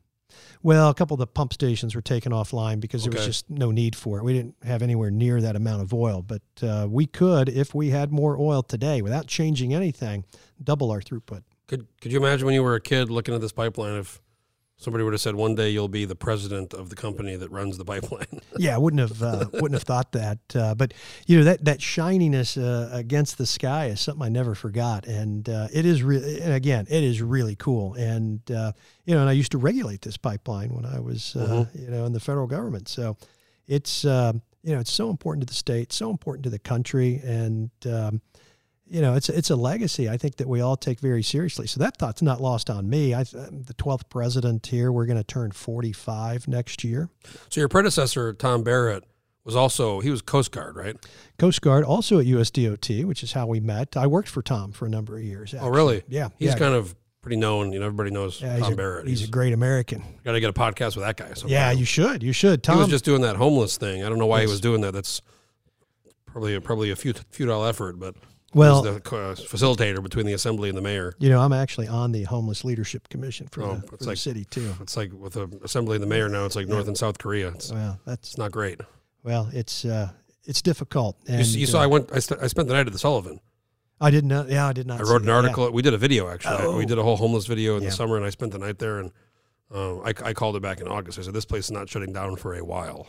Well, 0.64 0.90
a 0.90 0.94
couple 0.94 1.16
of 1.16 1.20
the 1.20 1.28
pump 1.28 1.52
stations 1.52 1.94
were 1.94 2.02
taken 2.02 2.32
offline 2.32 2.80
because 2.80 3.04
there 3.04 3.12
was 3.12 3.26
just 3.26 3.50
no 3.50 3.70
need 3.70 3.98
for 3.98 4.18
it. 4.18 4.24
We 4.24 4.32
didn't 4.32 4.56
have 4.64 4.82
anywhere 4.82 5.12
near 5.12 5.42
that 5.42 5.58
amount 5.58 5.82
of 5.82 5.94
oil, 5.94 6.22
but 6.22 6.42
uh, 6.62 6.88
we 6.90 7.06
could, 7.06 7.50
if 7.50 7.76
we 7.76 7.90
had 7.90 8.14
more 8.14 8.40
oil 8.40 8.64
today, 8.64 9.02
without 9.02 9.28
changing 9.28 9.74
anything, 9.74 10.24
double 10.64 10.90
our 10.90 11.02
throughput. 11.02 11.44
Could 11.68 11.86
Could 12.00 12.14
you 12.14 12.18
imagine 12.18 12.46
when 12.46 12.56
you 12.56 12.64
were 12.64 12.76
a 12.76 12.82
kid 12.82 13.10
looking 13.10 13.36
at 13.36 13.42
this 13.42 13.52
pipeline 13.52 14.00
if 14.00 14.22
somebody 14.84 15.04
would 15.04 15.14
have 15.14 15.22
said 15.22 15.36
one 15.36 15.56
day 15.56 15.70
you'll 15.70 15.88
be 15.88 16.06
the 16.06 16.16
president 16.16 16.74
of 16.74 16.90
the 16.90 16.96
company 16.96 17.36
that 17.36 17.50
runs 17.50 17.78
the 17.78 17.86
pipeline? 17.86 18.42
yeah, 18.58 18.76
I 18.76 18.78
wouldn't 18.78 19.00
have 19.00 19.24
uh, 19.24 19.46
wouldn't 19.54 19.74
have 19.74 19.84
thought 19.84 20.12
that. 20.12 20.40
Uh, 20.54 20.76
but 20.76 20.94
you 21.26 21.38
know 21.38 21.44
that 21.46 21.66
that 21.66 21.82
shininess 21.82 22.58
uh, 22.58 22.90
against 22.92 23.38
the 23.38 23.46
sky 23.46 23.88
is 23.88 24.02
something 24.02 24.24
I 24.24 24.30
never 24.30 24.56
forgot, 24.56 25.06
and 25.06 25.48
uh, 25.48 25.68
it 25.74 25.86
is 25.86 26.04
really. 26.04 26.42
And 26.42 26.54
again, 26.54 26.86
it 26.90 27.04
is 27.04 27.22
really 27.22 27.56
cool. 27.56 27.94
And 27.94 28.40
uh, 28.52 28.74
you 29.06 29.16
know, 29.16 29.22
and 29.22 29.30
I 29.30 29.34
used 29.34 29.52
to 29.54 29.58
regulate 29.58 30.02
this 30.02 30.18
pipeline 30.18 30.74
when 30.74 30.86
I 30.86 31.00
was 31.00 31.36
uh, 31.36 31.66
you 31.74 31.90
know 31.90 32.06
in 32.06 32.14
the 32.14 32.20
federal 32.20 32.48
government. 32.48 32.90
So 32.90 33.18
it's 33.68 34.06
uh, 34.06 34.34
you 34.64 34.74
know 34.74 34.80
it's 34.80 34.94
so 34.94 35.10
important 35.10 35.48
to 35.48 35.52
the 35.52 35.58
state, 35.58 35.94
so 35.94 36.10
important 36.10 36.44
to 36.44 36.50
the 36.50 36.60
country, 36.60 37.22
and 37.24 37.70
um, 37.86 38.22
you 38.94 39.02
know 39.02 39.16
it's 39.16 39.28
it's 39.28 39.50
a 39.50 39.56
legacy 39.56 40.08
I 40.08 40.18
think 40.18 40.36
that 40.38 40.48
we 40.48 40.62
all 40.62 40.78
take 40.78 41.00
very 41.00 41.24
seriously. 41.24 41.66
So 41.66 41.80
that 41.80 41.98
thought's 41.98 42.22
not 42.22 42.40
lost 42.40 42.70
on 42.70 42.88
me. 42.88 43.14
I, 43.14 43.22
I'm 43.34 43.48
um, 43.48 43.64
the 43.64 43.74
twelfth 43.74 44.08
president 44.10 44.68
here. 44.68 44.92
We're 44.92 45.08
going 45.08 45.18
to 45.18 45.24
turn 45.24 45.52
45 45.52 46.48
next 46.48 46.84
year. 46.84 47.10
so 47.50 47.60
your 47.60 47.70
predecessor, 47.70 48.34
Tom 48.34 48.64
Barrett, 48.64 49.04
was 49.44 49.56
also 49.56 50.00
he 50.00 50.12
was 50.12 50.22
Coast 50.22 50.52
Guard, 50.52 50.76
right? 50.76 50.96
Coast 51.40 51.62
Guard, 51.62 51.84
also 51.84 52.20
at 52.20 52.28
USDOT, 52.28 53.06
which 53.06 53.24
is 53.24 53.34
how 53.34 53.48
we 53.48 53.60
met. 53.60 53.98
I 53.98 54.06
worked 54.06 54.30
for 54.30 54.44
Tom 54.44 54.72
for 54.72 54.86
a 54.86 54.90
number 54.90 55.18
of 55.18 55.24
years. 55.24 55.56
Oh, 55.60 55.70
really? 55.70 56.04
Yeah, 56.08 56.30
He's 56.38 56.50
yeah. 56.50 56.58
kind 56.60 56.76
of 56.76 56.96
pretty 57.22 57.38
known. 57.38 57.74
You 57.74 57.80
know, 57.80 57.88
everybody 57.88 58.12
knows 58.12 58.40
yeah, 58.40 58.54
he's 58.58 58.64
Tom 58.64 58.74
a, 58.74 58.76
Barrett. 58.76 59.08
He's, 59.08 59.28
a 59.28 59.32
great 59.32 59.54
American. 59.54 60.04
got 60.24 60.34
to 60.34 60.40
get 60.40 60.52
a 60.52 60.54
podcast 60.54 60.96
with 60.96 61.04
that 61.06 61.18
guy. 61.18 61.34
Sometime. 61.34 61.50
Yeah, 61.50 61.72
you 61.72 61.86
should. 61.86 62.22
You 62.22 62.32
should. 62.32 62.60
he 62.60 62.72
Tom. 62.72 62.78
was 62.78 62.90
just 62.90 63.06
doing 63.06 63.22
that 63.22 63.38
homeless 63.38 63.76
thing. 63.76 64.04
I 64.04 64.10
don't 64.10 64.20
know 64.20 64.28
why 64.28 64.42
he 64.42 64.48
was 64.48 64.62
doing 64.62 64.82
that. 64.82 64.94
That's 64.94 65.22
probably 66.28 66.54
a, 66.54 66.62
probably 66.62 66.92
a 66.92 66.96
fut- 66.96 67.26
futile 67.32 67.66
effort, 67.66 68.00
but 68.00 68.16
Well, 68.54 68.82
the 68.84 68.96
uh, 68.96 69.36
facilitator 69.36 70.02
between 70.04 70.26
the 70.26 70.34
assembly 70.34 70.70
and 70.70 70.78
the 70.78 70.82
mayor. 70.82 71.14
you 71.20 71.30
know, 71.30 71.40
I'm 71.42 71.54
actually 71.54 71.88
on 71.88 72.12
the 72.12 72.24
homeless 72.24 72.64
leadership 72.64 73.10
commission 73.10 73.48
for, 73.52 73.64
Oh, 73.64 73.76
the, 73.76 73.88
for 73.88 73.98
the 73.98 74.16
city 74.16 74.46
too. 74.46 74.74
It's 74.82 74.96
like 74.96 75.12
with 75.14 75.34
the 75.34 75.48
assembly 75.64 75.96
and 75.96 76.04
the 76.04 76.08
mayor 76.08 76.30
now. 76.30 76.46
It's 76.46 76.56
like 76.56 76.68
North 76.68 76.88
and 76.88 76.98
South 76.98 77.18
Korea. 77.18 77.50
It's, 77.50 77.72
Well, 77.72 78.00
that's 78.06 78.30
it's 78.30 78.38
not 78.38 78.52
great. 78.52 78.80
well, 79.24 79.50
it's 79.54 79.86
uh, 79.86 80.10
it's 80.46 80.62
difficult. 80.62 81.18
And 81.28 81.46
You, 81.46 81.62
you 81.62 81.66
saw 81.66 81.80
uh, 81.80 81.84
I 81.84 81.88
went. 81.88 82.12
I, 82.14 82.20
st- 82.20 82.42
I 82.42 82.48
spent 82.48 82.68
the 82.68 82.74
night 82.74 82.86
at 82.88 82.94
the 82.94 83.00
Sullivan. 83.00 83.40
I 84.02 84.10
did 84.12 84.26
not. 84.26 84.50
Yeah, 84.50 84.68
I 84.68 84.74
did 84.74 84.86
not. 84.88 85.00
I 85.00 85.04
wrote 85.04 85.22
an 85.22 85.28
that, 85.28 85.32
yeah. 85.32 85.36
article. 85.38 85.72
We 85.72 85.82
did 85.82 85.94
a 85.94 85.98
video 85.98 86.28
actually. 86.30 86.58
Oh. 86.60 86.78
We 86.78 86.86
did 86.86 86.98
a 86.98 87.04
whole 87.04 87.16
homeless 87.18 87.46
video 87.46 87.78
in 87.78 87.84
Yeah. 87.84 87.90
the 87.90 87.96
summer, 87.96 88.18
and 88.18 88.26
I 88.26 88.30
spent 88.30 88.52
the 88.52 88.60
night 88.60 88.78
there. 88.80 89.00
And 89.00 89.12
um, 89.72 90.02
I, 90.06 90.14
I 90.24 90.34
called 90.34 90.56
it 90.58 90.62
back 90.62 90.82
in 90.82 90.88
August. 90.88 91.18
I 91.18 91.22
said 91.22 91.34
this 91.34 91.46
place 91.46 91.66
is 91.66 91.72
not 91.72 91.88
shutting 91.90 92.12
down 92.12 92.36
for 92.36 92.54
a 92.56 92.64
while. 92.66 93.08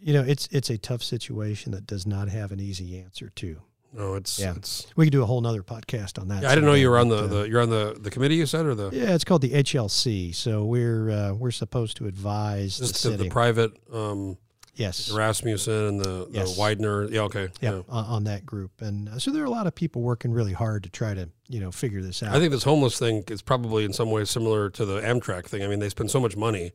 You 0.00 0.14
know, 0.14 0.22
it's 0.22 0.48
it's 0.50 0.70
a 0.70 0.78
tough 0.78 1.02
situation 1.02 1.72
that 1.72 1.86
does 1.86 2.06
not 2.06 2.28
have 2.28 2.50
an 2.52 2.58
easy 2.60 2.98
answer 2.98 3.28
to. 3.36 3.60
No, 3.92 4.14
it's 4.14 4.38
Yeah. 4.38 4.54
it's. 4.56 4.86
We 4.96 5.06
could 5.06 5.12
do 5.12 5.22
a 5.22 5.26
whole 5.26 5.40
nother 5.40 5.62
podcast 5.62 6.18
on 6.20 6.28
that. 6.28 6.42
Yeah, 6.42 6.50
I 6.50 6.54
didn't 6.54 6.66
know 6.66 6.74
you 6.74 6.88
were 6.88 6.98
on 6.98 7.08
the, 7.08 7.16
but, 7.16 7.24
uh, 7.24 7.26
the 7.42 7.48
you're 7.48 7.60
on 7.60 7.70
the 7.70 7.96
the 8.00 8.10
committee. 8.10 8.36
You 8.36 8.46
said 8.46 8.64
or 8.64 8.74
the 8.74 8.90
Yeah, 8.90 9.14
it's 9.14 9.24
called 9.24 9.42
the 9.42 9.50
HLC. 9.50 10.34
So 10.34 10.64
we're 10.64 11.10
uh, 11.10 11.32
we're 11.34 11.50
supposed 11.50 11.96
to 11.98 12.06
advise 12.06 12.78
the 12.78 13.10
the, 13.10 13.16
the 13.24 13.28
private 13.28 13.72
um, 13.92 14.38
yes. 14.74 15.10
Rasmussen 15.10 15.74
and 15.74 16.00
the, 16.00 16.26
Yes. 16.30 16.56
the 16.56 16.62
Weidner. 16.62 17.10
Yeah, 17.10 17.22
okay. 17.22 17.48
Yeah, 17.60 17.82
on, 17.88 18.04
on 18.06 18.24
that 18.24 18.46
group, 18.46 18.80
and 18.80 19.08
uh, 19.08 19.18
so 19.18 19.30
there 19.30 19.42
are 19.42 19.46
a 19.46 19.50
lot 19.50 19.66
of 19.66 19.74
people 19.74 20.00
working 20.02 20.32
really 20.32 20.54
hard 20.54 20.84
to 20.84 20.88
try 20.90 21.12
to 21.12 21.28
you 21.48 21.60
know 21.60 21.70
figure 21.70 22.00
this 22.02 22.22
out. 22.22 22.34
I 22.34 22.38
think 22.38 22.50
this 22.50 22.64
homeless 22.64 22.98
thing 22.98 23.24
is 23.28 23.42
probably 23.42 23.84
in 23.84 23.92
some 23.92 24.10
ways 24.10 24.30
similar 24.30 24.70
to 24.70 24.84
the 24.86 25.00
Amtrak 25.00 25.46
thing. 25.46 25.62
I 25.62 25.66
mean, 25.66 25.80
they 25.80 25.90
spend 25.90 26.10
so 26.10 26.20
much 26.20 26.36
money, 26.36 26.72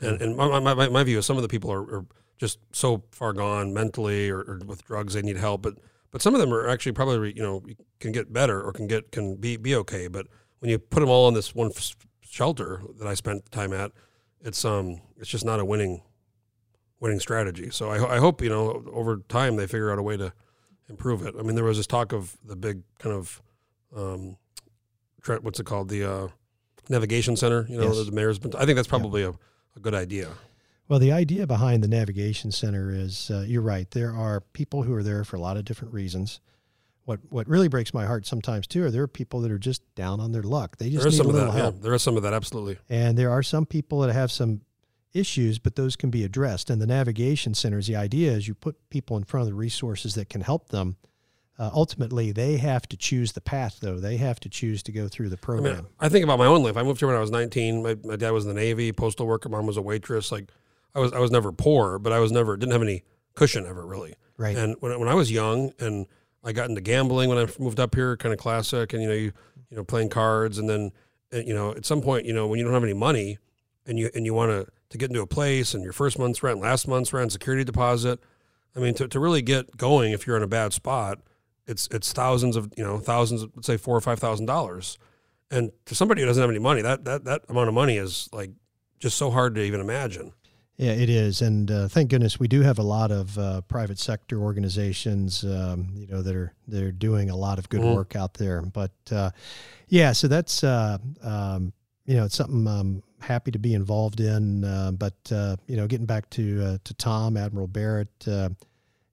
and 0.00 0.20
and 0.22 0.36
my 0.36 0.60
my, 0.60 0.74
my, 0.74 0.88
my 0.88 1.04
view 1.04 1.18
is 1.18 1.26
some 1.26 1.36
of 1.36 1.42
the 1.42 1.48
people 1.48 1.70
are, 1.70 1.82
are 1.98 2.06
just 2.38 2.58
so 2.72 3.02
far 3.10 3.32
gone 3.32 3.74
mentally 3.74 4.30
or, 4.30 4.38
or 4.38 4.60
with 4.64 4.84
drugs 4.86 5.14
they 5.14 5.22
need 5.22 5.36
help, 5.36 5.60
but 5.60 5.74
but 6.10 6.22
some 6.22 6.34
of 6.34 6.40
them 6.40 6.52
are 6.52 6.68
actually 6.68 6.92
probably 6.92 7.32
you 7.36 7.42
know 7.42 7.62
can 8.00 8.12
get 8.12 8.32
better 8.32 8.62
or 8.62 8.72
can 8.72 8.86
get 8.86 9.12
can 9.12 9.36
be 9.36 9.56
be 9.56 9.74
okay. 9.76 10.08
But 10.08 10.26
when 10.60 10.70
you 10.70 10.78
put 10.78 11.00
them 11.00 11.08
all 11.08 11.28
in 11.28 11.34
this 11.34 11.54
one 11.54 11.70
f- 11.74 11.96
shelter 12.22 12.82
that 12.98 13.06
I 13.06 13.14
spent 13.14 13.50
time 13.52 13.72
at, 13.72 13.92
it's 14.40 14.64
um 14.64 15.00
it's 15.16 15.28
just 15.30 15.44
not 15.44 15.60
a 15.60 15.64
winning 15.64 16.02
winning 17.00 17.20
strategy. 17.20 17.70
So 17.70 17.90
I, 17.90 18.16
I 18.16 18.18
hope 18.18 18.42
you 18.42 18.48
know 18.48 18.84
over 18.92 19.18
time 19.28 19.56
they 19.56 19.66
figure 19.66 19.90
out 19.92 19.98
a 19.98 20.02
way 20.02 20.16
to 20.16 20.32
improve 20.88 21.24
it. 21.26 21.34
I 21.38 21.42
mean, 21.42 21.54
there 21.54 21.64
was 21.64 21.76
this 21.76 21.86
talk 21.86 22.12
of 22.12 22.36
the 22.44 22.56
big 22.56 22.82
kind 22.98 23.14
of 23.14 23.42
um, 23.96 24.36
what's 25.42 25.60
it 25.60 25.66
called 25.66 25.88
the 25.90 26.04
uh, 26.10 26.28
navigation 26.88 27.36
center. 27.36 27.66
You 27.68 27.78
know, 27.78 27.92
Yes. 27.92 28.06
the 28.06 28.12
mayor's 28.12 28.38
been. 28.38 28.54
I 28.54 28.64
think 28.64 28.76
that's 28.76 28.88
probably 28.88 29.22
a, 29.22 29.30
a 29.30 29.80
good 29.80 29.94
idea. 29.94 30.28
Well, 30.88 30.98
the 30.98 31.12
idea 31.12 31.46
behind 31.46 31.82
the 31.84 31.88
navigation 31.88 32.50
center 32.50 32.90
is 32.90 33.30
uh, 33.30 33.44
you're 33.46 33.60
right. 33.62 33.90
There 33.90 34.14
are 34.14 34.40
people 34.40 34.82
who 34.84 34.94
are 34.94 35.02
there 35.02 35.22
for 35.24 35.36
a 35.36 35.40
lot 35.40 35.56
of 35.58 35.64
different 35.64 35.92
reasons. 35.92 36.40
What 37.04 37.20
what 37.30 37.48
really 37.48 37.68
breaks 37.68 37.92
my 37.94 38.06
heart 38.06 38.26
sometimes 38.26 38.66
too 38.66 38.84
are 38.84 38.90
there 38.90 39.02
are 39.02 39.08
people 39.08 39.40
that 39.40 39.50
are 39.50 39.58
just 39.58 39.82
down 39.94 40.20
on 40.20 40.32
their 40.32 40.42
luck. 40.42 40.76
They 40.78 40.90
just 40.90 41.02
There 41.02 41.10
need 41.10 41.16
some 41.16 41.26
a 41.26 41.28
of 41.30 41.34
little 41.34 41.52
that. 41.52 41.56
Yeah, 41.58 41.62
help. 41.64 41.80
there 41.82 41.94
is 41.94 42.02
some 42.02 42.16
of 42.16 42.22
that. 42.22 42.32
Absolutely. 42.34 42.78
And 42.88 43.16
there 43.18 43.30
are 43.30 43.42
some 43.42 43.66
people 43.66 44.00
that 44.00 44.12
have 44.12 44.30
some 44.30 44.62
issues, 45.14 45.58
but 45.58 45.74
those 45.76 45.96
can 45.96 46.10
be 46.10 46.22
addressed. 46.24 46.68
And 46.70 46.80
the 46.82 46.86
navigation 46.86 47.54
centers, 47.54 47.86
the 47.86 47.96
idea 47.96 48.32
is 48.32 48.46
you 48.46 48.54
put 48.54 48.76
people 48.90 49.16
in 49.16 49.24
front 49.24 49.42
of 49.42 49.48
the 49.48 49.54
resources 49.54 50.14
that 50.16 50.28
can 50.28 50.42
help 50.42 50.68
them. 50.68 50.96
Uh, 51.58 51.70
ultimately, 51.72 52.30
they 52.30 52.58
have 52.58 52.86
to 52.88 52.96
choose 52.96 53.32
the 53.32 53.40
path, 53.40 53.78
though. 53.80 53.98
They 53.98 54.16
have 54.18 54.38
to 54.40 54.48
choose 54.48 54.82
to 54.84 54.92
go 54.92 55.08
through 55.08 55.30
the 55.30 55.36
I 55.36 55.40
program. 55.40 55.76
mean, 55.76 55.86
I 55.98 56.08
think 56.08 56.24
about 56.24 56.38
my 56.38 56.46
own 56.46 56.62
life. 56.62 56.76
I 56.76 56.82
moved 56.82 57.00
here 57.00 57.08
when 57.08 57.16
I 57.16 57.20
was 57.20 57.30
19. 57.32 57.82
My, 57.82 57.96
my 58.04 58.16
dad 58.16 58.30
was 58.30 58.44
in 58.44 58.48
the 58.54 58.54
Navy, 58.60 58.92
postal 58.92 59.26
worker. 59.26 59.48
Mom 59.48 59.66
was 59.66 59.76
a 59.78 59.82
waitress. 59.82 60.30
Like, 60.30 60.50
I 60.94 61.00
was 61.00 61.12
I 61.12 61.18
was 61.18 61.30
never 61.30 61.52
poor, 61.52 61.98
but 61.98 62.12
I 62.12 62.18
was 62.18 62.32
never 62.32 62.56
didn't 62.56 62.72
have 62.72 62.82
any 62.82 63.02
cushion 63.34 63.66
ever 63.66 63.86
really. 63.86 64.14
right. 64.36 64.56
And 64.56 64.76
when, 64.80 64.98
when 64.98 65.08
I 65.08 65.14
was 65.14 65.30
young 65.30 65.72
and 65.78 66.06
I 66.44 66.52
got 66.52 66.68
into 66.68 66.80
gambling 66.80 67.28
when 67.28 67.38
I 67.38 67.46
moved 67.58 67.80
up 67.80 67.94
here, 67.94 68.16
kind 68.16 68.32
of 68.32 68.38
classic, 68.38 68.92
and 68.92 69.02
you 69.02 69.08
know, 69.08 69.14
you 69.14 69.32
you 69.70 69.76
know, 69.76 69.84
playing 69.84 70.08
cards, 70.08 70.58
and 70.58 70.68
then 70.68 70.92
uh, 71.32 71.38
you 71.38 71.54
know, 71.54 71.72
at 71.72 71.84
some 71.84 72.00
point, 72.00 72.24
you 72.24 72.32
know, 72.32 72.46
when 72.46 72.58
you 72.58 72.64
don't 72.64 72.74
have 72.74 72.84
any 72.84 72.94
money, 72.94 73.38
and 73.86 73.98
you 73.98 74.10
and 74.14 74.24
you 74.24 74.34
want 74.34 74.50
to 74.50 74.66
to 74.90 74.98
get 74.98 75.10
into 75.10 75.20
a 75.20 75.26
place, 75.26 75.74
and 75.74 75.82
your 75.82 75.92
first 75.92 76.18
month's 76.18 76.42
rent, 76.42 76.60
last 76.60 76.88
month's 76.88 77.12
rent, 77.12 77.32
security 77.32 77.64
deposit, 77.64 78.20
I 78.74 78.80
mean, 78.80 78.94
to, 78.94 79.08
to 79.08 79.20
really 79.20 79.42
get 79.42 79.76
going, 79.76 80.12
if 80.12 80.26
you're 80.26 80.36
in 80.36 80.42
a 80.42 80.48
bad 80.48 80.72
spot, 80.72 81.18
it's 81.66 81.88
it's 81.90 82.12
thousands 82.12 82.56
of 82.56 82.72
you 82.76 82.84
know 82.84 82.98
thousands, 82.98 83.44
let's 83.54 83.66
say 83.66 83.76
four 83.76 83.96
or 83.96 84.00
five 84.00 84.18
thousand 84.18 84.46
dollars, 84.46 84.98
and 85.50 85.70
to 85.86 85.94
somebody 85.94 86.22
who 86.22 86.26
doesn't 86.26 86.40
have 86.40 86.50
any 86.50 86.58
money, 86.58 86.82
that 86.82 87.04
that 87.04 87.24
that 87.24 87.42
amount 87.48 87.68
of 87.68 87.74
money 87.74 87.96
is 87.96 88.28
like 88.32 88.50
just 88.98 89.18
so 89.18 89.30
hard 89.30 89.54
to 89.56 89.62
even 89.62 89.80
imagine. 89.80 90.32
Yeah, 90.78 90.92
it 90.92 91.10
is, 91.10 91.42
and 91.42 91.68
uh, 91.72 91.88
thank 91.88 92.08
goodness 92.08 92.38
we 92.38 92.46
do 92.46 92.60
have 92.62 92.78
a 92.78 92.84
lot 92.84 93.10
of 93.10 93.36
uh, 93.36 93.62
private 93.62 93.98
sector 93.98 94.40
organizations, 94.40 95.42
um, 95.44 95.88
you 95.96 96.06
know, 96.06 96.22
that 96.22 96.36
are 96.36 96.52
that 96.68 96.84
are 96.84 96.92
doing 96.92 97.30
a 97.30 97.36
lot 97.36 97.58
of 97.58 97.68
good 97.68 97.80
Mhm. 97.80 97.94
work 97.96 98.14
out 98.14 98.34
there. 98.34 98.62
But 98.62 98.92
uh, 99.10 99.30
yeah, 99.88 100.12
so 100.12 100.28
that's 100.28 100.62
uh, 100.62 100.98
um, 101.20 101.72
you 102.06 102.14
know, 102.14 102.24
it's 102.26 102.36
something 102.36 102.64
I'm 102.68 103.02
happy 103.18 103.50
to 103.50 103.58
be 103.58 103.74
involved 103.74 104.20
in. 104.20 104.62
Uh, 104.64 104.92
but 104.92 105.14
uh, 105.32 105.56
you 105.66 105.76
know, 105.76 105.88
getting 105.88 106.06
back 106.06 106.30
to 106.30 106.62
uh, 106.64 106.78
to 106.84 106.94
Tom 106.94 107.36
Admiral 107.36 107.66
Barrett, 107.66 108.28
uh, 108.28 108.50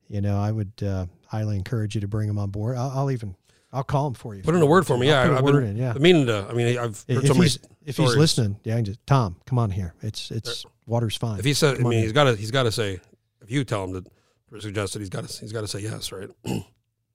you 0.08 0.22
know, 0.22 0.38
I 0.38 0.52
would 0.52 0.72
uh, 0.86 1.08
highly 1.26 1.56
encourage 1.56 1.96
you 1.96 2.02
to 2.02 2.08
bring 2.08 2.30
him 2.30 2.38
on 2.38 2.52
board. 2.52 2.78
I'll, 2.78 2.92
I'll 2.92 3.12
even 3.12 3.36
I'll 3.74 3.84
call 3.84 4.06
him 4.06 4.14
for 4.14 4.36
you. 4.36 4.44
Put 4.44 4.54
in 4.54 4.62
a 4.62 4.68
word 4.68 4.86
for 4.86 5.00
me. 5.00 5.12
I'll 5.12 5.26
Yeah, 5.30 5.34
a 5.34 5.38
I've 5.40 5.44
word 5.44 5.62
been, 5.62 5.72
in. 5.72 5.78
Yeah, 5.78 5.94
I 5.96 5.98
mean. 5.98 6.30
I 6.30 6.54
mean, 6.54 6.78
I've 6.78 7.04
heard 7.10 7.24
if 7.24 7.26
so 7.28 7.34
many 7.34 7.46
he's 7.46 7.60
if 7.88 7.98
he's 7.98 8.16
listening, 8.16 8.60
yeah, 8.64 8.80
just 8.82 9.00
Tom, 9.08 9.38
come 9.48 9.58
on 9.58 9.72
here. 9.72 9.96
It's 10.04 10.30
it's 10.30 10.64
water's 10.86 11.18
fine. 11.18 11.40
If 11.40 11.46
he 11.46 11.54
said, 11.54 11.76
I 11.76 11.78
Come 11.78 11.86
on 11.88 11.90
mean, 11.92 12.04
he's 12.04 12.12
got 12.12 12.26
to, 12.26 12.36
he's 12.36 12.52
got 12.52 12.64
to 12.64 12.72
say, 12.72 13.00
if 13.42 13.52
you 13.52 13.64
tell 13.64 13.84
him 13.86 14.04
to 14.52 14.62
suggest 14.62 14.96
it, 14.96 15.00
he's 15.00 15.10
got 15.10 15.28
to, 15.28 15.40
he's 15.42 15.52
got 15.52 15.62
to 15.62 15.68
say 15.68 15.80
yes, 15.80 16.12
right? 16.12 16.30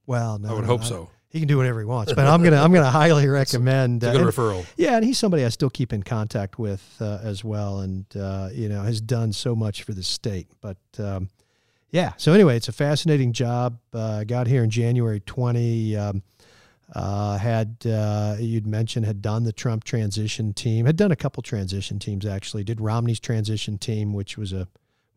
well, 0.07 0.39
no, 0.39 0.49
I 0.49 0.53
would 0.53 0.63
no, 0.63 0.67
hope 0.67 0.85
so. 0.85 1.11
He 1.29 1.39
can 1.39 1.47
do 1.47 1.57
whatever 1.59 1.79
he 1.79 1.87
wants, 1.87 2.13
but 2.13 2.27
I'm 2.27 2.43
gonna 2.43 2.61
I'm 2.61 2.73
gonna 2.73 2.91
highly 2.91 3.29
recommend. 3.43 4.03
It's 4.03 4.07
a 4.07 4.11
uh, 4.11 4.13
good 4.15 4.23
and- 4.23 4.31
referral. 4.31 4.67
yeah, 4.77 4.97
and 4.97 5.05
he's 5.05 5.17
somebody 5.17 5.45
I 5.45 5.49
still 5.51 5.71
keep 5.71 5.93
in 5.93 6.03
contact 6.03 6.59
with 6.59 6.97
uh, 7.01 7.21
as 7.23 7.45
well, 7.45 7.79
and 7.81 8.05
uh, 8.17 8.49
you 8.53 8.69
know 8.69 8.83
has 8.83 9.01
done 9.01 9.33
so 9.33 9.55
much 9.55 9.85
for 9.85 9.93
the 9.93 10.03
state. 10.03 10.49
But 10.61 10.79
um, 10.99 11.29
yeah, 11.93 12.15
so 12.17 12.33
anyway, 12.33 12.57
it's 12.57 12.67
a 12.67 12.73
fascinating 12.73 13.33
job. 13.33 13.79
Uh, 13.93 14.25
got 14.25 14.49
here 14.49 14.65
in 14.65 14.71
January 14.71 15.21
20. 15.21 15.97
Um, 15.97 16.23
uh, 16.95 17.39
had 17.39 17.77
uh, 17.87 18.37
you'd 18.39 18.67
mentioned 18.67 19.07
had 19.07 19.23
done 19.23 19.45
the 19.45 19.53
Trump 19.53 19.85
transition 19.85 20.53
team, 20.53 20.87
had 20.87 20.97
done 20.97 21.13
a 21.13 21.17
couple 21.17 21.43
transition 21.43 21.99
teams 21.99 22.27
actually. 22.27 22.65
Did 22.65 22.81
Romney's 22.81 23.21
transition 23.21 23.79
team, 23.79 24.13
which 24.13 24.37
was 24.37 24.53
a 24.53 24.67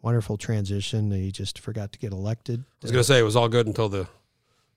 wonderful 0.01 0.37
transition. 0.37 1.09
He 1.11 1.31
just 1.31 1.57
forgot 1.59 1.91
to 1.93 1.99
get 1.99 2.11
elected. 2.11 2.59
I 2.61 2.77
was 2.83 2.91
gonna 2.91 3.03
say 3.03 3.19
it 3.19 3.23
was 3.23 3.35
all 3.35 3.49
good 3.49 3.65
until 3.67 3.89
the, 3.89 4.07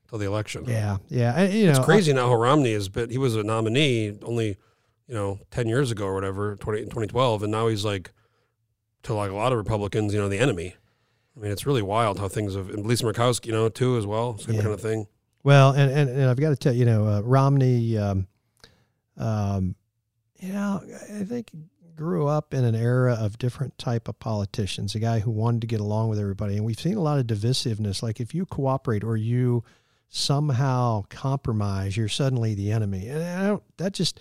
until 0.05 0.19
the 0.19 0.27
election. 0.27 0.65
Yeah, 0.67 0.99
yeah, 1.09 1.35
and, 1.37 1.53
you 1.53 1.65
know, 1.67 1.71
It's 1.73 1.85
crazy 1.85 2.13
now 2.13 2.29
how 2.29 2.37
Romney 2.37 2.71
is, 2.73 2.89
but 2.89 3.11
he 3.11 3.19
was 3.19 3.35
a 3.37 3.43
nominee 3.43 4.17
only, 4.23 4.57
you 5.09 5.15
know, 5.15 5.41
ten 5.51 5.67
years 5.69 5.91
ago 5.91 6.07
or 6.07 6.15
whatever, 6.15 6.57
20, 6.57 6.83
2012, 6.83 7.43
and 7.43 7.53
now 7.53 7.67
he's 7.69 7.85
like, 7.85 8.13
to 9.03 9.15
like 9.15 9.31
a 9.31 9.35
lot 9.35 9.53
of 9.53 9.59
Republicans, 9.59 10.15
you 10.15 10.21
know, 10.21 10.29
the 10.29 10.39
enemy. 10.39 10.75
I 11.37 11.41
mean, 11.41 11.51
it's 11.53 11.67
really 11.67 11.83
wild 11.83 12.19
how 12.19 12.29
things 12.29 12.55
have, 12.55 12.71
and 12.71 12.87
Lisa 12.87 13.05
Murkowski, 13.05 13.47
you 13.47 13.53
know, 13.53 13.69
too, 13.69 13.99
as 13.99 14.07
well, 14.07 14.39
same 14.39 14.55
Yeah. 14.55 14.63
kind 14.63 14.73
of 14.75 14.81
thing. 14.81 15.07
Well, 15.47 15.71
and, 15.71 15.93
and, 15.93 16.11
and 16.11 16.29
I've 16.29 16.41
got 16.41 16.51
to 16.51 16.57
tell 16.57 16.73
you, 16.73 16.81
you 16.81 16.87
know, 16.87 17.07
uh, 17.07 17.21
Romney, 17.21 17.97
um, 17.97 18.27
um, 19.17 19.77
you 20.41 20.53
know, 20.53 20.83
I 21.15 21.23
think 21.23 21.53
grew 21.95 22.27
up 22.27 22.53
in 22.53 22.65
an 22.65 22.75
era 22.75 23.15
of 23.15 23.39
different 23.39 23.79
type 23.79 24.09
of 24.09 24.19
politicians. 24.19 24.97
A 24.97 24.99
guy 24.99 25.21
who 25.21 25.31
wanted 25.31 25.61
to 25.61 25.69
get 25.69 25.79
along 25.79 26.09
with 26.09 26.19
everybody, 26.19 26.57
and 26.57 26.67
we've 26.67 26.81
seen 26.81 26.97
a 26.97 27.01
lot 27.01 27.21
of 27.21 27.29
divisiveness. 27.29 28.03
Like 28.03 28.19
if 28.19 28.35
you 28.35 28.45
cooperate 28.45 29.05
or 29.05 29.17
you 29.17 29.63
somehow 30.09 31.05
compromise, 31.11 31.97
you're 31.97 32.09
suddenly 32.09 32.57
the 32.57 32.73
enemy, 32.73 33.07
and 33.07 33.23
I 33.23 33.47
don't, 33.47 33.63
that 33.77 33.93
just 33.93 34.19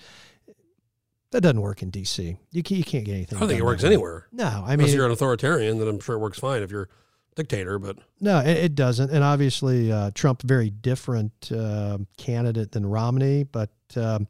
that 1.32 1.41
doesn't 1.41 1.59
work 1.59 1.82
in 1.82 1.89
D.C. 1.89 2.38
You 2.51 2.61
can't, 2.61 2.78
you 2.78 2.86
can't 2.86 3.03
get 3.03 3.15
anything. 3.15 3.38
I 3.38 3.39
don't 3.39 3.49
think 3.49 3.61
it 3.61 3.65
works 3.65 3.84
anywhere. 3.84 4.28
No, 4.32 4.45
I 4.45 4.73
Unless 4.73 4.89
mean, 4.89 4.95
you're 4.95 5.07
an 5.07 5.11
authoritarian, 5.11 5.80
then 5.80 5.88
I'm 5.88 5.99
sure 5.99 6.17
it 6.17 6.19
works 6.19 6.38
fine 6.38 6.61
if 6.61 6.69
you're 6.69 6.88
dictator, 7.36 7.77
but 7.79 7.97
No, 8.19 8.39
it, 8.39 8.57
it 8.57 8.75
doesn't. 8.75 9.11
And 9.11 9.23
obviously, 9.23 9.91
uh, 9.91 10.11
Trump 10.13 10.41
very 10.41 10.69
different 10.69 11.51
uh, 11.51 11.99
candidate 12.17 12.71
than 12.71 12.86
Romney. 12.86 13.43
But 13.43 13.71
um, 13.95 14.27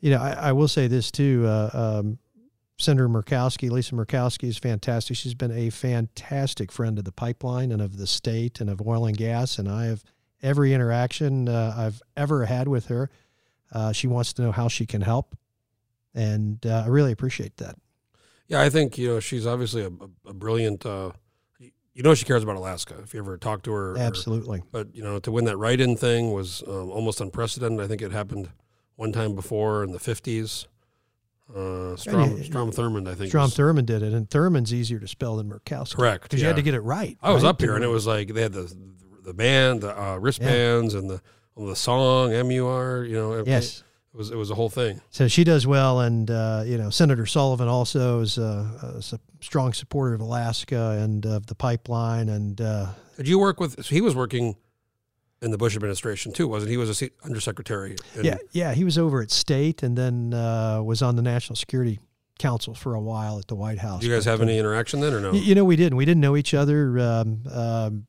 you 0.00 0.10
know, 0.10 0.20
I, 0.20 0.32
I 0.32 0.52
will 0.52 0.68
say 0.68 0.86
this 0.86 1.10
too. 1.10 1.44
Uh, 1.46 1.70
um, 1.72 2.18
Senator 2.78 3.08
Murkowski, 3.08 3.70
Lisa 3.70 3.94
Murkowski, 3.94 4.48
is 4.48 4.56
fantastic. 4.56 5.16
She's 5.16 5.34
been 5.34 5.52
a 5.52 5.68
fantastic 5.68 6.72
friend 6.72 6.98
of 6.98 7.04
the 7.04 7.12
pipeline 7.12 7.72
and 7.72 7.82
of 7.82 7.98
the 7.98 8.06
state 8.06 8.60
and 8.60 8.70
of 8.70 8.80
oil 8.86 9.04
and 9.04 9.16
gas. 9.16 9.58
And 9.58 9.68
I 9.68 9.84
have 9.84 10.02
every 10.42 10.72
interaction 10.72 11.48
uh, 11.48 11.74
I've 11.76 12.00
ever 12.16 12.46
had 12.46 12.68
with 12.68 12.86
her. 12.86 13.10
Uh, 13.72 13.92
she 13.92 14.06
wants 14.06 14.32
to 14.34 14.42
know 14.42 14.52
how 14.52 14.68
she 14.68 14.86
can 14.86 15.02
help, 15.02 15.36
and 16.12 16.64
uh, 16.66 16.82
I 16.84 16.88
really 16.88 17.12
appreciate 17.12 17.58
that. 17.58 17.76
Yeah, 18.48 18.60
I 18.60 18.68
think 18.68 18.98
you 18.98 19.06
know 19.06 19.20
she's 19.20 19.46
obviously 19.46 19.82
a, 19.82 19.88
a, 19.88 20.30
a 20.30 20.34
brilliant. 20.34 20.84
You 22.00 22.04
know 22.04 22.14
she 22.14 22.24
cares 22.24 22.42
about 22.42 22.56
Alaska. 22.56 22.94
If 23.02 23.12
you 23.12 23.20
ever 23.20 23.36
talk 23.36 23.62
to 23.64 23.72
her, 23.72 23.92
or- 23.92 23.98
Absolutely. 23.98 24.62
but 24.72 24.94
you 24.96 25.02
know 25.02 25.18
to 25.18 25.30
win 25.30 25.44
that 25.44 25.58
write-in 25.58 25.98
thing 25.98 26.32
was 26.32 26.62
um, 26.66 26.88
almost 26.90 27.20
unprecedented. 27.20 27.78
I 27.78 27.86
think 27.86 28.00
it 28.00 28.10
happened 28.10 28.48
one 28.96 29.12
time 29.12 29.34
before 29.34 29.84
in 29.84 29.92
the 29.92 29.98
fifties. 29.98 30.66
Uh, 31.54 31.96
Strom, 31.96 32.38
yeah, 32.38 32.42
Strom 32.44 32.70
Thurmond, 32.70 33.06
I 33.06 33.14
think. 33.14 33.28
Strom 33.28 33.44
was- 33.50 33.54
Thurmond 33.54 33.84
did 33.84 34.02
it, 34.02 34.14
and 34.14 34.26
Thurmond's 34.30 34.72
easier 34.72 34.98
to 34.98 35.06
spell 35.06 35.36
than 35.36 35.50
Murkowski. 35.50 35.96
Correct, 35.96 36.22
Because 36.22 36.40
you 36.40 36.46
had 36.46 36.56
to 36.56 36.62
get 36.62 36.72
it 36.72 36.80
right. 36.80 37.18
I 37.20 37.32
was 37.32 37.42
right? 37.42 37.50
up 37.50 37.60
here 37.60 37.74
and 37.74 37.84
it 37.84 37.88
was 37.88 38.06
like 38.06 38.32
they 38.32 38.40
had 38.40 38.54
the 38.54 38.74
the 39.22 39.34
band, 39.34 39.82
the 39.82 40.00
uh, 40.00 40.16
wristbands, 40.16 40.94
and 40.94 41.10
the 41.10 41.20
the 41.54 41.76
song 41.76 42.32
M 42.32 42.50
U 42.50 42.66
R. 42.66 43.04
You 43.04 43.14
know, 43.14 43.44
Yes. 43.46 43.84
It 44.12 44.16
was 44.16 44.30
it 44.30 44.36
was 44.36 44.50
a 44.50 44.54
whole 44.54 44.68
thing. 44.70 45.00
So 45.10 45.28
she 45.28 45.44
does 45.44 45.66
well, 45.66 46.00
and 46.00 46.30
uh, 46.30 46.62
you 46.66 46.76
know 46.78 46.90
Senator 46.90 47.26
Sullivan 47.26 47.68
also 47.68 48.20
is 48.20 48.38
a, 48.38 48.98
a 49.00 49.18
strong 49.40 49.72
supporter 49.72 50.14
of 50.14 50.20
Alaska 50.20 50.98
and 51.00 51.24
of 51.26 51.46
the 51.46 51.54
pipeline. 51.54 52.28
And 52.28 52.60
uh, 52.60 52.88
Did 53.16 53.28
you 53.28 53.38
work 53.38 53.60
with? 53.60 53.84
So 53.84 53.94
he 53.94 54.00
was 54.00 54.14
working 54.14 54.56
in 55.42 55.50
the 55.52 55.58
Bush 55.58 55.74
administration 55.76 56.32
too, 56.32 56.48
wasn't 56.48 56.68
he? 56.68 56.74
He 56.74 56.76
was 56.78 56.88
a 56.90 56.94
se- 56.94 57.10
undersecretary. 57.24 57.96
in- 58.16 58.24
yeah, 58.24 58.36
yeah, 58.52 58.74
he 58.74 58.84
was 58.84 58.98
over 58.98 59.22
at 59.22 59.30
State, 59.30 59.82
and 59.82 59.96
then 59.96 60.34
uh, 60.34 60.82
was 60.82 61.02
on 61.02 61.16
the 61.16 61.22
National 61.22 61.56
Security 61.56 61.98
Council 62.38 62.74
for 62.74 62.94
a 62.94 63.00
while 63.00 63.38
at 63.38 63.46
the 63.48 63.54
White 63.54 63.78
House. 63.78 64.00
Do 64.00 64.08
you 64.08 64.14
guys 64.14 64.24
have 64.24 64.40
uh, 64.40 64.44
any 64.44 64.58
interaction 64.58 65.00
then, 65.00 65.12
or 65.14 65.20
no? 65.20 65.30
y- 65.32 65.38
You 65.38 65.54
know, 65.54 65.64
we 65.64 65.76
didn't. 65.76 65.96
We 65.96 66.04
didn't 66.04 66.20
know 66.20 66.36
each 66.36 66.52
other. 66.52 66.98
Um, 66.98 67.42
um, 67.52 68.06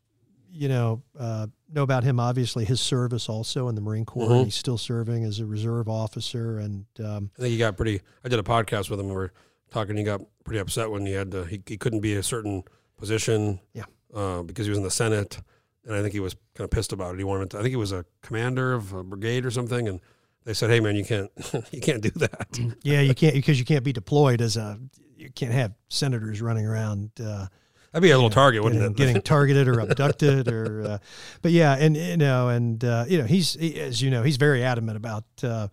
you 0.54 0.68
know, 0.68 1.02
uh, 1.18 1.48
know 1.74 1.84
about 1.84 2.04
him 2.04 2.20
obviously 2.20 2.66
his 2.66 2.82
service 2.82 3.30
also 3.30 3.68
in 3.68 3.76
the 3.76 3.82
Marine 3.82 4.06
Corps. 4.06 4.30
Mhm. 4.30 4.46
He's 4.46 4.56
still 4.56 4.78
serving 4.78 5.24
as 5.24 5.40
a 5.40 5.46
reserve 5.46 5.88
officer, 5.88 6.60
and 6.60 6.86
um, 7.00 7.32
I 7.38 7.42
think 7.42 7.52
he 7.52 7.58
got 7.58 7.78
pretty. 7.78 8.02
I 8.24 8.30
did 8.30 8.40
a 8.40 8.44
podcast 8.44 8.90
with 8.90 9.00
him. 9.00 9.08
We 9.08 9.14
were 9.16 9.34
talking. 9.72 9.98
He 9.98 10.04
got 10.04 10.22
pretty 10.44 10.60
upset 10.60 10.92
when 10.92 11.06
he 11.06 11.14
had 11.14 11.32
to. 11.32 11.46
He, 11.46 11.62
he 11.66 11.78
couldn't 11.78 12.02
be 12.02 12.16
a 12.16 12.24
certain 12.24 12.64
position. 12.98 13.60
Yeah. 13.74 13.86
Uh, 14.14 14.42
because 14.44 14.66
he 14.66 14.70
was 14.70 14.78
in 14.78 14.84
the 14.84 14.92
Senate, 14.92 15.40
and 15.86 15.96
I 15.96 16.02
think 16.02 16.14
he 16.14 16.20
was 16.20 16.36
kind 16.54 16.66
of 16.66 16.72
pissed 16.72 16.92
about 16.92 17.16
it. 17.16 17.18
He 17.18 17.24
wanted. 17.24 17.52
To, 17.52 17.60
I 17.60 17.62
think 17.62 17.72
he 17.72 17.78
was 17.78 17.94
a 17.94 18.06
commander 18.22 18.74
of 18.74 18.94
a 18.94 19.04
brigade 19.04 19.46
or 19.46 19.52
something, 19.52 19.88
and 19.88 20.02
they 20.44 20.54
said, 20.54 20.70
"Hey, 20.70 20.82
man, 20.82 20.96
you 20.96 21.06
can't. 21.06 21.32
you 21.72 21.80
can't 21.80 22.02
do 22.02 22.10
that." 22.12 22.60
yeah, 22.84 23.00
you 23.02 23.16
can't 23.16 23.34
because 23.34 23.58
you 23.58 23.66
can't 23.66 23.86
be 23.86 23.94
deployed 23.94 24.42
as 24.42 24.58
a. 24.58 24.78
You 25.16 25.30
can't 25.30 25.54
have 25.54 25.74
senators 25.88 26.42
running 26.42 26.66
around. 26.66 27.12
Uh, 27.24 27.48
That'd 27.92 28.04
be 28.04 28.12
a 28.12 28.16
little 28.16 28.30
target, 28.30 28.64
wouldn't 28.64 28.80
getting, 28.82 28.94
it? 28.94 28.98
getting 28.98 29.22
targeted 29.22 29.68
or 29.68 29.80
abducted 29.80 30.48
or 30.48 30.82
uh, 30.88 30.98
but 31.42 31.52
yeah 31.52 31.76
and 31.76 31.98
you 31.98 32.18
know 32.18 32.48
and 32.48 32.84
uh, 32.84 33.06
you 33.08 33.18
know 33.18 33.26
he's 33.26 33.54
he, 33.54 33.80
as 33.80 34.02
you 34.02 34.10
know 34.10 34.24
he's 34.24 34.38
very 34.38 34.64
adamant 34.64 34.98
about 34.98 35.26
uh, 35.44 35.68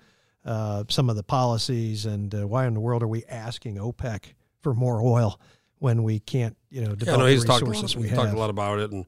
uh, 0.45 0.85
some 0.89 1.09
of 1.11 1.17
the 1.17 1.23
policies 1.23 2.07
and 2.07 2.35
uh, 2.35 2.47
why 2.47 2.67
in 2.67 2.75
the 2.75 2.81
world 2.81 3.03
are 3.03 3.09
we 3.09 3.25
asking 3.27 3.77
OPEC 3.77 4.35
for 4.63 4.75
more 4.75 5.01
oil 5.01 5.41
when 5.79 6.03
we 6.03 6.19
can't 6.19 6.57
you 6.71 6.81
know 6.81 6.91
yeah, 6.91 6.97
develop 6.97 7.21
no, 7.21 7.27
he's 7.27 7.43
the 7.43 7.49
talked 7.49 7.67
resources 7.67 7.97
we 7.97 8.09
talked 8.09 8.33
a 8.33 8.39
lot 8.39 8.51
about 8.51 8.79
it, 8.79 8.91
and 8.91 9.07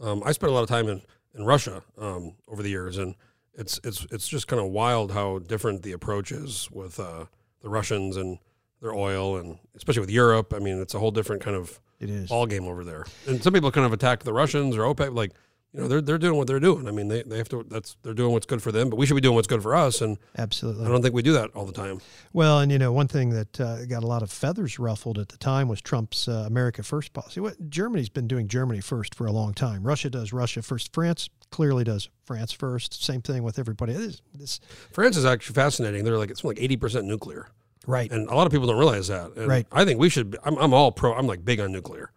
um, 0.00 0.22
I 0.24 0.32
spent 0.32 0.50
a 0.50 0.54
lot 0.54 0.62
of 0.62 0.68
time 0.68 0.88
in 0.88 1.02
in 1.34 1.44
Russia 1.44 1.82
um, 1.96 2.34
over 2.48 2.62
the 2.62 2.70
years, 2.70 2.98
and 2.98 3.14
it's 3.54 3.80
it's 3.84 4.06
it's 4.10 4.28
just 4.28 4.48
kind 4.48 4.60
of 4.60 4.70
wild 4.70 5.12
how 5.12 5.38
different 5.38 5.82
the 5.82 5.92
approach 5.92 6.32
is 6.32 6.68
with 6.72 6.98
uh, 6.98 7.26
the 7.62 7.68
Russians 7.68 8.16
and 8.16 8.38
their 8.80 8.94
oil, 8.94 9.36
and 9.36 9.58
especially 9.76 10.00
with 10.00 10.10
Europe. 10.10 10.52
I 10.54 10.58
mean, 10.58 10.80
it's 10.80 10.94
a 10.94 10.98
whole 10.98 11.10
different 11.10 11.42
kind 11.42 11.56
of 11.56 11.80
it 12.00 12.10
is 12.10 12.28
ball 12.28 12.46
game 12.46 12.64
over 12.64 12.84
there. 12.84 13.04
And 13.26 13.42
some 13.42 13.52
people 13.52 13.70
kind 13.70 13.86
of 13.86 13.92
attack 13.92 14.22
the 14.22 14.32
Russians 14.32 14.76
or 14.76 14.82
OPEC, 14.82 15.14
like 15.14 15.32
you 15.74 15.80
know 15.80 15.88
they're 15.88 16.00
they're 16.00 16.18
doing 16.18 16.38
what 16.38 16.46
they're 16.46 16.60
doing. 16.60 16.88
I 16.88 16.92
mean, 16.92 17.08
they, 17.08 17.22
they 17.22 17.36
have 17.36 17.48
to. 17.50 17.62
That's 17.68 17.96
they're 18.02 18.14
doing 18.14 18.32
what's 18.32 18.46
good 18.46 18.62
for 18.62 18.72
them, 18.72 18.88
but 18.88 18.96
we 18.96 19.04
should 19.04 19.14
be 19.14 19.20
doing 19.20 19.34
what's 19.34 19.46
good 19.46 19.62
for 19.62 19.74
us. 19.74 20.00
And 20.00 20.16
absolutely 20.38 20.86
I 20.86 20.88
don't 20.88 21.02
think 21.02 21.14
we 21.14 21.22
do 21.22 21.32
that 21.32 21.50
all 21.54 21.66
the 21.66 21.72
time. 21.72 22.00
Well, 22.32 22.60
and 22.60 22.72
you 22.72 22.78
know, 22.78 22.90
one 22.90 23.06
thing 23.06 23.30
that 23.30 23.60
uh, 23.60 23.84
got 23.84 24.02
a 24.02 24.06
lot 24.06 24.22
of 24.22 24.30
feathers 24.30 24.78
ruffled 24.78 25.18
at 25.18 25.28
the 25.28 25.36
time 25.36 25.68
was 25.68 25.82
Trump's 25.82 26.26
uh, 26.26 26.44
America 26.46 26.82
First 26.82 27.12
policy. 27.12 27.40
What 27.40 27.68
Germany's 27.68 28.08
been 28.08 28.26
doing 28.26 28.48
Germany 28.48 28.80
first 28.80 29.14
for 29.14 29.26
a 29.26 29.32
long 29.32 29.52
time. 29.52 29.82
Russia 29.82 30.08
does 30.08 30.32
Russia 30.32 30.62
first. 30.62 30.94
France 30.94 31.28
clearly 31.50 31.84
does 31.84 32.08
France 32.24 32.52
first. 32.52 33.04
Same 33.04 33.20
thing 33.20 33.42
with 33.42 33.58
everybody. 33.58 33.92
This, 33.92 34.22
this 34.34 34.60
France 34.92 35.18
is 35.18 35.26
actually 35.26 35.54
fascinating. 35.54 36.02
They're 36.04 36.18
like 36.18 36.30
it's 36.30 36.42
like 36.42 36.58
eighty 36.60 36.78
percent 36.78 37.04
nuclear. 37.04 37.48
Right. 37.88 38.10
And 38.12 38.28
a 38.28 38.34
lot 38.36 38.46
of 38.46 38.52
people 38.52 38.68
don't 38.68 38.78
realize 38.78 39.08
that. 39.08 39.34
And 39.36 39.48
Right. 39.48 39.66
I 39.72 39.84
think 39.84 39.98
we 39.98 40.08
should. 40.08 40.30
Be, 40.32 40.38
I'm, 40.44 40.56
I'm 40.58 40.72
all 40.72 40.92
pro. 40.92 41.14
I'm 41.14 41.26
like 41.26 41.44
big 41.44 41.58
on 41.58 41.72
nuclear, 41.72 42.12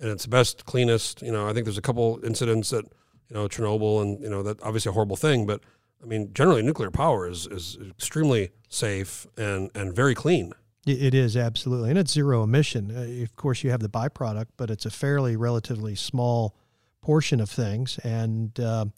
and 0.00 0.10
it's 0.10 0.24
the 0.24 0.30
best, 0.30 0.64
cleanest. 0.64 1.22
You 1.22 1.30
know, 1.30 1.48
I 1.48 1.52
think 1.52 1.64
there's 1.66 1.78
a 1.78 1.82
couple 1.82 2.18
incidents 2.24 2.70
that 2.70 2.84
you 3.28 3.34
know 3.34 3.46
Chernobyl, 3.46 4.02
and 4.02 4.20
you 4.20 4.28
know 4.30 4.42
that 4.42 4.60
obviously 4.62 4.90
a 4.90 4.92
horrible 4.92 5.16
thing. 5.16 5.46
But 5.46 5.60
I 6.02 6.06
mean, 6.06 6.32
generally, 6.34 6.62
nuclear 6.62 6.90
power 6.90 7.28
is 7.28 7.46
is 7.46 7.78
extremely 7.90 8.50
safe 8.68 9.26
and 9.36 9.70
and 9.74 9.94
very 9.94 10.14
clean. 10.16 10.52
It 10.84 11.14
is 11.14 11.36
absolutely, 11.36 11.90
and 11.90 11.98
it's 11.98 12.10
zero 12.10 12.42
emission. 12.42 12.90
Uh, 12.90 13.22
of 13.22 13.36
course, 13.36 13.62
you 13.62 13.70
have 13.70 13.78
the 13.80 13.88
byproduct, 13.88 14.46
but 14.56 14.68
it's 14.68 14.84
a 14.84 14.90
fairly 14.90 15.36
relatively 15.36 15.94
small 15.94 16.56
portion 17.00 17.40
of 17.40 17.48
things. 17.48 17.98
And 17.98 18.58
um, 18.58 18.92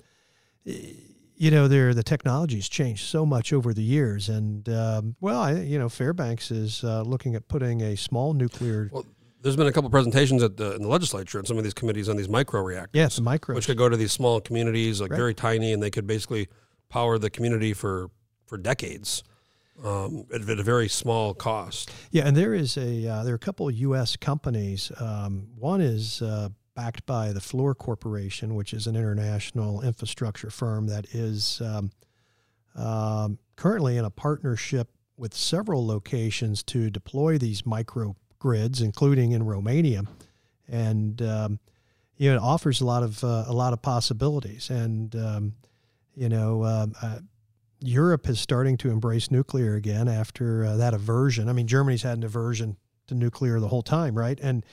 y- 0.65 0.95
you 1.37 1.51
know, 1.51 1.69
there 1.69 1.95
the 1.95 2.03
technology's 2.03 2.69
changed 2.69 3.05
so 3.07 3.27
much 3.27 3.53
over 3.53 3.73
the 3.75 3.83
years. 3.83 4.29
And 4.29 4.69
um, 4.69 5.17
well, 5.21 5.41
I 5.41 5.53
you 5.61 5.79
know, 5.79 5.89
Fairbanks 5.89 6.51
is 6.51 6.85
uh, 6.85 7.03
looking 7.03 7.35
at 7.35 7.49
putting 7.49 7.81
a 7.83 7.97
small 7.97 8.35
nuclear. 8.35 8.91
Well, 8.93 9.05
there's 9.43 9.57
been 9.57 9.67
a 9.67 9.73
couple 9.73 9.91
presentations 9.91 10.43
at 10.43 10.57
the 10.57 10.75
in 10.75 10.83
the 10.83 10.89
legislature 10.89 11.39
and 11.39 11.47
some 11.47 11.59
of 11.59 11.65
these 11.65 11.75
committees 11.75 12.09
on 12.09 12.17
these 12.17 12.29
micro 12.29 12.63
reactors. 12.63 12.91
Yes, 12.99 13.21
micro. 13.21 13.55
which 13.55 13.67
could 13.67 13.77
go 13.77 13.89
to 13.89 13.97
these 13.97 14.13
small 14.13 14.41
communities, 14.41 15.01
like 15.01 15.11
Right. 15.11 15.17
very 15.19 15.35
tiny, 15.35 15.73
and 15.73 15.83
they 15.83 15.91
could 15.91 16.07
basically 16.07 16.49
power 16.89 17.19
the 17.19 17.31
community 17.31 17.73
for 17.75 18.11
for 18.47 18.57
decades 18.57 19.23
um, 19.85 20.25
at, 20.33 20.49
at 20.49 20.59
a 20.59 20.63
very 20.63 20.89
small 20.89 21.35
cost. 21.35 21.91
Yeah, 22.11 22.27
and 22.27 22.37
there 22.37 22.55
is 22.55 22.77
a 22.77 23.07
uh, 23.07 23.25
there 23.25 23.33
are 23.33 23.37
a 23.37 23.39
couple 23.39 23.69
of 23.69 23.75
U.S. 23.75 24.17
companies. 24.17 24.91
Um, 24.99 25.49
one 25.59 25.81
is 25.81 26.23
uh, 26.23 26.49
backed 26.75 27.07
by 27.07 27.33
the 27.33 27.41
Fluor 27.41 27.77
Corporation, 27.77 28.55
which 28.55 28.73
is 28.73 28.87
an 28.87 28.97
international 28.97 29.81
infrastructure 29.83 30.51
firm 30.51 30.87
that 30.87 31.07
is 31.15 31.61
um, 31.61 31.91
um, 32.75 33.39
currently 33.57 33.97
in 33.97 34.05
a 34.05 34.11
partnership 34.11 34.89
with 35.17 35.35
several 35.35 35.87
locations 35.87 36.63
to 36.65 36.91
deploy 36.91 37.39
these 37.39 37.63
microgrids, 37.63 38.83
including 38.83 39.33
in 39.33 39.45
Romania, 39.45 40.03
and 40.69 41.23
um, 41.23 41.61
you 42.17 42.31
know 42.31 42.37
it 42.37 42.43
offers 42.43 42.81
a 42.81 42.85
lot 42.85 43.03
of 43.03 43.23
uh, 43.23 43.45
a 43.47 43.53
lot 43.53 43.73
of 43.73 43.81
possibilities. 43.81 44.71
And 44.71 45.15
um, 45.15 45.55
you 46.17 46.29
know, 46.29 46.65
um, 46.65 46.95
uh, 47.01 47.19
Europe 47.81 48.29
is 48.29 48.41
starting 48.41 48.77
to 48.79 48.91
embrace 48.91 49.31
nuclear 49.31 49.75
again 49.75 50.09
after 50.09 50.65
uh, 50.65 50.77
that 50.77 50.95
aversion. 50.95 51.49
I 51.49 51.53
mean, 51.53 51.67
Germany's 51.67 52.03
had 52.03 52.19
an 52.19 52.25
aversion 52.25 52.77
to 53.09 53.15
nuclear 53.15 53.61
the 53.61 53.69
whole 53.69 53.83
time, 53.83 54.17
right? 54.17 54.39
And 54.41 54.65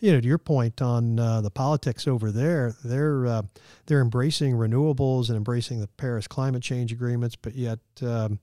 you 0.00 0.12
know, 0.12 0.20
to 0.20 0.26
your 0.26 0.38
point 0.38 0.82
on 0.82 1.18
uh, 1.18 1.40
the 1.40 1.50
politics 1.50 2.06
over 2.06 2.30
there, 2.30 2.74
they're 2.84 3.26
uh, 3.26 3.42
they're 3.86 4.00
embracing 4.00 4.54
renewables 4.54 5.28
and 5.28 5.36
embracing 5.36 5.80
the 5.80 5.88
Paris 5.88 6.26
climate 6.26 6.62
change 6.62 6.92
agreements, 6.92 7.36
but 7.36 7.54
yet, 7.54 7.78
um, 8.02 8.38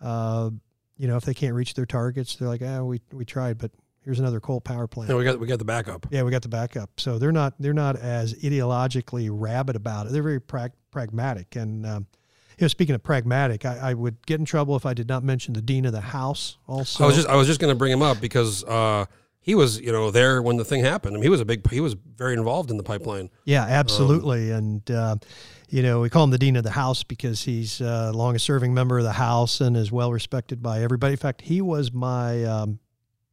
uh, 0.00 0.50
you 0.96 1.08
know, 1.08 1.16
if 1.16 1.24
they 1.24 1.34
can't 1.34 1.54
reach 1.54 1.74
their 1.74 1.86
targets, 1.86 2.36
they're 2.36 2.48
like, 2.48 2.62
ah, 2.64 2.82
we 2.82 3.00
we 3.12 3.24
tried, 3.24 3.58
but 3.58 3.70
here's 4.08 4.18
another 4.18 4.40
coal 4.40 4.60
power 4.60 4.86
plant. 4.86 5.14
We 5.14 5.22
got 5.24 5.38
we 5.38 5.46
got 5.46 5.58
the 5.58 5.64
backup. 5.64 6.06
Yeah, 6.10 6.22
we 6.22 6.30
got 6.30 6.42
the 6.42 6.48
backup. 6.48 6.98
So 6.98 7.18
they're 7.18 7.32
not 7.32 7.54
they're 7.58 7.74
not 7.74 7.96
as 7.96 8.34
ideologically 8.34 9.28
rabid 9.30 9.76
about 9.76 10.06
it. 10.06 10.12
They're 10.12 10.22
very 10.22 10.40
prag- 10.40 10.72
pragmatic. 10.90 11.56
And 11.56 11.84
um, 11.84 12.06
you 12.58 12.64
know, 12.64 12.68
speaking 12.68 12.94
of 12.94 13.02
pragmatic, 13.02 13.66
I, 13.66 13.90
I 13.90 13.94
would 13.94 14.24
get 14.26 14.40
in 14.40 14.46
trouble 14.46 14.76
if 14.76 14.86
I 14.86 14.94
did 14.94 15.08
not 15.08 15.22
mention 15.22 15.54
the 15.54 15.62
dean 15.62 15.84
of 15.84 15.92
the 15.92 16.00
house. 16.00 16.56
Also, 16.66 17.04
I 17.04 17.06
was 17.06 17.16
just 17.16 17.28
I 17.28 17.36
was 17.36 17.46
just 17.46 17.60
going 17.60 17.70
to 17.70 17.78
bring 17.78 17.92
him 17.92 18.02
up 18.02 18.20
because 18.20 18.64
uh, 18.64 19.04
he 19.40 19.54
was 19.54 19.80
you 19.80 19.92
know 19.92 20.10
there 20.10 20.42
when 20.42 20.56
the 20.56 20.64
thing 20.64 20.84
happened. 20.84 21.14
I 21.14 21.16
mean, 21.16 21.24
he 21.24 21.28
was 21.28 21.40
a 21.40 21.44
big 21.44 21.68
he 21.70 21.80
was 21.80 21.94
very 21.94 22.34
involved 22.34 22.70
in 22.70 22.76
the 22.76 22.82
pipeline. 22.82 23.30
yeah, 23.44 23.64
absolutely. 23.64 24.50
and 24.50 24.88
uh, 24.90 25.16
you 25.70 25.82
know, 25.82 26.00
we 26.00 26.08
call 26.08 26.24
him 26.24 26.30
the 26.30 26.38
dean 26.38 26.56
of 26.56 26.64
the 26.64 26.70
house 26.70 27.02
because 27.02 27.42
he's 27.42 27.80
uh, 27.80 28.10
longest 28.14 28.46
serving 28.46 28.72
member 28.72 28.98
of 28.98 29.04
the 29.04 29.12
house 29.12 29.60
and 29.60 29.76
is 29.76 29.92
well 29.92 30.12
respected 30.12 30.62
by 30.62 30.82
everybody. 30.82 31.12
In 31.12 31.18
fact, 31.18 31.42
he 31.42 31.60
was 31.60 31.92
my 31.92 32.42
um, 32.44 32.78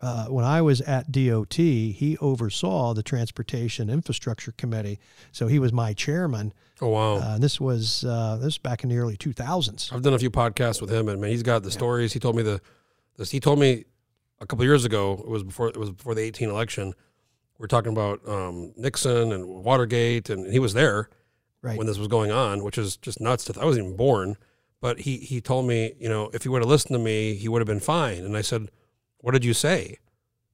uh, 0.01 0.25
when 0.27 0.43
I 0.43 0.61
was 0.61 0.81
at 0.81 1.11
DOT, 1.11 1.55
he 1.55 2.17
oversaw 2.19 2.93
the 2.93 3.01
Transportation 3.01 3.89
Infrastructure 3.89 4.51
Committee, 4.51 4.99
so 5.31 5.47
he 5.47 5.57
was 5.57 5.71
my 5.71 5.93
chairman. 5.93 6.53
Oh 6.81 6.89
wow! 6.89 7.15
Uh, 7.15 7.37
this 7.37 7.59
was 7.59 8.03
uh, 8.03 8.35
this 8.35 8.45
was 8.45 8.57
back 8.57 8.83
in 8.83 8.89
the 8.89 8.97
early 8.97 9.15
2000s. 9.15 9.93
I've 9.93 10.01
done 10.01 10.13
a 10.13 10.19
few 10.19 10.29
podcasts 10.29 10.81
with 10.81 10.91
him, 10.91 11.07
and 11.07 11.21
man, 11.21 11.31
he's 11.31 11.43
got 11.43 11.63
the 11.63 11.71
stories. 11.71 12.11
He 12.11 12.19
told 12.19 12.35
me 12.35 12.43
the 12.43 12.61
this. 13.17 13.31
He 13.31 13.39
told 13.39 13.59
me 13.59 13.85
a 14.39 14.45
couple 14.45 14.65
years 14.65 14.85
ago. 14.85 15.13
It 15.13 15.27
was 15.29 15.43
before 15.43 15.69
it 15.69 15.77
was 15.77 15.91
before 15.91 16.15
the 16.15 16.21
eighteen 16.21 16.49
election. 16.49 16.93
We 17.57 17.63
are 17.65 17.67
talking 17.67 17.91
about 17.91 18.27
um, 18.27 18.73
Nixon 18.75 19.31
and 19.31 19.45
Watergate, 19.47 20.29
and 20.29 20.51
he 20.51 20.59
was 20.59 20.73
there 20.73 21.09
Right. 21.61 21.77
when 21.77 21.87
this 21.87 21.97
was 21.97 22.07
going 22.09 22.29
on, 22.31 22.63
which 22.63 22.77
is 22.77 22.97
just 22.97 23.19
nuts. 23.21 23.45
To 23.45 23.53
th- 23.53 23.61
I 23.63 23.65
wasn't 23.65 23.85
even 23.85 23.97
born, 23.97 24.35
but 24.81 24.99
he 24.99 25.17
he 25.17 25.39
told 25.41 25.65
me, 25.67 25.93
you 25.99 26.09
know, 26.09 26.29
if 26.33 26.43
he 26.43 26.49
would 26.49 26.61
have 26.61 26.69
listened 26.69 26.93
to 26.95 26.99
me, 26.99 27.35
he 27.35 27.47
would 27.47 27.59
have 27.61 27.67
been 27.67 27.79
fine. 27.79 28.23
And 28.25 28.35
I 28.37 28.41
said, 28.41 28.69
"What 29.19 29.31
did 29.31 29.45
you 29.45 29.53
say?" 29.53 29.97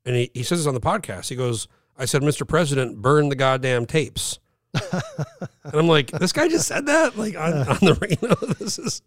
And 0.05 0.15
he, 0.15 0.31
he 0.33 0.43
says 0.43 0.59
this 0.59 0.67
on 0.67 0.73
the 0.73 0.79
podcast. 0.79 1.29
He 1.29 1.35
goes, 1.35 1.67
"I 1.97 2.05
said, 2.05 2.21
Mr. 2.21 2.47
President, 2.47 3.01
burn 3.01 3.29
the 3.29 3.35
goddamn 3.35 3.85
tapes." 3.87 4.39
And 4.73 5.73
I'm 5.73 5.87
like, 5.87 6.11
this 6.11 6.31
guy 6.31 6.47
just 6.47 6.67
said 6.67 6.85
that, 6.85 7.17
like 7.17 7.35
on, 7.35 7.53
on 7.53 7.77
the 7.81 7.97
radio. 8.01 8.35
this 8.59 8.79
is 8.79 9.01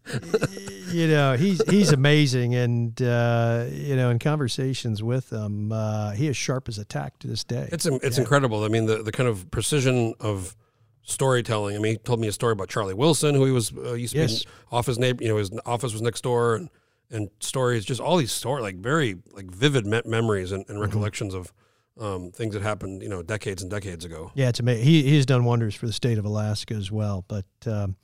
you 0.92 1.08
know, 1.08 1.36
he's 1.36 1.62
he's 1.70 1.92
amazing, 1.92 2.54
and 2.54 3.00
uh, 3.02 3.66
you 3.70 3.96
know, 3.96 4.10
in 4.10 4.18
conversations 4.18 5.02
with 5.02 5.32
him, 5.32 5.72
uh, 5.72 6.10
he 6.12 6.28
is 6.28 6.36
sharp 6.36 6.68
as 6.68 6.78
a 6.78 6.84
tack 6.84 7.18
to 7.20 7.26
this 7.26 7.44
day. 7.44 7.68
It's 7.72 7.86
it's 7.86 8.18
incredible. 8.18 8.64
I 8.64 8.68
mean, 8.68 8.86
the 8.86 9.02
the 9.02 9.12
kind 9.12 9.28
of 9.28 9.50
precision 9.50 10.14
of 10.20 10.56
storytelling. 11.02 11.76
I 11.76 11.78
mean, 11.78 11.92
he 11.92 11.98
told 11.98 12.20
me 12.20 12.28
a 12.28 12.32
story 12.32 12.52
about 12.52 12.68
Charlie 12.68 12.94
Wilson, 12.94 13.34
who 13.34 13.44
he 13.44 13.52
was 13.52 13.72
uh, 13.76 13.92
used 13.94 14.14
to 14.14 14.20
Yes. 14.20 14.44
be 14.44 14.48
in 14.50 14.76
office 14.76 14.98
neighbor. 14.98 15.22
You 15.22 15.30
know, 15.30 15.36
his 15.36 15.50
office 15.66 15.92
was 15.92 16.02
next 16.02 16.22
door, 16.22 16.56
and 16.56 16.68
and 17.10 17.28
stories, 17.40 17.84
just 17.84 18.00
all 18.00 18.16
these 18.16 18.32
stories, 18.32 18.62
like 18.62 18.76
very 18.76 19.16
like 19.32 19.46
vivid 19.50 19.86
me- 19.86 20.02
memories 20.04 20.52
and, 20.52 20.64
Mm-hmm. 20.64 20.72
and 20.72 20.80
recollections 20.80 21.34
of 21.34 21.52
um, 22.00 22.30
things 22.32 22.54
that 22.54 22.62
happened, 22.62 23.02
you 23.02 23.08
know, 23.08 23.22
decades 23.22 23.62
and 23.62 23.70
decades 23.70 24.04
ago. 24.04 24.32
Yeah, 24.34 24.48
it's 24.48 24.60
amazing. 24.60 24.84
He 24.84 25.02
he's 25.02 25.26
done 25.26 25.44
wonders 25.44 25.74
for 25.74 25.86
the 25.86 25.92
state 25.92 26.18
of 26.18 26.24
Alaska 26.24 26.74
as 26.74 26.90
well. 26.90 27.24
But 27.28 27.46
um, 27.66 27.96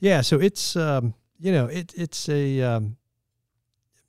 Yeah, 0.00 0.20
so 0.22 0.40
it's 0.40 0.76
um, 0.76 1.14
you 1.38 1.52
know 1.52 1.66
it 1.66 1.92
it's 1.96 2.28
a 2.28 2.60
um, 2.62 2.96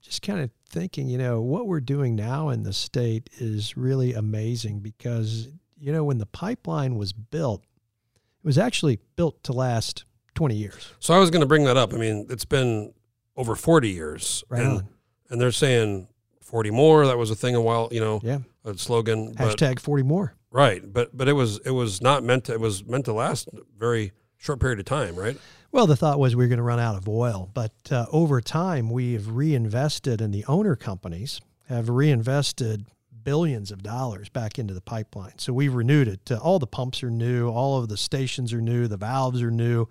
just 0.02 0.22
kind 0.22 0.40
of 0.40 0.50
thinking 0.68 1.08
you 1.08 1.18
know 1.18 1.42
what 1.42 1.68
we're 1.68 1.80
doing 1.80 2.16
now 2.16 2.50
in 2.50 2.64
the 2.64 2.74
state 2.74 3.30
is 3.38 3.78
really 3.78 4.14
amazing 4.14 4.80
because 4.80 5.50
you 5.78 5.92
know 5.92 6.04
when 6.04 6.18
the 6.18 6.26
pipeline 6.26 6.96
was 6.96 7.14
built, 7.14 7.62
it 7.62 8.48
was 8.48 8.58
actually 8.58 9.00
built 9.16 9.44
to 9.44 9.54
last 9.54 10.06
twenty 10.34 10.56
years. 10.56 10.94
So 11.00 11.14
I 11.14 11.20
was 11.20 11.30
going 11.30 11.42
to 11.42 11.48
bring 11.48 11.66
that 11.66 11.78
up. 11.78 11.94
I 11.94 11.98
mean, 11.98 12.26
it's 12.30 12.46
been 12.46 12.94
over 13.36 13.56
40 13.56 13.90
years. 13.90 14.44
Right 14.50 14.64
and, 14.64 14.84
and 15.30 15.42
they're 15.42 15.52
saying 15.52 16.08
40 16.42 16.72
more. 16.72 17.08
That 17.08 17.18
was 17.18 17.32
a 17.32 17.36
thing 17.36 17.56
a 17.56 17.62
while, 17.62 17.90
you 17.92 18.00
know, 18.00 18.20
Yeah. 18.24 18.40
A 18.66 18.78
slogan. 18.78 19.34
But, 19.34 19.58
Hashtag 19.58 19.80
forty 19.80 20.04
more. 20.04 20.36
right. 20.52 20.82
But, 20.92 21.16
but 21.16 21.28
it 21.28 21.34
was, 21.34 21.60
it 21.66 21.72
was 21.72 22.02
not 22.02 22.24
meant 22.24 22.46
to, 22.46 22.54
it 22.54 22.60
was 22.60 22.86
meant 22.86 23.06
to 23.06 23.14
last 23.14 23.48
a 23.50 23.62
very 23.78 24.12
short 24.38 24.60
period 24.60 24.80
of 24.80 24.86
time, 24.86 25.16
right? 25.16 25.38
Well, 25.72 25.88
the 25.88 25.96
thought 25.96 26.20
was 26.20 26.36
we 26.36 26.44
were 26.44 26.50
going 26.50 26.58
to 26.58 26.64
run 26.64 26.80
out 26.80 26.96
of 26.96 27.10
oil, 27.10 27.50
but 27.54 27.74
uh, 27.90 28.06
over 28.12 28.42
time 28.42 28.92
we've 28.92 29.28
reinvested, 29.28 30.22
and 30.22 30.34
the 30.34 30.46
owner 30.46 30.76
companies 30.76 31.42
have 31.68 31.90
reinvested 31.90 32.86
billions 33.24 33.72
of 33.72 33.82
dollars 33.82 34.30
back 34.30 34.60
into 34.60 34.74
the 34.74 34.82
pipeline. 34.82 35.40
So 35.40 35.52
we've 35.54 35.74
renewed 35.74 36.08
it. 36.08 36.30
Uh, 36.30 36.38
all 36.38 36.60
the 36.60 36.68
pumps 36.68 37.02
are 37.04 37.10
new, 37.10 37.50
all 37.50 37.80
of 37.80 37.88
the 37.90 37.98
stations 37.98 38.54
are 38.54 38.62
new, 38.62 38.88
the 38.88 38.98
valves 38.98 39.42
are 39.42 39.50
new, 39.50 39.88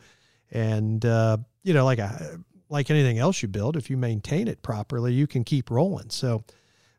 and 0.53 1.05
uh, 1.05 1.39
you 1.64 1.75
know, 1.75 1.85
like 1.85 1.99
a 1.99 2.39
like 2.68 2.91
anything 2.91 3.18
else 3.18 3.43
you 3.43 3.49
build, 3.49 3.77
if 3.77 3.91
you 3.91 3.97
maintain 3.97 4.49
it 4.49 4.62
properly, 4.62 5.12
you 5.12 5.27
can 5.27 5.45
keep 5.45 5.70
rolling. 5.70 6.11
So. 6.11 6.45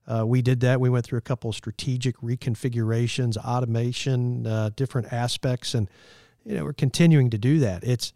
Uh, 0.08 0.26
we 0.26 0.42
did 0.42 0.60
that. 0.62 0.80
We 0.80 0.90
went 0.90 1.06
through 1.06 1.20
a 1.20 1.22
couple 1.22 1.50
of 1.50 1.56
strategic 1.56 2.18
reconfigurations, 2.18 3.38
automation, 3.38 4.46
uh, 4.46 4.70
different 4.76 5.14
aspects, 5.14 5.74
and 5.74 5.90
you 6.46 6.56
know 6.56 6.64
we're 6.66 6.74
continuing 6.74 7.30
to 7.30 7.38
do 7.38 7.60
that. 7.60 7.84
It's 7.84 8.14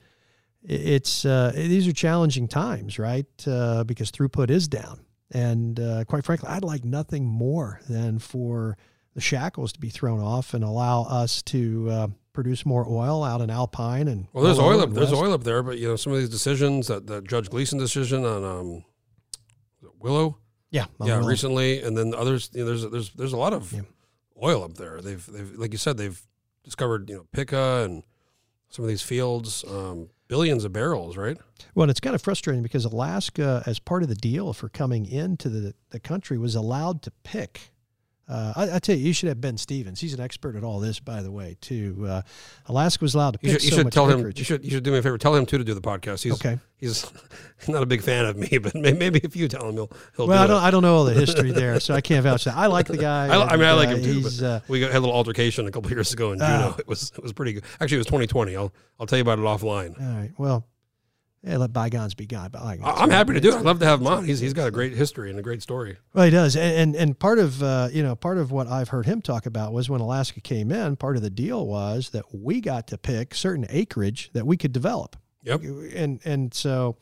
it's 0.63 1.23
uh, 1.23 1.51
these 1.55 1.87
are 1.87 1.93
challenging 1.93 2.47
times, 2.47 2.99
right? 2.99 3.25
Uh, 3.45 3.83
because 3.83 4.11
throughput 4.11 4.49
is 4.49 4.67
down, 4.67 4.99
and 5.31 5.79
uh, 5.79 6.03
quite 6.05 6.25
frankly, 6.25 6.49
I'd 6.49 6.63
like 6.63 6.83
nothing 6.83 7.25
more 7.25 7.79
than 7.87 8.19
for 8.19 8.77
the 9.17 9.21
shackles 9.21 9.73
to 9.73 9.79
be 9.79 9.89
thrown 9.89 10.19
off 10.19 10.53
and 10.53 10.63
allow 10.63 11.03
us 11.03 11.41
to 11.41 11.87
uh, 11.89 12.07
produce 12.33 12.67
more 12.67 12.87
oil 12.87 13.23
out 13.23 13.41
in 13.41 13.49
Alpine 13.49 14.07
and 14.07 14.27
Well, 14.31 14.43
there's 14.43 14.59
oil 14.59 14.79
up, 14.79 14.91
there's 14.91 15.11
oil 15.11 15.33
up 15.33 15.43
there, 15.43 15.63
but 15.63 15.79
you 15.79 15.87
know, 15.87 15.95
some 15.95 16.13
of 16.13 16.19
these 16.19 16.29
decisions 16.29 16.85
that, 16.85 17.07
that 17.07 17.27
Judge 17.27 17.49
Gleason 17.49 17.79
decision 17.79 18.23
on, 18.23 18.43
um, 18.43 18.85
Willow, 19.99 20.37
Yeah, 20.69 20.85
yeah, 21.03 21.25
recently, 21.25 21.81
and 21.81 21.97
then 21.97 22.13
others. 22.13 22.49
You 22.53 22.61
know, 22.61 22.65
there's 22.67 22.89
there's 22.91 23.09
there's 23.11 23.33
a 23.33 23.37
lot 23.37 23.53
of 23.53 23.71
Yeah. 23.71 23.81
oil 24.41 24.63
up 24.63 24.73
there. 24.75 25.01
They've 25.01 25.25
they've 25.25 25.55
like 25.57 25.71
you 25.71 25.77
said, 25.77 25.97
they've 25.97 26.21
discovered 26.63 27.09
you 27.09 27.15
know 27.17 27.25
Pikka 27.31 27.83
and 27.85 28.03
some 28.69 28.83
of 28.83 28.89
these 28.89 29.01
fields, 29.01 29.63
um, 29.69 30.09
billions 30.27 30.65
of 30.65 30.73
barrels, 30.73 31.15
right? 31.15 31.37
Well, 31.73 31.83
and 31.83 31.89
it's 31.91 32.01
kind 32.01 32.13
of 32.15 32.21
frustrating 32.21 32.63
because 32.63 32.83
Alaska, 32.83 33.63
as 33.65 33.79
part 33.79 34.03
of 34.03 34.09
the 34.09 34.15
deal 34.15 34.51
for 34.51 34.67
coming 34.67 35.05
into 35.05 35.47
the, 35.47 35.73
the 35.91 36.01
country, 36.01 36.37
was 36.37 36.53
allowed 36.53 37.01
to 37.03 37.11
pick. 37.23 37.71
Uh, 38.29 38.51
I, 38.57 38.75
I 38.75 38.79
tell 38.79 38.95
you, 38.95 39.05
you 39.07 39.13
should 39.13 39.29
have 39.29 39.39
Ben 39.39 39.57
Stevens. 39.57 40.01
He's 40.01 40.13
an 40.13 40.19
expert 40.19 40.55
at 40.57 40.63
all 40.63 40.79
this, 40.81 40.99
by 40.99 41.21
the 41.21 41.31
way. 41.31 41.55
Too, 41.61 42.05
uh, 42.09 42.21
Alaska 42.65 43.03
was 43.03 43.15
allowed 43.15 43.35
to 43.35 43.39
You 43.41 43.53
pick 43.53 43.61
should, 43.61 43.63
you 43.63 43.69
so 43.71 43.75
should 43.77 43.85
much 43.85 43.93
tell 43.93 44.07
him. 44.07 44.31
You 44.35 44.43
should 44.43 44.65
you 44.65 44.71
should 44.71 44.83
do 44.83 44.91
me 44.91 44.97
a 44.97 45.01
favor. 45.01 45.17
Tell 45.17 45.33
him 45.33 45.45
too 45.45 45.57
to 45.57 45.63
do 45.63 45.73
the 45.73 45.79
podcast. 45.81 46.23
He's 46.23 46.33
Okay. 46.33 46.59
he's 46.75 47.09
not 47.69 47.83
a 47.83 47.85
big 47.85 48.01
fan 48.01 48.25
of 48.25 48.35
me, 48.35 48.57
but 48.57 48.75
maybe 48.75 49.21
if 49.23 49.35
you 49.35 49.47
tell 49.47 49.69
him, 49.69 49.75
he'll 49.75 49.91
he'll 50.17 50.27
Well, 50.27 50.37
I 50.37 50.45
do 50.45 50.53
don't. 50.53 50.61
it. 50.61 50.65
I 50.65 50.71
don't 50.71 50.81
know 50.83 50.95
all 50.97 51.05
the 51.05 51.13
history 51.13 51.51
there, 51.51 51.79
so 51.79 51.93
I 51.93 52.01
can't 52.01 52.23
vouch 52.23 52.43
that. 52.43 52.55
I 52.57 52.67
like 52.67 52.87
the 52.87 52.97
guy. 52.97 53.27
I, 53.33 53.53
I 53.53 53.55
mean, 53.55 53.65
I 53.65 53.73
like 53.73 53.87
uh, 53.89 53.95
him 53.95 54.03
too. 54.03 54.23
But 54.23 54.41
uh, 54.43 54.59
we 54.67 54.81
got, 54.81 54.91
had 54.91 54.97
a 54.97 54.99
little 54.99 55.15
altercation 55.15 55.65
a 55.65 55.71
couple 55.71 55.89
years 55.97 56.11
ago 56.11 56.33
in 56.33 56.39
Juneau. 56.39 56.73
Oh. 56.73 56.79
It 56.79 56.87
was 56.87 57.11
it 57.15 57.23
was 57.23 57.31
pretty 57.31 57.53
good. 57.53 57.63
Actually, 57.79 57.95
it 57.95 57.99
was 57.99 58.07
2020. 58.07 58.57
I'll 58.57 58.73
I'll 58.99 59.07
tell 59.07 59.17
you 59.17 59.21
about 59.23 59.39
it 59.39 59.43
offline. 59.43 59.99
all 60.01 60.17
right. 60.19 60.31
Well, 60.37 60.65
yeah, 61.47 61.57
let 61.57 61.73
bygones 61.73 62.13
be 62.13 62.25
gone. 62.25 62.49
Bygones. 62.49 62.83
I'm 62.83 63.09
happy 63.09 63.33
to 63.33 63.39
do 63.39 63.49
it. 63.49 63.55
I'd 63.55 63.65
love 63.65 63.79
to 63.79 63.85
have 63.85 64.01
him 64.01 64.07
on. 64.07 64.25
He's 64.25 64.39
he's 64.39 64.53
got 64.53 64.67
a 64.67 64.71
great 64.71 64.93
history 64.93 65.29
and 65.29 65.39
a 65.39 65.41
great 65.41 65.61
story. 65.61 65.97
Well, 66.13 66.25
he 66.25 66.31
does, 66.31 66.55
and 66.55 66.75
and, 66.75 66.95
and 66.95 67.19
part 67.19 67.39
of 67.39 67.61
uh, 67.63 67.89
you 67.91 68.03
know 68.03 68.15
part 68.15 68.37
of 68.37 68.51
what 68.51 68.67
I've 68.67 68.89
heard 68.89 69.05
him 69.05 69.21
talk 69.21 69.45
about 69.45 69.73
was 69.73 69.89
when 69.89 70.01
Alaska 70.01 70.41
came 70.41 70.71
in. 70.71 70.95
Part 70.95 71.15
of 71.15 71.21
the 71.21 71.29
deal 71.29 71.65
was 71.65 72.09
that 72.09 72.25
we 72.33 72.61
got 72.61 72.87
to 72.87 72.97
pick 72.97 73.33
certain 73.33 73.65
acreage 73.69 74.31
that 74.33 74.45
we 74.45 74.57
could 74.57 74.73
develop. 74.73 75.15
Yep. 75.43 75.61
And 75.95 76.19
and 76.25 76.53
so, 76.53 76.97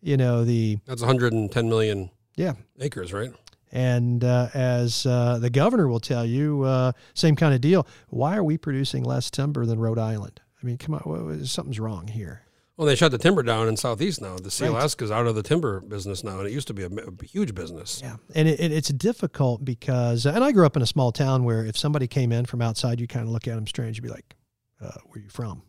you 0.00 0.16
know 0.16 0.44
the 0.44 0.78
That's 0.86 1.02
110 1.02 1.68
million 1.68 2.10
yeah, 2.36 2.54
acres, 2.80 3.12
right? 3.12 3.32
and 3.74 4.22
uh, 4.22 4.48
as 4.54 5.04
uh, 5.04 5.38
the 5.38 5.50
governor 5.50 5.88
will 5.88 6.00
tell 6.00 6.24
you, 6.24 6.62
uh, 6.62 6.92
same 7.12 7.34
kind 7.34 7.54
of 7.54 7.60
deal. 7.60 7.86
Why 8.08 8.36
are 8.36 8.44
we 8.44 8.56
producing 8.56 9.02
less 9.04 9.30
timber 9.30 9.66
than 9.66 9.80
Rhode 9.80 9.98
Island? 9.98 10.40
I 10.62 10.66
mean, 10.66 10.78
come 10.78 10.94
on, 10.94 11.44
something's 11.44 11.80
wrong 11.80 12.06
here. 12.06 12.43
Well, 12.76 12.86
they 12.86 12.96
shut 12.96 13.12
the 13.12 13.18
timber 13.18 13.44
down 13.44 13.68
in 13.68 13.76
southeast 13.76 14.20
now. 14.20 14.36
The 14.36 14.50
Sea 14.50 14.64
Right. 14.64 14.70
Alaska's 14.72 15.10
out 15.10 15.28
of 15.28 15.36
the 15.36 15.44
timber 15.44 15.80
business 15.80 16.24
now, 16.24 16.38
and 16.38 16.48
it 16.48 16.52
used 16.52 16.66
to 16.66 16.74
be 16.74 16.82
a, 16.82 16.88
a 16.88 17.24
huge 17.24 17.54
business. 17.54 18.00
Yeah, 18.02 18.16
and 18.34 18.48
it, 18.48 18.58
it, 18.58 18.72
it's 18.72 18.88
difficult 18.88 19.64
because, 19.64 20.26
and 20.26 20.42
I 20.42 20.50
grew 20.50 20.66
up 20.66 20.76
in 20.76 20.82
a 20.82 20.86
small 20.86 21.12
town 21.12 21.44
where 21.44 21.64
if 21.64 21.78
somebody 21.78 22.08
came 22.08 22.32
in 22.32 22.46
from 22.46 22.60
outside, 22.60 22.98
you 23.00 23.06
kind 23.06 23.26
of 23.26 23.32
look 23.32 23.46
at 23.46 23.54
them 23.54 23.66
strange. 23.68 23.96
You'd 23.96 24.02
be 24.02 24.08
like, 24.08 24.34
uh, 24.80 24.90
"Where 25.06 25.22
you 25.22 25.28
from? 25.28 25.62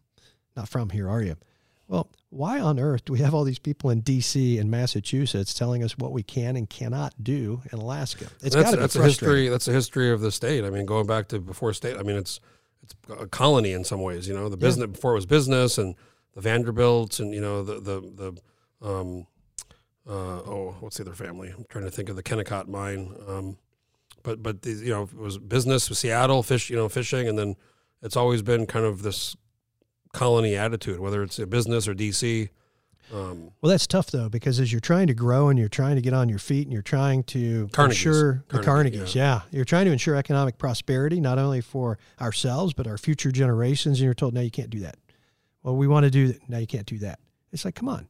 Not 0.55 0.67
from 0.67 0.89
here, 0.89 1.07
are 1.07 1.21
you?" 1.21 1.35
Well, 1.87 2.09
why 2.29 2.59
on 2.59 2.79
earth 2.79 3.05
do 3.05 3.13
we 3.13 3.19
have 3.19 3.35
all 3.35 3.43
these 3.43 3.59
people 3.59 3.91
in 3.91 4.01
D.C. 4.01 4.57
and 4.57 4.71
Massachusetts 4.71 5.53
telling 5.53 5.83
us 5.83 5.95
what 5.99 6.11
we 6.11 6.23
can 6.23 6.55
and 6.55 6.67
cannot 6.67 7.13
do 7.23 7.61
in 7.71 7.77
Alaska? 7.77 8.25
It's 8.41 8.55
got 8.55 8.71
to 8.71 8.77
be 8.77 8.81
that's 8.81 8.95
a 8.95 9.03
history. 9.03 9.47
That's 9.49 9.67
a 9.67 9.71
history 9.71 10.09
of 10.09 10.21
the 10.21 10.31
state. 10.31 10.63
I 10.65 10.71
mean, 10.71 10.87
going 10.87 11.05
back 11.05 11.27
to 11.27 11.39
before 11.39 11.71
state. 11.73 11.97
I 11.97 12.01
mean, 12.01 12.15
it's 12.15 12.39
it's 12.81 12.95
a 13.21 13.27
colony 13.27 13.73
in 13.73 13.83
some 13.83 14.01
ways. 14.01 14.27
You 14.27 14.33
know, 14.33 14.49
the 14.49 14.57
business 14.57 14.87
before 14.87 15.11
it 15.11 15.15
was 15.15 15.27
business, 15.27 15.77
and 15.77 15.93
the 16.35 16.41
Vanderbilts, 16.41 17.19
and 17.19 17.33
you 17.33 17.41
know 17.41 17.63
the 17.63 17.79
the 17.79 18.33
the 18.81 18.87
um, 18.87 19.27
uh, 20.07 20.41
oh, 20.45 20.75
what's 20.81 20.97
the 20.97 21.03
other 21.03 21.15
family? 21.15 21.51
I'm 21.55 21.65
trying 21.69 21.85
to 21.85 21.91
think 21.91 22.09
of 22.09 22.15
the 22.15 22.23
Kennecott 22.23 22.67
mine. 22.67 23.15
Um, 23.27 23.57
but 24.21 24.43
but 24.43 24.61
the, 24.61 24.71
you 24.71 24.89
know, 24.89 25.03
it 25.03 25.15
was 25.15 25.37
business, 25.37 25.89
with 25.89 25.97
Seattle 25.97 26.43
fish, 26.43 26.69
you 26.69 26.75
know, 26.75 26.89
fishing, 26.89 27.27
and 27.27 27.37
then 27.39 27.55
it's 28.01 28.17
always 28.17 28.41
been 28.41 28.65
kind 28.65 28.85
of 28.85 29.01
this 29.01 29.35
colony 30.13 30.55
attitude, 30.55 30.99
whether 30.99 31.23
it's 31.23 31.39
a 31.39 31.47
business 31.47 31.87
or 31.87 31.93
DC. 31.93 32.49
Um, 33.13 33.51
Well, 33.61 33.69
that's 33.69 33.85
tough 33.85 34.07
though, 34.07 34.29
because 34.29 34.59
as 34.59 34.71
you're 34.71 34.81
trying 34.81 35.07
to 35.07 35.13
grow 35.13 35.49
and 35.49 35.59
you're 35.59 35.69
trying 35.69 35.95
to 35.95 36.01
get 36.01 36.13
on 36.13 36.27
your 36.27 36.39
feet 36.39 36.65
and 36.65 36.73
you're 36.73 36.81
trying 36.81 37.23
to 37.25 37.67
Carnegie's. 37.71 38.05
ensure 38.05 38.43
the 38.47 38.63
Carnegie, 38.63 38.97
Carnegies, 38.97 39.13
yeah. 39.15 39.41
you're 39.51 39.65
trying 39.65 39.85
to 39.85 39.91
ensure 39.91 40.15
economic 40.15 40.57
prosperity 40.57 41.19
not 41.19 41.37
only 41.37 41.61
for 41.61 41.99
ourselves 42.19 42.73
but 42.73 42.87
our 42.87 42.97
future 42.97 43.31
generations. 43.31 43.99
And 43.99 44.05
you're 44.05 44.15
told, 44.15 44.33
no, 44.33 44.41
you 44.41 44.49
can't 44.49 44.71
do 44.71 44.79
that. 44.79 44.97
Well, 45.65 45.75
we 45.75 45.87
want 45.87 46.03
to 46.03 46.11
do 46.11 46.27
that. 46.27 46.47
No, 46.47 46.59
you 46.59 46.67
can't 46.67 46.85
do 46.85 46.99
that. 46.99 47.19
It's 47.51 47.65
like, 47.65 47.73
come 47.73 47.89
on, 47.89 48.07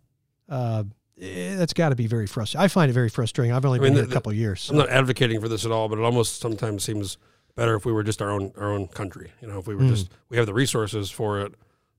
uh, 0.49 0.84
eh, 1.22 1.56
that's 1.56 1.72
got 1.74 1.89
to 1.89 1.95
be 1.95 2.06
very 2.06 2.28
frustrating. 2.28 2.64
I 2.66 2.68
find 2.68 2.89
it 2.89 2.93
very 2.93 3.08
frustrating. 3.10 3.53
I've 3.53 3.64
only 3.64 3.80
I 3.80 3.84
been 3.84 3.93
mean, 3.93 3.97
here 3.99 4.06
the- 4.06 4.12
a 4.12 4.14
couple 4.14 4.32
of 4.32 4.38
years. 4.38 4.70
I'm 4.70 4.76
not 4.78 4.89
advocating 4.89 5.39
for 5.39 5.47
this 5.47 5.66
at 5.66 5.72
all, 5.72 5.88
but 5.88 5.97
it 5.97 6.01
almost 6.03 6.39
sometimes 6.41 6.84
seems 6.84 7.18
better 7.56 7.74
if 7.76 7.86
we 7.86 7.93
were 7.93 8.03
just 8.03 8.22
our 8.22 8.30
own 8.30 8.51
our 8.58 8.72
own 8.74 8.88
country. 8.89 9.32
You 9.41 9.47
know, 9.47 9.58
if 9.60 9.68
we 9.68 9.76
were 9.76 9.84
Mm. 9.84 9.89
just 9.89 10.10
we 10.30 10.36
have 10.38 10.45
the 10.45 10.53
resources 10.53 11.10
for 11.10 11.39
it. 11.39 11.53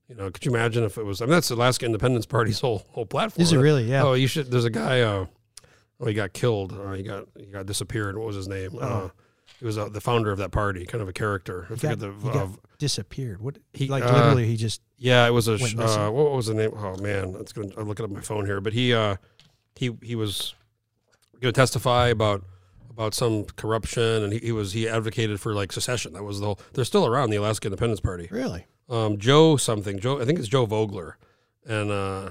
You 0.07 0.15
know, 0.15 0.29
could 0.29 0.45
you 0.45 0.51
imagine 0.51 0.83
if 0.83 0.97
it 0.97 1.03
was? 1.05 1.21
I 1.21 1.25
mean, 1.25 1.31
that's 1.31 1.47
the 1.49 1.55
Alaska 1.55 1.85
Independence 1.87 2.25
Party's 2.27 2.59
whole 2.61 2.85
whole 2.91 3.07
platform. 3.07 3.41
Is 3.41 3.51
it 3.51 3.57
really? 3.57 3.85
Yeah. 3.85 4.03
Oh, 4.03 4.13
you 4.13 4.27
should. 4.27 4.51
There's 4.51 4.63
a 4.65 4.69
guy. 4.69 5.01
Uh, 5.01 5.25
oh, 5.99 6.05
he 6.05 6.13
got 6.13 6.33
killed. 6.33 6.71
Uh, 6.71 6.91
he 6.93 7.01
got 7.03 7.25
he 7.35 7.47
got 7.47 7.65
disappeared. 7.65 8.15
What 8.17 8.27
was 8.27 8.35
his 8.35 8.47
name? 8.47 8.77
Uh, 8.79 8.85
Oh. 8.85 9.11
He 9.59 9.65
was 9.65 9.77
uh, 9.77 9.89
the 9.89 10.01
founder 10.01 10.31
of 10.31 10.37
that 10.37 10.51
party, 10.51 10.85
kind 10.85 11.01
of 11.01 11.07
a 11.07 11.13
character. 11.13 11.65
I 11.69 11.73
He 11.73 11.79
forget 11.79 11.99
got, 11.99 12.21
the. 12.21 12.29
uh, 12.29 12.47
disappeared. 12.77 13.41
What? 13.41 13.57
he- 13.73 13.87
like 13.87 14.03
uh, 14.03 14.11
literally, 14.13 14.45
he 14.45 14.55
just 14.57 14.81
yeah, 14.97 15.25
it 15.27 15.31
was 15.31 15.47
a. 15.47 15.51
went 15.51 15.61
sh- 15.67 15.75
missing. 15.75 16.01
Uh, 16.01 16.11
what 16.11 16.31
was 16.31 16.47
the 16.47 16.53
name? 16.53 16.71
Oh 16.75 16.95
man, 16.97 17.33
that's 17.33 17.53
gonna. 17.53 17.69
I'm 17.77 17.87
looking 17.87 18.05
up 18.05 18.11
my 18.11 18.21
phone 18.21 18.45
here, 18.45 18.61
but 18.61 18.73
he 18.73 18.93
uh, 18.93 19.15
he 19.75 19.91
he 20.01 20.15
was 20.15 20.53
going 21.41 21.53
to 21.53 21.59
testify 21.59 22.07
about 22.07 22.43
about 22.89 23.13
some 23.13 23.43
corruption, 23.55 24.23
and 24.23 24.33
he, 24.33 24.39
he 24.39 24.51
was 24.51 24.73
he 24.73 24.87
advocated 24.89 25.39
for 25.39 25.53
like 25.53 25.71
secession. 25.71 26.13
That 26.13 26.23
was 26.23 26.39
the 26.39 26.45
whole. 26.47 26.59
They're 26.73 26.85
still 26.85 27.05
around 27.05 27.29
the 27.29 27.37
Alaska 27.37 27.67
Independence 27.67 27.99
Party. 27.99 28.27
really. 28.31 28.65
Um, 28.89 29.17
Joe 29.17 29.57
something. 29.57 29.99
Joe, 29.99 30.21
I 30.21 30.25
think 30.25 30.39
it's 30.39 30.47
Joe 30.47 30.65
Vogler, 30.65 31.17
and 31.67 31.91
uh, 31.91 32.29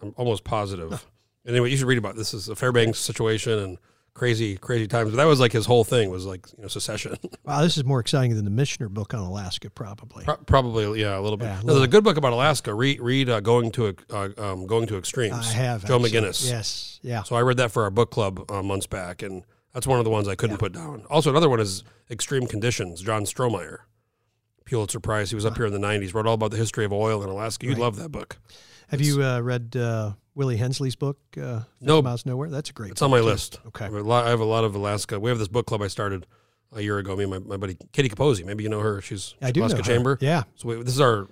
I'm 0.00 0.14
almost 0.16 0.42
positive. 0.44 1.04
Anyway, 1.46 1.70
you 1.70 1.76
should 1.76 1.86
read 1.86 1.98
about 1.98 2.16
this. 2.16 2.32
This 2.32 2.42
is 2.42 2.48
a 2.48 2.56
Fairbanks 2.56 2.98
situation 2.98 3.58
and 3.58 3.78
crazy 4.18 4.56
crazy 4.58 4.86
times. 4.86 5.10
But 5.10 5.16
that 5.16 5.24
was 5.24 5.40
like 5.40 5.52
his 5.52 5.64
whole 5.66 5.84
thing 5.84 6.10
was 6.10 6.26
like 6.26 6.46
you 6.56 6.62
know 6.62 6.68
secession. 6.68 7.16
Wow, 7.44 7.62
this 7.62 7.78
is 7.78 7.84
more 7.84 7.98
exciting 8.00 8.34
than 8.36 8.44
the 8.44 8.50
Michener 8.50 8.90
book 8.90 9.14
on 9.14 9.20
Alaska, 9.20 9.70
probably. 9.70 10.24
Pro- 10.24 10.36
Probably, 10.36 11.00
yeah, 11.00 11.18
a 11.18 11.22
little 11.22 11.38
bit. 11.38 11.46
Yeah, 11.46 11.54
a 11.54 11.60
little. 11.62 11.76
there's 11.76 11.84
a 11.84 11.88
good 11.88 12.04
book 12.04 12.18
about 12.18 12.34
Alaska. 12.34 12.74
Read, 12.74 13.00
read 13.00 13.30
uh, 13.30 13.40
going 13.40 13.70
to 13.72 13.96
uh, 14.10 14.28
um, 14.36 14.66
going 14.66 14.86
to 14.88 14.98
extremes. 14.98 15.34
I 15.34 15.52
have 15.52 15.84
Joe 15.86 15.94
actually. 15.96 16.10
McGinniss. 16.10 16.46
Yes, 16.50 17.00
yeah. 17.02 17.22
So 17.22 17.36
I 17.36 17.40
read 17.40 17.56
that 17.56 17.70
for 17.70 17.84
our 17.84 17.90
book 17.90 18.10
club 18.10 18.50
uh, 18.50 18.62
months 18.62 18.86
back, 18.86 19.22
and 19.22 19.44
that's 19.72 19.86
one 19.86 19.98
of 19.98 20.04
the 20.04 20.10
ones 20.10 20.28
I 20.28 20.34
couldn't 20.34 20.56
Yeah. 20.56 20.60
put 20.60 20.72
down. 20.72 21.04
Also, 21.08 21.30
another 21.30 21.48
one 21.48 21.60
is 21.60 21.84
Extreme 22.10 22.48
Conditions. 22.48 23.00
John 23.00 23.22
Strohmeyer, 23.24 23.78
Pulitzer 24.66 25.00
Prize. 25.00 25.30
He 25.30 25.34
was 25.36 25.46
up 25.46 25.56
here 25.56 25.64
in 25.66 25.72
the 25.72 25.78
'90s. 25.78 26.12
Wrote 26.12 26.26
all 26.26 26.34
about 26.34 26.50
the 26.50 26.56
history 26.58 26.84
of 26.84 26.92
oil 26.92 27.22
in 27.22 27.28
Alaska. 27.30 27.64
You'd 27.66 27.72
Right. 27.78 27.80
love 27.82 27.96
that 27.96 28.10
book. 28.10 28.36
Have 28.88 29.00
you 29.00 29.22
uh, 29.22 29.40
read 29.40 29.76
uh, 29.76 30.12
Willie 30.34 30.56
Hensley's 30.56 30.96
book, 30.96 31.18
uh, 31.40 31.60
Nope. 31.80 32.04
Miles 32.04 32.24
Nowhere? 32.26 32.48
That's 32.50 32.70
a 32.70 32.72
great. 32.72 32.92
It's 32.92 33.02
on 33.02 33.10
my 33.10 33.18
too. 33.18 33.24
list. 33.24 33.60
Okay. 33.68 33.84
I 33.84 33.88
have, 33.88 33.94
a 33.96 34.02
lot, 34.02 34.26
I 34.26 34.30
have 34.30 34.40
a 34.40 34.44
lot 34.44 34.64
of 34.64 34.74
Alaska. 34.74 35.18
We 35.20 35.30
have 35.30 35.38
this 35.38 35.48
book 35.48 35.66
club 35.66 35.82
I 35.82 35.88
started 35.88 36.26
a 36.72 36.80
year 36.80 36.98
ago. 36.98 37.16
Me 37.16 37.24
and 37.24 37.30
my, 37.32 37.38
my 37.38 37.56
buddy 37.56 37.74
Kati 37.74 38.08
Capozzi. 38.12 38.44
Maybe 38.44 38.62
you 38.62 38.68
know 38.70 38.80
her. 38.80 39.00
She's 39.00 39.34
I 39.42 39.50
do 39.52 39.60
Alaska 39.60 39.78
know 39.78 39.84
her. 39.84 39.90
Chamber. 39.94 40.18
Yeah. 40.20 40.44
So 40.56 40.68
we, 40.68 40.82
this 40.82 40.94
is 40.94 41.00
our 41.00 41.22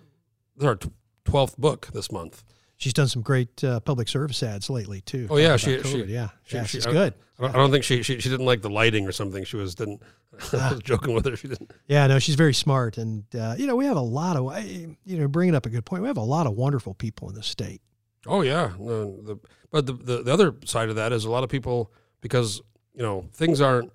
this 0.56 0.62
is 0.62 0.64
our 0.64 0.78
twelfth 1.24 1.56
book 1.58 1.88
this 1.92 2.10
month. 2.12 2.44
she's 2.76 2.92
done 2.92 3.08
some 3.08 3.22
great 3.22 3.62
uh, 3.64 3.80
public 3.80 4.08
service 4.08 4.42
ads 4.42 4.68
lately 4.70 5.00
too. 5.00 5.26
Oh, 5.30 5.36
yeah, 5.38 5.56
she- 5.56 5.82
she- 5.82 6.04
yeah, 6.04 6.28
she- 6.44 6.56
yeah, 6.56 6.64
she- 6.64 6.76
she's 6.78 6.86
good. 6.86 7.14
I 7.14 7.25
don't, 7.42 7.54
I 7.54 7.58
don't 7.58 7.70
think 7.70 7.84
she, 7.84 8.02
she 8.02 8.18
she 8.18 8.28
didn't 8.28 8.46
like 8.46 8.62
the 8.62 8.70
lighting 8.70 9.06
or 9.06 9.12
something. 9.12 9.44
She 9.44 9.56
was 9.56 9.74
didn't. 9.74 10.02
I 10.52 10.70
was 10.72 10.80
joking 10.82 11.14
with 11.14 11.26
her. 11.26 11.36
She 11.36 11.48
didn't. 11.48 11.70
Yeah, 11.86 12.06
no, 12.06 12.18
she's 12.18 12.34
very 12.34 12.54
smart, 12.54 12.96
and 12.98 13.24
uh, 13.34 13.54
you 13.58 13.66
know 13.66 13.76
we 13.76 13.84
have 13.86 13.96
a 13.96 14.00
lot 14.00 14.36
of 14.36 14.64
you 14.64 15.18
know 15.18 15.28
bringing 15.28 15.54
up 15.54 15.66
a 15.66 15.70
good 15.70 15.84
point. 15.84 16.02
We 16.02 16.08
have 16.08 16.16
a 16.16 16.22
lot 16.22 16.46
of 16.46 16.54
wonderful 16.54 16.94
people 16.94 17.28
in 17.28 17.34
the 17.34 17.42
state. 17.42 17.82
Oh 18.26 18.40
yeah, 18.40 18.72
no, 18.78 19.20
the, 19.22 19.38
but 19.70 19.86
the, 19.86 19.92
the 19.92 20.22
the 20.22 20.32
other 20.32 20.54
side 20.64 20.88
of 20.88 20.96
that 20.96 21.12
is 21.12 21.24
a 21.24 21.30
lot 21.30 21.44
of 21.44 21.50
people 21.50 21.92
because 22.20 22.62
you 22.94 23.02
know 23.02 23.26
things 23.32 23.60
aren't, 23.60 23.92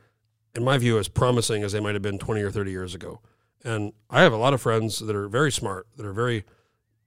in 0.55 0.63
my 0.63 0.77
view, 0.77 0.99
as 0.99 1.07
promising 1.07 1.63
as 1.63 1.71
they 1.71 1.79
might 1.79 1.95
have 1.95 2.03
been 2.03 2.19
twenty 2.19 2.41
or 2.41 2.51
thirty 2.51 2.71
years 2.71 2.93
ago. 2.93 3.21
And 3.63 3.93
I 4.09 4.21
have 4.21 4.33
a 4.33 4.37
lot 4.37 4.53
of 4.53 4.61
friends 4.61 4.99
that 4.99 5.15
are 5.15 5.27
very 5.27 5.51
smart, 5.51 5.87
that 5.95 6.05
are 6.05 6.13
very 6.13 6.45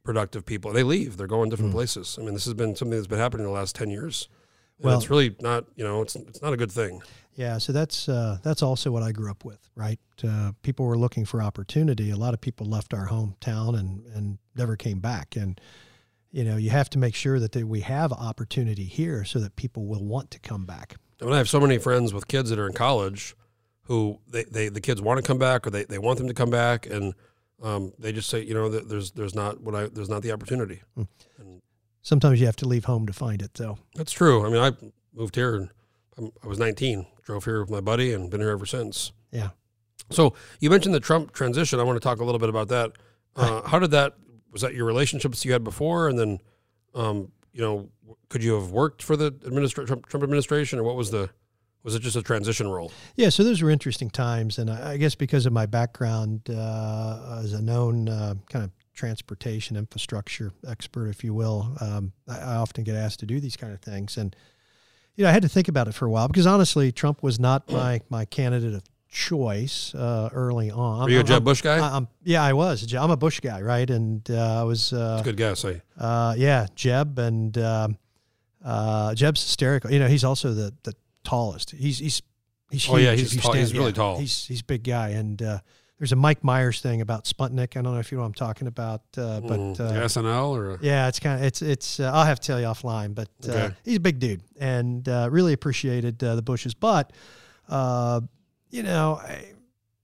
productive 0.05 0.47
people. 0.47 0.72
They 0.72 0.85
leave, 0.85 1.16
they're 1.16 1.26
going 1.26 1.51
different 1.51 1.72
places. 1.72 2.16
I 2.20 2.24
mean, 2.24 2.35
this 2.35 2.45
has 2.45 2.55
been 2.55 2.76
something 2.76 2.97
that's 2.97 3.09
been 3.09 3.18
happening 3.18 3.45
in 3.47 3.53
the 3.53 3.59
last 3.59 3.74
ten 3.74 3.91
years. 3.91 4.28
And 4.79 4.87
Well- 4.87 4.99
it's 4.99 5.11
really 5.11 5.37
not, 5.41 5.64
you 5.77 5.85
know, 5.85 6.03
it's 6.03 6.16
it's 6.16 6.43
not 6.43 6.53
a 6.53 6.57
good 6.57 6.72
thing. 6.72 7.01
Yeah, 7.37 7.59
so 7.59 7.72
that's 7.72 8.09
uh, 8.09 8.39
that's 8.43 8.62
also 8.62 8.93
what 8.93 9.03
I 9.03 9.11
grew 9.11 9.29
up 9.31 9.45
with, 9.45 9.68
right? 9.75 9.99
Uh, 10.22 10.53
people 10.62 10.87
were 10.87 10.97
looking 10.97 11.25
for 11.25 11.43
opportunity. 11.43 12.11
A 12.11 12.16
lot 12.16 12.33
of 12.33 12.41
people 12.41 12.66
left 12.66 12.95
our 12.95 13.09
hometown 13.09 13.77
and 13.79 14.07
and 14.14 14.39
never 14.55 14.77
came 14.77 15.01
back. 15.01 15.35
And 15.35 15.61
you 16.31 16.45
know, 16.45 16.57
you 16.57 16.70
have 16.70 16.91
to 16.91 16.99
make 16.99 17.14
sure 17.14 17.39
that 17.41 17.53
they, 17.53 17.62
we 17.62 17.81
have 17.81 18.12
opportunity 18.12 18.85
here 18.85 19.25
so 19.25 19.39
that 19.41 19.55
people 19.57 19.87
will 19.87 20.05
want 20.05 20.31
to 20.33 20.39
come 20.41 20.64
back. 20.64 20.97
I 21.20 21.25
mean, 21.25 21.35
I 21.35 21.39
have 21.39 21.49
so 21.49 21.61
many 21.61 21.79
friends 21.79 22.12
with 22.12 22.27
kids 22.27 22.51
that 22.51 22.59
are 22.59 22.66
in 22.66 22.72
college 22.72 23.37
who 23.83 24.18
they, 24.29 24.45
they 24.45 24.68
the 24.68 24.81
kids 24.81 25.01
want 25.01 25.18
to 25.18 25.22
come 25.27 25.39
back 25.39 25.66
or 25.66 25.70
they, 25.70 25.85
they 25.85 25.99
want 25.99 26.18
them 26.18 26.29
to 26.29 26.35
come 26.35 26.51
back 26.51 26.87
and 26.87 27.14
um, 27.62 27.93
they 27.99 28.12
just 28.12 28.29
say, 28.29 28.43
you 28.43 28.55
know, 28.55 28.68
that 28.68 28.89
there's 28.89 29.12
there's 29.12 29.35
not 29.35 29.61
what 29.61 29.75
I 29.75 29.87
there's 29.89 30.09
not 30.09 30.22
the 30.22 30.33
opportunity. 30.33 30.83
And 30.97 31.62
Sometimes 32.05 32.38
you 32.38 32.46
have 32.46 32.57
to 32.57 32.68
leave 32.68 32.84
home 32.84 33.07
to 33.07 33.12
find 33.12 33.42
it, 33.42 33.55
though. 33.55 33.78
that's 33.96 34.12
true. 34.12 34.46
I 34.46 34.50
mean, 34.50 34.62
I 34.62 34.72
moved 35.14 35.34
here 35.34 35.57
and 35.57 35.70
I'm, 36.18 36.30
was 36.44 36.59
19, 36.59 37.07
drove 37.22 37.44
here 37.44 37.61
with 37.61 37.70
my 37.70 37.80
buddy 37.80 38.12
and 38.12 38.30
been 38.30 38.40
here 38.40 38.50
ever 38.50 38.66
since. 38.66 39.11
Yeah. 39.32 39.48
So 40.11 40.34
you 40.61 40.68
mentioned 40.68 40.94
the 40.94 41.00
Trump 41.00 41.32
transition. 41.32 41.80
I 41.80 41.82
want 41.82 41.96
to 41.96 42.00
talk 42.07 42.20
a 42.20 42.24
little 42.24 42.38
bit 42.38 42.50
about 42.50 42.68
that. 42.68 42.92
Uh, 43.34 43.62
how 43.62 43.78
did 43.78 43.90
that? 43.92 44.14
Was 44.52 44.61
that 44.61 44.74
your 44.74 44.84
relationships 44.84 45.44
you 45.44 45.52
had 45.52 45.64
before, 45.64 46.09
and 46.09 46.18
then, 46.18 46.38
um, 46.94 47.32
you 47.52 47.62
know, 47.62 47.88
could 48.28 48.44
you 48.44 48.55
have 48.55 48.70
worked 48.70 49.02
for 49.02 49.16
the 49.16 49.32
administra- 49.32 49.86
Trump, 49.86 50.07
Trump 50.07 50.22
administration, 50.22 50.78
or 50.78 50.82
what 50.84 50.94
was 50.94 51.11
the? 51.11 51.30
Was 51.82 51.94
it 51.94 52.00
just 52.00 52.16
a 52.16 52.22
transition 52.22 52.68
role? 52.68 52.92
Yeah, 53.16 53.30
so 53.30 53.42
those 53.42 53.61
were 53.61 53.70
interesting 53.70 54.09
times, 54.11 54.59
and 54.59 54.70
I, 54.70 54.92
I 54.92 54.96
guess 54.98 55.14
because 55.14 55.46
of 55.46 55.52
my 55.52 55.66
background 55.66 56.48
uh, 56.48 57.40
as 57.42 57.52
a 57.55 57.61
known 57.61 58.09
uh, 58.09 58.34
kind 58.48 58.64
of 58.66 58.70
transportation 58.95 59.76
infrastructure 59.76 60.53
expert, 60.66 61.09
if 61.09 61.24
you 61.24 61.34
will, 61.34 61.76
um, 61.80 62.12
I, 62.28 62.38
I 62.38 62.55
often 62.57 62.84
get 62.84 62.97
asked 62.97 63.20
to 63.20 63.26
do 63.26 63.40
these 63.40 63.57
kind 63.57 63.72
of 63.72 63.80
things, 63.80 64.16
and 64.16 64.34
you 65.16 65.24
know, 65.24 65.30
I 65.30 65.32
had 65.32 65.42
to 65.42 65.49
think 65.49 65.68
about 65.68 65.86
it 65.88 65.95
for 65.95 66.07
a 66.07 66.11
while 66.11 66.28
because 66.28 66.47
honestly, 66.47 66.90
Trump 66.92 67.22
was 67.22 67.38
not 67.38 67.70
my 67.70 68.01
my 68.09 68.24
candidate 68.24 68.74
of 68.74 68.82
choice 69.09 69.95
uh, 69.95 70.28
early 70.32 70.70
on. 70.70 71.05
Were 71.05 71.11
you 71.11 71.16
a 71.16 71.18
I'm- 71.20 71.26
Jeb 71.26 71.45
Bush 71.45 71.62
guy? 71.62 71.78
I, 71.78 71.97
am 71.97 72.09
yeah, 72.24 72.42
I 72.42 72.53
was. 72.53 72.92
I'm 72.95 73.11
a 73.11 73.16
Bush 73.16 73.40
guy, 73.40 73.61
right? 73.62 73.88
And 73.88 74.28
uh, 74.30 74.61
I 74.61 74.64
was. 74.64 74.92
Uh, 74.92 75.22
Good 75.24 75.36
guess. 75.36 75.64
I, 75.64 75.80
uh, 75.99 76.34
yeah, 76.36 76.66
Jeb 76.74 77.18
and 77.18 77.57
um, 77.59 77.99
uh, 78.64 79.14
Jeb's 79.14 79.42
hysterical. 79.42 79.90
You 79.92 80.01
know, 80.01 80.09
he's 80.09 80.24
also 80.24 80.53
the 80.53 80.74
the 80.82 80.95
tallest. 81.22 81.70
He's 81.70 81.99
he's 81.99 82.22
he's 82.70 82.88
Oh, 82.88 82.97
yeah, 82.97 83.12
he's 83.12 83.36
tall- 83.40 83.53
he's 83.53 83.72
really 83.72 83.86
yeah, 83.86 83.92
tall. 83.92 84.18
He's 84.18 84.47
he's 84.47 84.61
a 84.61 84.64
big 84.64 84.82
guy. 84.82 85.11
And 85.11 85.40
uh, 85.40 85.59
there's 86.05 86.12
a 86.12 86.16
Mike 86.16 86.44
Myers 86.44 86.82
thing 86.82 87.00
about 87.00 87.24
Sputnik. 87.24 87.78
I 87.78 87.80
don't 87.80 87.94
know 87.94 87.98
if 87.98 88.12
you 88.12 88.18
know 88.18 88.24
what 88.24 88.26
I'm 88.26 88.34
talking 88.34 88.66
about, 88.68 89.00
uh, 89.16 89.40
but 89.40 89.59
uh, 89.80 90.05
SNL 90.05 90.50
or 90.50 90.78
yeah, 90.82 91.09
it's 91.09 91.18
kind 91.18 91.40
of 91.40 91.46
it's 91.46 91.62
it's. 91.62 91.98
Uh, 91.98 92.11
I'll 92.12 92.26
have 92.26 92.38
to 92.40 92.46
tell 92.46 92.61
you 92.61 92.66
offline, 92.66 93.14
but 93.14 93.30
uh, 93.48 93.50
Okay. 93.52 93.74
he's 93.86 93.96
a 93.96 94.00
big 94.00 94.18
dude 94.18 94.42
and 94.61 95.09
uh, 95.09 95.30
really 95.32 95.55
appreciated 95.55 96.22
uh, 96.22 96.34
the 96.34 96.42
Bushes. 96.42 96.74
But 96.74 97.14
uh, 97.70 98.20
you 98.68 98.82
know, 98.82 99.14
I 99.14 99.46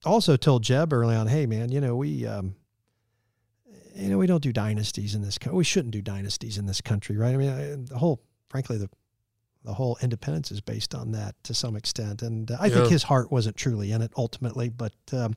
also 0.06 0.38
told 0.38 0.62
Jeb 0.62 0.90
early 0.94 1.14
on, 1.14 1.26
hey 1.26 1.44
man, 1.44 1.70
you 1.70 1.82
know 1.82 1.94
we. 1.96 2.26
Um, 2.26 2.54
you 3.94 4.08
know, 4.08 4.16
we 4.16 4.26
don't 4.26 4.42
do 4.42 4.52
dynasties 4.54 5.14
in 5.14 5.20
this. 5.20 5.36
Co- 5.36 5.52
we 5.52 5.64
shouldn't 5.64 5.92
do 5.92 6.00
dynasties 6.00 6.56
in 6.56 6.64
this 6.64 6.80
country, 6.80 7.18
right? 7.18 7.34
I 7.34 7.36
mean, 7.36 7.50
I, 7.50 7.76
the 7.76 7.98
whole, 7.98 8.22
frankly, 8.48 8.78
the 8.78 8.88
the 9.64 9.74
whole 9.74 9.98
independence 10.00 10.50
is 10.50 10.62
based 10.62 10.94
on 10.94 11.12
that 11.12 11.34
to 11.44 11.52
some 11.52 11.76
extent, 11.76 12.22
and 12.22 12.50
uh, 12.50 12.56
I 12.58 12.70
think 12.70 12.86
his 12.86 13.02
heart 13.02 13.30
wasn't 13.30 13.56
truly 13.56 13.92
in 13.92 14.00
it 14.00 14.12
ultimately. 14.16 14.70
But 14.70 14.94
um, 15.12 15.34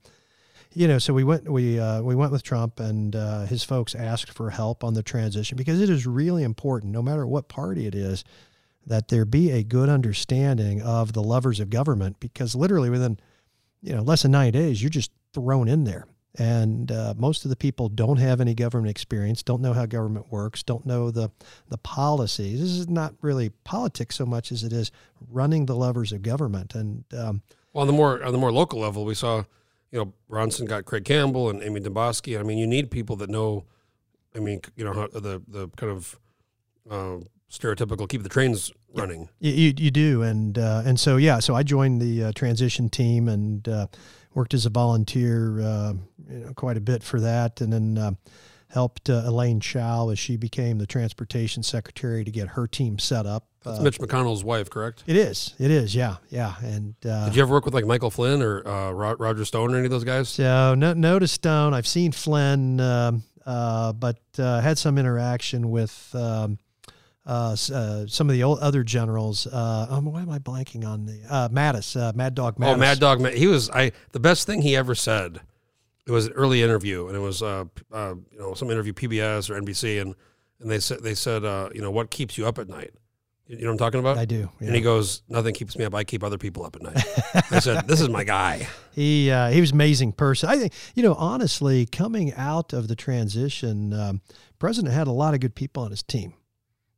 you 0.73 0.87
know, 0.87 0.99
so 0.99 1.13
we 1.13 1.23
went 1.23 1.49
we 1.49 1.79
uh, 1.79 2.01
we 2.01 2.15
went 2.15 2.31
with 2.31 2.43
Trump, 2.43 2.79
and 2.79 3.15
uh, 3.15 3.45
his 3.45 3.63
folks 3.63 3.95
asked 3.95 4.31
for 4.31 4.49
help 4.49 4.83
on 4.83 4.93
the 4.93 5.03
transition 5.03 5.57
because 5.57 5.81
it 5.81 5.89
is 5.89 6.05
really 6.05 6.43
important, 6.43 6.91
no 6.91 7.01
matter 7.01 7.25
what 7.25 7.47
party 7.47 7.85
it 7.85 7.95
is, 7.95 8.23
that 8.85 9.07
there 9.07 9.25
be 9.25 9.51
a 9.51 9.63
good 9.63 9.89
understanding 9.89 10.81
of 10.81 11.13
the 11.13 11.23
levers 11.23 11.59
of 11.59 11.69
government. 11.69 12.19
Because 12.19 12.55
literally 12.55 12.89
within 12.89 13.19
you 13.81 13.95
know 13.95 14.01
less 14.01 14.23
than 14.23 14.31
nine 14.31 14.53
days, 14.53 14.81
you're 14.81 14.89
just 14.89 15.11
thrown 15.33 15.67
in 15.67 15.83
there. 15.83 16.07
And 16.35 16.91
uh, 16.91 17.13
most 17.15 17.45
of 17.45 17.49
the 17.49 17.55
people 17.55 17.89
don't 17.89 18.17
have 18.17 18.41
any 18.41 18.55
government 18.55 18.89
experience, 18.89 19.43
don't 19.43 19.61
know 19.61 19.73
how 19.73 19.85
government 19.85 20.31
works, 20.31 20.63
don't 20.63 20.85
know 20.85 21.11
the 21.11 21.29
the 21.69 21.77
policies. 21.77 22.59
This 22.59 22.71
is 22.71 22.89
not 22.89 23.13
really 23.21 23.49
politics 23.49 24.15
so 24.15 24.25
much 24.25 24.51
as 24.51 24.63
it 24.63 24.73
is 24.73 24.91
running 25.29 25.67
the 25.67 25.75
levers 25.75 26.11
of 26.11 26.23
government. 26.23 26.73
And 26.73 27.03
um, 27.15 27.43
well, 27.71 27.81
on 27.81 27.87
the 27.87 27.93
more 27.93 28.23
on 28.23 28.31
the 28.31 28.39
more 28.39 28.51
local 28.51 28.79
level, 28.79 29.05
we 29.05 29.13
saw, 29.13 29.43
you 29.93 29.99
know, 29.99 30.13
Bronson 30.27 30.65
got 30.65 30.85
Craig 30.85 31.05
Campbell 31.05 31.51
and 31.51 31.61
Amy 31.61 31.79
Demboski. 31.79 32.37
I 32.37 32.43
mean, 32.43 32.57
you 32.57 32.65
need 32.65 32.89
people 32.89 33.15
that 33.17 33.29
know. 33.29 33.65
I 34.35 34.39
mean, 34.39 34.59
you 34.75 34.83
know, 34.83 35.07
the 35.07 35.41
the 35.47 35.69
kind 35.77 35.91
of 35.91 36.19
uh, 36.89 37.17
stereotypical 37.49 38.09
keep 38.09 38.23
the 38.23 38.29
trains 38.29 38.71
running. 38.95 39.29
You, 39.39 39.51
you, 39.51 39.73
you 39.77 39.91
do, 39.91 40.23
and 40.23 40.57
uh, 40.57 40.81
and 40.83 40.99
so 40.99 41.17
yeah, 41.17 41.39
so 41.39 41.53
I 41.53 41.61
joined 41.61 42.01
the 42.01 42.23
uh, 42.23 42.31
transition 42.33 42.89
team 42.89 43.29
and 43.29 43.67
uh, 43.69 43.87
worked 44.33 44.55
as 44.55 44.65
a 44.65 44.71
volunteer, 44.71 45.61
uh, 45.61 45.93
you 46.27 46.39
know, 46.39 46.53
quite 46.55 46.75
a 46.75 46.81
bit 46.81 47.03
for 47.03 47.19
that, 47.19 47.61
and 47.61 47.71
then 47.71 47.97
uh, 47.99 48.11
helped 48.69 49.11
uh, 49.11 49.21
Elaine 49.25 49.59
Chow 49.59 50.09
as 50.09 50.17
she 50.17 50.37
became 50.37 50.79
the 50.79 50.87
transportation 50.87 51.61
secretary 51.61 52.23
to 52.23 52.31
get 52.31 52.49
her 52.49 52.65
team 52.65 52.97
set 52.97 53.27
up. 53.27 53.45
That's 53.63 53.79
Uh, 53.79 53.83
Mitch 53.83 53.99
McConnell's 53.99 54.43
wife, 54.43 54.69
correct? 54.69 55.03
it 55.07 55.15
is, 55.15 55.53
it 55.59 55.71
is, 55.71 55.95
yeah, 55.95 56.17
yeah, 56.29 56.55
and 56.61 56.95
uh, 57.05 57.25
Did 57.25 57.35
you 57.35 57.41
ever 57.41 57.51
work 57.51 57.65
with 57.65 57.73
like 57.73 57.85
Michael 57.85 58.11
Flynn 58.11 58.41
or 58.41 58.67
uh, 58.67 58.91
Roger 58.91 59.45
Stone 59.45 59.73
or 59.73 59.77
any 59.77 59.85
of 59.85 59.91
those 59.91 60.03
guys? 60.03 60.29
So 60.29 60.75
no, 60.75 60.93
no 60.93 61.19
to 61.19 61.27
Stone. 61.27 61.73
I've 61.73 61.87
seen 61.87 62.11
Flynn, 62.11 62.79
um, 62.79 63.23
uh, 63.45 63.93
but 63.93 64.19
uh, 64.37 64.61
had 64.61 64.77
some 64.77 64.97
interaction 64.97 65.71
with 65.71 66.13
um, 66.13 66.57
uh, 67.25 67.55
uh, 67.73 68.05
some 68.07 68.29
of 68.29 68.33
the 68.33 68.43
old 68.43 68.59
other 68.59 68.83
generals. 68.83 69.47
Uh, 69.47 69.87
um, 69.89 70.05
why 70.05 70.21
am 70.21 70.29
I 70.29 70.39
blanking 70.39 70.85
on 70.85 71.05
the 71.05 71.21
uh, 71.29 71.49
Mattis, 71.49 71.99
uh, 71.99 72.11
Mad 72.15 72.35
Dog 72.35 72.57
Mattis? 72.57 72.73
Oh, 72.73 72.77
Mad 72.77 72.99
Dog. 72.99 73.25
He 73.29 73.47
was 73.47 73.69
I. 73.69 73.91
The 74.11 74.19
best 74.19 74.45
thing 74.45 74.61
he 74.61 74.75
ever 74.75 74.95
said. 74.95 75.41
It 76.05 76.11
was 76.11 76.25
an 76.25 76.33
early 76.33 76.61
interview, 76.61 77.07
and 77.07 77.15
it 77.15 77.21
was 77.21 77.41
uh, 77.41 77.63
uh 77.91 78.15
you 78.31 78.39
know 78.39 78.53
some 78.55 78.69
interview 78.69 78.91
PBS 78.91 79.49
or 79.49 79.59
NBC, 79.61 80.01
and 80.01 80.15
and 80.59 80.69
they 80.69 80.79
said 80.79 81.01
they 81.01 81.15
said 81.15 81.45
uh, 81.45 81.69
you 81.73 81.81
know 81.81 81.91
what 81.91 82.09
keeps 82.09 82.37
you 82.37 82.45
up 82.45 82.59
at 82.59 82.67
night. 82.67 82.91
You 83.57 83.65
know 83.65 83.67
what 83.67 83.71
I'm 83.73 83.77
talking 83.77 83.99
about? 83.99 84.17
I 84.17 84.25
do. 84.25 84.49
And 84.59 84.75
he 84.75 84.81
goes, 84.81 85.21
nothing 85.29 85.53
keeps 85.53 85.77
me 85.77 85.85
up. 85.85 85.93
I 85.93 86.03
keep 86.03 86.23
other 86.23 86.37
people 86.37 86.65
up 86.65 86.75
at 86.75 86.81
night. 86.81 87.05
I 87.51 87.59
said, 87.59 87.87
this 87.87 88.01
is 88.01 88.09
my 88.09 88.23
guy. 88.23 88.67
He 88.95 89.31
uh, 89.31 89.49
he 89.49 89.59
was 89.59 89.71
an 89.71 89.77
amazing 89.77 90.11
person. 90.11 90.49
I 90.49 90.59
think 90.59 90.71
you 90.93 91.01
know 91.01 91.15
honestly, 91.15 91.87
coming 91.87 92.31
out 92.35 92.73
of 92.73 92.87
the 92.87 92.95
transition, 92.95 93.91
um, 93.91 94.21
president 94.59 94.93
had 94.93 95.07
a 95.07 95.11
lot 95.11 95.33
of 95.33 95.39
good 95.39 95.55
people 95.55 95.81
on 95.81 95.89
his 95.89 96.03
team. 96.03 96.35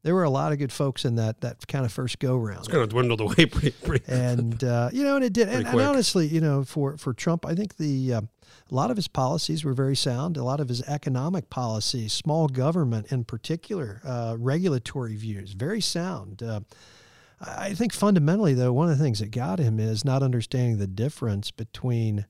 There 0.06 0.14
were 0.14 0.24
a 0.24 0.30
lot 0.30 0.52
of 0.52 0.60
good 0.60 0.72
folks 0.72 1.04
in 1.04 1.16
that 1.16 1.42
that 1.42 1.68
kind 1.68 1.84
of 1.84 1.92
first 1.92 2.20
go 2.20 2.38
round. 2.38 2.60
It's 2.60 2.68
kind 2.68 2.84
of 2.84 2.90
dwindled 2.90 3.22
away 3.22 3.46
pretty, 3.48 3.72
pretty. 3.72 4.06
and 4.08 4.64
uh, 4.64 4.92
you 4.94 5.04
know, 5.04 5.16
and 5.16 5.26
it 5.26 5.34
did. 5.34 5.50
And, 5.50 5.66
and 5.66 5.82
honestly, 5.82 6.28
you 6.28 6.40
know, 6.40 6.64
for 6.64 6.96
for 6.96 7.12
Trump, 7.12 7.44
I 7.44 7.56
think 7.56 7.78
the 7.78 8.14
uh, 8.14 8.22
a 8.22 8.76
lot 8.76 8.92
of 8.92 8.98
his 8.98 9.08
policies 9.08 9.66
were 9.66 9.74
very 9.74 9.96
sound. 9.96 10.38
A 10.38 10.44
lot 10.44 10.60
of 10.60 10.70
his 10.70 10.84
economic 10.84 11.50
policies, 11.50 12.14
small 12.14 12.48
government 12.48 13.12
in 13.12 13.24
particular, 13.24 14.00
uh, 14.06 14.36
regulatory 14.38 15.16
views, 15.16 15.54
very 15.54 15.82
sound. 15.82 16.44
Uh, 16.44 16.60
I 17.42 17.70
I 17.70 17.74
think 17.74 17.92
fundamentally, 17.92 18.54
though, 18.54 18.74
one 18.74 18.92
of 18.92 18.98
the 19.00 19.04
things 19.04 19.18
that 19.20 19.32
got 19.32 19.58
him 19.58 19.80
is 19.80 20.06
not 20.06 20.22
understanding 20.22 20.78
the 20.78 20.86
difference 20.86 21.50
between 21.50 22.28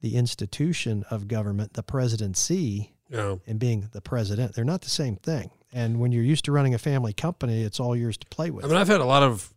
the 0.00 0.14
institution 0.14 1.04
of 1.10 1.26
government, 1.26 1.72
the 1.72 1.82
presidency, 1.82 2.92
know, 3.10 3.40
and 3.46 3.58
being 3.58 3.88
the 3.92 4.00
president. 4.00 4.54
They're 4.54 4.64
not 4.64 4.82
the 4.82 4.90
same 4.90 5.16
thing. 5.16 5.50
And 5.72 6.00
when 6.00 6.12
you're 6.12 6.24
used 6.24 6.44
to 6.46 6.52
running 6.52 6.74
a 6.74 6.78
family 6.78 7.12
company, 7.12 7.62
it's 7.62 7.78
all 7.78 7.94
yours 7.94 8.16
to 8.16 8.26
play 8.26 8.50
with. 8.50 8.64
I 8.64 8.68
mean, 8.68 8.76
I've 8.76 8.88
had 8.88 9.00
a 9.00 9.04
lot 9.04 9.22
of 9.22 9.52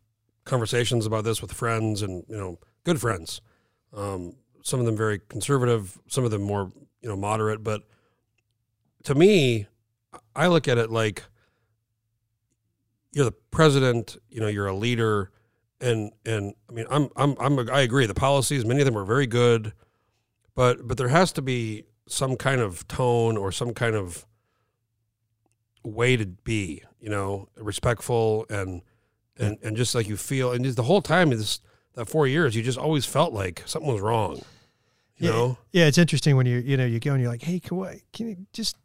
conversations 0.46 1.06
about 1.06 1.24
this 1.24 1.42
with 1.42 1.54
friends 1.54 2.02
and 2.02 2.24
you 2.28 2.38
know, 2.38 2.60
good 2.84 3.00
friends. 3.00 3.42
Um, 3.94 4.36
some 4.62 4.80
of 4.80 4.86
them 4.86 4.98
very 4.98 5.20
conservative, 5.20 5.98
some 6.08 6.24
of 6.24 6.32
them 6.32 6.42
more 6.42 6.72
you 7.02 7.10
know 7.10 7.16
moderate. 7.16 7.64
But 7.64 7.84
to 9.04 9.16
me, 9.16 9.68
I 10.36 10.48
look 10.48 10.68
at 10.68 10.78
it 10.78 10.92
like 10.92 11.24
you're 13.12 13.26
the 13.26 13.32
president. 13.52 14.18
You 14.30 14.42
know, 14.42 14.48
you're 14.48 14.68
a 14.68 14.76
leader, 14.76 15.32
and 15.82 16.12
and 16.26 16.54
I 16.70 16.74
mean, 16.74 16.86
I'm 16.90 17.10
I'm 17.16 17.36
I'm 17.40 17.60
a, 17.60 17.72
I 17.72 17.82
agree. 17.82 18.06
The 18.06 18.14
policies, 18.14 18.66
many 18.66 18.82
of 18.82 18.86
them 18.86 18.98
are 18.98 19.06
very 19.06 19.28
good, 19.28 19.74
but 20.56 20.88
but 20.88 20.98
there 20.98 21.08
has 21.08 21.32
to 21.34 21.42
be 21.42 21.86
some 22.10 22.36
kind 22.36 22.60
of 22.62 22.88
tone 22.88 23.38
or 23.38 23.52
some 23.52 23.74
kind 23.74 23.96
of 23.96 24.26
way 25.84 26.18
to 26.18 26.26
be, 26.26 26.84
you 27.00 27.10
know, 27.10 27.50
respectful 27.56 28.46
and 28.50 28.82
and 29.38 29.58
and 29.64 29.78
just 29.78 29.96
like 29.96 30.08
you 30.08 30.18
feel, 30.18 30.52
and 30.52 30.66
just 30.66 30.76
the 30.76 30.84
whole 30.84 31.02
time 31.02 31.30
this 31.30 31.62
that 31.94 32.10
four 32.10 32.28
years, 32.28 32.56
you 32.56 32.62
just 32.62 32.78
always 32.78 33.06
felt 33.06 33.34
like 33.34 33.64
something 33.66 33.92
was 33.92 34.02
wrong, 34.02 34.42
you 35.18 35.28
yeah, 35.28 35.32
know. 35.32 35.58
yeah, 35.72 35.86
it's 35.86 35.98
interesting 35.98 36.36
when 36.36 36.46
you 36.46 36.60
you 36.60 36.78
know 36.78 36.86
you 36.86 37.00
go 37.00 37.14
and 37.14 37.22
you're 37.22 37.32
like, 37.32 37.44
hey, 37.44 37.60
can, 37.60 37.78
why, 37.78 38.02
can 38.12 38.28
you 38.28 38.38
just 38.54 38.76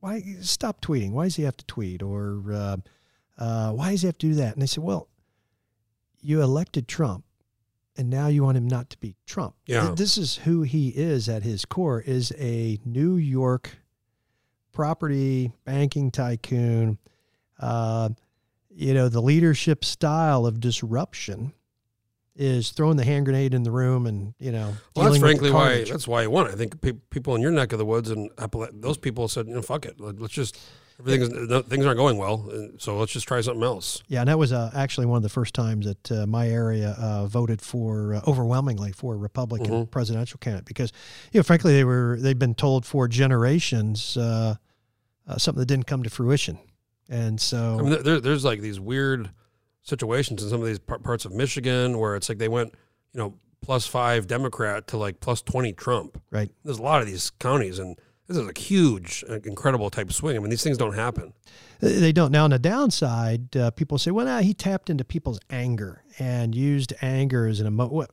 why 0.00 0.20
stop 0.40 0.80
tweeting? 0.80 1.12
Why 1.12 1.24
does 1.24 1.36
he 1.36 1.44
have 1.44 1.56
to 1.56 1.66
tweet? 1.66 2.02
Or 2.02 2.42
uh, 2.52 2.76
uh, 3.38 3.72
why 3.72 3.92
does 3.92 4.02
he 4.02 4.08
have 4.08 4.18
to 4.18 4.28
do 4.28 4.34
that? 4.34 4.54
And 4.54 4.62
they 4.62 4.66
said, 4.66 4.82
well, 4.82 5.08
you 6.20 6.42
elected 6.42 6.88
Trump, 6.88 7.24
and 8.02 8.10
now 8.10 8.26
you 8.26 8.42
want 8.42 8.56
him 8.56 8.66
not 8.66 8.90
to 8.90 8.98
be 8.98 9.14
Trump. 9.26 9.54
Yeah. 9.64 9.94
This 9.96 10.18
is 10.18 10.34
who 10.38 10.62
he 10.62 10.88
is 10.88 11.28
at 11.28 11.44
his 11.44 11.64
core: 11.64 12.00
is 12.00 12.32
a 12.36 12.80
New 12.84 13.14
York 13.14 13.70
property 14.72 15.52
banking 15.64 16.10
tycoon. 16.10 16.98
Uh, 17.60 18.08
you 18.74 18.92
know, 18.92 19.08
the 19.08 19.22
leadership 19.22 19.84
style 19.84 20.46
of 20.46 20.58
disruption 20.58 21.52
is 22.34 22.70
throwing 22.70 22.96
the 22.96 23.04
hand 23.04 23.24
grenade 23.26 23.54
in 23.54 23.62
the 23.62 23.70
room 23.70 24.06
and 24.06 24.34
you 24.40 24.50
know 24.50 24.74
Well, 24.96 25.04
that's 25.04 25.18
dealing 25.18 25.20
with 25.20 25.20
the 25.20 25.20
frankly 25.20 25.50
why 25.52 25.84
that's 25.84 26.08
why 26.08 26.22
he 26.22 26.26
won. 26.26 26.48
I 26.48 26.56
think 26.56 26.80
pe- 26.80 26.94
people 27.10 27.36
in 27.36 27.40
your 27.40 27.52
neck 27.52 27.72
of 27.72 27.78
the 27.78 27.84
woods 27.84 28.10
and 28.10 28.34
Appala- 28.36 28.70
those 28.72 28.98
people 28.98 29.28
said, 29.28 29.46
you 29.46 29.54
know, 29.54 29.62
fuck 29.62 29.86
it, 29.86 30.00
let's 30.00 30.32
just 30.32 30.58
everything 31.06 31.46
no, 31.48 31.62
things 31.62 31.84
aren't 31.86 31.98
going 31.98 32.16
well, 32.18 32.48
so 32.78 32.96
let's 32.98 33.12
just 33.12 33.26
try 33.28 33.40
something 33.40 33.62
else. 33.62 34.02
Yeah, 34.08 34.20
and 34.20 34.28
that 34.28 34.38
was 34.38 34.52
uh, 34.52 34.70
actually 34.74 35.06
one 35.06 35.16
of 35.16 35.22
the 35.22 35.28
first 35.28 35.54
times 35.54 35.86
that 35.86 36.12
uh, 36.12 36.26
my 36.26 36.48
area 36.48 36.90
uh, 36.98 37.26
voted 37.26 37.60
for 37.60 38.14
uh, 38.14 38.20
overwhelmingly 38.26 38.92
for 38.92 39.14
a 39.14 39.16
Republican 39.16 39.70
Mhm. 39.86 39.90
presidential 39.90 40.38
candidate 40.38 40.64
because, 40.66 40.92
you 41.32 41.38
know, 41.38 41.42
frankly, 41.44 41.72
they 41.72 41.84
were 41.84 42.18
they've 42.20 42.38
been 42.38 42.54
told 42.54 42.84
for 42.86 43.08
generations 43.08 44.16
uh, 44.16 44.54
uh, 45.26 45.36
something 45.38 45.60
that 45.60 45.66
didn't 45.66 45.86
come 45.86 46.02
to 46.02 46.10
fruition, 46.10 46.58
and 47.08 47.40
so 47.40 47.78
I 47.78 47.82
mean, 47.82 47.90
there- 47.90 48.02
there, 48.02 48.20
there's 48.20 48.44
like 48.44 48.60
these 48.60 48.80
weird 48.80 49.30
situations 49.82 50.42
in 50.42 50.48
some 50.48 50.60
of 50.60 50.66
these 50.66 50.78
par- 50.78 50.98
parts 50.98 51.24
of 51.24 51.32
Michigan 51.32 51.98
where 51.98 52.14
it's 52.16 52.28
like 52.28 52.38
they 52.38 52.48
went, 52.48 52.72
you 53.12 53.18
know, 53.18 53.34
plus 53.60 53.86
five 53.86 54.26
Democrat 54.26 54.86
to 54.88 54.96
like 54.96 55.20
plus 55.20 55.42
twenty 55.42 55.72
Trump. 55.72 56.20
right. 56.30 56.50
There's 56.64 56.78
a 56.78 56.82
lot 56.82 57.00
of 57.00 57.06
these 57.06 57.30
counties, 57.30 57.78
and 57.78 57.96
this 58.32 58.42
is 58.42 58.48
a 58.48 58.58
huge, 58.58 59.24
incredible 59.44 59.90
type 59.90 60.08
of 60.08 60.14
swing. 60.14 60.36
I 60.36 60.38
mean, 60.40 60.50
these 60.50 60.62
things 60.62 60.78
don't 60.78 60.94
happen. 60.94 61.32
They 61.80 62.12
don't. 62.12 62.32
Now, 62.32 62.44
on 62.44 62.50
the 62.50 62.58
downside, 62.58 63.56
uh, 63.56 63.70
people 63.72 63.98
say, 63.98 64.10
well, 64.10 64.26
nah, 64.26 64.40
he 64.40 64.54
tapped 64.54 64.88
into 64.88 65.04
people's 65.04 65.40
anger 65.50 66.02
and 66.18 66.54
used 66.54 66.92
anger 67.02 67.46
as 67.46 67.60
an 67.60 67.66
emotion. 67.66 68.06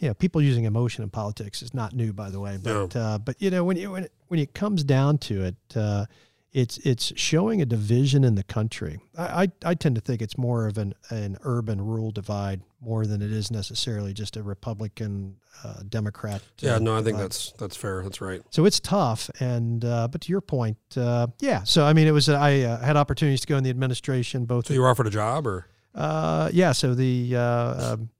You 0.00 0.08
know, 0.08 0.14
people 0.14 0.42
using 0.42 0.64
emotion 0.64 1.04
in 1.04 1.10
politics 1.10 1.62
is 1.62 1.72
not 1.72 1.94
new, 1.94 2.12
by 2.12 2.30
the 2.30 2.40
way. 2.40 2.58
But 2.60 2.96
uh, 2.96 3.18
but 3.18 3.40
you 3.40 3.50
know, 3.50 3.64
when 3.64 3.76
you 3.76 3.92
when 3.92 4.04
it, 4.04 4.12
when 4.28 4.40
it 4.40 4.52
comes 4.52 4.82
down 4.84 5.18
to 5.18 5.44
it, 5.44 5.56
uh, 5.76 6.06
it's 6.54 6.78
it's 6.78 7.12
showing 7.16 7.60
a 7.60 7.66
division 7.66 8.22
in 8.22 8.36
the 8.36 8.44
country. 8.44 9.00
I, 9.18 9.42
I 9.42 9.70
I 9.70 9.74
tend 9.74 9.96
to 9.96 10.00
think 10.00 10.22
it's 10.22 10.38
more 10.38 10.66
of 10.66 10.78
an 10.78 10.94
an 11.10 11.36
urban 11.42 11.80
rural 11.80 12.12
divide 12.12 12.62
more 12.80 13.06
than 13.06 13.20
it 13.22 13.32
is 13.32 13.50
necessarily 13.50 14.12
just 14.14 14.36
a 14.36 14.42
Republican 14.42 15.36
uh, 15.64 15.82
Democrat. 15.88 16.42
Yeah, 16.60 16.76
uh, 16.76 16.78
no, 16.78 16.92
I 16.92 16.98
think 16.98 17.16
divide. 17.16 17.22
that's 17.22 17.52
that's 17.58 17.76
fair. 17.76 18.02
That's 18.04 18.20
right. 18.20 18.40
So 18.50 18.64
it's 18.66 18.78
tough, 18.78 19.28
and 19.40 19.84
uh, 19.84 20.06
but 20.08 20.20
to 20.22 20.30
your 20.30 20.40
point, 20.40 20.78
uh, 20.96 21.26
yeah. 21.40 21.64
So 21.64 21.84
I 21.84 21.92
mean, 21.92 22.06
it 22.06 22.12
was 22.12 22.28
I 22.28 22.60
uh, 22.60 22.78
had 22.78 22.96
opportunities 22.96 23.40
to 23.40 23.46
go 23.48 23.56
in 23.56 23.64
the 23.64 23.70
administration, 23.70 24.44
both. 24.44 24.68
So 24.68 24.74
you 24.74 24.80
were 24.80 24.88
offered 24.88 25.08
a 25.08 25.10
job, 25.10 25.46
or 25.48 25.66
Uh, 25.92 26.50
yeah. 26.52 26.70
So 26.72 26.94
the 26.94 27.34
uh, 27.36 27.94
um, 27.94 28.10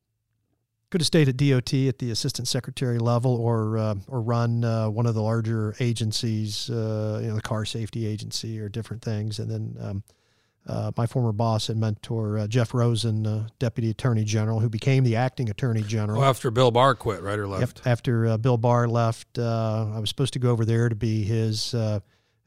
could 0.94 1.00
have 1.00 1.06
stayed 1.06 1.28
at 1.28 1.36
DOT 1.36 1.74
at 1.88 1.98
the 1.98 2.12
assistant 2.12 2.46
secretary 2.46 3.00
level, 3.00 3.34
or 3.34 3.76
uh, 3.76 3.96
or 4.06 4.20
run 4.20 4.62
uh, 4.62 4.88
one 4.88 5.06
of 5.06 5.14
the 5.16 5.22
larger 5.22 5.74
agencies, 5.80 6.70
uh, 6.70 7.18
you 7.20 7.26
know, 7.26 7.34
the 7.34 7.42
car 7.42 7.64
safety 7.64 8.06
agency, 8.06 8.60
or 8.60 8.68
different 8.68 9.02
things. 9.02 9.40
And 9.40 9.50
then 9.50 9.76
um, 9.80 10.04
uh, 10.68 10.92
my 10.96 11.08
former 11.08 11.32
boss 11.32 11.68
and 11.68 11.80
mentor 11.80 12.38
uh, 12.38 12.46
Jeff 12.46 12.74
Rosen, 12.74 13.26
uh, 13.26 13.48
deputy 13.58 13.90
attorney 13.90 14.22
general, 14.22 14.60
who 14.60 14.68
became 14.68 15.02
the 15.02 15.16
acting 15.16 15.50
attorney 15.50 15.82
general. 15.82 16.20
well, 16.20 16.30
after 16.30 16.52
Bill 16.52 16.70
Barr 16.70 16.94
quit, 16.94 17.22
right 17.22 17.40
or 17.40 17.48
Yep. 17.48 17.58
left? 17.58 17.86
After 17.88 18.28
uh, 18.28 18.36
Bill 18.36 18.56
Barr 18.56 18.86
left, 18.86 19.36
uh, 19.36 19.90
I 19.92 19.98
was 19.98 20.08
supposed 20.10 20.34
to 20.34 20.38
go 20.38 20.52
over 20.52 20.64
there 20.64 20.88
to 20.88 20.94
be 20.94 21.24
his 21.24 21.74
uh, 21.74 21.98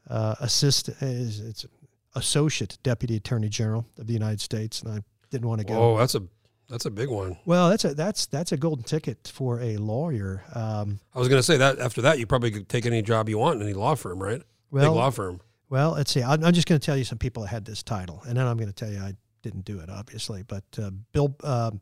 uh, 0.08 0.36
assistant, 0.40 0.96
his, 0.96 1.40
it's 1.40 1.66
associate 2.14 2.78
deputy 2.82 3.16
attorney 3.16 3.50
general 3.50 3.84
of 3.98 4.06
the 4.06 4.14
United 4.14 4.40
States, 4.40 4.80
and 4.80 4.90
I 4.90 5.02
didn't 5.30 5.46
want 5.46 5.60
to 5.60 5.66
go. 5.66 5.74
Oh, 5.74 5.98
that's 5.98 6.14
a 6.14 6.22
that's 6.68 6.84
a 6.84 6.90
big 6.90 7.08
one. 7.08 7.36
Well, 7.44 7.70
that's 7.70 7.84
a 7.84 7.94
that's 7.94 8.26
that's 8.26 8.52
a 8.52 8.56
golden 8.56 8.84
ticket 8.84 9.30
for 9.32 9.60
a 9.60 9.76
lawyer. 9.76 10.44
Um, 10.54 11.00
I 11.14 11.18
was 11.18 11.28
going 11.28 11.38
to 11.38 11.42
say 11.42 11.56
that 11.56 11.78
after 11.78 12.02
that, 12.02 12.18
you 12.18 12.26
probably 12.26 12.50
could 12.50 12.68
take 12.68 12.86
any 12.86 13.02
job 13.02 13.28
you 13.28 13.38
want 13.38 13.56
in 13.56 13.62
any 13.62 13.74
law 13.74 13.94
firm, 13.94 14.22
right? 14.22 14.42
well, 14.70 14.90
big 14.90 14.96
law 14.96 15.10
firm. 15.10 15.40
well, 15.70 15.92
let's 15.92 16.12
see. 16.12 16.22
I'm, 16.22 16.44
I'm 16.44 16.52
just 16.52 16.68
going 16.68 16.80
to 16.80 16.84
tell 16.84 16.96
you 16.96 17.04
some 17.04 17.18
people 17.18 17.42
that 17.42 17.48
had 17.48 17.64
this 17.64 17.82
title, 17.82 18.22
and 18.26 18.36
then 18.36 18.46
I'm 18.46 18.56
going 18.56 18.68
to 18.68 18.74
tell 18.74 18.90
you 18.92 19.00
I 19.00 19.14
didn't 19.42 19.64
do 19.64 19.80
it, 19.80 19.88
obviously. 19.88 20.42
But 20.42 20.64
uh, 20.80 20.90
Bill 21.12 21.34
um 21.42 21.80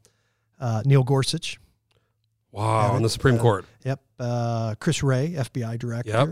uh, 0.59 0.83
Neil 0.87 1.03
Gorsuch, 1.03 1.59
Wow, 2.51 2.93
on 2.93 3.03
the 3.03 3.11
Supreme 3.11 3.35
uh, 3.35 3.43
Court. 3.43 3.67
Yep. 3.85 4.01
Uh, 4.19 4.75
Chris 4.81 5.03
Wray, 5.03 5.35
FBI 5.37 5.79
director. 5.79 6.11
Yep. 6.11 6.29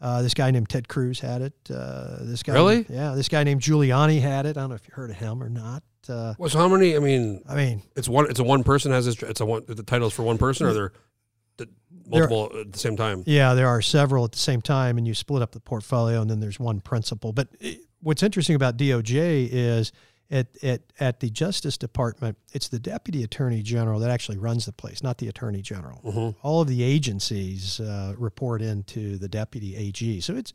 Uh, 0.00 0.20
this 0.22 0.34
guy 0.34 0.50
named 0.50 0.68
Ted 0.68 0.88
Cruz 0.88 1.20
had 1.20 1.40
it. 1.42 1.54
Uh, 1.70 2.18
this 2.20 2.42
guy, 2.42 2.52
Really? 2.52 2.84
Yeah. 2.88 3.14
This 3.14 3.28
guy 3.28 3.44
named 3.44 3.62
Giuliani 3.62 4.20
had 4.20 4.44
it. 4.46 4.56
I 4.56 4.60
don't 4.60 4.68
know 4.70 4.74
if 4.76 4.86
you 4.86 4.94
heard 4.94 5.10
of 5.10 5.16
him 5.16 5.42
or 5.42 5.48
not. 5.48 5.82
Uh, 6.08 6.34
Well, 6.38 6.50
so 6.50 6.58
how 6.58 6.68
many? 6.68 6.94
I 6.94 6.98
mean, 7.00 7.42
I 7.48 7.54
mean, 7.56 7.82
it's 7.96 8.08
one. 8.08 8.28
It's 8.30 8.38
a 8.38 8.44
one 8.44 8.62
person 8.62 8.92
has 8.92 9.06
this. 9.06 9.20
It's 9.22 9.40
a 9.40 9.46
one. 9.46 9.64
The 9.66 9.82
titles 9.82 10.12
for 10.14 10.22
one 10.22 10.38
person, 10.38 10.66
or 10.66 10.72
they're 10.72 10.92
the 11.56 11.68
multiple 12.06 12.52
at 12.60 12.72
the 12.72 12.78
same 12.78 12.96
time. 12.96 13.24
yeah, 13.26 13.54
there 13.54 13.66
are 13.68 13.82
several 13.82 14.24
at 14.24 14.32
the 14.32 14.38
same 14.38 14.60
time, 14.62 14.98
and 14.98 15.06
you 15.08 15.14
split 15.14 15.42
up 15.42 15.52
the 15.52 15.60
portfolio, 15.60 16.20
and 16.20 16.30
then 16.30 16.38
there's 16.40 16.60
one 16.60 16.80
principal. 16.80 17.32
But 17.32 17.48
it, 17.58 17.80
what's 18.00 18.22
interesting 18.22 18.54
about 18.54 18.76
DOJ 18.76 19.48
is 19.50 19.90
at, 20.30 20.46
at 20.62 20.80
at 20.98 21.20
the 21.20 21.30
Justice 21.30 21.76
Department, 21.78 22.36
it's 22.52 22.68
the 22.68 22.78
Deputy 22.78 23.22
Attorney 23.22 23.62
General 23.62 24.00
that 24.00 24.10
actually 24.10 24.38
runs 24.38 24.66
the 24.66 24.72
place, 24.72 25.02
not 25.02 25.18
the 25.18 25.28
Attorney 25.28 25.62
General. 25.62 26.00
Mhm. 26.04 26.34
All 26.42 26.60
of 26.60 26.68
the 26.68 26.82
agencies 26.82 27.80
uh, 27.80 28.14
report 28.18 28.62
into 28.62 29.18
the 29.18 29.28
Deputy 29.28 29.76
AG, 29.76 30.20
so 30.20 30.34
it's 30.34 30.52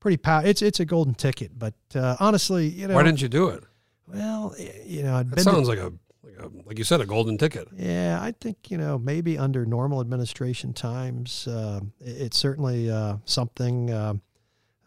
pretty 0.00 0.16
pow- 0.16 0.40
It's 0.40 0.62
it's 0.62 0.80
a 0.80 0.84
golden 0.84 1.14
ticket. 1.14 1.58
But 1.58 1.74
uh, 1.94 2.16
honestly, 2.20 2.68
you 2.68 2.88
know, 2.88 2.94
Why 2.94 3.02
didn't 3.02 3.20
you 3.22 3.28
do 3.28 3.48
it? 3.48 3.62
Well, 4.06 4.54
you 4.86 5.02
know, 5.02 5.16
I'd 5.16 5.30
That 5.30 5.36
been 5.36 5.44
to- 5.44 5.50
sounds 5.50 5.68
like 5.68 5.78
a, 5.78 5.92
like 6.24 6.38
a 6.38 6.50
like 6.66 6.78
you 6.78 6.84
said 6.84 7.00
a 7.00 7.06
golden 7.06 7.36
ticket. 7.38 7.68
yeah, 7.76 8.18
I 8.20 8.32
think 8.32 8.70
you 8.70 8.78
know 8.78 8.98
maybe 8.98 9.36
under 9.38 9.64
normal 9.66 10.00
administration 10.00 10.72
times, 10.72 11.46
uh, 11.46 11.80
it- 12.00 12.22
it's 12.22 12.38
certainly 12.38 12.90
uh, 12.90 13.16
something 13.26 13.90
uh, 13.90 14.14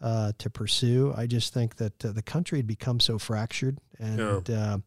uh, 0.04 0.32
to 0.36 0.50
pursue. 0.50 1.14
I 1.16 1.26
just 1.26 1.54
think 1.54 1.76
that 1.76 2.04
uh, 2.04 2.12
the 2.12 2.22
country 2.22 2.58
had 2.58 2.66
become 2.66 3.00
so 3.00 3.18
fractured, 3.18 3.78
and 3.98 4.50
uh, 4.50 4.78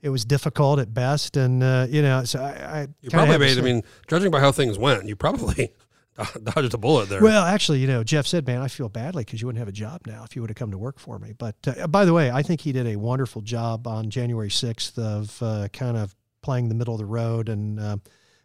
it 0.00 0.10
was 0.10 0.24
difficult 0.24 0.78
at 0.78 0.94
best. 0.94 1.36
And 1.36 1.62
uh, 1.62 1.88
you 1.90 2.02
know, 2.02 2.24
so 2.24 2.40
I, 2.40 2.80
I 2.82 2.88
You 3.02 3.10
probably 3.10 3.36
made. 3.38 3.58
I 3.58 3.62
mean, 3.62 3.82
judging 4.06 4.30
by 4.30 4.38
how 4.38 4.52
things 4.52 4.78
went, 4.78 5.06
you 5.06 5.16
probably 5.16 5.72
dodged 6.44 6.72
a 6.72 6.78
bullet 6.78 7.08
there. 7.08 7.20
Well, 7.20 7.44
actually, 7.44 7.80
you 7.80 7.88
know, 7.88 8.04
Jeff 8.04 8.28
said, 8.28 8.46
"Man, 8.46 8.62
I 8.62 8.68
feel 8.68 8.88
badly 8.88 9.24
because 9.24 9.40
you 9.40 9.48
wouldn't 9.48 9.58
have 9.58 9.68
a 9.68 9.72
job 9.72 10.02
now 10.06 10.22
if 10.22 10.36
you 10.36 10.42
would 10.42 10.50
have 10.50 10.56
come 10.56 10.70
to 10.70 10.78
work 10.78 11.00
for 11.00 11.18
me." 11.18 11.32
But 11.36 11.56
uh, 11.66 11.88
by 11.88 12.04
the 12.04 12.12
way, 12.12 12.30
I 12.30 12.42
think 12.44 12.60
he 12.60 12.70
did 12.70 12.86
a 12.86 12.94
wonderful 12.94 13.42
job 13.42 13.88
on 13.88 14.08
January 14.08 14.50
sixth 14.50 14.96
of 14.98 15.42
uh, 15.42 15.66
kind 15.72 15.96
of 15.96 16.14
playing 16.42 16.68
the 16.68 16.76
middle 16.76 16.94
of 16.94 17.00
the 17.00 17.06
road, 17.06 17.48
and 17.48 18.00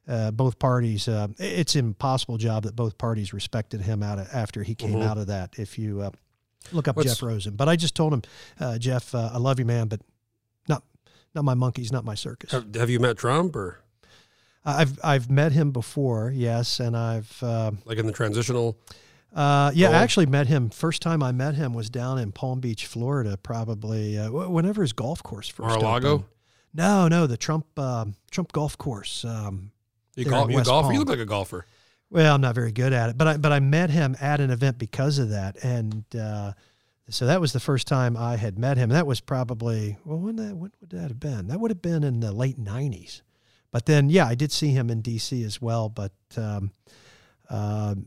uh, 0.07 0.11
uh, 0.11 0.31
both 0.31 0.59
parties. 0.59 1.07
Uh, 1.07 1.27
it's 1.37 1.75
an 1.75 1.85
impossible 1.85 2.37
job 2.37 2.63
that 2.63 2.75
both 2.75 2.97
parties 2.97 3.33
respected 3.33 3.81
him 3.81 4.03
out 4.03 4.19
of, 4.19 4.27
after 4.33 4.63
he 4.63 4.75
came 4.75 4.93
Mhm. 4.99 5.05
out 5.07 5.17
of 5.17 5.27
that. 5.27 5.55
If 5.57 5.77
you 5.79 6.01
uh, 6.01 6.11
look 6.71 6.87
up 6.87 6.95
What's- 6.95 7.09
Jeff 7.09 7.23
Rosen, 7.23 7.55
but 7.55 7.67
I 7.69 7.75
just 7.75 7.95
told 7.95 8.13
him, 8.13 8.21
uh, 8.59 8.77
Jeff, 8.77 9.13
uh, 9.15 9.31
I 9.33 9.37
love 9.37 9.59
you, 9.59 9.65
man, 9.65 9.87
but 9.87 10.01
not 10.67 10.83
not 11.33 11.43
my 11.43 11.53
monkeys, 11.53 11.91
not 11.91 12.05
my 12.05 12.15
circus. 12.15 12.51
have, 12.51 12.73
have 12.75 12.89
you 12.89 12.99
met 12.99 13.17
Trump 13.17 13.55
or 13.55 13.79
I've 14.67 14.97
I've 15.03 15.29
met 15.29 15.51
him 15.51 15.71
before, 15.71 16.31
yes, 16.33 16.79
and 16.79 16.97
I've. 16.97 17.41
Uh, 17.43 17.71
like 17.85 17.97
in 17.99 18.07
the 18.07 18.11
transitional? 18.11 18.77
Uh, 19.35 19.69
yeah, 19.75 19.89
I 19.89 19.95
actually 19.95 20.25
met 20.27 20.47
him. 20.47 20.69
First 20.69 21.01
time 21.01 21.21
I 21.21 21.31
met 21.33 21.55
him 21.55 21.73
was 21.73 21.89
down 21.89 22.17
in 22.19 22.31
Palm 22.31 22.61
Beach, 22.61 22.85
Florida. 22.87 23.37
Probably 23.37 24.17
uh, 24.17 24.31
whenever 24.31 24.81
his 24.81 24.93
golf 24.93 25.21
course 25.21 25.49
first 25.49 25.67
Mar-a-Lago? 25.67 26.09
opened. 26.13 26.29
No, 26.73 27.07
no, 27.07 27.27
the 27.27 27.37
Trump 27.37 27.77
um 27.77 28.15
Trump 28.31 28.51
golf 28.53 28.77
course. 28.77 29.23
Um, 29.25 29.71
You 30.15 30.25
golf? 30.25 30.51
You 30.51 30.63
golfer? 30.63 30.93
You 30.93 30.99
look 30.99 31.09
like 31.09 31.19
a 31.19 31.25
golfer. 31.25 31.65
well, 32.09 32.35
I'm 32.35 32.41
not 32.41 32.55
very 32.55 32.71
good 32.71 32.93
at 32.93 33.09
it, 33.09 33.17
but 33.17 33.27
I 33.27 33.37
but 33.37 33.51
I 33.51 33.59
met 33.59 33.89
him 33.89 34.15
at 34.19 34.39
an 34.39 34.49
event 34.49 34.77
because 34.77 35.19
of 35.19 35.29
that, 35.29 35.57
and 35.63 36.03
uh, 36.15 36.53
so 37.09 37.25
that 37.25 37.41
was 37.41 37.53
the 37.53 37.59
first 37.59 37.87
time 37.87 38.17
I 38.17 38.37
had 38.37 38.57
met 38.57 38.77
him. 38.77 38.89
That 38.89 39.05
was 39.05 39.19
probably 39.19 39.97
well, 40.05 40.19
when 40.19 40.37
that 40.37 40.55
when 40.55 40.71
would 40.79 40.89
that 40.91 41.09
have 41.09 41.19
been? 41.19 41.47
That 41.47 41.59
would 41.59 41.71
have 41.71 41.81
been 41.81 42.03
in 42.03 42.19
the 42.19 42.31
late 42.31 42.59
'90s. 42.59 43.21
But 43.71 43.85
then, 43.85 44.09
yeah, 44.09 44.25
I 44.25 44.35
did 44.35 44.53
see 44.53 44.69
him 44.69 44.89
in 44.89 45.01
D.C. 45.01 45.43
as 45.43 45.61
well. 45.61 45.89
But 45.89 46.13
um, 46.37 46.71
um, 47.49 48.05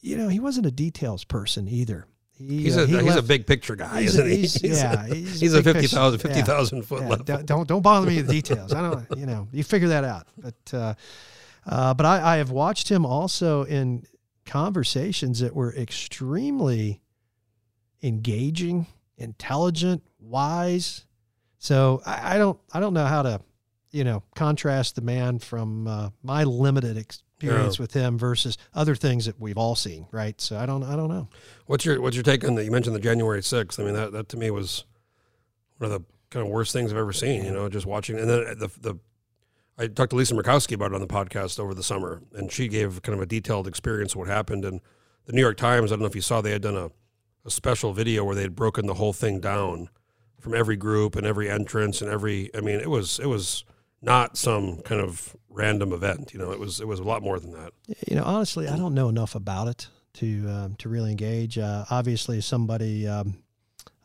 you 0.00 0.16
know, 0.16 0.28
he 0.28 0.40
wasn't 0.40 0.66
a 0.66 0.72
details 0.72 1.24
person 1.24 1.68
either. 1.68 2.06
He, 2.38 2.62
He's 2.62 2.76
uh, 2.76 2.82
a 2.82 2.86
he 2.86 2.98
he's 2.98 3.16
a 3.16 3.22
big 3.22 3.46
picture 3.46 3.74
guy, 3.74 4.02
he's- 4.02 4.14
isn't 4.14 4.28
he? 4.28 4.36
he's- 4.36 4.62
yeah, 4.62 5.06
he's 5.06 5.36
a 5.36 5.40
he's 5.40 5.54
a 5.54 5.62
big 5.62 5.74
50,000 5.74 6.18
picture. 6.20 6.34
50,000 6.34 6.82
foot 6.82 7.02
yeah, 7.02 7.08
level. 7.08 7.24
don't, 7.24 7.46
don't 7.46 7.68
don't 7.68 7.82
bother 7.82 8.06
me 8.06 8.16
with 8.18 8.30
details. 8.30 8.72
I 8.72 8.80
don't, 8.80 9.18
you 9.18 9.26
know, 9.26 9.48
you 9.52 9.64
figure 9.64 9.88
that 9.88 10.04
out. 10.04 10.28
But 10.38 10.54
uh, 10.74 10.94
uh, 11.66 11.94
but 11.94 12.06
I, 12.06 12.34
I 12.34 12.36
have 12.36 12.50
watched 12.50 12.88
him 12.90 13.04
also 13.04 13.64
in 13.64 14.04
conversations 14.46 15.40
that 15.40 15.54
were 15.54 15.74
extremely 15.74 17.02
engaging 18.02 18.86
intelligent, 19.16 20.02
wise. 20.20 21.04
So 21.58 22.00
I, 22.06 22.36
I 22.36 22.38
don't 22.38 22.58
I 22.72 22.80
don't 22.80 22.94
know 22.94 23.06
how 23.06 23.22
to, 23.22 23.40
you 23.90 24.04
know, 24.04 24.22
contrast 24.36 24.94
the 24.94 25.02
man 25.02 25.38
from 25.40 25.86
uh, 25.88 26.10
my 26.22 26.44
limited 26.44 26.96
experience 27.40 27.78
Yeah. 27.78 27.82
with 27.82 27.92
him 27.94 28.18
versus 28.18 28.56
other 28.74 28.94
things 28.94 29.26
that 29.26 29.40
we've 29.40 29.58
all 29.58 29.74
seen, 29.74 30.06
right? 30.10 30.40
So 30.40 30.56
I 30.58 30.66
don't 30.66 30.82
I 30.82 30.96
don't 30.96 31.08
know. 31.08 31.28
What's 31.66 31.84
your 31.84 32.00
what's 32.00 32.16
your 32.16 32.22
take 32.22 32.44
on 32.44 32.54
that? 32.56 32.64
You 32.64 32.70
mentioned 32.70 32.96
the 32.96 33.00
January 33.00 33.42
sixth. 33.42 33.78
I 33.80 33.84
mean, 33.84 33.94
that 33.94 34.12
that 34.12 34.28
to 34.30 34.36
me 34.36 34.50
was 34.50 34.84
one 35.78 35.90
of 35.92 36.00
the 36.00 36.06
kind 36.30 36.44
of 36.46 36.52
worst 36.52 36.72
things 36.72 36.90
I've 36.92 36.98
ever 36.98 37.12
seen. 37.12 37.44
You 37.44 37.52
know, 37.52 37.68
just 37.68 37.86
watching 37.86 38.18
and 38.18 38.28
then 38.28 38.58
the 38.58 38.70
the 38.80 38.94
I 39.80 39.86
talked 39.86 40.10
to 40.10 40.16
Lisa 40.16 40.34
Murkowski 40.34 40.72
about 40.74 40.90
it 40.90 40.94
on 40.96 41.00
the 41.00 41.06
podcast 41.06 41.60
over 41.60 41.72
the 41.72 41.84
summer, 41.84 42.20
and 42.34 42.50
she 42.50 42.66
gave 42.66 43.00
kind 43.02 43.14
of 43.14 43.22
a 43.22 43.26
detailed 43.26 43.68
experience 43.68 44.12
of 44.12 44.18
what 44.18 44.26
happened. 44.28 44.64
And 44.64 44.80
the 45.26 45.32
New 45.32 45.40
York 45.40 45.56
Times, 45.56 45.92
I 45.92 45.94
don't 45.94 46.00
know 46.00 46.06
if 46.06 46.16
you 46.16 46.20
saw, 46.20 46.40
they 46.40 46.50
had 46.50 46.62
done 46.62 46.76
a, 46.76 46.90
a 47.44 47.50
special 47.50 47.92
video 47.92 48.24
where 48.24 48.34
they 48.34 48.42
had 48.42 48.56
broken 48.56 48.86
the 48.86 48.94
whole 48.94 49.12
thing 49.12 49.38
down 49.38 49.88
from 50.40 50.52
every 50.52 50.74
group 50.76 51.14
and 51.14 51.24
every 51.24 51.48
entrance 51.48 52.02
and 52.02 52.10
every. 52.10 52.50
I 52.56 52.60
mean, 52.60 52.80
it 52.80 52.90
was 52.90 53.20
it 53.20 53.26
was 53.26 53.64
not 54.00 54.36
some 54.36 54.80
kind 54.82 55.00
of 55.00 55.36
random 55.48 55.92
event. 55.92 56.32
You 56.32 56.38
know, 56.38 56.50
it 56.52 56.58
was 56.58 56.80
it 56.80 56.86
was 56.86 57.00
a 57.00 57.04
lot 57.04 57.22
more 57.22 57.38
than 57.38 57.52
that. 57.52 57.72
You 58.08 58.16
know, 58.16 58.24
honestly, 58.24 58.68
I 58.68 58.76
don't 58.76 58.94
know 58.94 59.08
enough 59.08 59.34
about 59.34 59.68
it 59.68 59.88
to 60.14 60.48
um, 60.48 60.74
to 60.76 60.88
really 60.88 61.10
engage. 61.10 61.58
Uh, 61.58 61.84
obviously, 61.90 62.38
as 62.38 62.46
somebody 62.46 63.06
um, 63.06 63.38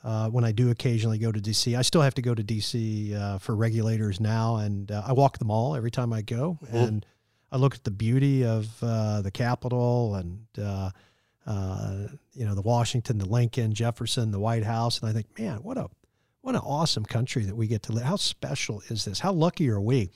uh, 0.03 0.29
when 0.29 0.43
I 0.43 0.51
do 0.51 0.69
occasionally 0.69 1.17
go 1.17 1.31
to 1.31 1.39
DC, 1.39 1.77
I 1.77 1.81
still 1.81 2.01
have 2.01 2.15
to 2.15 2.21
go 2.21 2.35
to 2.35 2.43
DC 2.43 3.15
uh, 3.15 3.37
for 3.37 3.55
regulators 3.55 4.19
now, 4.19 4.57
and 4.57 4.91
uh, 4.91 5.03
I 5.05 5.13
walk 5.13 5.37
them 5.37 5.49
all 5.51 5.75
every 5.75 5.91
time 5.91 6.11
I 6.11 6.21
go, 6.21 6.59
and 6.71 7.05
I 7.51 7.57
look 7.57 7.75
at 7.75 7.83
the 7.83 7.91
beauty 7.91 8.43
of 8.45 8.67
uh, 8.81 9.21
the 9.21 9.31
Capitol 9.31 10.15
and. 10.15 10.45
Uh, 10.57 10.91
uh, 11.45 12.07
you 12.33 12.45
know 12.45 12.55
the 12.55 12.61
Washington, 12.61 13.17
the 13.17 13.25
Lincoln, 13.25 13.73
Jefferson, 13.73 14.31
the 14.31 14.39
White 14.39 14.63
House, 14.63 15.01
and 15.01 15.09
I 15.09 15.11
think, 15.11 15.37
man, 15.37 15.57
what 15.57 15.77
a 15.77 15.89
what 16.43 16.55
an 16.55 16.61
awesome 16.61 17.05
country 17.05 17.45
that 17.45 17.55
we 17.55 17.67
get 17.67 17.81
to 17.83 17.93
live. 17.93 18.03
How 18.03 18.17
special 18.17 18.83
is 18.89 19.05
this? 19.05 19.19
How 19.19 19.31
lucky 19.31 19.69
are 19.69 19.79
we? 19.79 20.09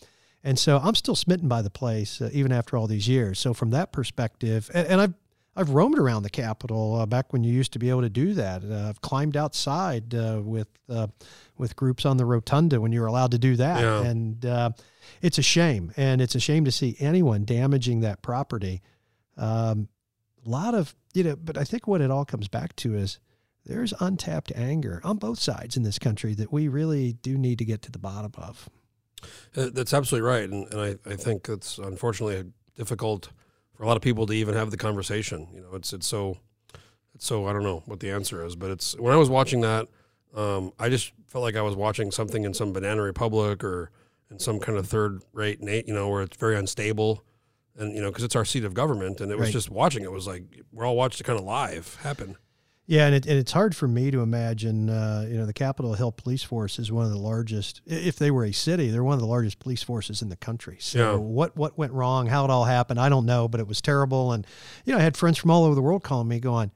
And 0.44 0.60
so 0.60 0.78
I'm 0.78 0.94
still 0.94 1.16
smitten 1.16 1.48
by 1.48 1.62
the 1.62 1.70
place, 1.70 2.22
uh, 2.22 2.30
even 2.34 2.52
after 2.52 2.76
all 2.78 2.86
these 2.86 3.08
years. 3.08 3.40
So 3.40 3.54
from 3.54 3.70
that 3.72 3.92
perspective, 3.94 4.70
and, 4.74 4.86
and 4.88 5.02
I've 5.02 5.14
I've 5.56 5.70
roamed 5.72 5.98
around 5.98 6.22
the 6.22 6.30
Capitol 6.30 6.96
uh, 6.98 7.06
back 7.08 7.34
when 7.34 7.44
you 7.44 7.52
used 7.52 7.74
to 7.74 7.80
be 7.80 7.90
able 7.90 8.02
to 8.04 8.10
do 8.10 8.36
that. 8.36 8.62
Uh, 8.64 8.90
I've 8.90 9.02
climbed 9.02 9.36
outside 9.36 10.14
uh, 10.14 10.42
with 10.44 10.68
uh, 10.90 11.08
with 11.58 11.76
groups 11.78 12.06
on 12.06 12.18
the 12.18 12.26
rotunda 12.26 12.80
when 12.82 12.92
you 12.92 13.00
were 13.02 13.08
allowed 13.08 13.32
to 13.32 13.40
do 13.40 13.56
that, 13.56 13.80
Yeah. 13.82 14.04
and 14.04 14.46
uh, 14.46 14.70
it's 15.22 15.38
a 15.40 15.42
shame. 15.42 15.94
And 15.98 16.22
it's 16.22 16.36
a 16.36 16.40
shame 16.42 16.66
to 16.66 16.72
see 16.72 16.96
anyone 17.00 17.46
damaging 17.46 18.02
that 18.02 18.22
property. 18.22 18.82
Um, 19.38 19.88
a 20.46 20.50
lot 20.50 20.76
of 20.76 20.94
you 21.14 21.24
know, 21.24 21.36
but 21.38 21.58
I 21.58 21.64
think 21.64 21.88
what 21.88 22.02
it 22.02 22.12
all 22.12 22.26
comes 22.26 22.48
back 22.50 22.76
to 22.78 22.96
is 22.96 23.18
there's 23.68 23.94
untapped 24.00 24.52
anger 24.56 25.02
on 25.04 25.18
both 25.18 25.40
sides 25.40 25.78
in 25.78 25.84
this 25.84 26.00
country 26.00 26.34
that 26.36 26.52
we 26.52 26.68
really 26.68 27.14
do 27.14 27.38
need 27.38 27.60
to 27.60 27.66
get 27.66 27.82
to 27.84 27.92
the 27.92 28.00
bottom 28.00 28.32
of. 28.38 28.70
Uh, 29.56 29.70
That's 29.74 29.94
absolutely 29.94 30.28
right, 30.28 30.50
and, 30.50 30.72
and 30.74 30.82
I, 30.82 31.10
I 31.12 31.16
think 31.16 31.50
it's 31.50 31.78
unfortunately 31.78 32.52
difficult 32.76 33.30
for 33.74 33.84
a 33.84 33.88
lot 33.88 33.98
of 33.98 34.04
people 34.04 34.26
to 34.28 34.34
even 34.34 34.54
have 34.56 34.72
the 34.72 34.78
conversation. 34.78 35.48
You 35.54 35.62
know, 35.62 35.74
it's 35.76 35.94
it's 35.94 36.08
so 36.08 36.38
it's 37.16 37.26
so 37.26 37.48
I 37.48 37.54
don't 37.54 37.64
know 37.64 37.84
what 37.86 38.00
the 38.00 38.12
answer 38.12 38.46
is, 38.46 38.56
but 38.56 38.72
it's 38.72 38.98
when 39.00 39.14
I 39.14 39.18
was 39.18 39.30
watching 39.30 39.62
that, 39.62 39.88
um, 40.36 40.72
I 40.80 40.90
just 40.90 41.14
felt 41.28 41.44
like 41.44 41.56
I 41.56 41.62
was 41.62 41.76
watching 41.76 42.12
something 42.12 42.44
in 42.44 42.54
some 42.54 42.74
banana 42.74 43.02
republic 43.02 43.64
or 43.64 43.92
in 44.30 44.40
some 44.40 44.60
kind 44.60 44.78
of 44.78 44.86
third 44.88 45.22
rate, 45.34 45.62
Nate, 45.62 45.88
you 45.88 45.94
know, 45.94 46.10
where 46.10 46.22
it's 46.22 46.38
very 46.38 46.56
unstable, 46.56 47.24
and 47.78 47.96
you 47.96 48.02
know, 48.02 48.10
because 48.10 48.24
it's 48.24 48.36
our 48.36 48.46
seat 48.46 48.64
of 48.66 48.74
government, 48.74 49.20
and 49.20 49.32
it 49.32 49.38
was 49.38 49.48
Right. 49.48 49.54
just 49.54 49.70
watching 49.72 50.04
it 50.04 50.12
was 50.12 50.28
like 50.28 50.44
we're 50.72 50.86
all 50.86 50.96
watched 50.96 51.20
it 51.20 51.24
kind 51.24 51.40
of 51.40 51.46
live 51.46 51.96
happen. 52.04 52.38
Yeah, 52.90 53.06
and, 53.08 53.16
it, 53.16 53.26
and 53.26 53.38
it's 53.38 53.52
hard 53.52 53.76
for 53.76 53.86
me 53.86 54.12
to 54.12 54.22
imagine. 54.22 54.90
Uh, 54.90 55.26
you 55.30 55.36
know, 55.38 55.46
the 55.46 55.52
Capitol 55.54 55.94
Hill 55.96 56.14
Police 56.14 56.44
Force 56.44 56.80
is 56.80 56.90
one 56.90 57.04
of 57.04 57.12
the 57.12 57.18
largest. 57.18 57.82
If 57.86 58.16
they 58.16 58.32
were 58.32 58.46
a 58.46 58.54
city, 58.54 58.90
they're 58.90 59.04
one 59.04 59.16
of 59.16 59.20
the 59.20 59.28
largest 59.28 59.60
police 59.60 59.84
forces 59.84 60.22
in 60.22 60.30
the 60.30 60.38
country. 60.38 60.78
So 60.80 61.00
Yeah. 61.00 61.16
what 61.18 61.58
what 61.58 61.78
went 61.78 61.92
wrong? 61.92 62.28
How 62.28 62.46
it 62.46 62.50
all 62.50 62.64
happened? 62.64 62.98
I 63.00 63.10
don't 63.10 63.26
know, 63.26 63.50
but 63.50 63.60
it 63.60 63.68
was 63.68 63.82
terrible. 63.82 64.32
And 64.32 64.48
you 64.86 64.94
know, 64.94 65.00
I 65.00 65.02
had 65.02 65.18
friends 65.18 65.38
from 65.38 65.52
all 65.52 65.66
over 65.66 65.76
the 65.76 65.82
world 65.82 66.02
calling 66.04 66.30
me, 66.30 66.40
going, 66.40 66.72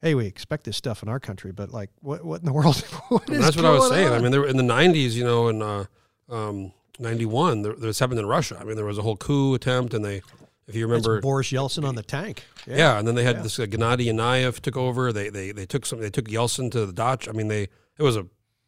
"Hey, 0.00 0.14
we 0.14 0.26
expect 0.26 0.62
this 0.62 0.76
stuff 0.76 1.02
in 1.02 1.08
our 1.08 1.18
country, 1.18 1.50
but 1.50 1.72
like, 1.72 1.90
what 2.02 2.24
what 2.24 2.38
in 2.40 2.46
the 2.46 2.52
world? 2.58 2.76
what 3.08 3.26
that's 3.26 3.56
what 3.56 3.64
I 3.66 3.70
was 3.72 3.88
saying. 3.88 4.12
I 4.12 4.20
mean, 4.20 4.30
there 4.30 4.42
were 4.42 4.46
in 4.48 4.56
the 4.58 4.62
'90s, 4.62 5.14
you 5.14 5.24
know, 5.24 5.48
in 5.48 5.60
uh, 5.60 5.86
um, 6.28 6.72
'91, 7.00 7.62
there, 7.62 7.72
this 7.72 7.98
happened 7.98 8.20
in 8.20 8.26
Russia. 8.26 8.58
I 8.60 8.64
mean, 8.64 8.76
there 8.76 8.84
was 8.84 8.98
a 8.98 9.02
whole 9.02 9.16
coup 9.16 9.54
attempt, 9.54 9.92
and 9.92 10.04
they, 10.04 10.22
if 10.68 10.76
you 10.76 10.86
remember, 10.86 11.20
Boris 11.20 11.50
Yeltsin 11.50 11.84
on 11.86 11.94
the 11.96 12.02
tank. 12.02 12.44
yeah. 12.66 12.98
and 12.98 13.08
then 13.08 13.14
they 13.14 13.24
had 13.24 13.36
Yeah. 13.36 13.42
this 13.42 13.58
uh, 13.58 13.64
Gennady 13.64 14.06
Yanayev 14.06 14.60
took 14.60 14.76
over. 14.76 15.12
They 15.12 15.28
they 15.30 15.50
they 15.52 15.66
took 15.66 15.86
some. 15.86 16.00
They 16.00 16.10
took 16.10 16.26
Yeltsin 16.26 16.70
to 16.72 16.86
the 16.86 16.92
Dutch. 16.92 17.28
I 17.28 17.32
mean, 17.32 17.48
they 17.48 17.62
it 17.98 18.02
was 18.02 18.16
a 18.16 18.26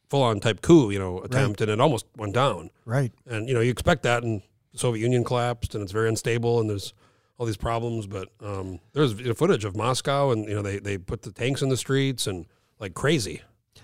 full 0.08 0.22
on 0.22 0.40
type 0.40 0.60
coup, 0.62 0.90
you 0.90 0.98
know, 0.98 1.20
attempt, 1.20 1.60
and 1.60 1.70
it 1.70 1.80
almost 1.80 2.06
went 2.16 2.34
down. 2.34 2.70
right. 2.84 3.12
And 3.26 3.48
you 3.48 3.54
know, 3.54 3.60
you 3.60 3.70
expect 3.70 4.02
that, 4.02 4.24
and 4.24 4.42
the 4.72 4.78
Soviet 4.78 5.02
Union 5.02 5.22
collapsed, 5.24 5.74
and 5.74 5.82
it's 5.82 5.92
very 5.92 6.08
unstable, 6.08 6.58
and 6.60 6.68
there's 6.68 6.94
all 7.38 7.46
these 7.46 7.56
problems. 7.56 8.06
But 8.06 8.28
um, 8.40 8.80
there's 8.92 9.12
footage 9.36 9.64
of 9.64 9.76
Moscow, 9.76 10.30
and 10.32 10.48
you 10.48 10.54
know, 10.54 10.62
they 10.62 10.78
they 10.78 10.98
put 10.98 11.22
the 11.22 11.30
tanks 11.32 11.62
in 11.62 11.68
the 11.68 11.76
streets 11.76 12.26
and 12.26 12.46
like 12.80 12.94
crazy. 12.94 13.42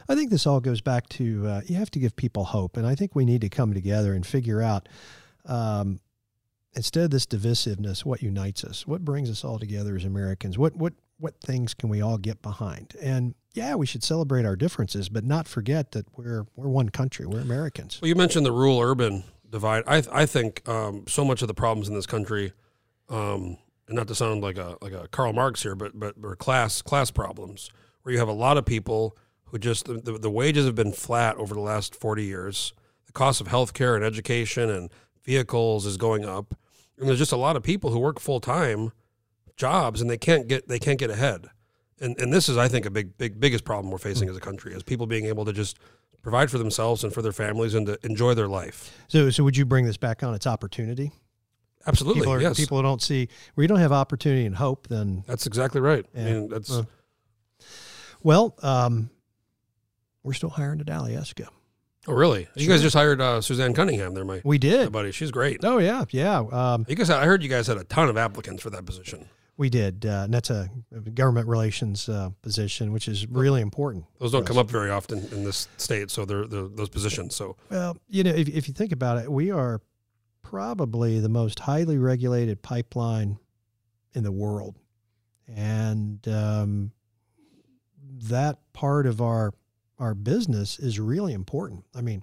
I 0.09 0.15
think 0.15 0.31
this 0.31 0.47
all 0.47 0.61
goes 0.61 0.81
back 0.81 1.09
to 1.11 1.47
uh, 1.47 1.61
you 1.67 1.77
have 1.77 1.91
to 1.93 1.99
give 1.99 2.15
people 2.17 2.45
hope, 2.45 2.77
and 2.77 2.87
I 2.87 2.95
think 2.95 3.15
we 3.15 3.25
need 3.25 3.41
to 3.43 3.49
come 3.49 3.75
together 3.75 4.15
and 4.15 4.25
figure 4.27 4.63
out 4.63 4.89
um, 5.45 6.01
instead 6.77 7.05
of 7.05 7.11
this 7.11 7.27
divisiveness, 7.27 8.05
what 8.05 8.23
unites 8.23 8.63
us, 8.63 8.87
what 8.87 9.05
brings 9.05 9.31
us 9.31 9.45
all 9.45 9.59
together 9.59 9.97
as 9.97 10.05
Americans, 10.05 10.59
what 10.59 10.77
what 10.77 10.93
what 11.19 11.41
things 11.41 11.73
can 11.73 11.89
we 11.89 12.03
all 12.03 12.19
get 12.19 12.43
behind, 12.43 12.95
and 13.01 13.35
yeah, 13.55 13.75
we 13.75 13.87
should 13.87 14.05
celebrate 14.05 14.45
our 14.45 14.55
differences, 14.55 15.09
but 15.09 15.25
not 15.25 15.49
forget 15.49 15.93
that 15.93 16.07
we're 16.17 16.47
we're 16.55 16.69
one 16.69 16.91
country, 16.91 17.27
we're 17.27 17.41
Americans. 17.41 17.99
Well, 18.01 18.09
you 18.09 18.15
mentioned 18.15 18.45
the 18.45 18.53
rural 18.53 18.81
urban 18.81 19.25
divide. 19.49 19.85
I 19.87 20.03
I 20.13 20.27
think 20.27 20.69
um, 20.69 21.05
so 21.09 21.25
much 21.25 21.43
of 21.43 21.49
the 21.49 21.55
problems 21.55 21.89
in 21.89 21.95
this 21.95 22.07
country, 22.07 22.53
um, 23.09 23.57
and 23.89 23.97
not 23.97 24.09
to 24.09 24.15
sound 24.15 24.43
like 24.43 24.59
a 24.59 24.77
like 24.83 24.93
a 24.93 25.09
Karl 25.09 25.33
Marx 25.33 25.63
here, 25.63 25.75
but 25.75 25.99
but 25.99 26.15
are 26.23 26.37
class 26.37 26.83
class 26.83 27.11
problems 27.11 27.71
where 28.03 28.13
you 28.13 28.19
have 28.19 28.29
a 28.29 28.33
lot 28.33 28.59
of 28.59 28.67
people 28.67 29.17
who 29.47 29.59
just 29.59 29.87
the, 29.87 29.95
the, 29.95 30.19
the 30.19 30.31
wages 30.31 30.67
have 30.67 30.75
been 30.75 30.93
flat 30.93 31.37
over 31.37 31.55
the 31.55 31.61
last 31.61 31.95
forty 31.95 32.25
years. 32.25 32.75
The 33.07 33.13
cost 33.13 33.41
of 33.41 33.49
healthcare 33.49 33.97
and 33.97 34.05
education 34.05 34.69
and 34.69 34.91
vehicles 35.25 35.87
is 35.87 35.97
going 35.97 36.25
up, 36.27 36.55
and 36.99 37.09
there's 37.09 37.19
just 37.19 37.33
a 37.33 37.37
lot 37.37 37.57
of 37.57 37.63
people 37.63 37.91
who 37.91 37.99
work 37.99 38.21
full 38.21 38.41
time 38.41 38.93
jobs 39.57 40.01
and 40.01 40.11
they 40.11 40.19
can't 40.19 40.49
get 40.49 40.69
they 40.69 40.79
can't 40.79 40.99
get 40.99 41.11
ahead. 41.11 41.49
And 42.01 42.19
and 42.21 42.33
this 42.33 42.49
is 42.49 42.57
I 42.57 42.69
think 42.69 42.87
a 42.87 42.91
big 42.91 43.17
big 43.19 43.41
biggest 43.41 43.65
problem 43.65 43.91
we're 43.91 43.99
facing 43.99 44.29
as 44.29 44.37
a 44.37 44.41
country 44.41 44.73
is 44.75 44.83
people 44.83 45.07
being 45.07 45.27
able 45.27 45.45
to 45.45 45.53
just 45.53 45.79
provide 46.23 46.51
for 46.51 46.59
themselves 46.59 47.05
and 47.05 47.13
for 47.13 47.23
their 47.23 47.33
families 47.33 47.75
and 47.75 47.87
to 47.87 47.99
enjoy 48.05 48.35
their 48.35 48.49
life. 48.49 48.93
So, 49.07 49.31
so 49.31 49.45
would 49.45 49.57
you 49.57 49.65
bring 49.65 49.87
this 49.87 49.97
back 49.97 50.25
on 50.25 50.35
its 50.35 50.45
opportunity? 50.45 51.13
Absolutely, 51.87 52.23
People, 52.23 52.33
are, 52.33 52.41
yes. 52.43 52.57
people 52.57 52.79
who 52.79 52.83
don't 52.83 53.01
see 53.01 53.29
where 53.55 53.63
you 53.63 53.69
don't 53.69 53.79
have 53.79 53.93
opportunity 53.93 54.45
and 54.45 54.57
hope, 54.57 54.89
then 54.89 55.23
That's 55.29 55.47
exactly 55.47 55.81
right. 55.81 56.05
I 56.17 56.19
mean, 56.19 56.49
that's 56.49 56.69
Uh, 56.73 56.83
well, 58.25 58.57
um, 58.61 59.09
we're 60.25 60.33
still 60.33 60.51
hiring 60.51 60.81
at 60.81 60.87
Alyeska. 60.87 61.47
Oh 62.09 62.13
really? 62.13 62.49
You 62.55 62.69
guys 62.69 62.83
just 62.83 62.95
hired 62.97 63.21
uh, 63.21 63.41
Suzanne 63.41 63.75
Cunningham. 63.75 64.15
There, 64.15 64.25
my, 64.25 64.41
We 64.45 64.57
my 64.57 64.59
did. 64.59 64.93
buddy. 64.93 65.13
She's 65.13 65.31
great. 65.31 65.65
Oh 65.65 65.79
yeah, 65.79 66.05
yeah. 66.11 66.39
Um, 66.39 66.85
You 66.89 66.95
guys, 66.97 67.11
I 67.11 67.25
heard 67.25 67.43
you 67.43 67.49
guys 67.49 67.67
had 67.67 67.77
a 67.79 67.85
ton 67.85 68.09
of 68.09 68.17
applicants 68.17 68.63
for 68.63 68.71
that 68.71 68.85
position. 68.85 69.29
We 69.59 69.71
did, 69.71 70.05
uh, 70.05 70.23
and 70.25 70.35
that's 70.35 70.51
a 70.51 70.69
government 71.15 71.49
relations 71.49 72.11
uh, 72.11 72.29
position, 72.43 72.93
which 72.93 73.09
is 73.09 73.27
really 73.27 73.63
important. 73.63 74.05
Those 74.19 74.31
don't 74.33 74.47
come 74.47 74.59
up 74.59 74.71
very 74.71 74.91
often 74.91 75.27
in 75.33 75.45
this 75.45 75.67
state, 75.79 76.11
so 76.11 76.27
they're, 76.27 76.47
they're 76.47 76.69
those 76.69 76.91
positions. 76.91 77.35
So 77.35 77.57
Well, 77.71 77.97
you 78.07 78.23
know, 78.23 78.33
if, 78.33 78.49
if 78.49 78.69
you 78.69 78.75
think 78.75 78.93
about 78.93 79.17
it, 79.17 79.33
we 79.33 79.51
are 79.51 79.81
probably 80.43 81.21
the 81.21 81.31
most 81.31 81.59
highly 81.61 81.97
regulated 81.97 82.61
pipeline 82.61 83.39
in 84.13 84.25
the 84.25 84.33
world, 84.33 84.77
and 85.49 86.27
um, 86.29 86.93
that 88.25 88.59
part 88.75 89.07
of 89.07 89.23
our 89.23 89.55
our 89.99 90.15
business 90.15 90.79
is 90.79 90.99
really 91.01 91.33
important. 91.33 91.85
I 91.95 92.01
mean, 92.03 92.23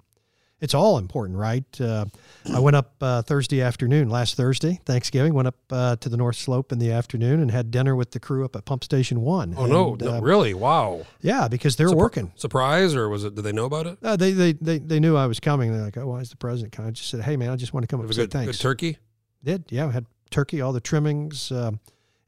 it's 0.60 0.72
all 0.72 0.96
important, 0.96 1.36
right? 1.38 1.64
Uh, 1.80 2.06
I 2.54 2.58
went 2.60 2.74
up 2.76 2.94
uh, 3.02 3.20
Thursday 3.22 3.60
afternoon, 3.60 4.08
last 4.08 4.34
Thursday, 4.36 4.80
Thanksgiving. 4.86 5.34
Went 5.34 5.48
up 5.48 5.56
uh, 5.70 5.96
to 5.96 6.08
the 6.08 6.16
North 6.16 6.36
Slope 6.36 6.72
in 6.72 6.78
the 6.78 6.90
afternoon 6.92 7.40
and 7.40 7.50
had 7.50 7.70
dinner 7.70 7.94
with 7.94 8.12
the 8.12 8.20
crew 8.20 8.44
up 8.44 8.56
at 8.56 8.64
Pump 8.64 8.82
Station 8.84 9.20
One. 9.20 9.54
oh 9.58 9.66
no, 9.66 9.92
And, 9.92 10.02
no 10.02 10.14
uh, 10.14 10.20
really? 10.20 10.54
Wow. 10.54 11.04
yeah, 11.20 11.48
because 11.48 11.76
they're 11.76 11.88
Surpri- 11.88 11.96
working. 11.96 12.32
Surprise, 12.36 12.94
or 12.94 13.08
was 13.10 13.24
it? 13.24 13.34
Did 13.34 13.42
they 13.42 13.52
know 13.52 13.66
about 13.66 13.86
it? 13.86 13.98
Uh, 14.02 14.16
they, 14.16 14.30
they 14.32 14.52
they 14.54 14.78
they 14.78 15.00
knew 15.00 15.16
I 15.16 15.26
was 15.26 15.38
coming. 15.40 15.72
They're 15.72 15.82
like, 15.84 15.98
"Oh, 15.98 16.06
why 16.06 16.20
is 16.20 16.30
the 16.30 16.36
president 16.36 16.72
coming?" 16.72 16.90
I 16.90 16.92
just 16.92 17.10
said, 17.10 17.20
"Hey, 17.22 17.36
man, 17.36 17.50
I 17.50 17.56
just 17.56 17.74
want 17.74 17.82
to 17.82 17.88
come 17.88 18.00
up 18.00 18.06
and 18.06 18.14
say 18.14 18.22
good, 18.22 18.30
good 18.30 18.38
thanks." 18.44 18.58
turkey. 18.58 18.96
Did 19.42 19.64
yeah, 19.68 19.90
had 19.92 20.06
turkey, 20.30 20.62
all 20.62 20.72
the 20.72 20.80
trimmings, 20.80 21.52
um, 21.52 21.78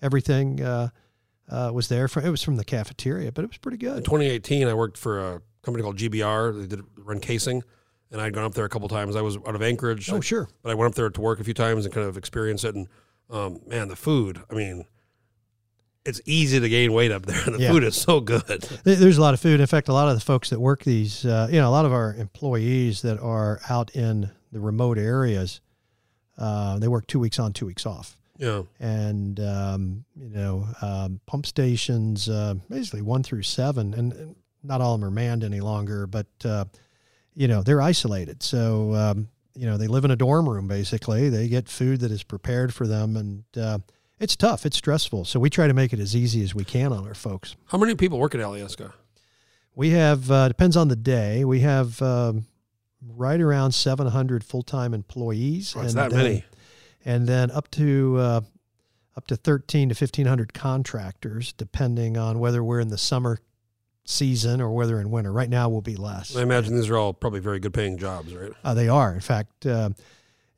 everything 0.02 0.62
uh, 1.48 1.70
was 1.72 1.88
there. 1.88 2.08
For, 2.08 2.20
it 2.24 2.30
was 2.30 2.42
from 2.42 2.56
the 2.56 2.64
cafeteria, 2.64 3.32
but 3.32 3.44
it 3.44 3.48
was 3.50 3.58
pretty 3.58 3.78
good. 3.78 3.98
In 3.98 4.02
2018, 4.04 4.66
I 4.68 4.74
worked 4.74 4.98
for 4.98 5.18
a 5.34 5.42
company 5.62 5.82
called 5.82 5.96
GBR. 5.98 6.60
They 6.60 6.66
did 6.66 6.82
run 6.98 7.20
casing, 7.20 7.62
and 8.10 8.20
I'd 8.20 8.32
gone 8.34 8.44
up 8.44 8.54
there 8.54 8.64
a 8.64 8.68
couple 8.68 8.88
times. 8.88 9.16
I 9.16 9.20
was 9.22 9.36
out 9.36 9.54
of 9.54 9.62
Anchorage. 9.62 10.10
Oh, 10.12 10.16
I- 10.16 10.20
sure. 10.20 10.48
but 10.62 10.70
I 10.70 10.74
went 10.74 10.90
up 10.90 10.94
there 10.96 11.08
to 11.10 11.20
work 11.20 11.40
a 11.40 11.44
few 11.44 11.54
times 11.54 11.84
and 11.84 11.94
kind 11.94 12.06
of 12.06 12.16
experience 12.16 12.64
it. 12.64 12.74
And 12.74 12.88
um, 13.30 13.60
man, 13.66 13.88
the 13.88 13.96
food. 13.96 14.40
I 14.50 14.54
mean, 14.54 14.84
it's 16.04 16.20
easy 16.24 16.60
to 16.60 16.68
gain 16.68 16.92
weight 16.92 17.10
up 17.10 17.26
there, 17.26 17.42
the 17.46 17.58
Yeah. 17.58 17.72
food 17.72 17.82
is 17.84 17.96
so 17.96 18.20
good. 18.20 18.44
There's 18.84 19.18
a 19.18 19.20
lot 19.20 19.34
of 19.34 19.40
food. 19.40 19.58
In 19.60 19.66
fact, 19.66 19.88
a 19.88 19.92
lot 19.92 20.08
of 20.08 20.14
the 20.14 20.20
folks 20.20 20.50
that 20.50 20.60
work 20.60 20.84
these, 20.84 21.24
uh, 21.26 21.48
you 21.50 21.58
know, 21.60 21.68
a 21.68 21.70
lot 21.72 21.84
of 21.84 21.92
our 21.92 22.14
employees 22.14 23.02
that 23.02 23.18
are 23.18 23.60
out 23.68 23.90
in 23.96 24.30
the 24.52 24.60
remote 24.60 24.98
areas, 24.98 25.60
uh, 26.38 26.78
they 26.78 26.86
work 26.86 27.06
two 27.08 27.18
weeks 27.18 27.38
on, 27.40 27.52
two 27.52 27.66
weeks 27.66 27.84
off. 27.86 28.16
Yeah, 28.38 28.62
And, 28.80 29.40
um, 29.40 30.04
you 30.14 30.28
know, 30.28 30.66
um, 30.82 31.20
pump 31.26 31.46
stations, 31.46 32.28
uh, 32.28 32.54
basically 32.68 33.02
one 33.02 33.22
through 33.22 33.42
seven, 33.42 33.94
and, 33.94 34.12
and 34.12 34.36
not 34.62 34.80
all 34.80 34.94
of 34.94 35.00
them 35.00 35.06
are 35.08 35.10
manned 35.12 35.42
any 35.44 35.60
longer, 35.60 36.06
but, 36.06 36.26
uh, 36.44 36.64
you 37.34 37.48
know, 37.48 37.62
they're 37.62 37.80
isolated. 37.82 38.42
So, 38.42 38.94
um, 38.94 39.28
you 39.54 39.64
know, 39.66 39.76
they 39.78 39.86
live 39.86 40.04
in 40.04 40.10
a 40.10 40.16
dorm 40.16 40.48
room 40.48 40.68
basically. 40.68 41.28
They 41.30 41.48
get 41.48 41.68
food 41.68 42.00
that 42.00 42.10
is 42.10 42.22
prepared 42.22 42.74
for 42.74 42.86
them. 42.86 43.16
And 43.16 43.44
uh, 43.56 43.78
it's 44.18 44.36
tough, 44.36 44.66
it's 44.66 44.76
stressful. 44.76 45.24
So 45.24 45.40
we 45.40 45.48
try 45.50 45.66
to 45.66 45.74
make 45.74 45.92
it 45.92 45.98
as 45.98 46.14
easy 46.16 46.42
as 46.42 46.54
we 46.54 46.64
can 46.64 46.92
on 46.92 47.06
our 47.06 47.14
folks. 47.14 47.56
how 47.66 47.78
many 47.78 47.94
people 47.94 48.18
work 48.18 48.34
at 48.34 48.40
Alyeska? 48.40 48.92
We 49.74 49.90
have 49.90 50.30
uh, 50.30 50.48
depends 50.48 50.76
on 50.76 50.88
the 50.88 50.96
day. 50.96 51.44
We 51.44 51.60
have 51.60 52.00
um, 52.02 52.46
right 53.06 53.40
around 53.40 53.72
700 53.72 54.42
full-time 54.44 54.94
employees, 54.94 55.74
Oh, 55.76 55.80
and 55.80 55.90
that 55.90 56.10
then, 56.10 56.18
many. 56.22 56.44
And 57.06 57.26
then 57.26 57.50
up 57.52 57.70
to 57.70 58.16
uh, 58.18 58.40
up 59.16 59.26
to 59.28 59.36
13 59.36 59.88
to 59.88 59.94
1500 59.94 60.52
contractors, 60.52 61.54
depending 61.54 62.18
on 62.18 62.38
whether 62.38 62.62
we're 62.62 62.80
in 62.80 62.88
the 62.88 62.98
summer 62.98 63.38
season 64.04 64.60
or 64.60 64.72
whether 64.72 65.00
in 65.00 65.10
winter. 65.10 65.32
Right 65.32 65.48
now, 65.48 65.70
will 65.70 65.80
be 65.80 65.96
less. 65.96 66.36
I 66.36 66.42
imagine 66.42 66.74
these 66.74 66.90
are 66.90 66.98
all 66.98 67.14
probably 67.14 67.40
very 67.40 67.60
good 67.60 67.72
paying 67.72 67.96
jobs, 67.96 68.34
right? 68.34 68.52
Uh, 68.62 68.74
they 68.74 68.88
are, 68.88 69.14
in 69.14 69.20
fact. 69.20 69.64
Uh, 69.64 69.90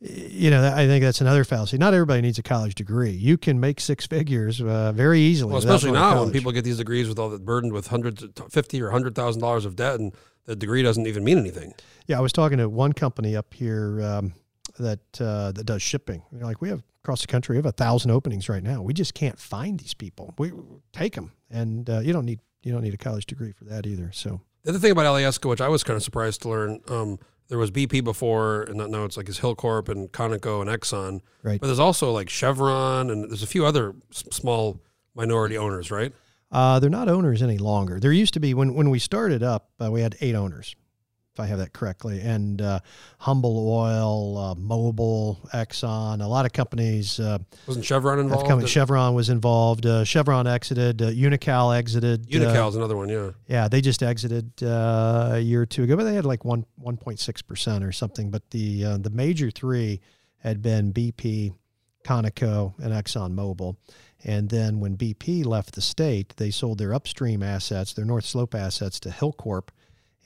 you 0.00 0.48
know, 0.48 0.64
I 0.64 0.86
think 0.86 1.02
that's 1.02 1.20
another 1.20 1.42
fallacy. 1.42 1.76
Not 1.76 1.92
everybody 1.92 2.22
needs 2.22 2.38
a 2.38 2.42
college 2.42 2.76
degree. 2.76 3.10
You 3.10 3.36
can 3.36 3.58
make 3.58 3.80
six 3.80 4.06
figures 4.06 4.60
uh, 4.60 4.92
very 4.92 5.18
easily. 5.18 5.50
Well, 5.50 5.58
especially 5.58 5.90
now 5.90 6.22
when 6.22 6.30
people 6.30 6.52
get 6.52 6.62
these 6.62 6.78
degrees 6.78 7.08
with 7.08 7.18
all 7.18 7.28
the 7.28 7.40
burdened 7.40 7.72
with 7.72 7.88
hundreds, 7.88 8.24
fifty 8.48 8.80
or 8.80 8.90
hundred 8.90 9.16
thousand 9.16 9.42
dollars 9.42 9.64
of 9.64 9.74
debt, 9.74 9.98
and 9.98 10.14
the 10.44 10.54
degree 10.54 10.84
doesn't 10.84 11.08
even 11.08 11.24
mean 11.24 11.36
anything. 11.36 11.74
Yeah, 12.06 12.18
I 12.18 12.20
was 12.20 12.32
talking 12.32 12.58
to 12.58 12.68
one 12.68 12.92
company 12.92 13.34
up 13.34 13.52
here 13.52 14.00
um, 14.00 14.34
that 14.78 15.00
uh, 15.20 15.52
that 15.52 15.64
does 15.64 15.82
shipping. 15.82 16.22
You 16.32 16.40
know, 16.40 16.46
like 16.46 16.60
we 16.60 16.68
have 16.68 16.82
across 17.04 17.20
the 17.20 17.26
country, 17.26 17.54
we 17.54 17.58
have 17.58 17.66
a 17.66 17.72
thousand 17.72 18.10
openings 18.10 18.48
right 18.48 18.62
now. 18.62 18.82
We 18.82 18.92
just 18.94 19.14
can't 19.14 19.38
find 19.38 19.78
these 19.78 19.94
people. 19.94 20.34
We 20.38 20.52
take 20.92 21.14
them, 21.14 21.32
and 21.50 21.88
uh, 21.88 22.00
you 22.00 22.12
don't 22.12 22.24
need 22.24 22.40
you 22.62 22.72
don't 22.72 22.82
need 22.82 22.94
a 22.94 22.98
college 22.98 23.26
degree 23.26 23.52
for 23.52 23.64
that 23.64 23.86
either. 23.86 24.10
So 24.12 24.40
The 24.64 24.70
other 24.70 24.78
thing 24.78 24.92
about 24.92 25.06
Alyeska, 25.06 25.48
which 25.48 25.60
I 25.60 25.68
was 25.68 25.84
kind 25.84 25.96
of 25.96 26.02
surprised 26.02 26.42
to 26.42 26.48
learn, 26.48 26.80
um, 26.88 27.18
there 27.48 27.58
was 27.58 27.70
BP 27.70 28.02
before, 28.04 28.62
and 28.62 28.76
now 28.76 29.04
it's 29.04 29.16
like 29.16 29.28
it's 29.28 29.40
Hilcorp 29.40 29.88
and 29.88 30.10
Conoco 30.12 30.60
and 30.60 30.68
Exxon. 30.68 31.20
Right. 31.42 31.60
But 31.60 31.68
there's 31.68 31.78
also 31.78 32.12
like 32.12 32.28
Chevron, 32.28 33.10
and 33.10 33.30
there's 33.30 33.42
a 33.42 33.46
few 33.46 33.64
other 33.64 33.94
small 34.10 34.80
minority 35.14 35.56
owners, 35.56 35.90
right? 35.90 36.12
uh, 36.50 36.78
they're 36.80 36.88
not 36.90 37.08
owners 37.08 37.42
any 37.42 37.58
longer. 37.58 38.00
There 38.00 38.12
used 38.12 38.34
to 38.34 38.40
be 38.40 38.54
when 38.54 38.74
when 38.74 38.90
we 38.90 38.98
started 38.98 39.42
up, 39.42 39.70
uh, 39.82 39.90
we 39.90 40.00
had 40.00 40.16
eight 40.20 40.34
owners, 40.34 40.74
if 41.38 41.44
I 41.44 41.46
have 41.46 41.58
that 41.58 41.72
correctly, 41.72 42.20
and 42.20 42.60
uh, 42.60 42.80
Humble 43.18 43.70
Oil, 43.70 44.38
uh, 44.38 44.54
Mobil, 44.56 45.38
Exxon, 45.50 46.20
a 46.20 46.26
lot 46.26 46.46
of 46.46 46.52
companies. 46.52 47.20
Uh, 47.20 47.38
Wasn't 47.66 47.84
Chevron 47.84 48.18
involved? 48.18 48.68
Chevron 48.68 49.14
was 49.14 49.28
involved. 49.28 49.86
Uh, 49.86 50.02
Chevron 50.04 50.48
exited. 50.48 51.00
Uh, 51.00 51.10
Unocal 51.10 51.76
exited. 51.76 52.26
uh, 52.26 52.38
Unocal's 52.38 52.74
another 52.74 52.96
one, 52.96 53.08
yeah. 53.08 53.30
Yeah, 53.46 53.68
they 53.68 53.80
just 53.80 54.02
exited 54.02 54.50
uh, 54.62 55.30
a 55.34 55.38
year 55.38 55.62
or 55.62 55.66
two 55.66 55.84
ago, 55.84 55.96
but 55.96 56.04
they 56.04 56.14
had 56.14 56.24
like 56.24 56.44
one 56.44 56.66
one 56.76 56.96
point 56.96 57.20
six 57.20 57.40
percent 57.40 57.84
or 57.84 57.92
something. 57.92 58.30
But 58.30 58.50
the 58.50 58.84
uh, 58.84 58.98
the 58.98 59.10
major 59.10 59.50
three 59.52 60.00
had 60.38 60.60
been 60.60 60.92
BP, 60.92 61.54
Conoco, 62.04 62.74
and 62.78 62.92
Exxon 62.92 63.34
Mobil. 63.34 63.76
And 64.24 64.48
then 64.48 64.80
when 64.80 64.96
BP 64.96 65.46
left 65.46 65.76
the 65.76 65.80
state, 65.80 66.34
they 66.36 66.50
sold 66.50 66.78
their 66.78 66.92
upstream 66.92 67.44
assets, 67.44 67.92
their 67.92 68.04
North 68.04 68.24
Slope 68.24 68.56
assets, 68.56 68.98
to 69.00 69.10
Hilcorp, 69.10 69.68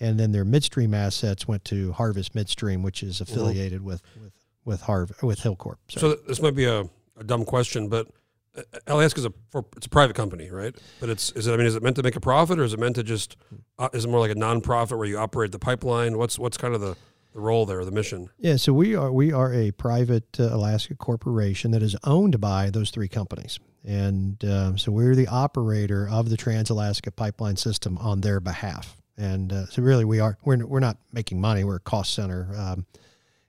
and 0.02 0.18
then 0.18 0.32
their 0.32 0.44
midstream 0.44 0.92
assets 0.92 1.46
went 1.46 1.64
to 1.66 1.92
Harvest 1.92 2.34
Midstream, 2.34 2.82
which 2.82 3.02
is 3.02 3.20
affiliated 3.20 3.82
with 3.82 4.02
with 4.20 4.32
with 4.64 4.80
Harv 4.82 5.12
with 5.22 5.40
Hilcorp. 5.40 5.76
So, 5.88 6.00
So 6.00 6.14
this 6.14 6.42
might 6.42 6.56
be 6.56 6.64
a, 6.64 6.80
a 7.16 7.24
dumb 7.24 7.44
question, 7.44 7.88
but 7.88 8.08
uh, 8.56 8.62
Alyeska 8.86 9.18
is 9.18 9.24
a 9.24 9.32
for, 9.50 9.64
it's 9.76 9.86
a 9.86 9.90
private 9.90 10.16
company, 10.16 10.50
right? 10.50 10.74
But 11.00 11.08
it's 11.08 11.30
is 11.32 11.46
it 11.46 11.54
I 11.54 11.56
mean 11.56 11.66
is 11.66 11.76
it 11.76 11.82
meant 11.82 11.96
to 11.96 12.02
make 12.02 12.16
a 12.16 12.20
profit 12.20 12.58
or 12.58 12.64
is 12.64 12.74
it 12.74 12.80
meant 12.80 12.96
to 12.96 13.04
just 13.04 13.36
uh, 13.78 13.88
is 13.92 14.04
it 14.04 14.08
more 14.08 14.20
like 14.20 14.32
a 14.32 14.34
nonprofit 14.34 14.98
where 14.98 15.06
you 15.06 15.18
operate 15.18 15.52
the 15.52 15.60
pipeline? 15.60 16.18
What's 16.18 16.38
what's 16.38 16.56
kind 16.56 16.74
of 16.74 16.80
the, 16.80 16.96
the 17.32 17.40
role 17.40 17.64
there, 17.64 17.84
the 17.84 17.92
mission? 17.92 18.28
Yeah, 18.38 18.56
so 18.56 18.72
we 18.72 18.96
are 18.96 19.12
we 19.12 19.32
are 19.32 19.54
a 19.54 19.70
private 19.70 20.40
uh, 20.40 20.54
Alaska 20.54 20.96
corporation 20.96 21.70
that 21.70 21.82
is 21.82 21.94
owned 22.02 22.40
by 22.40 22.70
those 22.70 22.90
three 22.90 23.08
companies, 23.08 23.60
and 23.84 24.44
um, 24.44 24.78
so 24.78 24.90
we're 24.90 25.14
the 25.14 25.28
operator 25.28 26.08
of 26.08 26.28
the 26.28 26.36
Trans 26.36 26.70
Alaska 26.70 27.12
Pipeline 27.12 27.56
System 27.56 27.96
on 27.98 28.20
their 28.20 28.40
behalf. 28.40 28.96
And 29.22 29.52
uh, 29.52 29.66
so 29.66 29.82
really, 29.82 30.04
we 30.04 30.18
are 30.18 30.36
we're 30.44 30.66
we're 30.66 30.80
not 30.80 30.96
making 31.12 31.40
money. 31.40 31.62
We're 31.62 31.76
a 31.76 31.80
cost 31.80 32.12
center, 32.12 32.48
um, 32.56 32.86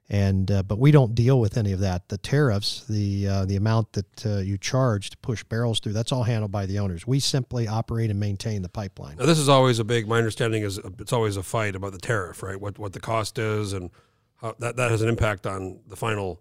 and 0.08 0.52
uh, 0.52 0.62
but 0.62 0.78
we 0.78 0.92
don't 0.92 1.16
deal 1.16 1.40
with 1.40 1.58
any 1.58 1.72
of 1.72 1.80
that. 1.80 2.10
The 2.10 2.20
tariffs, 2.20 2.86
the 2.88 3.28
uh, 3.28 3.46
the 3.46 3.56
amount 3.56 3.94
that 3.94 4.26
uh, 4.26 4.38
you 4.38 4.60
charge 4.60 5.10
to 5.10 5.18
push 5.18 5.44
barrels 5.44 5.80
through, 5.80 5.94
that's 5.94 6.12
all 6.12 6.22
handled 6.22 6.52
by 6.52 6.68
the 6.68 6.78
owners. 6.78 7.08
We 7.08 7.20
simply 7.20 7.68
operate 7.68 8.12
and 8.12 8.20
maintain 8.20 8.62
the 8.62 8.70
pipeline. 8.70 9.18
Now 9.18 9.26
this 9.26 9.40
is 9.40 9.50
always 9.50 9.80
a 9.80 9.84
big. 9.84 10.08
My 10.08 10.20
understanding 10.20 10.62
is 10.62 10.78
it's 11.00 11.12
always 11.12 11.38
a 11.38 11.44
fight 11.44 11.76
about 11.76 11.94
the 11.94 11.98
tariff, 11.98 12.44
right? 12.44 12.62
What 12.62 12.78
what 12.78 12.94
the 12.94 13.00
cost 13.00 13.40
is 13.40 13.74
and 13.74 13.90
how 14.42 14.54
that 14.60 14.76
that 14.76 14.92
has 14.92 15.02
an 15.02 15.10
impact 15.10 15.48
on 15.48 15.80
the 15.88 15.96
final 15.96 16.40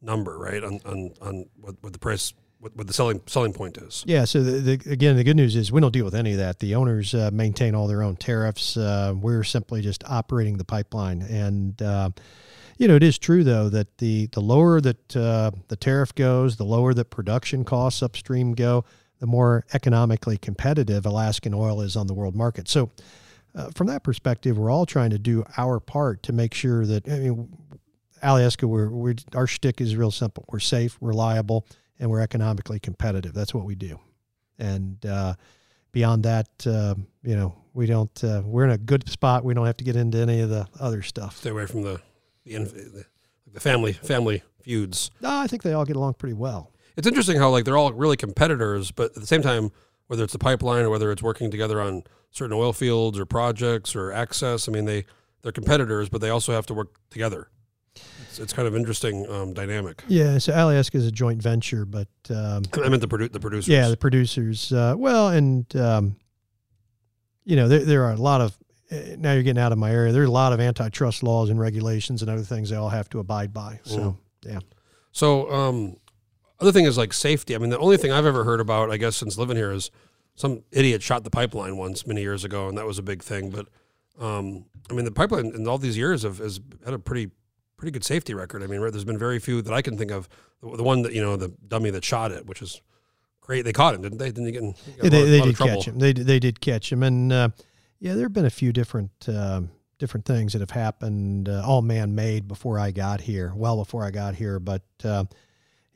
number, 0.00 0.36
right? 0.36 0.64
On 0.64 0.80
on, 0.84 1.12
on 1.20 1.46
what, 1.60 1.76
what 1.82 1.92
the 1.92 2.00
price 2.00 2.34
what, 2.62 2.76
what 2.76 2.86
the 2.86 2.92
selling 2.92 3.20
selling 3.26 3.52
point 3.52 3.76
is. 3.76 4.04
Yeah. 4.06 4.24
So 4.24 4.40
the, 4.40 4.76
the, 4.76 4.90
again, 4.92 5.16
the 5.16 5.24
good 5.24 5.36
news 5.36 5.56
is 5.56 5.72
we 5.72 5.80
don't 5.80 5.90
deal 5.90 6.04
with 6.04 6.14
any 6.14 6.30
of 6.30 6.38
that. 6.38 6.60
The 6.60 6.76
owners 6.76 7.12
uh, 7.12 7.30
maintain 7.32 7.74
all 7.74 7.88
their 7.88 8.04
own 8.04 8.14
tariffs. 8.14 8.76
Uh, 8.76 9.14
we're 9.16 9.42
simply 9.42 9.82
just 9.82 10.04
operating 10.04 10.58
the 10.58 10.64
pipeline, 10.64 11.22
and 11.22 11.82
uh, 11.82 12.10
you 12.78 12.86
know 12.86 12.94
it 12.94 13.02
is 13.02 13.18
true 13.18 13.42
though 13.42 13.68
that 13.68 13.98
the 13.98 14.26
the 14.26 14.40
lower 14.40 14.80
that 14.80 15.16
uh, 15.16 15.50
the 15.68 15.76
tariff 15.76 16.14
goes, 16.14 16.56
the 16.56 16.64
lower 16.64 16.94
that 16.94 17.06
production 17.06 17.64
costs 17.64 18.00
upstream 18.00 18.52
go, 18.52 18.84
the 19.18 19.26
more 19.26 19.66
economically 19.74 20.38
competitive 20.38 21.04
Alaskan 21.04 21.54
oil 21.54 21.80
is 21.80 21.96
on 21.96 22.06
the 22.06 22.14
world 22.14 22.36
market. 22.36 22.68
So. 22.68 22.90
Uh, 23.54 23.68
from 23.74 23.86
that 23.86 24.02
perspective, 24.02 24.56
we're 24.56 24.70
all 24.70 24.86
trying 24.86 25.10
to 25.10 25.18
do 25.18 25.44
our 25.58 25.78
part 25.78 26.22
to 26.22 26.32
make 26.32 26.54
sure 26.54 26.86
that 26.86 27.06
I 27.06 27.18
mean, 27.18 27.54
Alaska, 28.22 28.66
we're, 28.66 28.88
we're 28.88 29.14
our 29.34 29.46
shtick 29.46 29.78
is 29.82 29.94
real 29.94 30.10
simple. 30.10 30.46
We're 30.48 30.58
safe, 30.58 30.96
reliable, 31.02 31.66
and 32.02 32.10
we're 32.10 32.20
economically 32.20 32.80
competitive. 32.80 33.32
That's 33.32 33.54
what 33.54 33.64
we 33.64 33.76
do. 33.76 33.98
And 34.58 35.04
uh, 35.06 35.34
beyond 35.92 36.24
that, 36.24 36.48
uh, 36.66 36.96
you 37.22 37.36
know, 37.36 37.54
we 37.74 37.86
don't. 37.86 38.22
Uh, 38.22 38.42
we're 38.44 38.64
in 38.64 38.70
a 38.70 38.78
good 38.78 39.08
spot. 39.08 39.44
We 39.44 39.54
don't 39.54 39.64
have 39.64 39.76
to 39.78 39.84
get 39.84 39.96
into 39.96 40.18
any 40.18 40.40
of 40.40 40.50
the 40.50 40.66
other 40.78 41.00
stuff. 41.02 41.38
Stay 41.38 41.50
away 41.50 41.64
from 41.66 41.82
the 41.82 42.00
the, 42.44 42.58
the, 42.58 43.04
the 43.54 43.60
family 43.60 43.92
family 43.92 44.42
feuds. 44.62 45.12
No, 45.20 45.30
I 45.30 45.46
think 45.46 45.62
they 45.62 45.72
all 45.72 45.84
get 45.84 45.96
along 45.96 46.14
pretty 46.14 46.34
well. 46.34 46.72
It's 46.96 47.06
interesting 47.06 47.38
how 47.38 47.50
like 47.50 47.64
they're 47.64 47.78
all 47.78 47.92
really 47.92 48.16
competitors, 48.16 48.90
but 48.90 49.12
at 49.14 49.20
the 49.20 49.26
same 49.26 49.40
time, 49.40 49.70
whether 50.08 50.24
it's 50.24 50.32
the 50.32 50.38
pipeline 50.40 50.84
or 50.84 50.90
whether 50.90 51.10
it's 51.12 51.22
working 51.22 51.50
together 51.52 51.80
on 51.80 52.02
certain 52.32 52.52
oil 52.52 52.72
fields 52.72 53.18
or 53.18 53.24
projects 53.24 53.94
or 53.94 54.12
access, 54.12 54.68
I 54.68 54.72
mean 54.72 54.86
they 54.86 55.06
they're 55.42 55.52
competitors, 55.52 56.08
but 56.08 56.20
they 56.20 56.30
also 56.30 56.52
have 56.52 56.66
to 56.66 56.74
work 56.74 56.96
together. 57.10 57.48
It's, 58.32 58.38
it's 58.40 58.52
kind 58.52 58.66
of 58.66 58.74
interesting 58.74 59.28
um, 59.30 59.52
dynamic. 59.52 60.02
Yeah. 60.08 60.38
So 60.38 60.52
Alyeska 60.52 60.94
is 60.96 61.06
a 61.06 61.12
joint 61.12 61.42
venture, 61.42 61.84
but 61.84 62.08
um, 62.30 62.62
I 62.82 62.88
meant 62.88 63.02
the 63.02 63.08
produ- 63.08 63.30
the 63.30 63.40
producers. 63.40 63.68
yeah, 63.68 63.88
the 63.88 63.96
producers. 63.96 64.72
Uh, 64.72 64.94
well, 64.96 65.28
and 65.28 65.64
um, 65.76 66.16
you 67.44 67.56
know, 67.56 67.68
there 67.68 67.80
there 67.84 68.04
are 68.04 68.12
a 68.12 68.16
lot 68.16 68.40
of. 68.40 68.56
eh, 68.90 69.16
Now 69.18 69.32
you're 69.34 69.42
getting 69.42 69.62
out 69.62 69.72
of 69.72 69.78
my 69.78 69.90
area. 69.90 70.12
There's 70.12 70.28
a 70.28 70.32
lot 70.32 70.52
of 70.52 70.60
antitrust 70.60 71.22
laws 71.22 71.50
and 71.50 71.60
regulations 71.60 72.22
and 72.22 72.30
other 72.30 72.42
things 72.42 72.70
they 72.70 72.76
all 72.76 72.88
have 72.88 73.08
to 73.10 73.18
abide 73.18 73.52
by. 73.52 73.80
So 73.84 74.16
yeah. 74.44 74.60
So, 75.12 75.50
um, 75.52 75.96
other 76.58 76.72
thing 76.72 76.86
is 76.86 76.96
like 76.96 77.12
safety. 77.12 77.54
I 77.54 77.58
mean, 77.58 77.68
the 77.70 77.78
only 77.78 77.96
thing 77.98 78.12
I've 78.12 78.24
ever 78.24 78.44
heard 78.44 78.60
about, 78.60 78.90
I 78.90 78.96
guess, 78.96 79.16
since 79.16 79.36
living 79.36 79.56
here 79.58 79.72
is 79.72 79.90
some 80.36 80.62
idiot 80.72 81.02
shot 81.02 81.22
the 81.24 81.30
pipeline 81.30 81.76
once 81.76 82.06
many 82.06 82.22
years 82.22 82.44
ago, 82.44 82.66
and 82.68 82.78
that 82.78 82.86
was 82.86 82.98
a 82.98 83.02
big 83.02 83.22
thing. 83.22 83.50
But 83.50 83.66
um, 84.18 84.64
I 84.88 84.94
mean, 84.94 85.04
the 85.04 85.10
pipeline 85.12 85.52
in 85.54 85.68
all 85.68 85.76
these 85.78 85.98
years 85.98 86.22
have 86.22 86.38
has 86.38 86.60
had 86.84 86.94
a 86.94 86.98
pretty 86.98 87.30
pretty 87.82 87.90
good 87.90 88.04
safety 88.04 88.32
record. 88.32 88.62
I 88.62 88.68
mean, 88.68 88.80
there's 88.80 89.04
been 89.04 89.18
very 89.18 89.40
few 89.40 89.60
that 89.60 89.74
I 89.74 89.82
can 89.82 89.98
think 89.98 90.12
of. 90.12 90.28
The, 90.62 90.84
one 90.84 91.02
that 91.02 91.12
you 91.14 91.20
know, 91.20 91.34
the 91.34 91.52
dummy 91.66 91.90
that 91.90 92.04
shot 92.04 92.30
it, 92.30 92.46
which 92.46 92.62
is 92.62 92.80
great. 93.40 93.62
They 93.62 93.72
caught 93.72 93.96
him, 93.96 94.02
didn't 94.02 94.18
they? 94.18 94.26
Didn't 94.26 94.44
they 94.44 94.52
get 94.52 94.62
in? 94.62 94.74
Yeah, 95.02 95.10
they, 95.10 95.18
lot- 95.18 95.26
they 95.26 95.40
did 95.40 95.58
catch 95.58 95.84
him. 95.86 95.98
They 95.98 96.12
they 96.12 96.38
did 96.38 96.60
catch 96.60 96.92
him, 96.92 97.02
and 97.02 97.32
uh, 97.32 97.48
yeah, 97.98 98.14
there 98.14 98.26
have 98.26 98.32
been 98.32 98.44
a 98.44 98.50
few 98.50 98.72
different 98.72 99.10
um, 99.26 99.70
different 99.98 100.26
things 100.26 100.52
that 100.52 100.60
have 100.60 100.70
happened, 100.70 101.48
uh, 101.48 101.64
all 101.66 101.82
man 101.82 102.14
made 102.14 102.46
before 102.46 102.78
I 102.78 102.92
got 102.92 103.20
here, 103.20 103.52
well 103.56 103.76
before 103.76 104.04
I 104.04 104.12
got 104.12 104.36
here. 104.36 104.60
But 104.60 104.84
uh, 105.02 105.24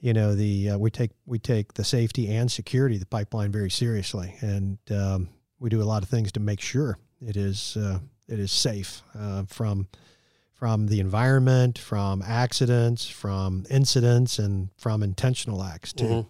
you 0.01 0.13
know, 0.13 0.35
the 0.35 0.71
uh, 0.71 0.79
we 0.79 0.91
take 0.91 1.13
we 1.25 1.39
take 1.39 1.75
the 1.75 1.85
safety 1.85 2.35
and 2.35 2.51
security 2.51 2.97
of 2.97 3.01
the 3.01 3.07
pipeline 3.07 3.53
very 3.53 3.71
seriously, 3.71 4.35
and 4.41 4.79
um, 4.91 5.29
we 5.61 5.71
do 5.71 5.81
a 5.81 5.85
lot 5.85 6.03
of 6.03 6.09
things 6.09 6.33
to 6.33 6.41
make 6.41 6.61
sure 6.61 6.99
it 7.25 7.37
is 7.37 7.77
uh, 7.77 8.01
it 8.27 8.41
is 8.41 8.51
safe 8.51 9.03
uh, 9.17 9.45
from 9.45 9.87
from 10.57 10.87
the 10.87 11.01
environment, 11.01 11.79
from 11.79 12.23
accidents, 12.23 13.07
from 13.07 13.67
incidents, 13.71 14.39
and 14.39 14.71
from 14.79 15.03
intentional 15.03 15.63
acts 15.63 15.93
too. 15.93 16.05
Mhm. 16.05 16.27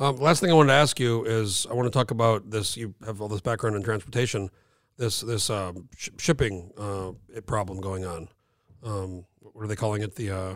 Um, 0.00 0.16
last 0.16 0.40
thing 0.40 0.50
I 0.50 0.54
wanted 0.54 0.68
to 0.72 0.74
ask 0.74 0.98
you 0.98 1.24
is 1.24 1.66
I 1.70 1.72
want 1.74 1.86
to 1.86 1.96
talk 1.96 2.10
about 2.10 2.50
this. 2.50 2.76
You 2.76 2.94
have 3.06 3.20
all 3.20 3.28
this 3.28 3.40
background 3.40 3.76
in 3.76 3.82
transportation, 3.82 4.50
this 4.96 5.20
this 5.20 5.48
um, 5.50 5.88
sh- 5.96 6.10
shipping 6.18 6.72
uh, 6.76 7.12
problem 7.46 7.80
going 7.80 8.04
on. 8.04 8.28
Um, 8.82 9.24
what 9.38 9.64
are 9.64 9.68
they 9.68 9.76
calling 9.76 10.02
it? 10.02 10.16
The 10.16 10.30
uh, 10.30 10.54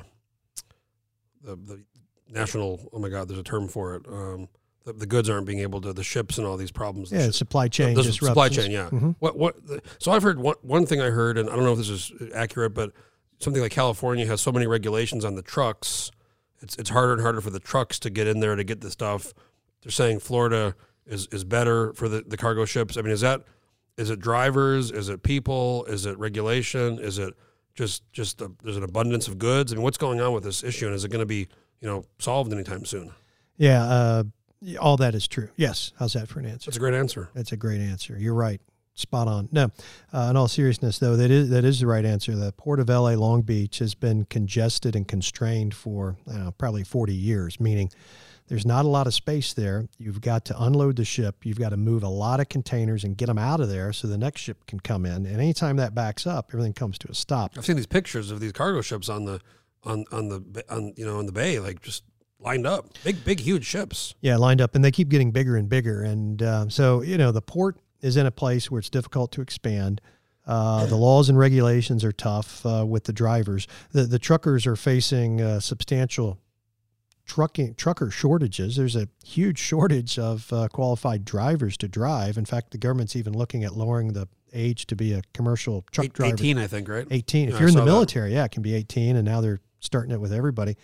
the 1.42 1.54
the 1.56 1.84
national. 2.28 2.88
Oh 2.92 2.98
my 2.98 3.08
God, 3.08 3.28
there's 3.28 3.38
a 3.38 3.44
term 3.44 3.68
for 3.68 3.94
it. 3.94 4.06
Um, 4.08 4.48
the, 4.88 4.92
the 4.94 5.06
goods 5.06 5.28
aren't 5.28 5.46
being 5.46 5.60
able 5.60 5.80
to 5.82 5.92
the 5.92 6.02
ships 6.02 6.38
and 6.38 6.46
all 6.46 6.56
these 6.56 6.70
problems. 6.72 7.10
The 7.10 7.16
Yeah, 7.18 7.26
shi- 7.26 7.32
supply 7.32 7.68
chain 7.68 7.94
the 7.94 8.04
supply 8.04 8.48
chain, 8.48 8.70
yeah. 8.70 8.88
Mhm. 8.90 9.14
What 9.18 9.36
what? 9.38 9.56
So 9.98 10.12
I've 10.12 10.22
heard 10.22 10.38
one 10.38 10.56
one 10.62 10.86
thing 10.86 11.00
I 11.00 11.10
heard, 11.10 11.38
and 11.38 11.48
I 11.50 11.54
don't 11.56 11.64
know 11.64 11.72
if 11.72 11.78
this 11.78 11.90
is 11.90 12.12
accurate, 12.34 12.74
but 12.74 12.92
something 13.38 13.62
like 13.62 13.72
California 13.72 14.26
has 14.26 14.40
so 14.40 14.50
many 14.52 14.66
regulations 14.66 15.24
on 15.24 15.34
the 15.34 15.42
trucks. 15.42 16.10
It's 16.60 16.76
it's 16.76 16.90
harder 16.90 17.12
and 17.12 17.22
harder 17.22 17.40
for 17.40 17.50
the 17.50 17.60
trucks 17.60 17.98
to 18.00 18.10
get 18.10 18.26
in 18.26 18.40
there 18.40 18.56
to 18.56 18.64
get 18.64 18.80
the 18.80 18.90
stuff. 18.90 19.32
They're 19.82 19.92
saying 19.92 20.20
Florida 20.20 20.74
is 21.06 21.28
is 21.30 21.44
better 21.44 21.92
for 21.94 22.08
the, 22.08 22.22
the 22.26 22.36
cargo 22.36 22.64
ships. 22.64 22.96
I 22.96 23.02
mean, 23.02 23.12
is 23.12 23.20
that 23.20 23.44
is 23.96 24.10
it 24.10 24.18
drivers? 24.20 24.90
Is 24.90 25.08
it 25.08 25.22
people? 25.22 25.84
Is 25.86 26.06
it 26.06 26.18
regulation? 26.18 26.98
Is 26.98 27.18
it 27.18 27.34
just 27.74 28.02
just 28.12 28.40
a, 28.40 28.50
there's 28.64 28.76
an 28.76 28.82
abundance 28.82 29.28
of 29.28 29.38
goods? 29.38 29.72
I 29.72 29.76
mean, 29.76 29.82
what's 29.84 29.98
going 29.98 30.20
on 30.20 30.32
with 30.32 30.42
this 30.44 30.64
issue, 30.64 30.86
and 30.86 30.94
is 30.94 31.04
it 31.04 31.10
going 31.10 31.20
to 31.22 31.26
be 31.26 31.46
you 31.80 31.88
know 31.88 32.04
solved 32.18 32.52
anytime 32.52 32.84
soon? 32.84 33.12
Yeah, 33.56 33.82
uh, 33.84 34.24
all 34.80 34.96
that 34.96 35.14
is 35.14 35.28
true. 35.28 35.48
Yes. 35.56 35.92
How's 35.98 36.14
that 36.14 36.28
for 36.28 36.40
an 36.40 36.46
answer? 36.46 36.70
That's 36.70 36.76
a 36.76 36.80
great 36.80 36.94
answer. 36.94 37.30
That's 37.34 37.52
a 37.52 37.56
great 37.56 37.80
answer. 37.80 38.16
You're 38.18 38.34
right. 38.34 38.60
Spot 38.94 39.28
on. 39.28 39.48
No, 39.52 39.70
uh, 40.12 40.26
in 40.30 40.36
all 40.36 40.48
seriousness, 40.48 40.98
though, 40.98 41.16
that 41.16 41.30
is 41.30 41.50
that 41.50 41.64
is 41.64 41.78
the 41.78 41.86
right 41.86 42.04
answer. 42.04 42.34
The 42.34 42.50
port 42.50 42.80
of 42.80 42.88
LA 42.88 43.10
Long 43.10 43.42
Beach 43.42 43.78
has 43.78 43.94
been 43.94 44.24
congested 44.24 44.96
and 44.96 45.06
constrained 45.06 45.72
for 45.72 46.16
know, 46.26 46.52
probably 46.58 46.82
40 46.82 47.14
years, 47.14 47.60
meaning 47.60 47.92
there's 48.48 48.66
not 48.66 48.84
a 48.84 48.88
lot 48.88 49.06
of 49.06 49.14
space 49.14 49.52
there. 49.52 49.86
You've 49.98 50.20
got 50.20 50.44
to 50.46 50.60
unload 50.60 50.96
the 50.96 51.04
ship. 51.04 51.44
You've 51.44 51.60
got 51.60 51.68
to 51.68 51.76
move 51.76 52.02
a 52.02 52.08
lot 52.08 52.40
of 52.40 52.48
containers 52.48 53.04
and 53.04 53.16
get 53.16 53.26
them 53.26 53.38
out 53.38 53.60
of 53.60 53.68
there 53.68 53.92
so 53.92 54.08
the 54.08 54.18
next 54.18 54.40
ship 54.40 54.66
can 54.66 54.80
come 54.80 55.06
in. 55.06 55.26
And 55.26 55.36
anytime 55.36 55.76
that 55.76 55.94
backs 55.94 56.26
up, 56.26 56.50
everything 56.52 56.72
comes 56.72 56.98
to 56.98 57.08
a 57.08 57.14
stop. 57.14 57.52
I've 57.56 57.64
seen 57.64 57.76
these 57.76 57.86
pictures 57.86 58.32
of 58.32 58.40
these 58.40 58.52
cargo 58.52 58.80
ships 58.80 59.08
on 59.08 59.26
the 59.26 59.40
on 59.84 60.06
on 60.10 60.28
the 60.28 60.64
on 60.68 60.92
you 60.96 61.06
know 61.06 61.18
on 61.18 61.26
the 61.26 61.32
bay, 61.32 61.60
like 61.60 61.82
just 61.82 62.02
lined 62.40 62.66
up, 62.66 62.86
big 63.04 63.24
big 63.24 63.40
huge 63.40 63.64
ships. 63.64 64.14
Yeah, 64.20 64.36
lined 64.36 64.60
up, 64.60 64.74
and 64.74 64.84
they 64.84 64.90
keep 64.90 65.08
getting 65.08 65.30
bigger 65.30 65.56
and 65.56 65.68
bigger. 65.68 66.02
And 66.02 66.42
uh, 66.42 66.68
so, 66.68 67.02
you 67.02 67.18
know, 67.18 67.32
the 67.32 67.42
port 67.42 67.76
is 68.00 68.16
in 68.16 68.26
a 68.26 68.30
place 68.30 68.70
where 68.70 68.78
it's 68.78 68.90
difficult 68.90 69.32
to 69.32 69.40
expand. 69.40 70.00
Uh, 70.46 70.86
the 70.86 70.96
laws 70.96 71.28
and 71.28 71.38
regulations 71.38 72.02
are 72.04 72.12
tough 72.12 72.64
uh, 72.64 72.84
with 72.86 73.04
the 73.04 73.12
drivers. 73.12 73.66
The, 73.92 74.04
the 74.04 74.18
truckers 74.18 74.66
are 74.66 74.76
facing 74.76 75.42
uh, 75.42 75.60
substantial 75.60 76.38
trucking 77.26 77.74
trucker 77.74 78.10
shortages. 78.10 78.76
There's 78.76 78.96
a 78.96 79.08
huge 79.22 79.58
shortage 79.58 80.18
of 80.18 80.50
uh, 80.50 80.68
qualified 80.72 81.26
drivers 81.26 81.76
to 81.78 81.88
drive. 81.88 82.38
In 82.38 82.46
fact, 82.46 82.70
the 82.70 82.78
government's 82.78 83.14
even 83.14 83.34
looking 83.36 83.62
at 83.62 83.74
lowering 83.76 84.14
the 84.14 84.26
age 84.54 84.86
to 84.86 84.96
be 84.96 85.12
a 85.12 85.20
commercial 85.34 85.84
truck 85.90 86.06
Eight- 86.06 86.12
driver. 86.14 86.34
Eighteen, 86.34 86.56
I 86.56 86.66
think, 86.66 86.88
right? 86.88 87.06
18. 87.10 87.50
If 87.50 87.56
I 87.56 87.58
you're 87.58 87.68
in 87.68 87.74
the 87.74 87.80
saw 87.80 87.84
that. 87.84 87.90
military, 87.90 88.32
yeah, 88.32 88.44
it 88.44 88.50
can 88.50 88.62
be 88.62 88.74
18, 88.74 89.16
and 89.16 89.26
now 89.26 89.42
they're 89.42 89.60
starting 89.80 90.12
it 90.12 90.20
with 90.20 90.32
everybody. 90.32 90.76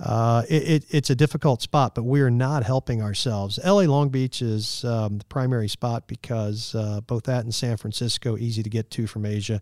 Uh, 0.00 0.42
it, 0.48 0.62
it, 0.68 0.84
it's 0.90 1.10
a 1.10 1.14
difficult 1.16 1.60
spot, 1.62 1.94
but 1.94 2.04
we 2.04 2.20
are 2.20 2.30
not 2.30 2.62
helping 2.62 3.02
ourselves. 3.02 3.58
LA 3.64 3.82
Long 3.82 4.08
Beach 4.10 4.40
is 4.42 4.84
um, 4.84 5.18
the 5.18 5.24
primary 5.24 5.68
spot 5.68 6.06
because 6.06 6.74
uh, 6.74 7.00
both 7.00 7.24
that 7.24 7.42
and 7.44 7.54
San 7.54 7.76
Francisco 7.76 8.36
easy 8.36 8.62
to 8.62 8.70
get 8.70 8.90
to 8.92 9.06
from 9.08 9.26
Asia. 9.26 9.60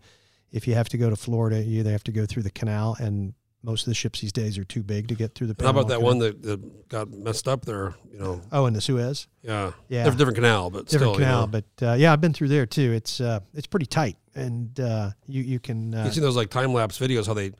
If 0.52 0.68
you 0.68 0.74
have 0.74 0.88
to 0.90 0.98
go 0.98 1.08
to 1.10 1.16
Florida, 1.16 1.62
you 1.62 1.80
either 1.80 1.90
have 1.90 2.04
to 2.04 2.12
go 2.12 2.26
through 2.26 2.42
the 2.42 2.50
canal, 2.50 2.96
and 3.00 3.32
most 3.62 3.82
of 3.82 3.86
the 3.90 3.94
ships 3.94 4.20
these 4.20 4.32
days 4.32 4.58
are 4.58 4.64
too 4.64 4.82
big 4.82 5.08
to 5.08 5.14
get 5.14 5.34
through 5.34 5.48
the. 5.48 5.56
How 5.64 5.70
about 5.70 5.88
that 5.88 5.94
Canal. 5.96 6.06
one 6.06 6.18
that, 6.20 6.42
that 6.42 6.88
got 6.88 7.10
messed 7.10 7.48
up 7.48 7.64
there? 7.64 7.94
You 8.12 8.18
know, 8.18 8.40
Oh, 8.52 8.66
in 8.66 8.74
the 8.74 8.80
Suez. 8.80 9.26
yeah, 9.42 9.72
Yeah. 9.88 10.04
different, 10.04 10.18
different 10.18 10.36
canal, 10.36 10.70
but 10.70 10.86
Different 10.86 11.14
still, 11.14 11.14
canal, 11.14 11.40
You, 11.40 11.46
know. 11.46 11.62
but 11.78 11.86
uh, 11.88 11.94
yeah, 11.94 12.12
I've 12.12 12.20
been 12.20 12.32
through 12.32 12.48
there 12.48 12.64
too. 12.66 12.92
It's 12.92 13.20
uh, 13.20 13.40
it's 13.54 13.66
pretty 13.66 13.86
tight, 13.86 14.16
and 14.34 14.78
uh, 14.78 15.10
you 15.26 15.42
you 15.42 15.58
can 15.58 15.94
uh, 15.94 16.04
you 16.04 16.12
see 16.12 16.20
those 16.20 16.36
like 16.36 16.50
time 16.50 16.72
lapse 16.74 16.98
videos 16.98 17.26
how 17.26 17.34
they 17.34 17.52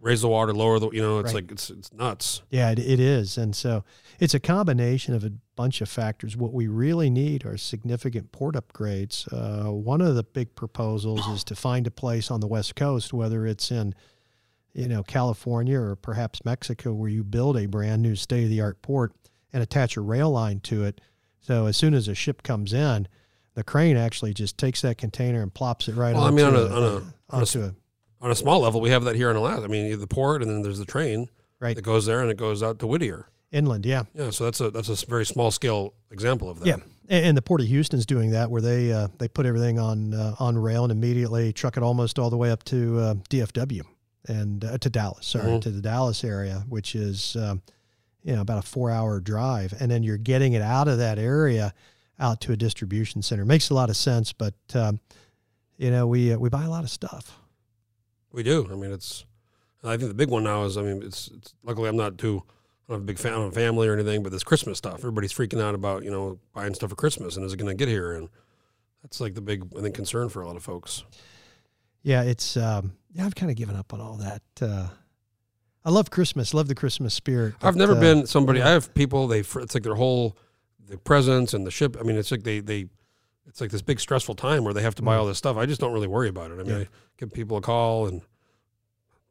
raise 0.00 0.22
the 0.22 0.28
water, 0.28 0.52
lower 0.54 0.78
the, 0.78 0.90
you 0.90 1.02
know, 1.02 1.18
it's 1.18 1.26
Right. 1.34 1.42
like 1.42 1.52
it's 1.52 1.70
it's 1.70 1.92
nuts. 1.92 2.42
Yeah, 2.50 2.70
it, 2.70 2.78
it 2.78 3.00
is. 3.00 3.36
And 3.38 3.54
so 3.54 3.84
it's 4.18 4.34
a 4.34 4.40
combination 4.40 5.14
of 5.14 5.24
a 5.24 5.32
bunch 5.56 5.80
of 5.80 5.88
factors. 5.88 6.36
What 6.36 6.52
we 6.52 6.66
really 6.68 7.10
need 7.10 7.44
are 7.44 7.56
significant 7.56 8.32
port 8.32 8.54
upgrades. 8.54 9.28
Uh, 9.32 9.72
one 9.72 10.00
of 10.00 10.14
the 10.14 10.22
big 10.22 10.54
proposals 10.54 11.26
is 11.28 11.44
to 11.44 11.54
find 11.54 11.86
a 11.86 11.90
place 11.90 12.30
on 12.30 12.40
the 12.40 12.46
West 12.46 12.76
Coast, 12.76 13.12
whether 13.12 13.46
it's 13.46 13.70
in 13.70 13.94
you 14.72 14.88
know 14.88 15.02
California 15.02 15.78
or 15.78 15.96
perhaps 15.96 16.44
Mexico, 16.44 16.92
where 16.94 17.10
you 17.10 17.22
build 17.24 17.56
a 17.56 17.66
brand 17.66 18.02
new 18.02 18.14
state 18.16 18.44
of 18.44 18.50
the 18.50 18.60
art 18.60 18.80
port 18.82 19.12
and 19.52 19.62
attach 19.62 19.96
a 19.96 20.00
rail 20.00 20.30
line 20.30 20.60
to 20.60 20.84
it. 20.84 21.00
So 21.40 21.66
as 21.66 21.76
soon 21.76 21.92
as 21.94 22.06
a 22.08 22.14
ship 22.14 22.42
comes 22.42 22.72
in, 22.72 23.08
the 23.54 23.64
crane 23.64 23.96
actually 23.96 24.32
just 24.32 24.56
takes 24.56 24.80
that 24.82 24.96
container 24.96 25.42
and 25.42 25.52
plops 25.52 25.88
it 25.88 25.94
right 25.96 26.14
Well, 26.14 26.24
I 26.24 26.26
onto, 26.28 26.36
mean, 26.36 26.46
on 26.46 26.54
a- 26.54 26.58
a, 26.58 26.66
on 26.66 26.82
a- 26.82 26.86
on 26.96 27.02
a 27.02 27.36
onto 27.36 27.62
a 27.64 27.74
On 28.20 28.30
a 28.30 28.34
small 28.34 28.60
level, 28.60 28.80
we 28.80 28.90
have 28.90 29.04
that 29.04 29.16
here 29.16 29.30
in 29.30 29.36
Alaska. 29.36 29.64
I 29.64 29.68
mean, 29.68 29.86
you 29.86 29.92
have 29.92 30.00
the 30.00 30.06
port, 30.06 30.42
and 30.42 30.50
then 30.50 30.62
there's 30.62 30.78
the 30.78 30.84
train 30.84 31.28
right 31.58 31.74
that 31.76 31.82
goes 31.82 32.04
there, 32.06 32.20
and 32.20 32.30
it 32.30 32.36
goes 32.36 32.62
out 32.62 32.78
to 32.80 32.86
Whittier. 32.86 33.26
inland. 33.52 33.86
Yeah. 33.86 34.04
Yeah, 34.14 34.30
so 34.30 34.44
that's 34.44 34.60
a 34.60 34.70
that's 34.70 34.88
a 34.88 35.06
very 35.06 35.24
small 35.24 35.50
scale 35.50 35.94
example 36.10 36.48
of 36.50 36.60
that. 36.60 36.66
Yeah, 36.66 36.76
and, 37.08 37.26
and 37.26 37.36
the 37.36 37.42
Port 37.42 37.60
of 37.62 37.66
Houston's 37.68 38.04
doing 38.06 38.30
that, 38.32 38.50
where 38.50 38.60
they 38.62 38.92
uh, 38.92 39.08
they 39.18 39.28
put 39.28 39.46
everything 39.46 39.78
on 39.78 40.12
uh, 40.14 40.34
on 40.38 40.58
rail 40.58 40.82
and 40.84 40.92
immediately 40.92 41.52
truck 41.52 41.76
it 41.78 41.82
almost 41.82 42.18
all 42.18 42.28
the 42.30 42.36
way 42.36 42.50
up 42.50 42.62
to 42.64 42.98
uh, 42.98 43.14
DFW 43.30 43.82
and 44.28 44.64
uh, 44.64 44.76
to 44.78 44.90
Dallas. 44.90 45.26
Sorry, 45.26 45.44
Mhm. 45.52 45.62
to 45.62 45.70
the 45.70 45.80
Dallas 45.80 46.22
area, 46.22 46.64
which 46.68 46.94
is 46.94 47.36
um, 47.36 47.62
you 48.22 48.34
know 48.34 48.42
about 48.42 48.58
a 48.58 48.66
four 48.66 48.90
hour 48.90 49.18
drive, 49.18 49.72
and 49.80 49.90
then 49.90 50.02
you're 50.02 50.18
getting 50.18 50.52
it 50.52 50.62
out 50.62 50.88
of 50.88 50.98
that 50.98 51.18
area 51.18 51.72
out 52.18 52.42
to 52.42 52.52
a 52.52 52.56
distribution 52.56 53.22
center. 53.22 53.46
Makes 53.46 53.70
a 53.70 53.74
lot 53.74 53.88
of 53.88 53.96
sense, 53.96 54.34
but 54.34 54.52
um, 54.74 55.00
you 55.78 55.90
know 55.90 56.06
we 56.06 56.34
uh, 56.34 56.38
we 56.38 56.50
buy 56.50 56.64
a 56.64 56.70
lot 56.70 56.84
of 56.84 56.90
stuff. 56.90 57.38
We 58.32 58.42
do. 58.42 58.68
I 58.70 58.74
mean, 58.74 58.92
it's. 58.92 59.24
I 59.82 59.96
think 59.96 60.08
the 60.08 60.14
big 60.14 60.28
one 60.28 60.44
now 60.44 60.64
is. 60.64 60.76
I 60.76 60.82
mean, 60.82 61.02
it's. 61.02 61.28
it's 61.28 61.54
luckily, 61.62 61.88
I'm 61.88 61.96
not 61.96 62.18
too. 62.18 62.42
I'm 62.88 62.96
not 62.96 63.02
a 63.02 63.04
big 63.04 63.18
fan 63.18 63.34
of 63.34 63.54
family 63.54 63.88
or 63.88 63.94
anything, 63.94 64.22
but 64.22 64.32
this 64.32 64.44
Christmas 64.44 64.78
stuff. 64.78 64.98
Everybody's 64.98 65.32
freaking 65.32 65.60
out 65.60 65.74
about 65.74 66.04
you 66.04 66.10
know 66.10 66.38
buying 66.52 66.74
stuff 66.74 66.90
for 66.90 66.96
Christmas 66.96 67.36
and 67.36 67.44
is 67.44 67.52
it 67.52 67.56
going 67.56 67.68
to 67.68 67.74
get 67.74 67.88
here? 67.88 68.12
And 68.12 68.28
that's 69.02 69.20
like 69.20 69.34
the 69.34 69.40
big 69.40 69.64
I 69.76 69.80
think 69.80 69.94
concern 69.94 70.28
for 70.28 70.42
a 70.42 70.46
lot 70.46 70.56
of 70.56 70.62
folks. 70.62 71.04
Yeah, 72.02 72.22
it's 72.22 72.56
um, 72.56 72.94
yeah. 73.12 73.26
I've 73.26 73.34
kind 73.34 73.50
of 73.50 73.56
given 73.56 73.76
up 73.76 73.92
on 73.92 74.00
all 74.00 74.16
that. 74.16 74.42
Uh, 74.60 74.88
I 75.84 75.90
love 75.90 76.10
Christmas, 76.10 76.52
love 76.52 76.68
the 76.68 76.74
Christmas 76.74 77.14
spirit. 77.14 77.54
I've 77.62 77.76
never 77.76 77.96
uh, 77.96 78.00
been 78.00 78.26
somebody. 78.26 78.60
I 78.60 78.70
have 78.70 78.92
people. 78.94 79.26
They 79.26 79.40
it's 79.40 79.74
like 79.74 79.82
their 79.82 79.94
whole 79.94 80.36
the 80.86 80.98
presents 80.98 81.54
and 81.54 81.66
the 81.66 81.70
ship. 81.70 81.96
I 81.98 82.02
mean, 82.02 82.16
it's 82.16 82.30
like 82.30 82.42
they 82.42 82.60
they. 82.60 82.86
It's 83.46 83.60
like 83.60 83.70
this 83.70 83.82
big 83.82 83.98
stressful 84.00 84.36
time 84.36 84.64
where 84.64 84.72
they 84.74 84.82
have 84.82 84.94
to 84.96 85.02
buy 85.02 85.16
Mm. 85.16 85.20
all 85.20 85.26
this 85.26 85.38
stuff. 85.38 85.56
I 85.56 85.66
just 85.66 85.80
don't 85.80 85.92
really 85.92 86.06
worry 86.06 86.28
about 86.28 86.50
it. 86.52 86.54
I 86.54 86.62
mean, 86.62 86.66
Yeah. 86.66 86.78
I 86.78 86.86
give 87.18 87.32
people 87.32 87.56
a 87.56 87.60
call 87.60 88.06
and 88.06 88.22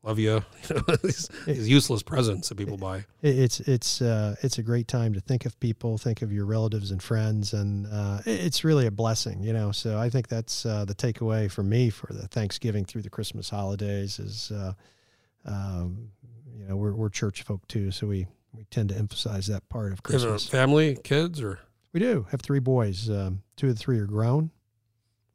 love 0.04 0.20
you. 0.26 0.44
you 0.70 0.82
these, 1.04 1.30
these 1.46 1.70
useless 1.70 2.04
presents 2.04 2.50
that 2.50 2.56
people 2.56 2.76
buy. 2.78 3.06
It's 3.22 3.60
it's 3.62 4.02
uh, 4.02 4.36
it's 4.42 4.58
a 4.58 4.64
great 4.64 4.88
time 4.88 5.14
to 5.14 5.22
think 5.22 5.46
of 5.46 5.58
people, 5.60 5.98
think 5.98 6.22
of 6.22 6.34
your 6.34 6.46
relatives 6.46 6.92
and 6.92 7.02
friends, 7.02 7.54
and 7.54 7.88
uh, 7.88 8.20
it's 8.26 8.64
really 8.66 8.88
a 8.88 8.92
blessing, 8.92 9.42
you 9.42 9.54
know. 9.54 9.72
So 9.72 9.98
I 9.98 10.10
think 10.10 10.28
that's 10.28 10.66
uh, 10.66 10.84
the 10.86 10.96
takeaway 10.96 11.50
for 11.50 11.64
me 11.64 11.90
for 11.90 12.12
the 12.12 12.28
Thanksgiving 12.28 12.84
through 12.86 13.04
the 13.04 13.10
Christmas 13.10 13.50
holidays 13.50 14.20
is, 14.20 14.52
uh, 14.52 14.74
um, 15.46 16.10
you 16.58 16.66
know, 16.68 16.76
we're 16.76 16.94
we're 16.94 17.10
church 17.10 17.44
folk 17.44 17.66
too, 17.68 17.92
so 17.92 18.08
we 18.08 18.28
we 18.54 18.66
tend 18.72 18.90
to 18.90 18.98
emphasize 18.98 19.48
that 19.48 19.68
part 19.70 19.94
of 19.94 20.00
You 20.08 20.14
have 20.14 20.24
a 20.24 20.26
Christmas. 20.28 20.48
family, 20.50 20.98
kids, 21.04 21.42
or 21.42 21.60
We 21.94 22.00
do 22.00 22.28
have 22.32 22.42
three 22.42 22.60
boys. 22.60 23.10
Um, 23.10 23.42
two 23.56 23.68
of 23.70 23.76
the 23.76 23.80
three 23.80 24.00
are 24.00 24.06
grown. 24.06 24.52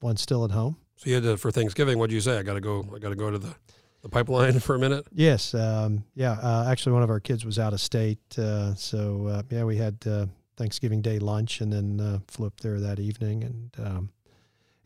One's 0.01 0.21
still 0.21 0.45
at 0.45 0.51
home. 0.51 0.77
so 0.97 1.09
you 1.09 1.15
had 1.15 1.25
to 1.25 1.37
for 1.37 1.51
Thanksgiving. 1.51 1.99
What'd 1.99 2.13
you 2.13 2.21
say? 2.21 2.39
I 2.39 2.43
got 2.43 2.55
to 2.55 2.61
go. 2.61 2.87
I 2.95 2.99
got 2.99 3.09
to 3.11 3.17
go 3.17 3.31
to 3.31 3.39
the 3.39 3.55
the 4.03 4.09
pipeline 4.09 4.59
for 4.61 4.75
a 4.75 4.79
minute. 4.79 5.07
Yes, 5.13 5.55
um, 5.55 6.05
yeah. 6.15 6.33
Uh, 6.33 6.67
actually, 6.71 6.93
one 6.93 7.03
of 7.03 7.11
our 7.11 7.21
kids 7.21 7.45
was 7.45 7.59
out 7.59 7.73
of 7.73 7.81
state, 7.81 8.19
uh, 8.39 8.75
so 8.75 9.27
uh, 9.29 9.43
yeah, 9.51 9.65
we 9.65 9.77
had 9.77 9.97
uh, 10.07 10.27
Thanksgiving 10.57 11.01
Day 11.03 11.19
lunch, 11.19 11.61
and 11.61 11.73
then 11.73 12.01
uh, 12.01 12.19
flew 12.29 12.47
up 12.47 12.61
there 12.61 12.79
that 12.81 13.01
evening. 13.01 13.43
And 13.45 13.71
um, 13.87 14.11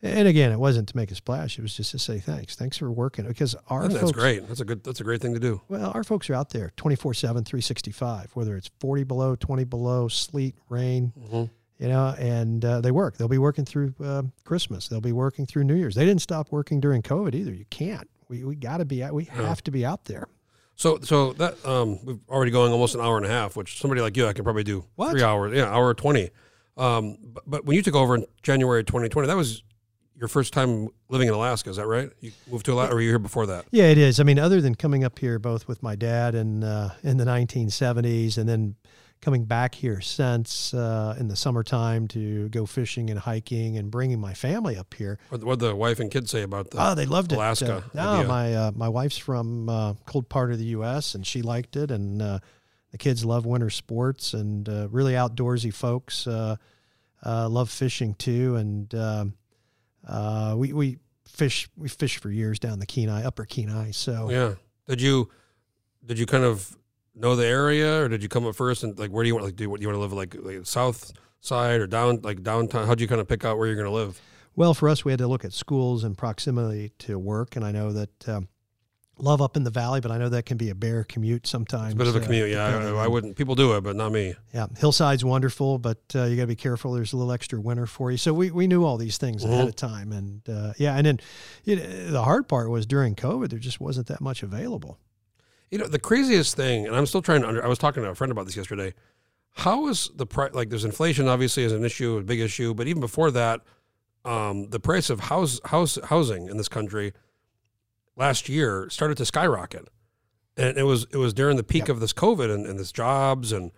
and 0.01 0.25
again, 0.29 0.53
it 0.53 0.57
wasn't 0.57 0.87
to 0.87 0.95
make 0.95 1.11
a 1.11 1.15
splash; 1.15 1.59
it 1.59 1.61
was 1.61 1.75
just 1.75 1.91
to 1.91 1.99
say 1.99 2.19
thanks. 2.19 2.55
Thanks 2.55 2.77
for 2.77 2.89
working 2.89 3.27
because 3.27 3.55
our 3.67 3.83
And 3.83 3.91
that's 3.91 4.03
folks, 4.05 4.17
great. 4.17 4.47
That's 4.47 4.61
a 4.61 4.65
good. 4.65 4.83
That's 4.85 5.01
a 5.01 5.03
great 5.03 5.21
thing 5.21 5.33
to 5.33 5.39
do. 5.39 5.61
well, 5.67 5.91
our 5.93 6.05
folks 6.05 6.29
are 6.29 6.35
out 6.35 6.51
there 6.51 6.71
24 6.77 7.13
7, 7.13 7.43
365, 7.43 8.31
whether 8.35 8.55
it's 8.55 8.69
40 8.79 9.03
below, 9.03 9.35
20 9.35 9.65
below, 9.65 10.07
sleet, 10.07 10.55
rain, 10.69 11.11
hmm 11.29 11.43
you 11.79 11.87
know, 11.87 12.13
and 12.19 12.63
uh, 12.63 12.81
they 12.81 12.91
work. 12.91 13.17
They'll 13.17 13.27
be 13.27 13.37
working 13.37 13.65
through 13.65 13.93
uh, 14.03 14.23
Christmas. 14.43 14.87
They'll 14.87 15.01
be 15.01 15.11
working 15.13 15.45
through 15.45 15.63
New 15.63 15.75
Year's. 15.75 15.95
They 15.95 16.05
didn't 16.05 16.21
stop 16.21 16.51
working 16.51 16.79
during 16.79 17.01
COVID 17.01 17.33
either. 17.33 17.53
You 17.53 17.65
can't. 17.69 18.07
We, 18.27 18.43
we 18.43 18.55
got 18.55 18.77
to 18.77 18.85
be 18.85 19.01
out. 19.03 19.13
We 19.13 19.25
Yeah. 19.25 19.47
have 19.47 19.63
to 19.63 19.71
be 19.71 19.85
out 19.85 20.05
there. 20.05 20.27
So 20.75 20.99
so 21.01 21.33
that 21.33 21.65
um 21.65 21.99
we've 22.05 22.19
already 22.29 22.51
going 22.51 22.71
almost 22.71 22.95
an 22.95 23.01
hour 23.01 23.17
and 23.17 23.25
a 23.25 23.29
half, 23.29 23.55
which 23.57 23.79
somebody 23.81 23.99
like 24.01 24.15
you 24.15 24.27
I 24.27 24.33
can 24.33 24.43
probably 24.43 24.63
do 24.63 24.85
What? 24.95 25.11
three 25.11 25.23
hours. 25.23 25.53
Yeah, 25.55 25.65
hour 25.65 25.93
twenty. 25.93 26.29
Um, 26.77 27.17
but, 27.33 27.43
but 27.45 27.65
when 27.65 27.75
you 27.75 27.81
took 27.81 27.95
over 27.95 28.15
in 28.15 28.25
January 28.43 28.85
2020, 28.85 29.27
that 29.27 29.35
was 29.35 29.63
your 30.17 30.29
first 30.29 30.53
time 30.53 30.87
living 31.09 31.27
in 31.27 31.33
Alaska. 31.33 31.69
Is 31.69 31.75
that 31.75 31.87
right? 31.87 32.09
You 32.21 32.31
moved 32.49 32.65
to 32.67 32.73
Alaska, 32.73 32.93
or 32.93 32.95
were 32.95 33.01
you 33.01 33.09
here 33.09 33.19
before 33.19 33.45
that? 33.47 33.65
Yeah, 33.71 33.85
it 33.85 33.97
is. 33.97 34.21
I 34.21 34.23
mean, 34.23 34.39
other 34.39 34.61
than 34.61 34.75
coming 34.75 35.03
up 35.03 35.19
here 35.19 35.39
both 35.39 35.67
with 35.67 35.83
my 35.83 35.95
dad 35.97 36.35
and 36.35 36.63
uh, 36.63 36.89
in 37.03 37.17
the 37.17 37.25
1970s, 37.25 38.37
and 38.37 38.47
then 38.47 38.75
coming 39.21 39.43
back 39.43 39.75
here 39.75 39.99
since 40.01 40.73
uh, 40.73 41.15
in 41.19 41.27
the 41.27 41.35
summertime 41.35 42.07
to 42.09 42.47
go 42.49 42.65
fishing 42.65 43.09
and 43.09 43.19
hiking 43.19 43.77
and 43.77 43.91
bringing 43.91 44.19
my 44.19 44.33
family 44.33 44.77
up 44.77 44.93
here. 44.93 45.19
What 45.29 45.43
what 45.43 45.59
the 45.59 45.75
wife 45.75 45.99
and 45.99 46.09
kids 46.09 46.31
say 46.31 46.41
about 46.43 46.71
that? 46.71 46.91
Oh, 46.91 46.95
they 46.95 47.05
loved 47.05 47.31
it. 47.31 47.35
Alaska 47.35 47.83
Uh, 47.95 48.21
no, 48.21 48.27
my 48.27 48.53
uh, 48.53 48.71
my 48.75 48.89
wife's 48.89 49.17
from 49.17 49.69
uh, 49.69 49.93
cold 50.05 50.29
part 50.29 50.51
of 50.51 50.57
the 50.57 50.65
U.S. 50.65 51.15
and 51.15 51.25
she 51.25 51.41
liked 51.41 51.75
it, 51.75 51.91
and 51.91 52.21
uh, 52.21 52.39
the 52.91 52.97
kids 52.97 53.25
love 53.25 53.45
winter 53.45 53.69
sports 53.69 54.33
and 54.33 54.67
uh, 54.67 54.87
really 54.89 55.13
outdoorsy 55.13 55.73
folks. 55.73 56.25
Uh, 56.27 56.55
uh, 57.25 57.49
love 57.49 57.69
fishing 57.69 58.13
too, 58.15 58.55
and 58.55 58.95
um, 58.95 59.33
uh, 60.07 60.55
we 60.57 60.71
we 60.71 60.97
fish 61.27 61.69
we 61.75 61.89
fish 61.89 62.17
for 62.17 62.29
years 62.29 62.59
down 62.59 62.79
the 62.79 62.85
Kenai, 62.85 63.23
Upper 63.23 63.45
Kenai. 63.45 63.91
So 63.91 64.29
Yeah. 64.29 64.55
Did 64.87 65.01
you 65.01 65.29
did 66.05 66.17
you 66.17 66.25
kind 66.25 66.43
of 66.43 66.75
know 67.19 67.35
the 67.35 67.45
area, 67.45 68.03
or 68.03 68.07
did 68.09 68.23
you 68.23 68.29
come 68.29 68.45
up 68.45 68.55
first 68.55 68.83
and 68.83 68.97
like 68.97 69.11
where 69.11 69.23
do 69.23 69.27
you 69.27 69.35
want 69.35 69.45
like 69.45 69.55
do 69.55 69.63
you, 69.65 69.77
you 69.79 69.87
want 69.87 69.95
to 69.95 70.01
live 70.01 70.13
like 70.13 70.35
like 70.41 70.65
south 70.65 71.11
side 71.41 71.79
or 71.81 71.87
down 71.87 72.19
like 72.23 72.43
downtown? 72.43 72.87
How'd 72.87 73.01
you 73.01 73.07
kind 73.07 73.21
of 73.21 73.27
pick 73.27 73.45
out 73.45 73.57
where 73.57 73.67
you're 73.67 73.75
going 73.75 73.87
to 73.87 73.91
live? 73.93 74.19
Well, 74.55 74.73
for 74.73 74.89
us, 74.89 75.05
we 75.05 75.11
had 75.11 75.19
to 75.19 75.27
look 75.27 75.45
at 75.45 75.53
schools 75.53 76.03
and 76.03 76.17
proximity 76.17 76.91
to 76.99 77.17
work, 77.17 77.55
and 77.55 77.63
I 77.63 77.71
know 77.71 77.93
that 77.93 78.27
um, 78.29 78.49
love 79.17 79.41
up 79.41 79.55
in 79.55 79.63
the 79.63 79.69
valley, 79.69 80.01
but 80.01 80.11
I 80.11 80.17
know 80.17 80.27
that 80.29 80.45
can 80.45 80.57
be 80.57 80.69
a 80.69 80.75
bear 80.75 81.03
commute 81.05 81.47
sometimes. 81.47 81.93
It's 81.93 81.95
a 81.95 81.97
bit 81.97 82.07
of 82.07 82.15
a 82.15 82.19
uh, 82.19 82.23
commute. 82.23 82.49
Yeah, 82.49 82.65
I, 82.97 83.03
I 83.05 83.07
wouldn't. 83.07 83.37
People 83.37 83.55
do 83.55 83.77
it, 83.77 83.81
but 83.81 83.95
not 83.95 84.11
me. 84.11 84.33
Yeah, 84.53 84.67
hillside's 84.77 85.23
wonderful, 85.23 85.77
but 85.77 85.99
uh, 86.15 86.23
you 86.23 86.35
got 86.35 86.43
to 86.43 86.47
be 86.47 86.55
careful. 86.57 86.91
There's 86.93 87.13
a 87.13 87.17
little 87.17 87.31
extra 87.31 87.59
winter 87.61 87.85
for 87.85 88.11
you. 88.11 88.17
So 88.17 88.33
we, 88.33 88.51
we 88.51 88.67
knew 88.67 88.83
all 88.83 88.97
these 88.97 89.17
things 89.17 89.45
ahead 89.45 89.65
Mhm. 89.65 89.69
of 89.69 89.75
time, 89.75 90.11
and 90.11 90.49
uh, 90.49 90.73
yeah, 90.77 90.95
and 90.95 91.05
then 91.05 91.19
you 91.63 91.75
know, 91.77 92.11
the 92.11 92.23
hard 92.23 92.47
part 92.49 92.69
was 92.69 92.85
during 92.85 93.15
COVID, 93.15 93.49
there 93.49 93.59
just 93.59 93.79
wasn't 93.79 94.07
that 94.07 94.19
much 94.19 94.43
available. 94.43 94.97
You 95.71 95.77
know, 95.77 95.87
the 95.87 95.99
craziest 95.99 96.55
thing, 96.55 96.87
and 96.87 96.95
I'm 96.95 97.05
still 97.05 97.21
trying 97.21 97.41
to 97.41 97.47
under. 97.47 97.63
I 97.63 97.67
was 97.67 97.77
talking 97.77 98.01
to 98.03 98.09
a 98.09 98.15
friend 98.15 98.31
about 98.31 98.45
this 98.45 98.57
yesterday. 98.57 98.93
How 99.51 99.87
is 99.87 100.09
the 100.15 100.25
price? 100.25 100.53
Like, 100.53 100.69
there's 100.69 100.85
inflation, 100.85 101.27
obviously, 101.27 101.63
is 101.63 101.71
an 101.71 101.83
issue, 101.83 102.17
a 102.17 102.23
big 102.23 102.39
issue, 102.39 102.73
but 102.73 102.87
even 102.87 103.01
before 103.01 103.29
that, 103.31 103.61
um, 104.25 104.69
the 104.69 104.79
price 104.79 105.09
of 105.09 105.19
house 105.21 105.59
house 105.65 105.97
housing 106.05 106.47
in 106.49 106.57
this 106.57 106.69
country 106.69 107.13
last 108.15 108.49
year 108.49 108.89
started 108.89 109.17
to 109.17 109.25
skyrocket, 109.25 109.87
and 110.57 110.77
it 110.77 110.83
was 110.83 111.05
it 111.11 111.17
was 111.17 111.33
during 111.33 111.57
the 111.57 111.63
peak 111.63 111.83
Yep. 111.83 111.89
of 111.89 111.99
this 111.99 112.13
COVID 112.13 112.53
and, 112.53 112.65
and 112.65 112.79
this 112.79 112.91
jobs 112.91 113.51
and 113.51 113.71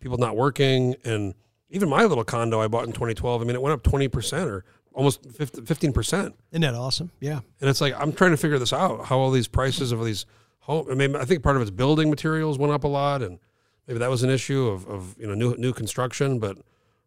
people 0.00 0.18
not 0.18 0.36
working, 0.36 0.94
and 1.04 1.34
even 1.70 1.88
my 1.88 2.04
little 2.04 2.24
condo 2.24 2.60
I 2.60 2.68
bought 2.68 2.86
in 2.86 2.92
2012. 2.92 3.42
I 3.42 3.44
mean, 3.44 3.54
it 3.56 3.62
went 3.62 3.74
up 3.74 3.82
20 3.82 4.08
percent 4.08 4.48
or 4.48 4.64
almost 4.94 5.24
15 5.30 5.92
percent. 5.92 6.34
Isn't 6.52 6.62
that 6.62 6.74
awesome? 6.74 7.10
Yeah. 7.20 7.40
And 7.60 7.68
it's 7.68 7.80
like 7.80 7.94
I'm 7.98 8.12
trying 8.12 8.30
to 8.32 8.36
figure 8.36 8.58
this 8.58 8.72
out. 8.72 9.06
How 9.06 9.18
all 9.18 9.30
these 9.30 9.48
prices 9.48 9.92
of 9.92 10.04
these 10.04 10.24
home. 10.66 10.86
I 10.90 10.94
mean, 10.94 11.16
I 11.16 11.24
think 11.24 11.42
part 11.42 11.56
of 11.56 11.62
it's 11.62 11.70
building 11.70 12.10
materials 12.10 12.58
went 12.58 12.72
up 12.72 12.84
a 12.84 12.88
lot, 12.88 13.22
and 13.22 13.38
maybe 13.86 13.98
that 14.00 14.10
was 14.10 14.22
an 14.22 14.30
issue 14.30 14.66
of, 14.66 14.86
of 14.86 15.16
you 15.18 15.26
know 15.26 15.34
new 15.34 15.56
new 15.56 15.72
construction. 15.72 16.38
But 16.38 16.58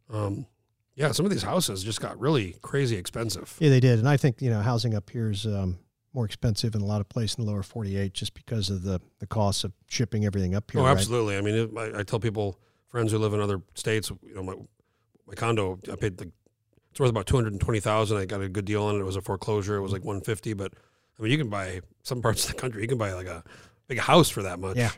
um, 0.09 0.47
yeah, 0.95 1.11
some 1.11 1.25
of 1.25 1.31
these 1.31 1.43
houses 1.43 1.83
just 1.83 2.01
got 2.01 2.19
really 2.19 2.55
crazy 2.61 2.95
expensive. 2.97 3.55
Yeah, 3.59 3.69
they 3.69 3.79
did, 3.79 3.99
and 3.99 4.09
I 4.09 4.17
think 4.17 4.41
you 4.41 4.49
know 4.49 4.61
housing 4.61 4.95
up 4.95 5.09
here 5.09 5.29
is 5.29 5.45
um, 5.45 5.79
more 6.13 6.25
expensive 6.25 6.73
in 6.73 6.81
a 6.81 6.85
lot 6.85 7.01
of 7.01 7.09
places 7.09 7.37
in 7.37 7.45
the 7.45 7.51
lower 7.51 7.63
48 7.63 8.13
just 8.13 8.33
because 8.33 8.69
of 8.69 8.83
the 8.83 8.99
the 9.19 9.27
cost 9.27 9.63
of 9.63 9.73
shipping 9.87 10.25
everything 10.25 10.55
up 10.55 10.71
here. 10.71 10.81
oh, 10.81 10.85
right? 10.85 10.91
absolutely. 10.91 11.37
I 11.37 11.41
mean, 11.41 11.55
it, 11.55 11.69
I, 11.77 11.99
I 11.99 12.03
tell 12.03 12.19
people, 12.19 12.59
friends 12.87 13.11
who 13.11 13.17
live 13.17 13.33
in 13.33 13.41
other 13.41 13.61
states, 13.75 14.09
you 14.25 14.35
know, 14.35 14.43
my 14.43 14.53
my 15.27 15.35
condo, 15.35 15.79
I 15.91 15.95
paid 15.95 16.17
the 16.17 16.31
it's 16.91 16.99
worth 16.99 17.09
about 17.09 17.27
two 17.27 17.35
hundred 17.35 17.53
and 17.53 17.61
twenty 17.61 17.79
thousand. 17.79 18.17
I 18.17 18.25
got 18.25 18.41
a 18.41 18.49
good 18.49 18.65
deal 18.65 18.83
on 18.83 18.95
it. 18.95 18.99
It 18.99 19.05
was 19.05 19.15
a 19.15 19.21
foreclosure. 19.21 19.75
It 19.75 19.81
was 19.81 19.91
like 19.91 20.03
one 20.03 20.21
fifty, 20.21 20.53
but 20.53 20.73
I 21.19 21.23
mean, 21.23 21.31
you 21.31 21.37
can 21.37 21.49
buy 21.49 21.81
some 22.03 22.21
parts 22.21 22.45
of 22.47 22.55
the 22.55 22.61
country. 22.61 22.81
You 22.81 22.87
can 22.87 22.97
buy 22.97 23.13
like 23.13 23.27
a 23.27 23.43
big 23.87 23.99
house 23.99 24.29
for 24.29 24.43
that 24.43 24.59
much. 24.59 24.77
Yeah. 24.77 24.91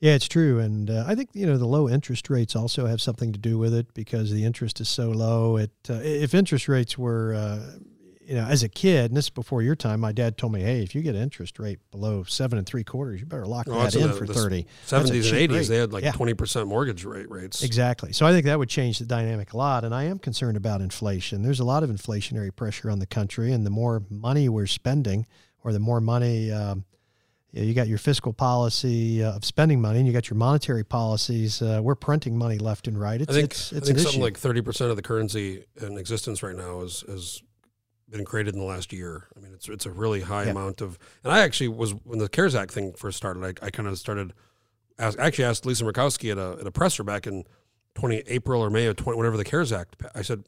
Yeah, 0.00 0.14
it's 0.14 0.26
true, 0.26 0.58
and 0.58 0.90
uh, 0.90 1.04
I 1.06 1.14
think 1.14 1.30
you 1.32 1.46
know 1.46 1.56
the 1.56 1.64
low 1.66 1.88
interest 1.88 2.28
rates 2.28 2.56
also 2.56 2.86
have 2.86 3.00
something 3.00 3.32
to 3.32 3.38
do 3.38 3.56
with 3.56 3.72
it 3.72 3.94
because 3.94 4.32
the 4.32 4.44
interest 4.44 4.80
is 4.80 4.88
so 4.88 5.10
low. 5.10 5.56
It 5.58 5.70
uh, 5.88 6.00
if 6.02 6.34
interest 6.34 6.66
rates 6.66 6.98
were, 6.98 7.34
uh, 7.34 7.78
you 8.26 8.34
know, 8.34 8.42
as 8.44 8.64
a 8.64 8.68
kid, 8.68 9.12
and 9.12 9.16
this 9.16 9.26
is 9.26 9.30
before 9.30 9.62
your 9.62 9.76
time, 9.76 10.00
my 10.00 10.10
dad 10.10 10.36
told 10.36 10.54
me, 10.54 10.60
hey, 10.60 10.82
if 10.82 10.96
you 10.96 11.02
get 11.02 11.14
interest 11.14 11.60
rate 11.60 11.78
below 11.92 12.24
seven 12.24 12.58
and 12.58 12.66
three 12.66 12.82
quarters, 12.82 13.20
you 13.20 13.26
better 13.26 13.46
lock 13.46 13.68
Oh, 13.70 13.80
that 13.80 13.94
in 13.94 14.12
for 14.14 14.26
the 14.26 14.34
thirty. 14.34 14.66
Seventies 14.86 15.30
and 15.30 15.38
eighties, 15.38 15.68
rate. 15.68 15.74
they 15.76 15.80
had 15.80 15.92
like 15.92 16.02
Yeah. 16.02 16.10
twenty 16.10 16.34
percent 16.34 16.66
mortgage 16.66 17.04
rate 17.04 17.30
rates. 17.30 17.62
Exactly. 17.62 18.12
So 18.12 18.26
I 18.26 18.32
think 18.32 18.44
that 18.46 18.58
would 18.58 18.68
change 18.68 18.98
the 18.98 19.06
dynamic 19.06 19.52
a 19.52 19.56
lot. 19.56 19.84
And 19.84 19.94
I 19.94 20.02
am 20.02 20.18
concerned 20.18 20.56
about 20.56 20.80
inflation. 20.80 21.42
There's 21.42 21.60
a 21.60 21.64
lot 21.64 21.84
of 21.84 21.90
inflationary 21.90 22.52
pressure 22.56 22.90
on 22.90 22.98
the 22.98 23.06
country, 23.06 23.52
and 23.52 23.64
the 23.64 23.70
more 23.70 24.02
money 24.10 24.48
we're 24.48 24.66
spending, 24.66 25.26
or 25.64 25.72
the 25.72 25.78
more 25.78 26.00
money 26.00 26.50
um, 26.50 26.84
you, 27.52 27.60
know, 27.60 27.66
you 27.68 27.74
got 27.74 27.86
your 27.88 27.98
fiscal 27.98 28.32
policy 28.32 29.22
uh, 29.22 29.32
of 29.36 29.44
spending 29.44 29.80
money, 29.80 29.98
and 29.98 30.06
you 30.06 30.12
got 30.12 30.30
your 30.30 30.38
monetary 30.38 30.84
policies. 30.84 31.60
Uh, 31.60 31.80
we're 31.82 31.94
printing 31.94 32.36
money 32.36 32.58
left 32.58 32.88
and 32.88 32.98
right. 32.98 33.20
It's 33.20 33.30
I 33.30 33.34
think 33.34 33.50
it's, 33.52 33.72
I 33.72 33.80
think 33.80 33.98
something 33.98 34.06
issue. 34.14 34.22
like 34.22 34.38
thirty 34.38 34.62
percent 34.62 34.90
of 34.90 34.96
the 34.96 35.02
currency 35.02 35.64
in 35.80 35.98
existence 35.98 36.42
right 36.42 36.56
now 36.56 36.80
is 36.80 37.04
has 37.06 37.42
been 38.08 38.24
created 38.24 38.54
in 38.54 38.60
the 38.60 38.66
last 38.66 38.92
year. 38.92 39.28
I 39.36 39.40
mean, 39.40 39.52
it's 39.54 39.68
it's 39.68 39.86
a 39.86 39.90
really 39.90 40.22
high 40.22 40.44
Yeah. 40.44 40.50
amount 40.50 40.80
of. 40.80 40.98
And 41.24 41.32
I 41.32 41.40
actually 41.40 41.68
was 41.68 41.92
when 42.04 42.18
the 42.18 42.28
CARES 42.28 42.54
Act 42.54 42.72
thing 42.72 42.92
first 42.94 43.16
started. 43.18 43.44
I, 43.44 43.66
I 43.66 43.70
kind 43.70 43.88
of 43.88 43.98
started. 43.98 44.32
Ask, 44.98 45.18
actually 45.18 45.44
asked 45.44 45.64
Lisa 45.66 45.84
Murkowski 45.84 46.30
at 46.32 46.38
a 46.38 46.60
at 46.60 46.66
a 46.66 46.70
presser 46.70 47.02
back 47.02 47.26
in 47.26 47.44
twenty 47.94 48.22
April 48.28 48.62
or 48.62 48.70
May 48.70 48.86
of 48.86 48.96
twenty 48.96 49.18
whenever 49.18 49.36
the 49.36 49.44
CARES 49.44 49.72
Act. 49.72 49.96
I 50.14 50.22
said, 50.22 50.44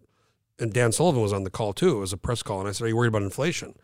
and 0.58 0.72
Dan 0.72 0.90
Sullivan 0.92 1.20
was 1.22 1.32
on 1.32 1.44
the 1.44 1.50
call 1.50 1.72
too. 1.74 1.96
It 1.96 2.00
was 2.00 2.12
a 2.12 2.18
press 2.18 2.42
call, 2.42 2.60
and 2.60 2.68
I 2.68 2.72
said, 2.72 2.84
"Are 2.84 2.88
you 2.88 2.96
worried 2.96 3.08
about 3.08 3.22
inflation?" 3.22 3.74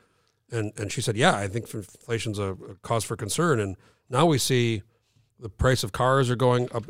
And 0.52 0.72
and 0.76 0.90
she 0.90 1.00
said, 1.00 1.16
"Yeah, 1.16 1.34
I 1.36 1.48
think 1.48 1.72
inflation's 1.72 2.38
a, 2.38 2.52
a 2.52 2.74
cause 2.82 3.04
for 3.04 3.16
concern." 3.16 3.60
And 3.60 3.76
now 4.08 4.26
we 4.26 4.38
see 4.38 4.82
the 5.38 5.48
price 5.48 5.84
of 5.84 5.92
cars 5.92 6.28
are 6.30 6.36
going 6.36 6.68
up 6.72 6.84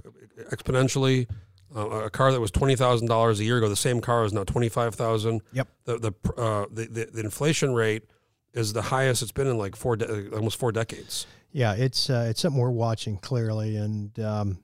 exponentially. 0.50 1.28
Uh, 1.74 1.88
a 1.88 2.10
car 2.10 2.32
that 2.32 2.40
was 2.40 2.50
twenty 2.50 2.74
thousand 2.74 3.06
dollars 3.08 3.38
a 3.38 3.44
year 3.44 3.58
ago, 3.58 3.68
the 3.68 3.76
same 3.76 4.00
car 4.00 4.24
is 4.24 4.32
now 4.32 4.44
twenty 4.44 4.68
five 4.68 4.94
thousand. 4.94 5.42
Yep. 5.52 5.68
The 5.84 5.98
the, 5.98 6.32
uh, 6.36 6.66
the 6.72 6.86
the 6.86 7.04
the 7.12 7.20
inflation 7.20 7.74
rate 7.74 8.04
is 8.52 8.72
the 8.72 8.82
highest 8.82 9.22
it's 9.22 9.30
been 9.30 9.46
in 9.46 9.56
like 9.56 9.76
four 9.76 9.94
de- 9.96 10.34
almost 10.34 10.58
four 10.58 10.72
decades. 10.72 11.26
yeah, 11.52 11.74
it's 11.74 12.10
uh, 12.10 12.26
it's 12.28 12.40
something 12.40 12.60
we're 12.60 12.70
watching 12.70 13.18
clearly, 13.18 13.76
and 13.76 14.18
um, 14.18 14.58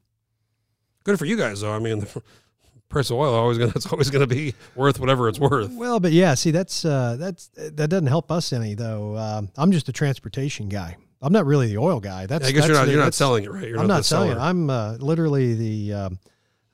Good 1.05 1.19
for 1.21 1.27
you 1.27 1.37
guys 1.37 1.61
though. 1.61 1.73
I 1.73 1.79
mean, 1.79 2.01
the 2.01 2.23
price 2.89 3.11
of 3.11 3.17
oil 3.17 3.35
always 3.35 3.59
gonna 3.59 3.73
it's 3.77 3.87
always 3.87 4.11
gonna 4.11 4.27
be 4.27 4.55
worth 4.75 5.01
whatever 5.01 5.29
it's 5.29 5.39
worth. 5.39 5.71
well, 5.73 6.01
but 6.01 6.13
yeah, 6.13 6.35
see, 6.35 6.51
that's 6.51 6.85
uh, 6.85 7.17
that's 7.19 7.49
that 7.55 7.89
doesn't 7.89 8.07
help 8.07 8.31
us 8.31 8.53
any 8.53 8.75
though. 8.75 9.17
Um, 9.17 9.51
I'm 9.57 9.73
just 9.73 9.89
a 9.89 9.93
transportation 9.93 10.69
guy. 10.69 10.97
I'm 11.23 11.33
not 11.33 11.47
really 11.47 11.69
the 11.69 11.79
oil 11.79 12.01
guy. 12.01 12.27
That's 12.27 12.47
I 12.47 12.53
guess 12.53 12.63
that's 12.63 12.69
you're 12.69 12.77
not 12.77 12.85
the, 12.87 12.93
you're 12.93 13.01
not 13.01 13.15
selling 13.15 13.45
it 13.45 13.53
right. 13.53 13.69
You're 13.69 13.79
I'm 13.79 13.87
not, 13.87 13.95
not 13.95 14.05
selling 14.05 14.33
it. 14.33 14.39
I'm 14.39 14.69
uh, 14.69 14.97
literally 15.01 15.55
the 15.55 15.95
um, 15.95 16.19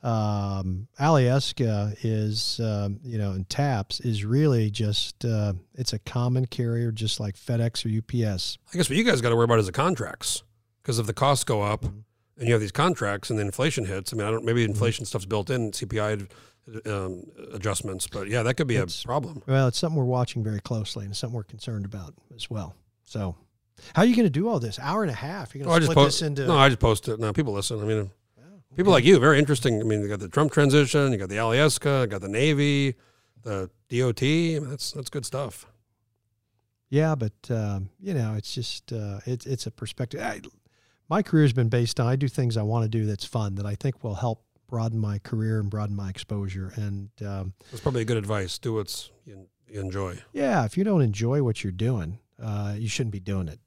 um, 0.03 0.89
is 2.03 2.61
um, 2.61 2.99
you 3.05 3.19
know 3.19 3.33
and 3.33 3.49
TAPS 3.49 4.01
is 4.01 4.25
really 4.25 4.71
just 4.71 5.25
uh, 5.25 5.53
it's 5.75 5.93
a 5.93 5.99
common 6.01 6.47
carrier 6.47 6.91
just 6.91 7.21
like 7.21 7.37
FedEx 7.37 7.87
or 7.87 7.99
UPS. 7.99 8.59
I 8.73 8.77
guess 8.77 8.91
what 8.91 8.97
you 8.97 9.05
guys 9.05 9.21
got 9.21 9.31
to 9.31 9.37
worry 9.37 9.45
about 9.45 9.61
is 9.61 9.67
the 9.67 9.73
contracts 9.73 10.43
because 10.83 10.99
if 10.99 11.07
the 11.07 11.15
costs 11.15 11.45
go 11.45 11.63
up 11.63 11.83
Mm-hmm. 11.83 11.99
And 12.43 12.49
you 12.49 12.55
have 12.55 12.61
these 12.61 12.73
contracts 12.73 13.31
and 13.31 13.39
the 13.39 13.43
inflation 13.45 13.85
hits. 13.85 14.13
I 14.13 14.17
mean, 14.17 14.27
I 14.27 14.31
don't 14.33 14.45
maybe 14.45 14.65
inflation 14.65 15.05
stuff's 15.05 15.27
built 15.27 15.49
in 15.49 15.71
CPI 15.71 16.29
um, 16.87 17.23
adjustments, 17.53 18.09
but 18.09 18.27
yeah, 18.27 18.43
that 18.43 18.55
could 18.55 18.67
be 18.67 18.75
It's- 18.75 19.03
a 19.05 19.07
problem. 19.07 19.45
Well, 19.47 19.69
it's 19.69 19.79
something 19.79 19.97
we're 19.97 20.05
watching 20.07 20.43
very 20.43 20.59
closely 20.61 21.05
and 21.05 21.13
it's 21.13 21.21
something 21.21 21.37
we're 21.37 21.45
concerned 21.45 21.85
about 21.85 22.15
as 22.35 22.51
well. 22.51 22.75
So, 23.05 23.37
how 23.95 24.03
are 24.03 24.07
you 24.07 24.17
going 24.17 24.27
to 24.27 24.31
do 24.31 24.49
all 24.49 24.59
this? 24.59 24.81
Hour 24.81 25.03
and 25.03 25.11
a 25.13 25.15
half? 25.15 25.55
You're 25.55 25.63
Oh, 25.67 25.69
going 25.69 25.83
to 25.83 25.87
just 25.87 25.93
split 25.93 26.05
post. 26.05 26.19
this 26.21 26.27
into? 26.27 26.47
No, 26.49 26.59
I 26.59 26.69
just 26.69 26.81
post 26.81 27.07
it. 27.09 27.21
Now 27.21 27.31
people 27.31 27.53
listen. 27.53 27.81
I 27.81 27.85
mean, 27.85 28.11
people 28.75 28.91
like 28.91 29.05
you, 29.05 29.21
very 29.21 29.39
interesting. 29.39 29.81
I 29.81 29.85
mean, 29.85 30.01
you 30.03 30.09
got 30.09 30.19
the 30.19 30.29
Trump 30.29 30.51
transition, 30.51 31.13
you 31.13 31.19
got 31.19 31.29
the 31.29 31.37
Alyeska, 31.37 32.01
you 32.01 32.07
got 32.09 32.23
the 32.23 32.29
Navy, 32.29 32.97
the 33.45 33.71
DOT. 33.89 34.21
I 34.23 34.27
mean, 34.59 34.69
that's 34.71 34.91
that's 34.91 35.11
good 35.11 35.25
stuff. 35.25 35.67
Yeah, 36.91 37.15
but 37.15 37.33
um, 37.51 37.91
you 38.01 38.15
know, 38.15 38.35
it's 38.35 38.53
just 38.53 38.93
uh, 38.93 39.21
it's 39.27 39.47
it's 39.47 39.67
a 39.67 39.71
perspective. 39.71 40.21
I, 40.21 40.41
my 41.13 41.23
career 41.23 41.45
has 41.45 41.53
been 41.53 41.69
based 41.69 42.01
on 42.01 42.07
I 42.07 42.17
do 42.17 42.27
things 42.27 42.57
I 42.57 42.63
want 42.63 42.85
to 42.85 42.89
do 42.89 43.05
that's 43.05 43.27
fun 43.27 43.57
that 43.57 43.67
I 43.67 43.75
think 43.75 44.03
will 44.03 44.15
help 44.15 44.43
broaden 44.67 44.99
my 44.99 45.19
career 45.19 45.61
and 45.61 45.69
broaden 45.69 45.95
my 45.95 46.09
exposure. 46.09 46.73
And 46.77 47.11
um, 47.27 47.53
That's 47.71 47.83
probably 47.83 48.01
a 48.01 48.05
good 48.07 48.17
advice. 48.17 48.59
Do 48.59 48.73
what 48.73 49.11
you, 49.27 49.47
enjoy. 49.75 50.17
yeah, 50.33 50.65
if 50.65 50.79
you 50.79 50.85
don't 50.85 51.03
enjoy 51.03 51.43
what 51.43 51.63
you're 51.63 51.71
doing, 51.89 52.19
uh, 52.43 52.75
you 52.79 52.89
shouldn't 52.89 53.13
be 53.13 53.21
doing 53.21 53.49
it, 53.49 53.61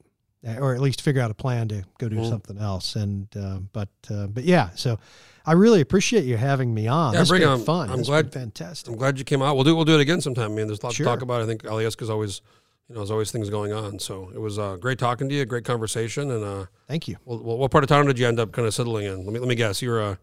or 0.58 0.74
at 0.74 0.80
least 0.80 1.00
figure 1.02 1.22
out 1.22 1.30
a 1.30 1.34
plan 1.34 1.68
to 1.68 1.84
go 1.98 2.08
do 2.08 2.16
Mhm. 2.16 2.28
something 2.28 2.58
else. 2.58 2.96
And 2.96 3.28
uh, 3.36 3.60
but 3.72 3.90
uh, 4.10 4.26
but 4.26 4.42
yeah, 4.42 4.70
so 4.74 4.98
I 5.46 5.52
really 5.52 5.80
appreciate 5.80 6.24
you 6.24 6.36
having 6.36 6.74
me 6.74 6.88
on. 6.88 7.14
Yeah, 7.14 7.22
bring 7.28 7.42
been 7.42 7.48
on. 7.50 7.60
fun. 7.62 7.90
I'm 7.90 8.00
It's 8.00 8.08
glad- 8.08 8.32
fantastic. 8.32 8.90
I'm 8.90 8.98
glad 8.98 9.18
you 9.20 9.24
came 9.24 9.40
out. 9.42 9.54
We'll 9.54 9.64
do 9.64 9.76
we'll 9.76 9.84
do 9.84 9.94
it 9.94 10.00
again 10.00 10.20
sometime. 10.20 10.50
I 10.50 10.54
mean, 10.56 10.66
there's 10.66 10.80
a 10.80 10.86
lot 10.86 10.94
Sure. 10.94 11.06
to 11.06 11.10
talk 11.12 11.22
about. 11.22 11.40
I 11.42 11.46
think 11.46 11.62
Alyeska's 11.62 12.10
always, 12.10 12.40
you 12.88 12.94
know, 12.94 13.00
there's 13.00 13.10
always 13.10 13.30
things 13.32 13.50
going 13.50 13.72
on. 13.72 13.98
So 13.98 14.30
it 14.34 14.40
was 14.40 14.58
uh, 14.58 14.76
great 14.76 14.98
talking 14.98 15.28
to 15.28 15.34
you. 15.34 15.44
Great 15.44 15.64
conversation. 15.64 16.30
And 16.30 16.44
uh, 16.44 16.66
Thank 16.86 17.08
you. 17.08 17.16
well, 17.24 17.38
what 17.58 17.70
part 17.70 17.84
of 17.84 17.88
town 17.88 18.06
did 18.06 18.18
you 18.18 18.26
end 18.28 18.38
up 18.38 18.52
kind 18.52 18.66
of 18.66 18.74
settling 18.74 19.06
in? 19.06 19.24
Let 19.24 19.32
me 19.32 19.38
let 19.40 19.48
me 19.48 19.54
guess. 19.54 19.82
You're 19.82 20.00
a, 20.00 20.18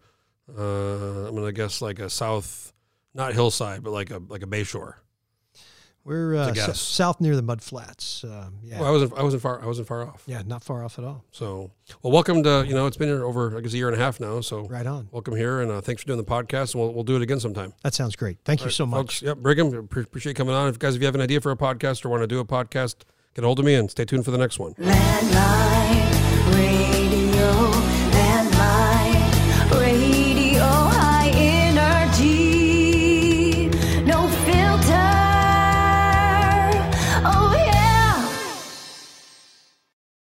uh, 0.56 1.28
I'm 1.28 1.34
gonna 1.34 1.52
guess 1.52 1.82
like 1.82 1.98
a 1.98 2.08
south, 2.08 2.72
not 3.12 3.34
hillside, 3.34 3.82
but 3.82 3.90
like 3.92 4.10
a 4.10 4.20
like 4.28 4.42
a 4.42 4.46
bayshore. 4.46 4.94
We're 6.04 6.34
uh, 6.36 6.48
s- 6.50 6.80
south 6.80 7.20
near 7.20 7.34
the 7.34 7.40
mud 7.42 7.62
flats. 7.62 8.24
Um, 8.24 8.56
yeah, 8.62 8.78
Well, 8.80 8.88
I 8.88 8.92
wasn't 8.92 9.18
I 9.18 9.22
wasn't 9.22 9.42
far 9.42 9.62
I 9.62 9.66
wasn't 9.66 9.88
far 9.88 10.02
off. 10.06 10.22
yeah, 10.26 10.42
not 10.44 10.62
far 10.62 10.84
off 10.84 10.98
at 10.98 11.04
all. 11.04 11.24
So 11.30 11.70
well, 12.02 12.12
welcome 12.12 12.42
to 12.42 12.64
you 12.68 12.74
know 12.74 12.86
it's 12.86 12.96
been 12.98 13.08
here 13.08 13.24
over 13.24 13.56
I 13.56 13.60
guess 13.62 13.72
a 13.72 13.76
year 13.78 13.88
and 13.88 13.96
a 13.98 14.04
half 14.04 14.20
now. 14.20 14.40
So 14.42 14.66
Right 14.66 14.86
on. 14.86 15.08
welcome 15.12 15.34
here, 15.34 15.60
and 15.62 15.70
uh, 15.70 15.80
thanks 15.80 16.02
for 16.02 16.06
doing 16.08 16.18
the 16.18 16.24
podcast. 16.24 16.74
And 16.74 16.82
we'll 16.82 16.92
we'll 16.92 17.04
do 17.04 17.16
it 17.16 17.22
again 17.22 17.40
sometime. 17.40 17.72
That 17.82 17.94
sounds 17.94 18.16
great. 18.16 18.36
Thank 18.44 18.64
you 18.64 18.70
so 18.70 18.84
much. 18.84 18.98
Folks, 18.98 19.22
yep, 19.22 19.38
Brigham, 19.38 19.72
appreciate 19.74 20.30
you 20.32 20.34
coming 20.34 20.54
on. 20.54 20.68
If 20.68 20.78
guys, 20.78 20.94
if 20.94 21.00
you 21.00 21.06
have 21.06 21.14
an 21.14 21.22
idea 21.22 21.40
for 21.40 21.50
a 21.52 21.56
podcast 21.56 22.04
or 22.04 22.10
want 22.10 22.22
to 22.22 22.26
do 22.26 22.38
a 22.38 22.44
podcast, 22.44 22.96
get 23.34 23.42
a 23.42 23.46
hold 23.46 23.58
of 23.58 23.64
me 23.64 23.74
and 23.74 23.90
stay 23.90 24.04
tuned 24.04 24.24
for 24.26 24.30
the 24.30 24.38
next 24.38 24.58
one. 24.58 24.74
Landline 24.74 26.04
radio. 26.04 26.13